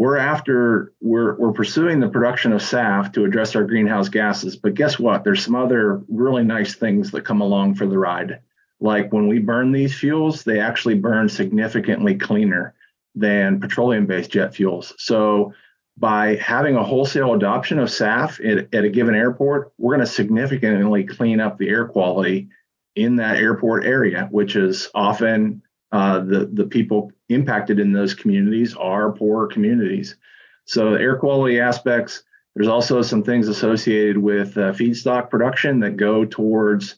We're 0.00 0.16
after 0.16 0.94
we're 1.02 1.34
we're 1.34 1.52
pursuing 1.52 2.00
the 2.00 2.08
production 2.08 2.54
of 2.54 2.62
SAF 2.62 3.12
to 3.12 3.26
address 3.26 3.54
our 3.54 3.64
greenhouse 3.64 4.08
gases, 4.08 4.56
but 4.56 4.72
guess 4.72 4.98
what? 4.98 5.24
There's 5.24 5.44
some 5.44 5.54
other 5.54 6.00
really 6.08 6.42
nice 6.42 6.74
things 6.74 7.10
that 7.10 7.26
come 7.26 7.42
along 7.42 7.74
for 7.74 7.86
the 7.86 7.98
ride. 7.98 8.40
Like 8.80 9.12
when 9.12 9.28
we 9.28 9.40
burn 9.40 9.72
these 9.72 9.94
fuels, 9.94 10.42
they 10.42 10.58
actually 10.58 10.94
burn 10.94 11.28
significantly 11.28 12.14
cleaner 12.14 12.72
than 13.14 13.60
petroleum 13.60 14.06
based 14.06 14.30
jet 14.30 14.54
fuels. 14.54 14.94
So 14.96 15.52
by 15.98 16.36
having 16.36 16.76
a 16.76 16.82
wholesale 16.82 17.34
adoption 17.34 17.78
of 17.78 17.90
SAF 17.90 18.40
at, 18.40 18.74
at 18.74 18.84
a 18.86 18.88
given 18.88 19.14
airport, 19.14 19.74
we're 19.76 19.96
going 19.96 20.06
to 20.06 20.10
significantly 20.10 21.04
clean 21.04 21.40
up 21.40 21.58
the 21.58 21.68
air 21.68 21.84
quality 21.84 22.48
in 22.96 23.16
that 23.16 23.36
airport 23.36 23.84
area, 23.84 24.28
which 24.30 24.56
is 24.56 24.88
often 24.94 25.60
uh, 25.92 26.20
the 26.20 26.50
the 26.52 26.66
people 26.66 27.12
impacted 27.28 27.78
in 27.78 27.92
those 27.92 28.14
communities 28.14 28.74
are 28.76 29.12
poorer 29.12 29.46
communities. 29.46 30.16
So 30.64 30.94
air 30.94 31.16
quality 31.16 31.60
aspects. 31.60 32.22
There's 32.54 32.68
also 32.68 33.02
some 33.02 33.22
things 33.22 33.48
associated 33.48 34.18
with 34.18 34.56
uh, 34.56 34.72
feedstock 34.72 35.30
production 35.30 35.80
that 35.80 35.96
go 35.96 36.24
towards 36.24 36.96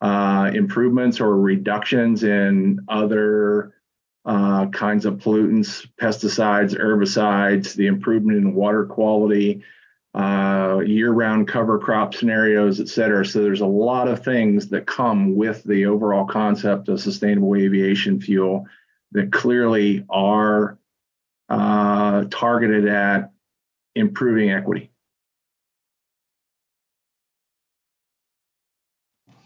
uh, 0.00 0.50
improvements 0.54 1.20
or 1.20 1.36
reductions 1.36 2.22
in 2.22 2.80
other 2.88 3.74
uh, 4.24 4.66
kinds 4.68 5.06
of 5.06 5.14
pollutants, 5.14 5.86
pesticides, 6.00 6.78
herbicides, 6.78 7.74
the 7.74 7.86
improvement 7.86 8.38
in 8.38 8.54
water 8.54 8.84
quality, 8.84 9.62
uh, 10.14 10.80
year-round 10.84 11.46
cover 11.46 11.78
crop 11.78 12.14
scenarios, 12.14 12.80
et 12.80 12.88
cetera. 12.88 13.24
So 13.24 13.42
there's 13.42 13.60
a 13.60 13.66
lot 13.66 14.08
of 14.08 14.24
things 14.24 14.68
that 14.68 14.86
come 14.86 15.36
with 15.36 15.62
the 15.64 15.86
overall 15.86 16.24
concept 16.24 16.88
of 16.88 17.00
sustainable 17.00 17.54
aviation 17.54 18.20
fuel 18.20 18.66
that 19.12 19.32
clearly 19.32 20.04
are 20.08 20.78
uh, 21.48 22.24
targeted 22.30 22.88
at 22.88 23.30
improving 23.94 24.50
equity. 24.50 24.90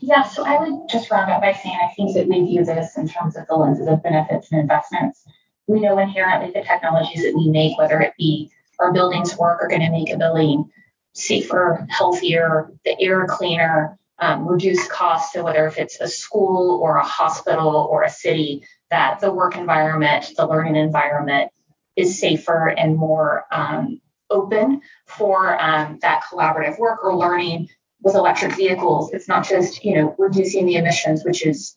Yeah, 0.00 0.22
so 0.22 0.44
I 0.44 0.60
would 0.60 0.88
just 0.90 1.10
round 1.10 1.30
up 1.30 1.40
by 1.40 1.54
saying 1.54 1.78
I 1.82 1.92
think 1.94 2.14
that 2.14 2.28
we 2.28 2.44
view 2.44 2.62
this 2.62 2.98
in 2.98 3.08
terms 3.08 3.36
of 3.36 3.46
the 3.46 3.54
lenses 3.54 3.88
of 3.88 4.02
benefits 4.02 4.52
and 4.52 4.60
investments. 4.60 5.24
We 5.66 5.80
know 5.80 5.98
inherently 5.98 6.52
the 6.52 6.66
technologies 6.66 7.22
that 7.22 7.34
we 7.34 7.48
make, 7.48 7.78
whether 7.78 8.00
it 8.00 8.12
be 8.18 8.50
our 8.78 8.92
buildings 8.92 9.36
work, 9.36 9.62
are 9.62 9.68
going 9.68 9.80
to 9.80 9.90
make 9.90 10.10
a 10.10 10.18
building 10.18 10.70
safer, 11.12 11.86
healthier, 11.90 12.72
the 12.84 13.00
air 13.00 13.26
cleaner, 13.26 13.98
um, 14.18 14.46
reduce 14.46 14.86
costs. 14.88 15.32
So 15.32 15.44
whether 15.44 15.66
if 15.66 15.78
it's 15.78 16.00
a 16.00 16.08
school 16.08 16.80
or 16.82 16.96
a 16.96 17.04
hospital 17.04 17.88
or 17.90 18.02
a 18.02 18.10
city, 18.10 18.64
that 18.90 19.20
the 19.20 19.32
work 19.32 19.56
environment, 19.56 20.32
the 20.36 20.46
learning 20.46 20.76
environment 20.76 21.50
is 21.96 22.18
safer 22.18 22.68
and 22.68 22.96
more 22.96 23.44
um, 23.50 24.00
open 24.30 24.80
for 25.06 25.60
um, 25.60 25.98
that 26.02 26.24
collaborative 26.30 26.78
work 26.78 27.04
or 27.04 27.16
learning 27.16 27.68
with 28.04 28.14
electric 28.14 28.54
vehicles, 28.54 29.12
it's 29.12 29.28
not 29.28 29.48
just, 29.48 29.82
you 29.84 29.94
know, 29.94 30.14
reducing 30.18 30.66
the 30.66 30.76
emissions, 30.76 31.24
which 31.24 31.44
is 31.44 31.76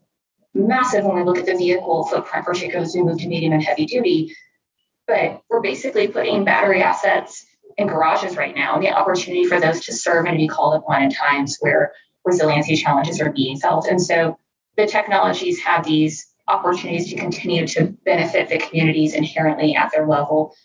massive 0.53 1.05
when 1.05 1.15
we 1.15 1.23
look 1.23 1.37
at 1.37 1.45
the 1.45 1.55
vehicle 1.55 2.05
footprint, 2.05 2.45
particularly 2.45 2.85
as 2.85 2.93
we 2.93 3.01
move 3.01 3.17
to 3.19 3.27
medium 3.27 3.53
and 3.53 3.63
heavy 3.63 3.85
duty. 3.85 4.35
But 5.07 5.41
we're 5.49 5.61
basically 5.61 6.07
putting 6.09 6.43
battery 6.43 6.83
assets 6.83 7.45
in 7.77 7.87
garages 7.87 8.35
right 8.35 8.55
now, 8.55 8.75
and 8.75 8.83
the 8.83 8.91
opportunity 8.91 9.45
for 9.45 9.59
those 9.59 9.85
to 9.85 9.93
serve 9.93 10.25
and 10.25 10.37
be 10.37 10.47
called 10.47 10.75
upon 10.75 11.03
in 11.03 11.11
times 11.11 11.57
where 11.59 11.93
resiliency 12.25 12.75
challenges 12.75 13.21
are 13.21 13.31
being 13.31 13.57
felt. 13.57 13.87
And 13.87 14.01
so 14.01 14.37
the 14.75 14.85
technologies 14.85 15.61
have 15.61 15.85
these 15.85 16.27
opportunities 16.47 17.09
to 17.09 17.15
continue 17.15 17.67
to 17.67 17.85
benefit 18.05 18.49
the 18.49 18.57
communities 18.57 19.13
inherently 19.13 19.75
at 19.75 19.91
their 19.91 20.07
level. 20.07 20.55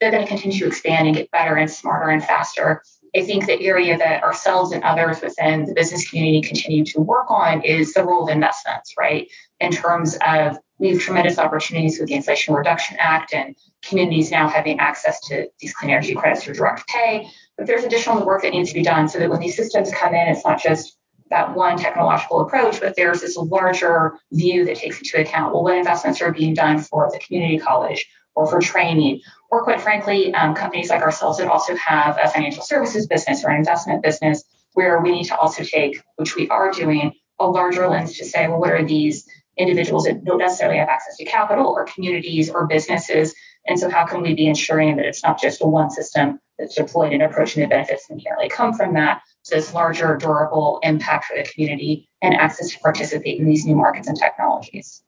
They're 0.00 0.10
going 0.10 0.22
to 0.22 0.28
continue 0.28 0.58
to 0.60 0.66
expand 0.66 1.08
and 1.08 1.16
get 1.16 1.30
better 1.30 1.56
and 1.56 1.70
smarter 1.70 2.10
and 2.10 2.24
faster. 2.24 2.82
I 3.14 3.22
think 3.22 3.46
the 3.46 3.60
area 3.60 3.98
that 3.98 4.22
ourselves 4.22 4.72
and 4.72 4.84
others 4.84 5.20
within 5.20 5.64
the 5.64 5.74
business 5.74 6.08
community 6.08 6.42
continue 6.42 6.84
to 6.86 7.00
work 7.00 7.30
on 7.30 7.62
is 7.62 7.92
the 7.92 8.04
role 8.04 8.24
of 8.24 8.28
investments, 8.28 8.94
right? 8.98 9.28
In 9.58 9.72
terms 9.72 10.16
of 10.24 10.58
we 10.80 10.88
have 10.88 10.98
tremendous 10.98 11.38
opportunities 11.38 12.00
with 12.00 12.08
the 12.08 12.14
Inflation 12.14 12.54
Reduction 12.54 12.96
Act 12.98 13.34
and 13.34 13.54
communities 13.82 14.30
now 14.30 14.48
having 14.48 14.80
access 14.80 15.20
to 15.28 15.46
these 15.60 15.74
clean 15.74 15.90
energy 15.90 16.14
credits 16.14 16.42
through 16.42 16.54
direct 16.54 16.88
pay. 16.88 17.28
But 17.58 17.66
there's 17.66 17.84
additional 17.84 18.24
work 18.24 18.42
that 18.42 18.52
needs 18.52 18.70
to 18.70 18.74
be 18.74 18.82
done 18.82 19.08
so 19.08 19.18
that 19.18 19.28
when 19.28 19.40
these 19.40 19.56
systems 19.56 19.92
come 19.92 20.14
in, 20.14 20.28
it's 20.28 20.44
not 20.44 20.60
just 20.60 20.96
that 21.28 21.54
one 21.54 21.76
technological 21.76 22.40
approach, 22.40 22.80
but 22.80 22.96
there's 22.96 23.20
this 23.20 23.36
larger 23.36 24.14
view 24.32 24.64
that 24.64 24.76
takes 24.76 24.98
into 24.98 25.20
account 25.20 25.52
well, 25.52 25.62
what 25.62 25.76
investments 25.76 26.22
are 26.22 26.32
being 26.32 26.54
done 26.54 26.78
for 26.78 27.08
the 27.12 27.18
community 27.18 27.58
college 27.58 28.08
or 28.34 28.46
for 28.46 28.58
training 28.58 29.20
or 29.50 29.62
quite 29.62 29.80
frankly, 29.80 30.32
um, 30.34 30.54
companies 30.54 30.88
like 30.88 31.02
ourselves 31.02 31.38
that 31.38 31.48
also 31.48 31.76
have 31.76 32.18
a 32.22 32.28
financial 32.28 32.62
services 32.62 33.06
business 33.06 33.44
or 33.44 33.50
an 33.50 33.56
investment 33.56 34.02
business 34.02 34.44
where 34.72 35.00
we 35.00 35.10
need 35.10 35.24
to 35.24 35.36
also 35.36 35.62
take, 35.62 36.00
which 36.16 36.36
we 36.36 36.48
are 36.48 36.70
doing, 36.70 37.12
a 37.38 37.46
larger 37.46 37.88
lens 37.88 38.16
to 38.18 38.24
say, 38.24 38.46
well, 38.48 38.60
what 38.60 38.70
are 38.70 38.84
these 38.84 39.26
individuals 39.60 40.04
that 40.04 40.24
don't 40.24 40.38
necessarily 40.38 40.78
have 40.78 40.88
access 40.88 41.16
to 41.18 41.24
capital 41.24 41.66
or 41.66 41.84
communities 41.84 42.50
or 42.50 42.66
businesses? 42.66 43.34
And 43.66 43.78
so 43.78 43.90
how 43.90 44.06
can 44.06 44.22
we 44.22 44.34
be 44.34 44.46
ensuring 44.46 44.96
that 44.96 45.06
it's 45.06 45.22
not 45.22 45.40
just 45.40 45.62
a 45.62 45.66
one 45.66 45.90
system 45.90 46.40
that's 46.58 46.74
deployed 46.74 47.12
and 47.12 47.22
approaching 47.22 47.62
the 47.62 47.68
benefits 47.68 48.06
that 48.06 48.14
inherently 48.14 48.48
come 48.48 48.72
from 48.72 48.94
that, 48.94 49.22
so 49.42 49.56
this 49.56 49.72
larger 49.74 50.16
durable 50.16 50.80
impact 50.82 51.26
for 51.26 51.36
the 51.36 51.48
community 51.48 52.08
and 52.22 52.34
access 52.34 52.70
to 52.70 52.78
participate 52.80 53.38
in 53.38 53.46
these 53.46 53.66
new 53.66 53.74
markets 53.74 54.08
and 54.08 54.16
technologies. 54.16 55.02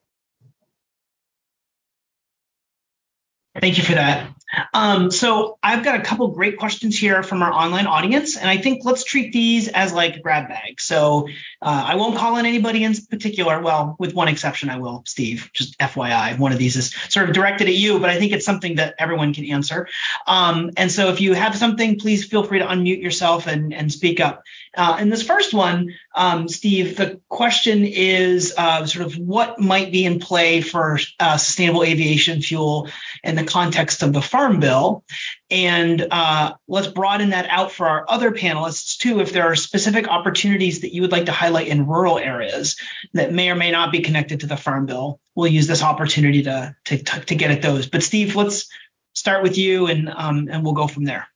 Thank 3.60 3.76
you 3.76 3.84
for 3.84 3.92
that. 3.92 4.34
Um, 4.74 5.10
so 5.10 5.58
I've 5.62 5.84
got 5.84 5.98
a 5.98 6.02
couple 6.02 6.28
great 6.28 6.58
questions 6.58 6.98
here 6.98 7.22
from 7.22 7.42
our 7.42 7.52
online 7.52 7.86
audience, 7.86 8.36
and 8.36 8.48
I 8.48 8.58
think 8.58 8.84
let's 8.84 9.04
treat 9.04 9.32
these 9.32 9.68
as 9.68 9.92
like 9.92 10.22
grab 10.22 10.48
bags. 10.48 10.84
So 10.84 11.28
uh, 11.60 11.84
I 11.88 11.96
won't 11.96 12.16
call 12.16 12.36
on 12.36 12.46
anybody 12.46 12.84
in 12.84 12.94
particular. 13.08 13.60
Well, 13.60 13.96
with 13.98 14.14
one 14.14 14.28
exception, 14.28 14.68
I 14.68 14.78
will, 14.78 15.04
Steve. 15.06 15.50
Just 15.52 15.78
FYI, 15.78 16.38
one 16.38 16.52
of 16.52 16.58
these 16.58 16.76
is 16.76 16.94
sort 17.08 17.28
of 17.28 17.34
directed 17.34 17.68
at 17.68 17.74
you, 17.74 17.98
but 17.98 18.10
I 18.10 18.18
think 18.18 18.32
it's 18.32 18.44
something 18.44 18.76
that 18.76 18.94
everyone 18.98 19.32
can 19.32 19.46
answer. 19.46 19.88
Um, 20.26 20.70
and 20.76 20.90
so 20.90 21.08
if 21.08 21.20
you 21.20 21.34
have 21.34 21.56
something, 21.56 21.98
please 21.98 22.24
feel 22.24 22.44
free 22.44 22.58
to 22.58 22.66
unmute 22.66 23.02
yourself 23.02 23.46
and, 23.46 23.72
and 23.72 23.90
speak 23.90 24.20
up. 24.20 24.42
Uh, 24.74 24.96
in 25.00 25.10
this 25.10 25.22
first 25.22 25.52
one, 25.52 25.94
um, 26.14 26.48
Steve, 26.48 26.96
the 26.96 27.20
question 27.28 27.84
is 27.84 28.54
uh, 28.56 28.86
sort 28.86 29.04
of 29.04 29.16
what 29.18 29.58
might 29.58 29.92
be 29.92 30.04
in 30.04 30.18
play 30.18 30.62
for 30.62 30.98
uh, 31.20 31.36
sustainable 31.36 31.84
aviation 31.84 32.40
fuel 32.40 32.88
in 33.24 33.36
the 33.36 33.44
context 33.44 34.02
of 34.02 34.12
the 34.12 34.22
Farm 34.22 34.60
Bill. 34.60 35.04
And 35.50 36.06
uh, 36.10 36.54
let's 36.66 36.88
broaden 36.88 37.30
that 37.30 37.46
out 37.48 37.72
for 37.72 37.86
our 37.86 38.04
other 38.08 38.32
panelists 38.32 38.98
too. 38.98 39.20
If 39.20 39.32
there 39.32 39.44
are 39.44 39.54
specific 39.54 40.08
opportunities 40.08 40.80
that 40.80 40.94
you 40.94 41.02
would 41.02 41.12
like 41.12 41.26
to 41.26 41.32
highlight 41.32 41.68
in 41.68 41.86
rural 41.86 42.18
areas 42.18 42.76
that 43.14 43.32
may 43.32 43.50
or 43.50 43.54
may 43.54 43.70
not 43.70 43.92
be 43.92 44.00
connected 44.00 44.40
to 44.40 44.46
the 44.46 44.56
Farm 44.56 44.86
Bill, 44.86 45.20
we'll 45.34 45.46
use 45.46 45.66
this 45.66 45.82
opportunity 45.82 46.42
to 46.44 46.74
to, 46.86 46.98
to 46.98 47.34
get 47.34 47.50
at 47.50 47.62
those. 47.62 47.86
But 47.86 48.02
Steve, 48.02 48.34
let's 48.34 48.68
start 49.14 49.42
with 49.42 49.58
you, 49.58 49.86
and 49.86 50.08
um, 50.08 50.48
and 50.50 50.64
we'll 50.64 50.74
go 50.74 50.86
from 50.86 51.04
there. 51.04 51.28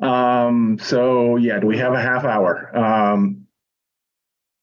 Um, 0.00 0.78
so 0.80 1.36
yeah, 1.36 1.60
do 1.60 1.66
we 1.66 1.78
have 1.78 1.92
a 1.92 2.00
half 2.00 2.24
hour? 2.24 2.76
Um, 2.76 3.43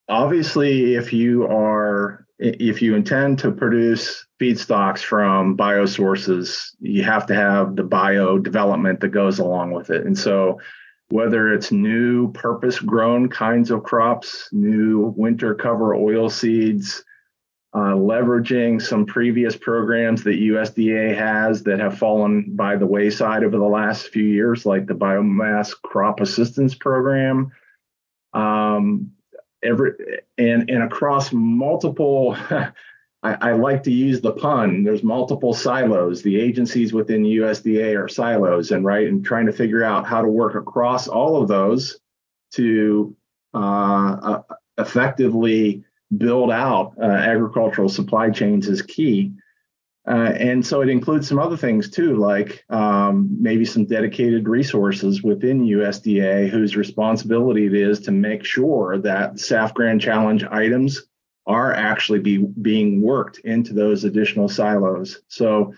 obviously, 0.07 0.95
if 0.95 1.13
you 1.13 1.47
are 1.47 2.25
if 2.39 2.81
you 2.81 2.95
intend 2.95 3.37
to 3.37 3.51
produce 3.51 4.25
feedstocks 4.41 4.99
from 4.99 5.55
biosources, 5.55 6.69
you 6.79 7.03
have 7.03 7.27
to 7.27 7.35
have 7.35 7.75
the 7.75 7.83
bio 7.83 8.39
development 8.39 8.99
that 8.99 9.09
goes 9.09 9.37
along 9.37 9.71
with 9.71 9.91
it. 9.91 10.05
And 10.07 10.17
so, 10.17 10.59
whether 11.09 11.53
it's 11.53 11.71
new 11.71 12.31
purpose 12.31 12.79
grown 12.79 13.29
kinds 13.29 13.69
of 13.69 13.83
crops, 13.83 14.49
new 14.51 15.13
winter 15.15 15.53
cover 15.53 15.93
oil 15.93 16.29
seeds, 16.29 17.03
uh, 17.73 17.93
leveraging 17.93 18.81
some 18.81 19.05
previous 19.05 19.55
programs 19.55 20.23
that 20.23 20.39
USDA 20.39 21.15
has 21.15 21.63
that 21.63 21.79
have 21.79 21.97
fallen 21.97 22.55
by 22.55 22.75
the 22.75 22.85
wayside 22.85 23.43
over 23.43 23.57
the 23.57 23.63
last 23.63 24.07
few 24.07 24.25
years, 24.25 24.65
like 24.65 24.87
the 24.87 24.93
Biomass 24.93 25.73
Crop 25.81 26.21
Assistance 26.21 26.75
Program. 26.75 27.51
Um, 28.33 29.11
every 29.63 29.91
and 30.38 30.69
and 30.69 30.83
across 30.83 31.31
multiple 31.31 32.35
I, 33.23 33.33
I, 33.49 33.51
like 33.51 33.83
to 33.83 33.91
use 33.91 34.19
the 34.19 34.31
pun 34.31 34.83
there's 34.83 35.03
multiple 35.03 35.53
silos. 35.53 36.23
The 36.23 36.39
agencies 36.39 36.91
within 36.91 37.23
usda 37.23 37.95
are 37.95 38.07
silos 38.07 38.71
and 38.71 38.83
right 38.83 39.07
and 39.07 39.23
trying 39.23 39.45
to 39.45 39.53
figure 39.53 39.83
out 39.83 40.07
how 40.07 40.21
to 40.21 40.27
work 40.27 40.55
across 40.55 41.07
all 41.07 41.41
of 41.41 41.47
those 41.47 41.99
to 42.53 43.15
uh, 43.53 43.57
uh, 43.57 44.41
effectively 44.79 45.83
build 46.17 46.51
out 46.51 46.93
uh, 46.99 47.05
agricultural 47.05 47.89
supply 47.89 48.29
chains 48.29 48.67
is 48.67 48.81
key 48.81 49.31
uh, 50.07 50.33
and 50.35 50.65
so 50.65 50.81
it 50.81 50.89
includes 50.89 51.27
some 51.27 51.37
other 51.37 51.57
things 51.57 51.89
too, 51.89 52.15
like 52.15 52.63
um, 52.69 53.29
maybe 53.39 53.65
some 53.65 53.85
dedicated 53.85 54.47
resources 54.47 55.21
within 55.21 55.63
USDA 55.63 56.49
whose 56.49 56.75
responsibility 56.75 57.67
it 57.67 57.73
is 57.73 57.99
to 58.01 58.11
make 58.11 58.43
sure 58.43 58.97
that 58.97 59.35
SAF 59.35 59.75
Grand 59.75 60.01
Challenge 60.01 60.43
items 60.45 61.03
are 61.45 61.73
actually 61.73 62.19
be, 62.19 62.37
being 62.37 63.01
worked 63.01 63.39
into 63.39 63.73
those 63.73 64.03
additional 64.03 64.47
silos. 64.49 65.21
So 65.27 65.73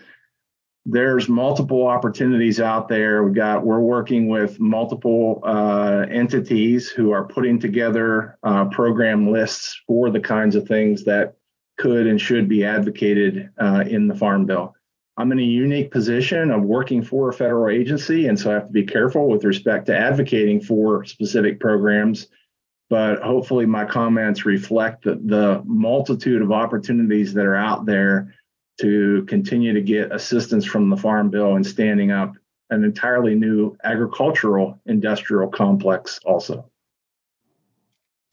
there's 0.86 1.28
multiple 1.28 1.86
opportunities 1.86 2.60
out 2.60 2.88
there. 2.88 3.24
We 3.24 3.32
got 3.32 3.64
we're 3.64 3.80
working 3.80 4.28
with 4.28 4.58
multiple 4.60 5.40
uh, 5.44 6.06
entities 6.10 6.88
who 6.88 7.10
are 7.10 7.26
putting 7.26 7.58
together 7.58 8.38
uh, 8.42 8.66
program 8.66 9.30
lists 9.30 9.80
for 9.86 10.10
the 10.10 10.20
kinds 10.20 10.56
of 10.56 10.68
things 10.68 11.04
that 11.04 11.36
could 11.76 12.06
and 12.06 12.20
should 12.20 12.48
be 12.48 12.64
advocated 12.64 13.50
uh, 13.60 13.84
in 13.86 14.08
the 14.08 14.14
Farm 14.14 14.46
Bill. 14.46 14.74
I'm 15.16 15.30
in 15.30 15.38
a 15.38 15.42
unique 15.42 15.90
position 15.92 16.50
of 16.50 16.62
working 16.62 17.02
for 17.02 17.28
a 17.28 17.32
federal 17.32 17.74
agency, 17.74 18.26
and 18.26 18.38
so 18.38 18.50
I 18.50 18.54
have 18.54 18.66
to 18.66 18.72
be 18.72 18.84
careful 18.84 19.28
with 19.28 19.44
respect 19.44 19.86
to 19.86 19.96
advocating 19.96 20.60
for 20.60 21.04
specific 21.04 21.60
programs. 21.60 22.26
But 22.90 23.22
hopefully, 23.22 23.64
my 23.64 23.84
comments 23.84 24.44
reflect 24.44 25.04
the, 25.04 25.14
the 25.24 25.62
multitude 25.64 26.42
of 26.42 26.52
opportunities 26.52 27.32
that 27.34 27.46
are 27.46 27.54
out 27.54 27.86
there 27.86 28.34
to 28.80 29.24
continue 29.28 29.72
to 29.72 29.80
get 29.80 30.12
assistance 30.12 30.64
from 30.64 30.90
the 30.90 30.96
Farm 30.96 31.30
Bill 31.30 31.54
and 31.54 31.66
standing 31.66 32.10
up 32.10 32.34
an 32.70 32.82
entirely 32.82 33.36
new 33.36 33.76
agricultural 33.84 34.80
industrial 34.86 35.48
complex, 35.48 36.18
also. 36.24 36.68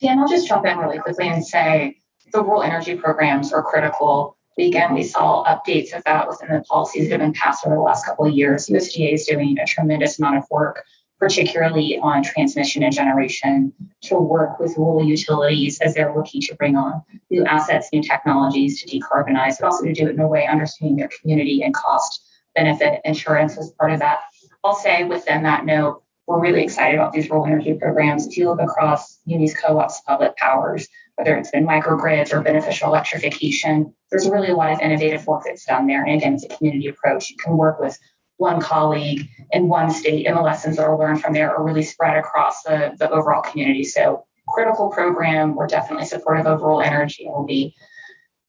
Dan, 0.02 0.18
I'll 0.18 0.28
just 0.28 0.48
jump 0.48 0.66
in 0.66 0.80
really 0.80 0.98
quickly 0.98 1.28
and 1.28 1.46
say 1.46 2.01
the 2.32 2.44
rural 2.44 2.64
energy 2.64 2.96
programs 2.96 3.54
are 3.54 3.64
critical. 3.64 4.38
Again, 4.58 4.94
we 4.94 5.04
saw 5.04 5.44
updates 5.46 5.96
of 5.96 6.04
that 6.04 6.28
within 6.28 6.50
the 6.50 6.62
policies 6.62 7.10
that 7.10 7.20
have 7.20 7.22
been 7.22 7.34
passed 7.34 7.66
over 7.66 7.76
the 7.76 7.82
last 7.82 8.06
couple 8.06 8.26
of 8.26 8.34
years. 8.34 8.68
USDA 8.68 9.14
is 9.14 9.26
doing 9.26 9.58
a 9.60 9.66
tremendous 9.66 10.20
amount 10.20 10.38
of 10.38 10.44
work, 10.52 10.84
particularly 11.20 11.98
on 12.00 12.22
transmission 12.24 12.84
and 12.84 12.94
generation, 12.94 13.74
to 14.02 14.16
work 14.16 14.60
with 14.60 14.78
rural 14.78 15.04
utilities 15.04 15.80
as 15.80 15.94
they're 15.94 16.16
looking 16.16 16.42
to 16.42 16.56
bring 16.56 16.76
on 16.76 17.02
new 17.30 17.46
assets, 17.46 17.90
new 17.94 18.04
technologies 18.04 18.82
to 18.82 19.00
decarbonize, 19.00 19.56
but 19.60 19.68
also 19.68 19.86
to 19.86 19.94
do 19.94 20.08
it 20.08 20.12
in 20.16 20.20
a 20.20 20.28
way 20.28 20.46
understanding 20.46 20.98
their 20.98 21.10
community 21.22 21.64
and 21.64 21.74
cost 21.74 22.28
benefit 22.56 23.02
insurance 23.06 23.58
as 23.58 23.72
part 23.72 23.92
of 23.92 24.00
that. 24.00 24.20
I'll 24.64 24.76
say 24.76 25.06
within 25.06 25.44
that 25.44 25.66
note, 25.66 26.04
we're 26.28 26.40
really 26.40 26.64
excited 26.64 26.96
about 26.96 27.14
these 27.14 27.30
rural 27.30 27.46
energy 27.46 27.74
programs. 27.74 28.28
If 28.28 28.38
you 28.38 28.50
look 28.50 28.62
across 28.62 29.20
munis 29.26 29.60
co-ops, 29.60 30.02
public 30.02 30.36
powers, 30.38 30.88
whether 31.16 31.36
it's 31.36 31.52
been 31.52 31.66
microgrids 31.66 32.34
or 32.34 32.42
beneficial 32.42 32.88
electrification, 32.88 33.94
there's 34.10 34.30
really 34.30 34.50
a 34.50 34.56
lot 34.56 34.72
of 34.72 34.80
innovative 34.80 35.26
work 35.28 35.44
that's 35.46 35.66
done 35.66 35.88
there. 35.88 36.04
And 36.04 36.18
again, 36.18 36.34
it's 36.36 36.46
a 36.46 36.50
community 36.50 36.88
approach. 36.88 37.30
You 37.30 37.38
can 37.38 37.58
work 37.58 37.80
with 37.80 37.98
one 38.38 38.60
colleague 38.60 39.28
in 39.52 39.68
one 39.68 39.92
state, 39.92 40.26
and 40.26 40.36
the 40.36 40.42
lessons 40.42 40.78
that 40.78 40.84
are 40.84 40.98
learned 40.98 41.22
from 41.22 41.34
there 41.34 41.56
are 41.56 41.64
really 41.64 41.84
spread 41.84 42.18
across 42.18 42.64
the, 42.64 42.96
the 42.98 43.10
overall 43.10 43.42
community. 43.42 43.84
So, 43.84 44.26
critical 44.48 44.90
program. 44.90 45.56
We're 45.56 45.68
definitely 45.68 46.06
supportive 46.06 46.48
of 46.48 46.62
rural 46.62 46.82
energy. 46.82 47.26
We'll 47.28 47.46
be, 47.46 47.76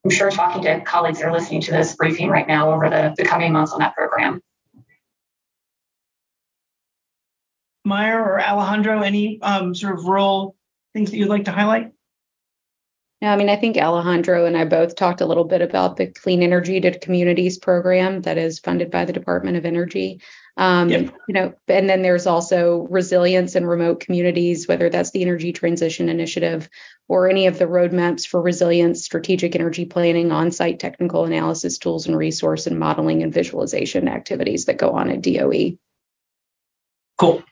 I'm 0.04 0.10
sure, 0.10 0.30
talking 0.30 0.62
to 0.62 0.80
colleagues 0.80 1.18
that 1.18 1.26
are 1.26 1.32
listening 1.32 1.60
to 1.62 1.72
this 1.72 1.94
briefing 1.94 2.28
right 2.28 2.48
now 2.48 2.72
over 2.72 2.88
the, 2.88 3.14
the 3.16 3.24
coming 3.24 3.52
months 3.52 3.72
on 3.72 3.80
that 3.80 3.94
program. 3.94 4.40
Maya 7.84 8.16
or 8.16 8.40
Alejandro, 8.40 9.02
any 9.02 9.40
um, 9.42 9.74
sort 9.74 9.98
of 9.98 10.04
rural 10.04 10.56
things 10.94 11.10
that 11.10 11.16
you'd 11.16 11.28
like 11.28 11.44
to 11.44 11.52
highlight? 11.52 11.92
No, 13.22 13.28
I 13.28 13.36
mean, 13.36 13.48
I 13.48 13.54
think 13.54 13.76
Alejandro 13.76 14.46
and 14.46 14.56
I 14.56 14.64
both 14.64 14.96
talked 14.96 15.20
a 15.20 15.26
little 15.26 15.44
bit 15.44 15.62
about 15.62 15.96
the 15.96 16.08
Clean 16.08 16.42
Energy 16.42 16.80
to 16.80 16.98
Communities 16.98 17.56
program 17.56 18.22
that 18.22 18.36
is 18.36 18.58
funded 18.58 18.90
by 18.90 19.04
the 19.04 19.12
Department 19.12 19.56
of 19.56 19.64
Energy. 19.64 20.20
Um, 20.56 20.88
yep. 20.88 21.14
You 21.28 21.34
know, 21.34 21.54
and 21.68 21.88
then 21.88 22.02
there's 22.02 22.26
also 22.26 22.88
resilience 22.90 23.54
in 23.54 23.64
remote 23.64 24.00
communities, 24.00 24.66
whether 24.66 24.90
that's 24.90 25.12
the 25.12 25.22
Energy 25.22 25.52
Transition 25.52 26.08
Initiative 26.08 26.68
or 27.06 27.30
any 27.30 27.46
of 27.46 27.60
the 27.60 27.66
roadmaps 27.66 28.26
for 28.26 28.42
resilience, 28.42 29.04
strategic 29.04 29.54
energy 29.54 29.84
planning, 29.84 30.32
on-site 30.32 30.80
technical 30.80 31.24
analysis 31.24 31.78
tools 31.78 32.08
and 32.08 32.18
resource 32.18 32.66
and 32.66 32.76
modeling 32.76 33.22
and 33.22 33.32
visualization 33.32 34.08
activities 34.08 34.64
that 34.64 34.78
go 34.78 34.90
on 34.90 35.08
at 35.08 35.22
DOE. 35.22 35.78
Cool. 37.18 37.44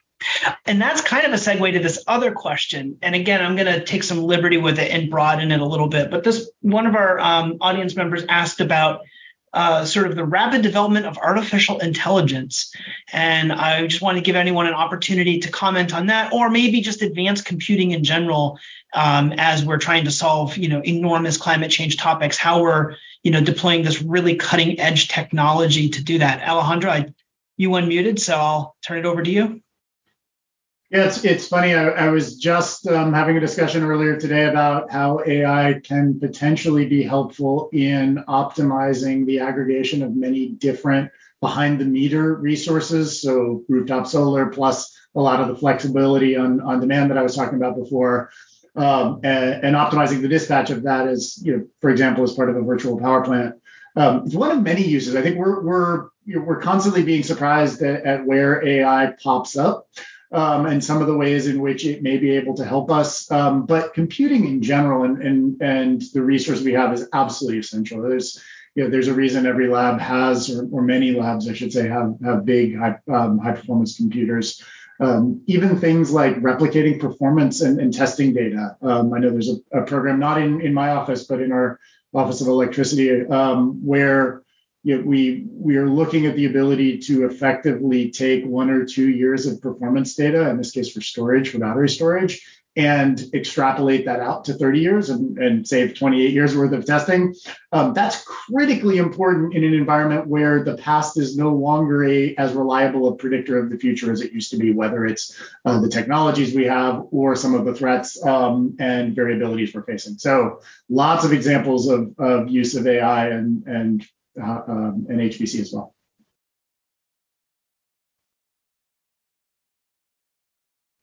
And 0.67 0.81
that's 0.81 1.01
kind 1.01 1.27
of 1.27 1.33
a 1.33 1.37
segue 1.37 1.73
to 1.73 1.79
this 1.79 2.03
other 2.07 2.33
question. 2.33 2.99
And 3.03 3.15
again, 3.15 3.43
I'm 3.45 3.57
going 3.57 3.73
to 3.73 3.85
take 3.85 4.03
some 4.03 4.23
liberty 4.23 4.59
with 4.59 4.79
it 4.79 4.91
and 4.91 5.11
broaden 5.11 5.51
it 5.51 5.61
a 5.61 5.65
little 5.65 5.89
bit. 5.89 6.11
But 6.11 6.25
this 6.25 6.51
one 6.61 6.87
of 6.87 6.95
our 6.95 7.19
um, 7.19 7.57
audience 7.61 7.97
members 7.97 8.25
asked 8.29 8.61
about 8.61 9.03
uh, 9.53 9.85
sort 9.85 10.07
of 10.07 10.15
the 10.15 10.25
rapid 10.25 10.63
development 10.63 11.07
of 11.07 11.19
artificial 11.19 11.79
intelligence. 11.79 12.73
And 13.13 13.53
I 13.53 13.87
just 13.87 14.03
want 14.03 14.17
to 14.17 14.23
give 14.23 14.37
anyone 14.37 14.67
an 14.67 14.75
opportunity 14.75 15.41
to 15.41 15.51
comment 15.51 15.93
on 15.93 16.07
that, 16.07 16.33
or 16.33 16.51
maybe 16.51 16.81
just 16.81 17.03
advanced 17.03 17.45
computing 17.45 17.91
in 17.91 18.05
general, 18.05 18.59
um, 18.95 19.33
as 19.37 19.65
we're 19.65 19.79
trying 19.79 20.05
to 20.05 20.11
solve, 20.11 20.57
you 20.57 20.69
know, 20.69 20.83
enormous 20.85 21.37
climate 21.37 21.71
change 21.71 21.97
topics. 21.97 22.37
How 22.37 22.63
we're, 22.63 22.95
you 23.23 23.33
know, 23.33 23.41
deploying 23.41 23.83
this 23.83 24.01
really 24.01 24.37
cutting 24.37 24.79
edge 24.79 25.09
technology 25.09 25.89
to 25.91 26.05
do 26.05 26.19
that. 26.19 26.49
Alejandro, 26.49 26.91
I, 26.91 27.15
you 27.57 27.71
unmuted, 27.71 28.21
so 28.21 28.37
I'll 28.37 28.77
turn 28.87 28.99
it 28.99 29.05
over 29.05 29.23
to 29.23 29.31
you. 29.31 29.61
Yeah, 30.91 31.05
it's, 31.05 31.25
it's 31.25 31.47
funny. 31.47 31.73
I, 31.73 31.87
I 31.91 32.09
was 32.09 32.37
just 32.37 32.89
um, 32.89 33.13
having 33.13 33.37
a 33.37 33.41
discussion 33.41 33.85
earlier 33.85 34.17
today 34.17 34.47
about 34.47 34.91
how 34.91 35.21
AI 35.25 35.81
can 35.85 36.19
potentially 36.19 36.87
be 36.87 37.05
helpful 37.05 37.71
in 37.73 38.25
optimizing 38.27 39.25
the 39.25 39.39
aggregation 39.39 40.03
of 40.03 40.17
many 40.17 40.49
different 40.49 41.13
behind 41.41 41.81
the 41.81 41.85
meter 41.85 42.35
resources. 42.35 43.23
So 43.23 43.63
rooftop 43.69 44.09
solar 44.09 44.47
plus 44.47 44.93
a 45.15 45.21
lot 45.21 45.41
of 45.41 45.47
the 45.47 45.55
flexibility 45.55 46.37
on, 46.37 46.61
on 46.61 46.81
demand 46.81 47.13
that 47.13 47.19
I 47.19 47.23
was 47.23 47.37
talking 47.37 47.57
about 47.57 47.77
before. 47.77 48.31
Um, 48.75 49.21
and, 49.23 49.65
and, 49.65 49.77
optimizing 49.77 50.23
the 50.23 50.29
dispatch 50.29 50.71
of 50.71 50.85
that 50.85 51.09
is, 51.09 51.41
you 51.45 51.57
know, 51.57 51.67
for 51.81 51.91
example, 51.91 52.23
as 52.23 52.35
part 52.35 52.51
of 52.51 52.57
a 52.57 52.63
virtual 52.63 52.99
power 53.01 53.23
plant. 53.25 53.57
Um, 53.97 54.23
it's 54.27 54.35
one 54.35 54.53
of 54.53 54.63
many 54.63 54.85
uses. 54.85 55.17
I 55.17 55.23
think 55.23 55.39
we're 55.39 55.61
we're 55.61 56.09
we're 56.25 56.61
constantly 56.61 57.03
being 57.03 57.25
surprised 57.25 57.83
at, 57.83 58.05
at 58.05 58.25
where 58.25 58.65
AI 58.65 59.13
pops 59.21 59.57
up 59.57 59.89
um, 60.33 60.67
and 60.67 60.83
some 60.83 61.01
of 61.01 61.07
the 61.07 61.17
ways 61.17 61.47
in 61.47 61.61
which 61.61 61.85
it 61.85 62.03
may 62.03 62.17
be 62.19 62.31
able 62.31 62.55
to 62.55 62.65
help 62.65 62.91
us. 62.91 63.31
Um, 63.31 63.67
but 63.67 63.95
computing 63.95 64.47
in 64.47 64.63
general 64.63 65.05
and, 65.05 65.23
and, 65.23 65.63
and 65.63 66.03
the 66.15 66.23
resource 66.23 66.63
we 66.63 66.73
have 66.75 66.93
is 66.93 67.09
absolutely 67.13 67.59
essential. 67.59 68.03
There's 68.03 68.41
you 68.75 68.85
know, 68.85 68.91
there's 68.91 69.09
a 69.09 69.15
reason 69.15 69.47
every 69.47 69.69
lab 69.69 69.99
has, 70.01 70.49
or, 70.49 70.69
or 70.71 70.83
many 70.83 71.13
labs, 71.13 71.49
I 71.49 71.55
should 71.55 71.73
say, 71.73 71.89
have 71.89 72.15
have 72.25 72.45
big 72.45 72.79
high, 72.79 72.99
um, 73.11 73.39
high 73.39 73.53
performance 73.53 73.97
computers. 73.97 74.63
Um, 75.01 75.43
even 75.47 75.81
things 75.81 76.11
like 76.11 76.37
replicating 76.37 77.01
performance 77.01 77.63
and, 77.63 77.81
and 77.81 77.93
testing 77.93 78.35
data. 78.35 78.77
Um, 78.83 79.15
I 79.15 79.19
know 79.19 79.31
there's 79.31 79.49
a, 79.49 79.79
a, 79.81 79.83
program 79.83 80.21
not 80.21 80.41
in, 80.43 80.61
in 80.61 80.75
my 80.75 80.91
office, 80.91 81.25
but 81.25 81.41
in 81.41 81.53
our 81.53 81.81
Office 82.13 82.43
of 82.43 82.49
Electricity, 82.49 83.25
um, 83.27 83.85
where 83.85 84.43
you 84.83 84.97
know, 84.97 85.03
we 85.07 85.47
we 85.51 85.77
are 85.77 85.89
looking 85.89 86.27
at 86.27 86.37
the 86.37 86.47
ability 86.47 86.99
to 86.99 87.27
effectively 87.27 88.11
take 88.11 88.45
one 88.45 88.71
or 88.71 88.87
two 88.87 89.09
years 89.09 89.47
of 89.47 89.61
performance 89.61 90.15
data, 90.15 90.49
in 90.49 90.57
this 90.57 90.71
case 90.71 90.91
for 90.93 91.01
storage, 91.01 91.51
for 91.51 91.59
battery 91.59 91.89
storage, 91.89 92.43
and 92.77 93.23
extrapolate 93.35 94.05
that 94.07 94.21
out 94.21 94.45
to 94.45 94.55
30 94.55 94.81
years 94.81 95.11
and, 95.11 95.67
save 95.67 95.99
28 95.99 96.33
years 96.33 96.57
worth 96.57 96.73
of 96.73 96.87
testing. 96.87 97.35
Um, 97.73 97.93
that's 97.93 98.25
critically 98.25 98.99
important 98.99 99.55
in 99.55 99.65
an 99.65 99.75
environment 99.75 100.27
where 100.29 100.65
the 100.65 100.77
past 100.77 101.19
is 101.19 101.37
no 101.37 101.53
longer 101.53 102.05
a 102.05 102.35
as 102.37 102.53
reliable 102.55 103.09
a 103.09 103.17
predictor 103.17 103.59
of 103.59 103.71
the 103.71 103.77
future 103.77 104.11
as 104.11 104.21
it 104.23 104.33
used 104.33 104.51
to 104.53 104.57
be, 104.57 104.73
whether 104.73 105.05
it's 105.05 105.37
uh, 105.65 105.81
the 105.81 105.89
technologies 105.89 106.55
we 106.55 106.65
have 106.65 107.03
or 107.11 107.37
some 107.37 107.55
of 107.55 107.65
the 107.65 107.75
threats 107.75 108.25
um, 108.25 108.77
and 108.79 109.17
variabilities 109.17 109.75
we're 109.75 109.83
facing. 109.83 110.17
So 110.19 110.61
lots 110.89 111.25
of 111.25 111.33
examples 111.33 111.89
of, 111.89 112.15
of 112.19 112.49
use 112.49 112.77
of 112.77 112.87
AI 112.87 113.29
and, 113.29 113.65
and, 113.67 114.07
uh, 114.41 114.61
um, 114.69 115.07
and 115.09 115.21
HPC 115.21 115.61
as 115.61 115.73
well. 115.73 115.95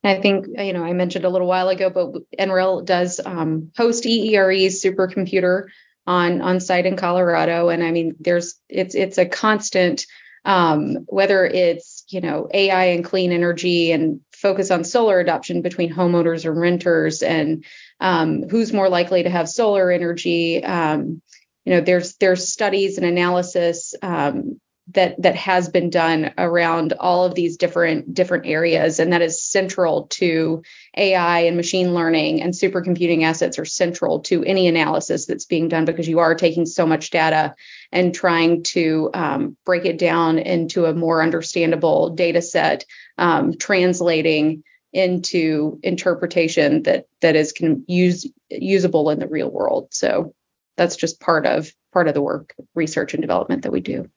I 0.04 0.22
think, 0.22 0.48
you 0.58 0.74
know, 0.74 0.84
I 0.84 0.94
mentioned 0.94 1.26
a 1.26 1.30
little 1.30 1.48
while 1.48 1.70
ago, 1.70 1.90
but 1.90 2.14
NREL 2.40 2.86
does 2.86 3.20
um, 3.24 3.72
host 3.76 4.06
EERE's 4.06 4.82
supercomputer 4.84 5.68
on 6.06 6.42
on 6.42 6.60
site 6.62 6.86
in 6.86 6.96
Colorado, 6.96 7.70
and 7.70 7.84
I 7.84 7.92
mean, 7.92 8.16
there's 8.20 8.56
it's 8.70 8.96
it's 8.96 9.18
a 9.18 9.26
constant 9.26 10.06
um, 10.46 11.00
whether 11.08 11.46
it's 11.46 12.06
you 12.08 12.22
know 12.22 12.48
AI 12.54 12.86
and 12.86 13.04
clean 13.04 13.34
energy 13.34 13.92
and 13.92 14.22
focus 14.32 14.72
on 14.72 14.86
solar 14.86 15.20
adoption 15.20 15.62
between 15.62 15.94
homeowners 15.94 16.46
and 16.46 16.60
renters, 16.60 17.22
and 17.22 17.66
um, 18.00 18.44
who's 18.50 18.72
more 18.72 18.88
likely 18.88 19.24
to 19.24 19.30
have 19.30 19.50
solar 19.50 19.92
energy. 19.92 20.64
Um, 20.64 21.22
you 21.68 21.74
know, 21.74 21.82
there's 21.82 22.16
there's 22.16 22.48
studies 22.48 22.98
and 22.98 23.06
analysis 23.06 23.94
um, 24.02 24.62
that 24.94 25.22
that 25.22 25.36
has 25.36 25.68
been 25.68 25.90
done 25.90 26.32
around 26.38 26.94
all 26.94 27.26
of 27.26 27.36
these 27.36 27.58
different 27.58 28.14
different 28.14 28.46
areas 28.46 29.02
and 29.02 29.12
that 29.12 29.22
is 29.22 29.44
central 29.44 30.08
to 30.08 30.64
AI 30.96 31.40
and 31.40 31.58
machine 31.58 31.94
learning 31.94 32.42
and 32.42 32.54
supercomputing 32.54 33.24
assets 33.26 33.60
are 33.60 33.66
central 33.66 34.22
to 34.22 34.46
any 34.46 34.70
analysis 34.70 35.26
that's 35.26 35.44
being 35.44 35.68
done 35.68 35.84
because 35.84 36.08
you 36.08 36.20
are 36.20 36.36
taking 36.36 36.66
so 36.66 36.88
much 36.88 37.10
data 37.10 37.54
and 37.92 38.16
trying 38.16 38.64
to 38.64 39.10
um, 39.14 39.58
break 39.66 39.84
it 39.84 39.98
down 39.98 40.40
into 40.40 40.86
a 40.86 40.94
more 40.94 41.22
understandable 41.22 42.12
data 42.12 42.42
set 42.42 42.86
um, 43.18 43.58
translating 43.58 44.64
into 44.94 45.82
interpretation 45.84 46.84
that 46.84 47.08
that 47.20 47.36
is 47.36 47.52
can 47.52 47.84
use 47.90 48.26
usable 48.50 49.10
in 49.10 49.20
the 49.20 49.28
real 49.28 49.52
world. 49.52 49.90
So 49.92 50.34
that's 50.78 50.96
just 50.96 51.20
part 51.20 51.46
of 51.46 51.72
part 51.92 52.08
of 52.08 52.14
the 52.14 52.22
work 52.22 52.56
research 52.76 53.14
and 53.14 53.22
development 53.22 53.64
that 53.64 53.72
we 53.72 53.82
do 53.82 54.10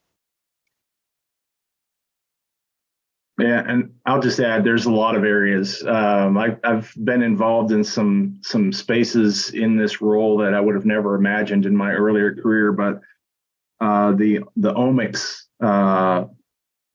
Yeah, 3.41 3.65
and 3.67 3.95
I'll 4.05 4.21
just 4.21 4.39
add, 4.39 4.65
there's 4.65 4.85
a 4.85 4.93
lot 4.93 5.17
of 5.17 5.25
areas. 5.25 5.83
Um, 5.87 6.37
I, 6.37 6.59
have 6.63 6.93
been 7.03 7.23
involved 7.23 7.73
in 7.73 7.83
some 7.83 8.39
some 8.43 8.71
spaces 8.71 9.51
in 9.51 9.77
this 9.77 10.03
role 10.03 10.37
that 10.39 10.53
I 10.53 10.61
would 10.61 10.75
have 10.75 10.85
never 10.85 11.15
imagined 11.15 11.65
in 11.65 11.75
my 11.75 11.93
earlier 11.93 12.35
career, 12.35 12.73
but 12.73 13.01
uh, 13.81 14.13
the 14.13 14.41
the 14.57 14.75
omics 14.75 15.45
uh, 15.63 16.25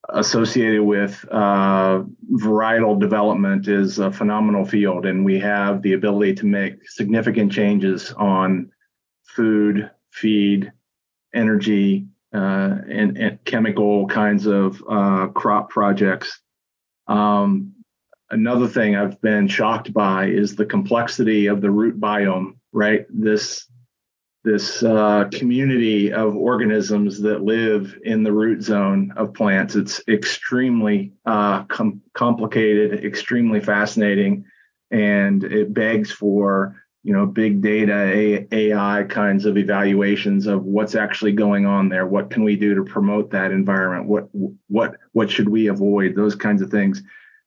associated 0.09 0.83
with 0.83 1.25
uh, 1.31 2.03
varietal 2.31 2.99
development 2.99 3.67
is 3.67 3.97
a 3.97 4.11
phenomenal 4.11 4.65
field, 4.65 5.07
and 5.07 5.25
we 5.25 5.39
have 5.39 5.81
the 5.81 5.93
ability 5.93 6.35
to 6.35 6.45
make 6.45 6.87
significant 6.87 7.51
changes 7.51 8.11
on 8.13 8.69
food, 9.35 9.91
feed, 10.11 10.71
energy, 11.33 12.07
uh, 12.33 12.77
and, 12.89 13.17
and, 13.17 13.43
chemical 13.45 14.07
kinds 14.07 14.45
of 14.45 14.83
uh, 14.89 15.27
crop 15.27 15.69
projects. 15.69 16.39
Um, 17.07 17.73
another 18.29 18.67
thing 18.67 18.95
I've 18.95 19.21
been 19.21 19.47
shocked 19.47 19.93
by 19.93 20.27
is 20.27 20.55
the 20.55 20.65
complexity 20.65 21.47
of 21.47 21.61
the 21.61 21.71
root 21.71 21.99
biome. 21.99 22.55
Right, 22.73 23.05
this 23.09 23.67
this 24.43 24.83
uh, 24.83 25.25
community 25.31 26.13
of 26.13 26.35
organisms 26.35 27.19
that 27.21 27.41
live 27.41 27.97
in 28.03 28.23
the 28.23 28.31
root 28.31 28.61
zone 28.61 29.11
of 29.17 29.33
plants. 29.33 29.75
It's 29.75 30.01
extremely 30.07 31.13
uh, 31.25 31.63
com- 31.63 32.01
complicated, 32.13 33.03
extremely 33.03 33.59
fascinating, 33.59 34.45
and 34.91 35.43
it 35.43 35.73
begs 35.73 36.11
for 36.11 36.75
you 37.05 37.13
know 37.13 37.27
big 37.27 37.61
data 37.61 38.47
ai 38.51 39.03
kinds 39.03 39.45
of 39.45 39.59
evaluations 39.59 40.47
of 40.47 40.63
what's 40.63 40.95
actually 40.95 41.33
going 41.33 41.67
on 41.67 41.87
there. 41.87 42.07
What 42.07 42.31
can 42.31 42.43
we 42.43 42.55
do 42.55 42.73
to 42.73 42.83
promote 42.83 43.29
that 43.29 43.51
environment? 43.51 44.07
What 44.07 44.27
what 44.67 44.95
what 45.11 45.29
should 45.29 45.47
we 45.47 45.67
avoid? 45.67 46.15
Those 46.15 46.33
kinds 46.33 46.63
of 46.63 46.71
things. 46.71 47.03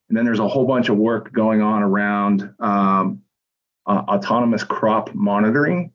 And 0.09 0.17
then 0.17 0.25
there's 0.25 0.39
a 0.39 0.47
whole 0.47 0.65
bunch 0.65 0.89
of 0.91 0.97
work 0.97 1.33
going 1.33 1.61
on 1.61 1.83
around 1.83 2.55
um, 2.61 3.23
uh, 3.85 4.05
autonomous 4.09 4.63
crop 4.63 5.13
monitoring 5.13 5.93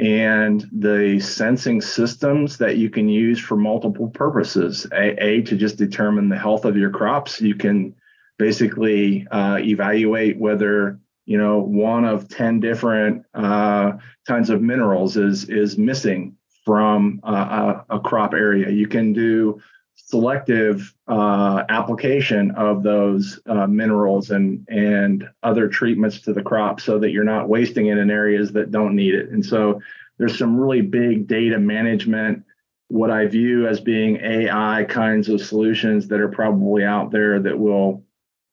and 0.00 0.66
the 0.72 1.20
sensing 1.20 1.80
systems 1.80 2.58
that 2.58 2.78
you 2.78 2.90
can 2.90 3.08
use 3.08 3.38
for 3.38 3.56
multiple 3.56 4.08
purposes. 4.08 4.88
A, 4.92 5.24
a 5.24 5.42
to 5.42 5.56
just 5.56 5.76
determine 5.76 6.28
the 6.28 6.38
health 6.38 6.64
of 6.64 6.76
your 6.76 6.90
crops. 6.90 7.40
You 7.40 7.54
can 7.54 7.94
basically 8.38 9.24
uh, 9.30 9.58
evaluate 9.60 10.36
whether 10.36 10.98
you 11.28 11.36
know, 11.36 11.58
one 11.58 12.06
of 12.06 12.26
10 12.26 12.58
different 12.58 13.22
uh, 13.34 13.92
kinds 14.26 14.48
of 14.48 14.62
minerals 14.62 15.18
is, 15.18 15.44
is 15.50 15.76
missing 15.76 16.34
from 16.64 17.20
uh, 17.22 17.82
a, 17.90 18.00
crop 18.00 18.32
area. 18.32 18.70
You 18.70 18.88
can 18.88 19.12
do 19.12 19.60
selective 19.94 20.94
uh, 21.06 21.64
application 21.68 22.50
of 22.52 22.82
those 22.82 23.40
uh, 23.44 23.66
minerals 23.66 24.30
and, 24.30 24.66
and 24.70 25.28
other 25.42 25.68
treatments 25.68 26.22
to 26.22 26.32
the 26.32 26.40
crop 26.40 26.80
so 26.80 26.98
that 26.98 27.10
you're 27.10 27.24
not 27.24 27.46
wasting 27.46 27.88
it 27.88 27.98
in 27.98 28.10
areas 28.10 28.50
that 28.52 28.70
don't 28.70 28.96
need 28.96 29.14
it. 29.14 29.28
And 29.28 29.44
so 29.44 29.82
there's 30.16 30.38
some 30.38 30.58
really 30.58 30.80
big 30.80 31.26
data 31.26 31.58
management, 31.58 32.42
what 32.88 33.10
I 33.10 33.26
view 33.26 33.68
as 33.68 33.82
being 33.82 34.16
AI 34.16 34.86
kinds 34.88 35.28
of 35.28 35.42
solutions 35.42 36.08
that 36.08 36.20
are 36.20 36.30
probably 36.30 36.84
out 36.84 37.10
there 37.10 37.38
that 37.38 37.58
will 37.58 38.02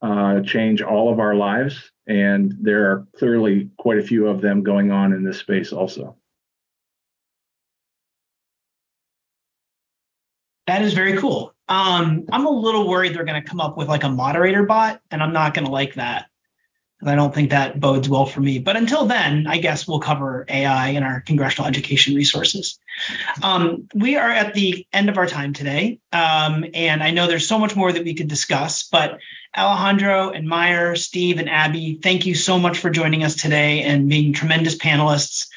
uh, 0.02 0.42
change 0.42 0.82
all 0.82 1.10
of 1.10 1.22
our 1.22 1.36
lives. 1.36 1.92
And 2.08 2.56
there 2.62 2.92
are 2.92 3.08
clearly 3.18 3.70
quite 3.78 3.98
a 3.98 4.04
few 4.04 4.28
of 4.28 4.42
them 4.42 4.64
going 4.64 4.92
on 4.92 5.14
in 5.14 5.24
this 5.24 5.40
space 5.40 5.74
also. 5.74 6.16
That 10.68 10.82
is 10.82 10.94
very 10.94 11.18
cool. 11.18 11.54
Um, 11.68 12.26
I'm 12.32 12.46
a 12.46 12.50
little 12.50 12.88
worried 12.88 13.16
they're 13.16 13.24
going 13.24 13.42
to 13.42 13.48
come 13.48 13.62
up 13.62 13.78
with 13.78 13.88
like 13.88 14.04
a 14.04 14.10
moderator 14.10 14.64
bot, 14.64 15.02
and 15.12 15.22
I'm 15.22 15.34
not 15.34 15.54
going 15.54 15.66
to 15.66 15.72
like 15.72 15.96
that. 15.96 16.28
I 17.06 17.16
don't 17.16 17.34
think 17.36 17.52
that 17.52 17.80
bodes 17.80 18.10
well 18.10 18.26
for 18.26 18.42
me. 18.42 18.58
But 18.58 18.78
until 18.78 19.06
then, 19.06 19.48
I 19.48 19.58
guess 19.58 19.88
we'll 19.88 20.00
cover 20.00 20.46
AI 20.50 20.90
in 20.90 21.04
our 21.04 21.22
congressional 21.22 21.68
education 21.68 22.16
resources. 22.16 22.80
Um, 23.44 23.88
we 23.94 24.16
are 24.16 24.30
at 24.30 24.54
the 24.54 24.88
end 24.94 25.10
of 25.10 25.18
our 25.18 25.28
time 25.28 25.54
today, 25.54 26.00
um, 26.12 26.66
and 26.74 27.04
I 27.04 27.12
know 27.12 27.28
there's 27.28 27.48
so 27.48 27.60
much 27.60 27.76
more 27.76 27.92
that 27.92 28.04
we 28.04 28.16
could 28.16 28.28
discuss. 28.28 28.84
But 28.84 29.20
Alejandro 29.58 30.32
and 30.32 30.48
Meyer, 30.48 30.96
Steve 30.96 31.40
and 31.40 31.50
Abby, 31.50 32.00
thank 32.02 32.26
you 32.26 32.36
so 32.36 32.60
much 32.60 32.80
for 32.80 32.90
joining 32.90 33.24
us 33.24 33.36
today 33.36 33.84
and 33.84 34.10
being 34.10 34.34
tremendous 34.34 34.78
panelists. 34.78 35.48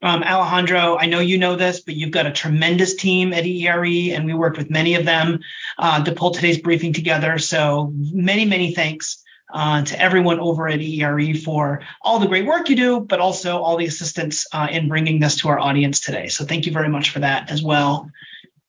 Um, 0.00 0.22
Alejandro, 0.22 0.96
I 0.96 1.06
know 1.06 1.18
you 1.18 1.38
know 1.38 1.56
this, 1.56 1.80
but 1.80 1.96
you've 1.96 2.12
got 2.12 2.26
a 2.26 2.32
tremendous 2.32 2.94
team 2.94 3.32
at 3.32 3.44
EERE, 3.44 4.14
and 4.14 4.26
we 4.26 4.34
worked 4.34 4.58
with 4.58 4.70
many 4.70 4.94
of 4.94 5.04
them 5.04 5.40
uh, 5.76 6.04
to 6.04 6.12
pull 6.12 6.30
today's 6.30 6.58
briefing 6.58 6.92
together. 6.92 7.38
So 7.38 7.92
many, 7.94 8.44
many 8.44 8.74
thanks 8.74 9.24
uh, 9.52 9.82
to 9.82 10.00
everyone 10.00 10.38
over 10.38 10.68
at 10.68 10.78
EERE 10.78 11.42
for 11.42 11.82
all 12.00 12.20
the 12.20 12.28
great 12.28 12.46
work 12.46 12.68
you 12.68 12.76
do, 12.76 13.00
but 13.00 13.18
also 13.18 13.58
all 13.58 13.76
the 13.76 13.86
assistance 13.86 14.46
uh, 14.52 14.68
in 14.70 14.88
bringing 14.88 15.18
this 15.18 15.36
to 15.36 15.48
our 15.48 15.58
audience 15.58 15.98
today. 15.98 16.28
So 16.28 16.44
thank 16.44 16.66
you 16.66 16.72
very 16.72 16.88
much 16.88 17.10
for 17.10 17.20
that 17.20 17.50
as 17.50 17.60
well. 17.60 18.08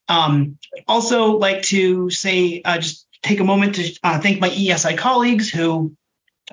Um, 0.07 0.57
also, 0.87 1.37
like 1.37 1.61
to 1.63 2.09
say, 2.09 2.63
uh, 2.65 2.79
just 2.79 3.05
take 3.21 3.39
a 3.39 3.43
moment 3.43 3.75
to 3.75 3.99
uh, 4.03 4.19
thank 4.19 4.39
my 4.39 4.49
EESI 4.49 4.97
colleagues 4.97 5.49
who 5.49 5.95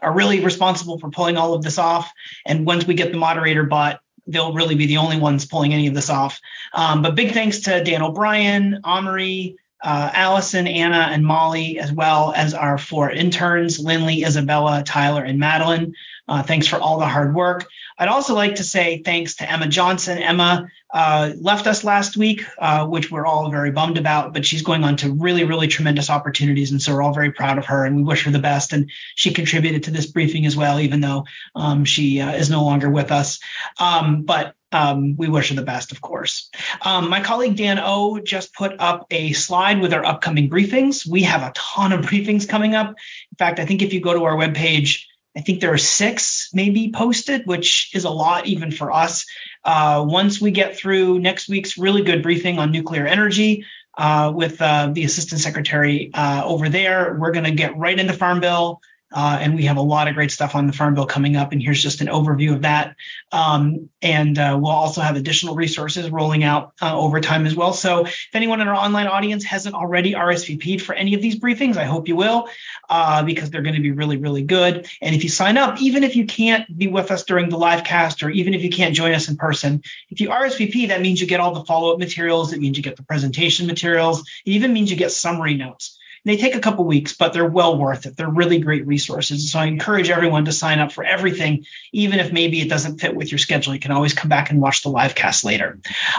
are 0.03 0.13
really 0.13 0.41
responsible 0.41 0.99
for 0.99 1.11
pulling 1.11 1.37
all 1.37 1.55
of 1.55 1.63
this 1.63 1.79
off. 1.79 2.11
And 2.45 2.67
once 2.67 2.87
we 2.87 2.95
get 2.95 3.13
the 3.13 3.19
moderator 3.19 3.65
bot, 3.65 4.01
they'll 4.27 4.53
really 4.53 4.75
be 4.75 4.87
the 4.87 4.99
only 4.99 5.19
ones 5.19 5.47
pulling 5.47 5.73
any 5.73 5.87
of 5.87 5.95
this 5.95 6.11
off. 6.11 6.41
Um, 6.73 7.03
but 7.03 7.15
big 7.15 7.33
thanks 7.33 7.61
to 7.61 7.83
Dan 7.83 8.03
O'Brien, 8.03 8.81
Amory, 8.85 9.57
uh, 9.83 10.11
Allison, 10.13 10.67
Anna, 10.67 11.09
and 11.13 11.25
Molly, 11.25 11.79
as 11.79 11.93
well 11.93 12.33
as 12.35 12.55
our 12.55 12.79
four 12.79 13.11
interns, 13.11 13.79
Lindley, 13.79 14.25
Isabella, 14.25 14.83
Tyler, 14.85 15.23
and 15.23 15.39
Madeline. 15.39 15.95
Uh, 16.29 16.43
thanks 16.43 16.67
for 16.67 16.77
all 16.77 16.99
the 16.99 17.07
hard 17.07 17.35
work. 17.35 17.69
I'd 17.99 18.09
also 18.09 18.35
like 18.35 18.57
to 18.57 18.65
say 18.65 19.03
thanks 19.03 19.37
to 19.37 19.51
Emma 19.51 19.69
Johnson. 19.69 20.19
Emma 20.19 20.69
uh, 20.93 21.33
left 21.41 21.67
us 21.67 21.85
last 21.85 22.17
week, 22.17 22.45
uh, 22.59 22.87
which 22.87 23.11
we're 23.11 23.27
all 23.27 23.51
very 23.51 23.71
bummed 23.71 23.97
about, 23.97 24.33
but 24.33 24.45
she's 24.45 24.63
going 24.63 24.85
on 24.85 24.97
to 24.97 25.13
really, 25.13 25.45
really 25.45 25.69
tremendous 25.69 26.11
opportunities. 26.11 26.73
And 26.73 26.83
so 26.83 26.95
we're 26.95 27.03
all 27.03 27.15
very 27.15 27.33
proud 27.33 27.59
of 27.59 27.67
her 27.67 27.85
and 27.85 27.97
we 27.97 28.03
wish 28.03 28.25
her 28.25 28.31
the 28.31 28.39
best. 28.39 28.73
And 28.73 28.91
she 29.15 29.33
contributed 29.33 29.85
to 29.85 29.91
this 29.91 30.07
briefing 30.07 30.47
as 30.47 30.57
well, 30.57 30.81
even 30.81 31.01
though 31.01 31.25
um, 31.55 31.85
she 31.85 32.21
uh, 32.21 32.33
is 32.33 32.51
no 32.51 32.65
longer 32.65 32.91
with 32.91 33.13
us. 33.13 33.39
Um, 33.79 34.23
but 34.23 34.55
um, 34.73 35.17
we 35.17 35.29
wish 35.29 35.49
her 35.51 35.55
the 35.55 35.63
best, 35.63 35.93
of 35.93 36.01
course. 36.01 36.51
Um, 36.83 37.09
my 37.09 37.23
colleague 37.23 37.57
Dan 37.57 37.79
O 37.81 38.19
just 38.19 38.53
put 38.53 38.75
up 38.79 39.07
a 39.11 39.33
slide 39.33 39.81
with 39.81 39.95
our 39.95 40.05
upcoming 40.05 40.51
briefings. 40.51 41.09
We 41.09 41.23
have 41.23 41.43
a 41.43 41.53
ton 41.55 41.93
of 41.93 42.05
briefings 42.05 42.49
coming 42.49 42.75
up. 42.75 42.89
In 42.89 43.37
fact, 43.39 43.61
I 43.61 43.65
think 43.65 43.83
if 43.83 43.93
you 43.93 44.01
go 44.01 44.13
to 44.13 44.25
our 44.25 44.37
webpage, 44.37 45.05
I 45.37 45.43
think 45.43 45.61
there 45.61 45.73
are 45.73 45.79
six 45.79 46.49
maybe 46.55 46.91
posted, 46.93 47.47
which 47.47 47.91
is 47.95 48.05
a 48.05 48.11
lot 48.11 48.47
even 48.47 48.71
for 48.71 48.91
us. 48.91 49.27
Uh, 49.65 50.05
once 50.09 50.41
we 50.41 50.51
get 50.51 50.77
through 50.77 51.19
next 51.19 51.49
week's 51.49 51.77
really 51.77 52.03
good 52.03 52.23
briefing 52.23 52.59
on 52.59 52.73
nuclear 52.73 53.07
energy 53.07 53.67
uh, 53.99 54.33
with 54.35 54.61
uh, 54.63 54.91
the 54.93 55.05
assistant 55.05 55.41
secretary 55.41 56.11
uh, 56.15 56.43
over 56.45 56.69
there, 56.69 57.17
we're 57.21 57.33
going 57.33 57.45
to 57.45 57.51
get 57.51 57.77
right 57.77 57.99
into 57.99 58.15
Farm 58.15 58.41
Bill. 58.41 58.81
Uh, 59.17 59.39
and 59.41 59.55
we 59.55 59.65
have 59.65 59.79
a 59.79 59.83
lot 59.83 60.09
of 60.09 60.15
great 60.15 60.31
stuff 60.31 60.55
on 60.55 60.67
the 60.67 60.75
Farm 60.75 60.93
Bill 60.93 61.07
coming 61.07 61.37
up. 61.37 61.53
And 61.53 61.63
here's 61.63 61.83
just 61.83 62.03
an 62.03 62.09
overview 62.09 62.53
of 62.53 62.63
that. 62.63 62.97
Um, 63.33 63.89
and 64.03 64.39
uh, 64.39 64.59
we'll 64.61 64.71
also 64.71 65.01
have 65.01 65.17
additional 65.17 65.55
resources 65.55 66.11
rolling 66.11 66.45
out 66.45 66.75
uh, 66.83 66.95
over 66.95 67.19
time 67.23 67.47
as 67.47 67.57
well. 67.57 67.73
So 67.73 68.05
if 68.05 68.29
anyone 68.35 68.61
in 68.61 68.69
our 68.69 68.75
online 68.75 69.07
audience 69.07 69.43
hasn't 69.43 69.75
already 69.75 70.13
RSVP'd 70.13 70.83
for 70.83 70.95
any 70.95 71.15
of 71.15 71.23
these 71.23 71.41
briefings, 71.41 71.79
I 71.79 71.85
hope 71.85 72.09
you 72.09 72.15
will, 72.17 72.51
uh, 72.91 73.23
because 73.23 73.49
they're 73.49 73.63
going 73.63 73.77
to 73.77 73.81
be 73.81 73.93
really, 73.93 74.19
really 74.19 74.43
good. 74.43 74.87
And 75.01 75.17
if 75.17 75.25
you 75.25 75.31
sign 75.31 75.57
up, 75.57 75.81
even 75.81 76.05
if 76.05 76.15
you 76.15 76.27
can't 76.27 76.77
be 76.77 76.87
with 76.87 77.11
us 77.11 77.25
during 77.25 77.49
the 77.49 77.57
live 77.57 77.85
cast, 77.85 78.23
or 78.23 78.29
even 78.29 78.53
if 78.53 78.63
you 78.63 78.69
can't 78.69 78.95
join 78.95 79.15
us 79.15 79.31
in 79.31 79.39
person, 79.39 79.83
if 80.11 80.21
you 80.21 80.29
RSVP, 80.29 80.89
that 80.89 81.01
means 81.01 81.23
you 81.23 81.27
get 81.27 81.41
all 81.41 81.55
the 81.55 81.65
follow 81.65 81.95
up 81.95 81.99
materials. 81.99 82.53
It 82.53 82.61
means 82.61 82.77
you 82.77 82.83
get 82.83 82.97
the 82.97 83.03
presentation 83.03 83.67
materials. 83.67 84.21
It 84.45 84.51
even 84.51 84.75
means 84.75 84.91
you 84.91 84.99
get 84.99 85.11
summary 85.11 85.55
notes. 85.55 85.96
They 86.27 86.37
take 86.37 86.57
a 86.57 86.61
couple 86.61 86.85
weeks, 86.85 87.13
but 87.13 87.33
they're 87.33 87.49
well 87.49 87.79
worth 87.79 88.05
it. 88.05 88.17
They're 88.17 88.29
really 88.29 88.59
great 88.59 88.85
resources. 88.85 89.53
So 89.53 89.61
I 89.61 89.67
encourage 89.67 90.11
everyone 90.11 90.47
to 90.47 90.53
sign 90.53 90.81
up 90.81 90.91
for 90.91 91.05
everything, 91.05 91.67
even 91.93 92.19
if 92.19 92.33
maybe 92.33 92.61
it 92.61 92.69
doesn't 92.69 93.01
fit 93.01 93.15
with 93.15 93.31
your 93.31 93.39
schedule. 93.39 93.75
You 93.75 93.79
can 93.79 93.93
always 93.93 94.13
come 94.13 94.29
back 94.29 94.51
and 94.51 94.61
watch 94.61 94.83
the 94.83 94.89
live 94.89 95.15
cast 95.15 95.45
later. 95.45 95.79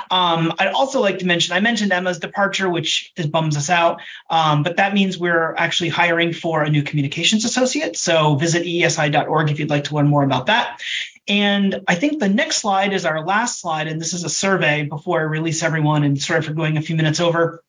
Um, 0.10 0.54
I'd 0.58 0.70
also 0.70 1.02
like 1.02 1.20
to 1.20 1.26
mention 1.26 1.54
I 1.54 1.60
mentioned 1.60 1.92
Emma's 1.92 2.20
departure, 2.20 2.70
which 2.70 3.12
is, 3.18 3.28
bums 3.28 3.58
us 3.58 3.70
out, 3.70 4.02
um, 4.30 4.64
but 4.64 4.78
that 4.78 4.94
means 4.94 5.18
we're 5.18 5.54
actually 5.56 5.90
hiring 5.90 6.32
for 6.32 6.64
a 6.64 6.70
new 6.70 6.84
communications 6.84 7.44
associate. 7.44 7.98
So 7.98 8.36
visit 8.36 8.66
eesi.org 8.66 9.52
if 9.52 9.60
you'd 9.60 9.70
like 9.70 9.84
to 9.86 9.96
learn 9.96 10.08
more 10.08 10.24
about 10.24 10.46
that. 10.46 10.82
And 11.28 11.82
I 11.86 11.96
think 11.96 12.20
the 12.20 12.30
next 12.30 12.58
slide 12.62 12.94
is 12.94 13.06
our 13.06 13.26
last 13.26 13.60
slide, 13.60 13.88
and 13.88 14.00
this 14.00 14.14
is 14.14 14.24
a 14.24 14.30
survey 14.30 14.84
before 14.84 15.20
I 15.20 15.24
release 15.24 15.62
everyone. 15.62 16.04
And 16.04 16.22
sorry 16.22 16.42
for 16.42 16.54
going 16.54 16.78
a 16.78 16.82
few 16.82 16.96
minutes 16.96 17.20
over. 17.20 17.62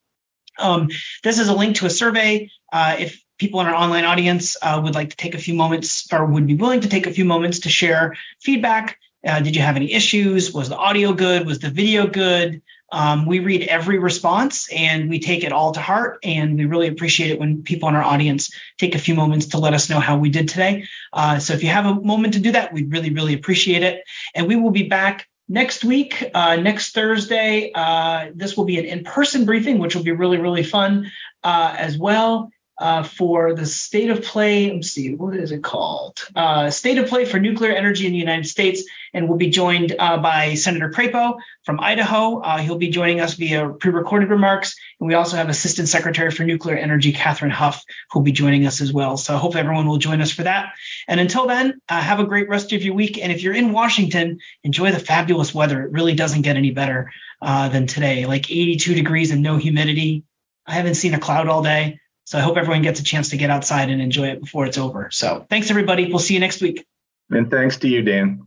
Um, 0.59 0.89
this 1.22 1.39
is 1.39 1.48
a 1.48 1.55
link 1.55 1.76
to 1.76 1.86
a 1.86 1.90
survey. 1.90 2.51
Uh, 2.72 2.97
if 2.98 3.22
people 3.39 3.60
in 3.60 3.66
our 3.66 3.74
online 3.74 4.05
audience 4.05 4.56
uh, 4.60 4.80
would 4.82 4.94
like 4.94 5.10
to 5.10 5.16
take 5.16 5.35
a 5.35 5.39
few 5.39 5.55
moments 5.55 6.12
or 6.12 6.26
would 6.26 6.47
be 6.47 6.55
willing 6.55 6.80
to 6.80 6.89
take 6.89 7.06
a 7.06 7.12
few 7.12 7.24
moments 7.24 7.60
to 7.60 7.68
share 7.68 8.16
feedback, 8.40 8.98
uh, 9.26 9.40
did 9.40 9.56
you 9.56 9.62
have 9.62 9.76
any 9.76 9.93
issues? 9.93 10.52
Was 10.52 10.68
the 10.68 10.76
audio 10.76 11.12
good? 11.12 11.47
Was 11.47 11.59
the 11.59 11.70
video 11.70 12.06
good? 12.06 12.62
Um, 12.90 13.26
we 13.26 13.40
read 13.40 13.62
every 13.64 13.98
response 13.98 14.72
and 14.72 15.10
we 15.10 15.20
take 15.20 15.44
it 15.44 15.52
all 15.52 15.72
to 15.72 15.80
heart. 15.80 16.18
And 16.22 16.56
we 16.56 16.64
really 16.64 16.89
appreciate 16.89 17.30
it 17.30 17.39
when 17.39 17.62
people 17.62 17.89
in 17.89 17.94
our 17.94 18.02
audience 18.02 18.51
take 18.78 18.94
a 18.94 18.98
few 18.98 19.14
moments 19.14 19.47
to 19.47 19.59
let 19.59 19.74
us 19.74 19.90
know 19.90 20.01
how 20.01 20.16
we 20.16 20.30
did 20.30 20.48
today. 20.48 20.86
Uh, 21.12 21.39
so 21.39 21.52
if 21.52 21.62
you 21.62 21.68
have 21.68 21.85
a 21.85 21.94
moment 21.94 22.35
to 22.35 22.40
do 22.40 22.52
that, 22.52 22.72
we'd 22.72 22.90
really, 22.90 23.10
really 23.10 23.35
appreciate 23.35 23.82
it. 23.82 24.05
And 24.35 24.47
we 24.47 24.56
will 24.56 24.70
be 24.70 24.89
back 24.89 25.28
Next 25.49 25.85
week, 25.85 26.31
uh, 26.35 26.57
next 26.57 26.93
Thursday, 26.93 27.73
uh, 27.75 28.27
this 28.35 28.57
will 28.57 28.65
be 28.65 28.79
an 28.79 28.85
in-person 28.85 29.47
briefing, 29.47 29.79
which 29.79 29.97
will 29.97 30.03
be 30.03 30.12
really, 30.12 30.37
really 30.39 30.62
fun 30.62 31.11
uh, 31.43 31.75
as 31.79 31.97
well 31.97 32.51
uh, 32.79 33.03
for 33.03 33.55
the 33.55 33.67
state 33.67 34.11
of 34.11 34.23
play. 34.23 34.73
Let's 34.73 34.91
see, 34.91 35.15
what 35.15 35.35
is 35.35 35.51
it 35.51 35.63
called? 35.63 36.19
Uh, 36.35 36.71
state 36.71 36.99
of 36.99 37.09
play 37.09 37.25
for 37.25 37.39
nuclear 37.39 37.73
energy 37.73 38.07
in 38.07 38.13
the 38.13 38.19
United 38.19 38.47
States. 38.47 38.85
And 39.13 39.29
we'll 39.29 39.39
be 39.39 39.51
joined 39.51 39.97
uh, 39.99 40.19
by 40.19 40.55
Senator 40.55 40.91
Crapo 40.91 41.39
from 41.65 41.81
Idaho. 41.81 42.41
Uh, 42.41 42.59
he'll 42.59 42.79
be 42.79 42.91
joining 42.91 43.21
us 43.21 43.35
via 43.35 43.71
pre 43.71 43.91
recorded 43.91 44.31
remarks. 44.31 44.77
And 45.01 45.09
we 45.09 45.15
also 45.15 45.37
have 45.37 45.49
Assistant 45.49 45.89
Secretary 45.89 46.31
for 46.31 46.45
Nuclear 46.45 46.77
Energy, 46.77 47.13
Kathryn 47.13 47.51
Huff, 47.51 47.85
who'll 48.11 48.23
be 48.23 48.33
joining 48.33 48.67
us 48.67 48.81
as 48.81 48.93
well. 48.93 49.17
So 49.17 49.35
I 49.35 49.39
hope 49.39 49.57
everyone 49.57 49.87
will 49.87 49.99
join 49.99 50.21
us 50.21 50.31
for 50.31 50.45
that. 50.45 50.73
And 51.09 51.19
until 51.19 51.47
then, 51.47 51.81
uh, 51.89 52.01
have 52.01 52.21
a 52.21 52.27
great 52.27 52.49
rest 52.49 52.73
of 52.73 52.83
your 52.83 52.95
week. 52.95 53.19
And 53.19 53.33
if 53.33 53.43
you're 53.43 53.55
in 53.55 53.73
Washington, 53.73 54.39
enjoy 54.63 54.93
the 54.93 55.01
fabulous 55.01 55.55
weather. 55.55 55.83
It 55.83 55.93
really 55.93 56.15
doesn't 56.15 56.43
get 56.43 56.57
any 56.57 56.71
better 56.71 57.11
than 57.41 57.87
today, 57.87 58.27
like 58.27 58.51
82 58.51 58.95
degrees 58.95 59.31
and 59.31 59.43
no 59.43 59.57
humidity. 59.57 60.25
I 60.67 60.73
haven't 60.75 60.97
seen 60.97 61.15
a 61.15 61.21
cloud 61.21 61.49
all 61.49 61.63
day. 61.63 61.99
So 62.29 62.37
I 62.37 62.43
hope 62.43 62.59
everyone 62.59 62.83
gets 62.83 63.01
a 63.01 63.03
chance 63.03 63.31
to 63.31 63.39
get 63.39 63.49
outside 63.49 63.89
and 63.89 64.03
enjoy 64.03 64.29
it 64.29 64.41
before 64.43 64.67
it's 64.67 64.77
over. 64.77 65.09
So 65.11 65.47
thanks, 65.49 65.71
everybody. 65.71 66.11
We'll 66.11 66.19
see 66.19 66.35
you 66.35 66.41
next 66.41 66.61
week. 66.61 66.85
And 67.31 67.51
thanks 67.51 67.79
to 67.79 67.89
you, 67.89 68.03
Dan. 68.03 68.43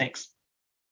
Thanks. 0.00 0.33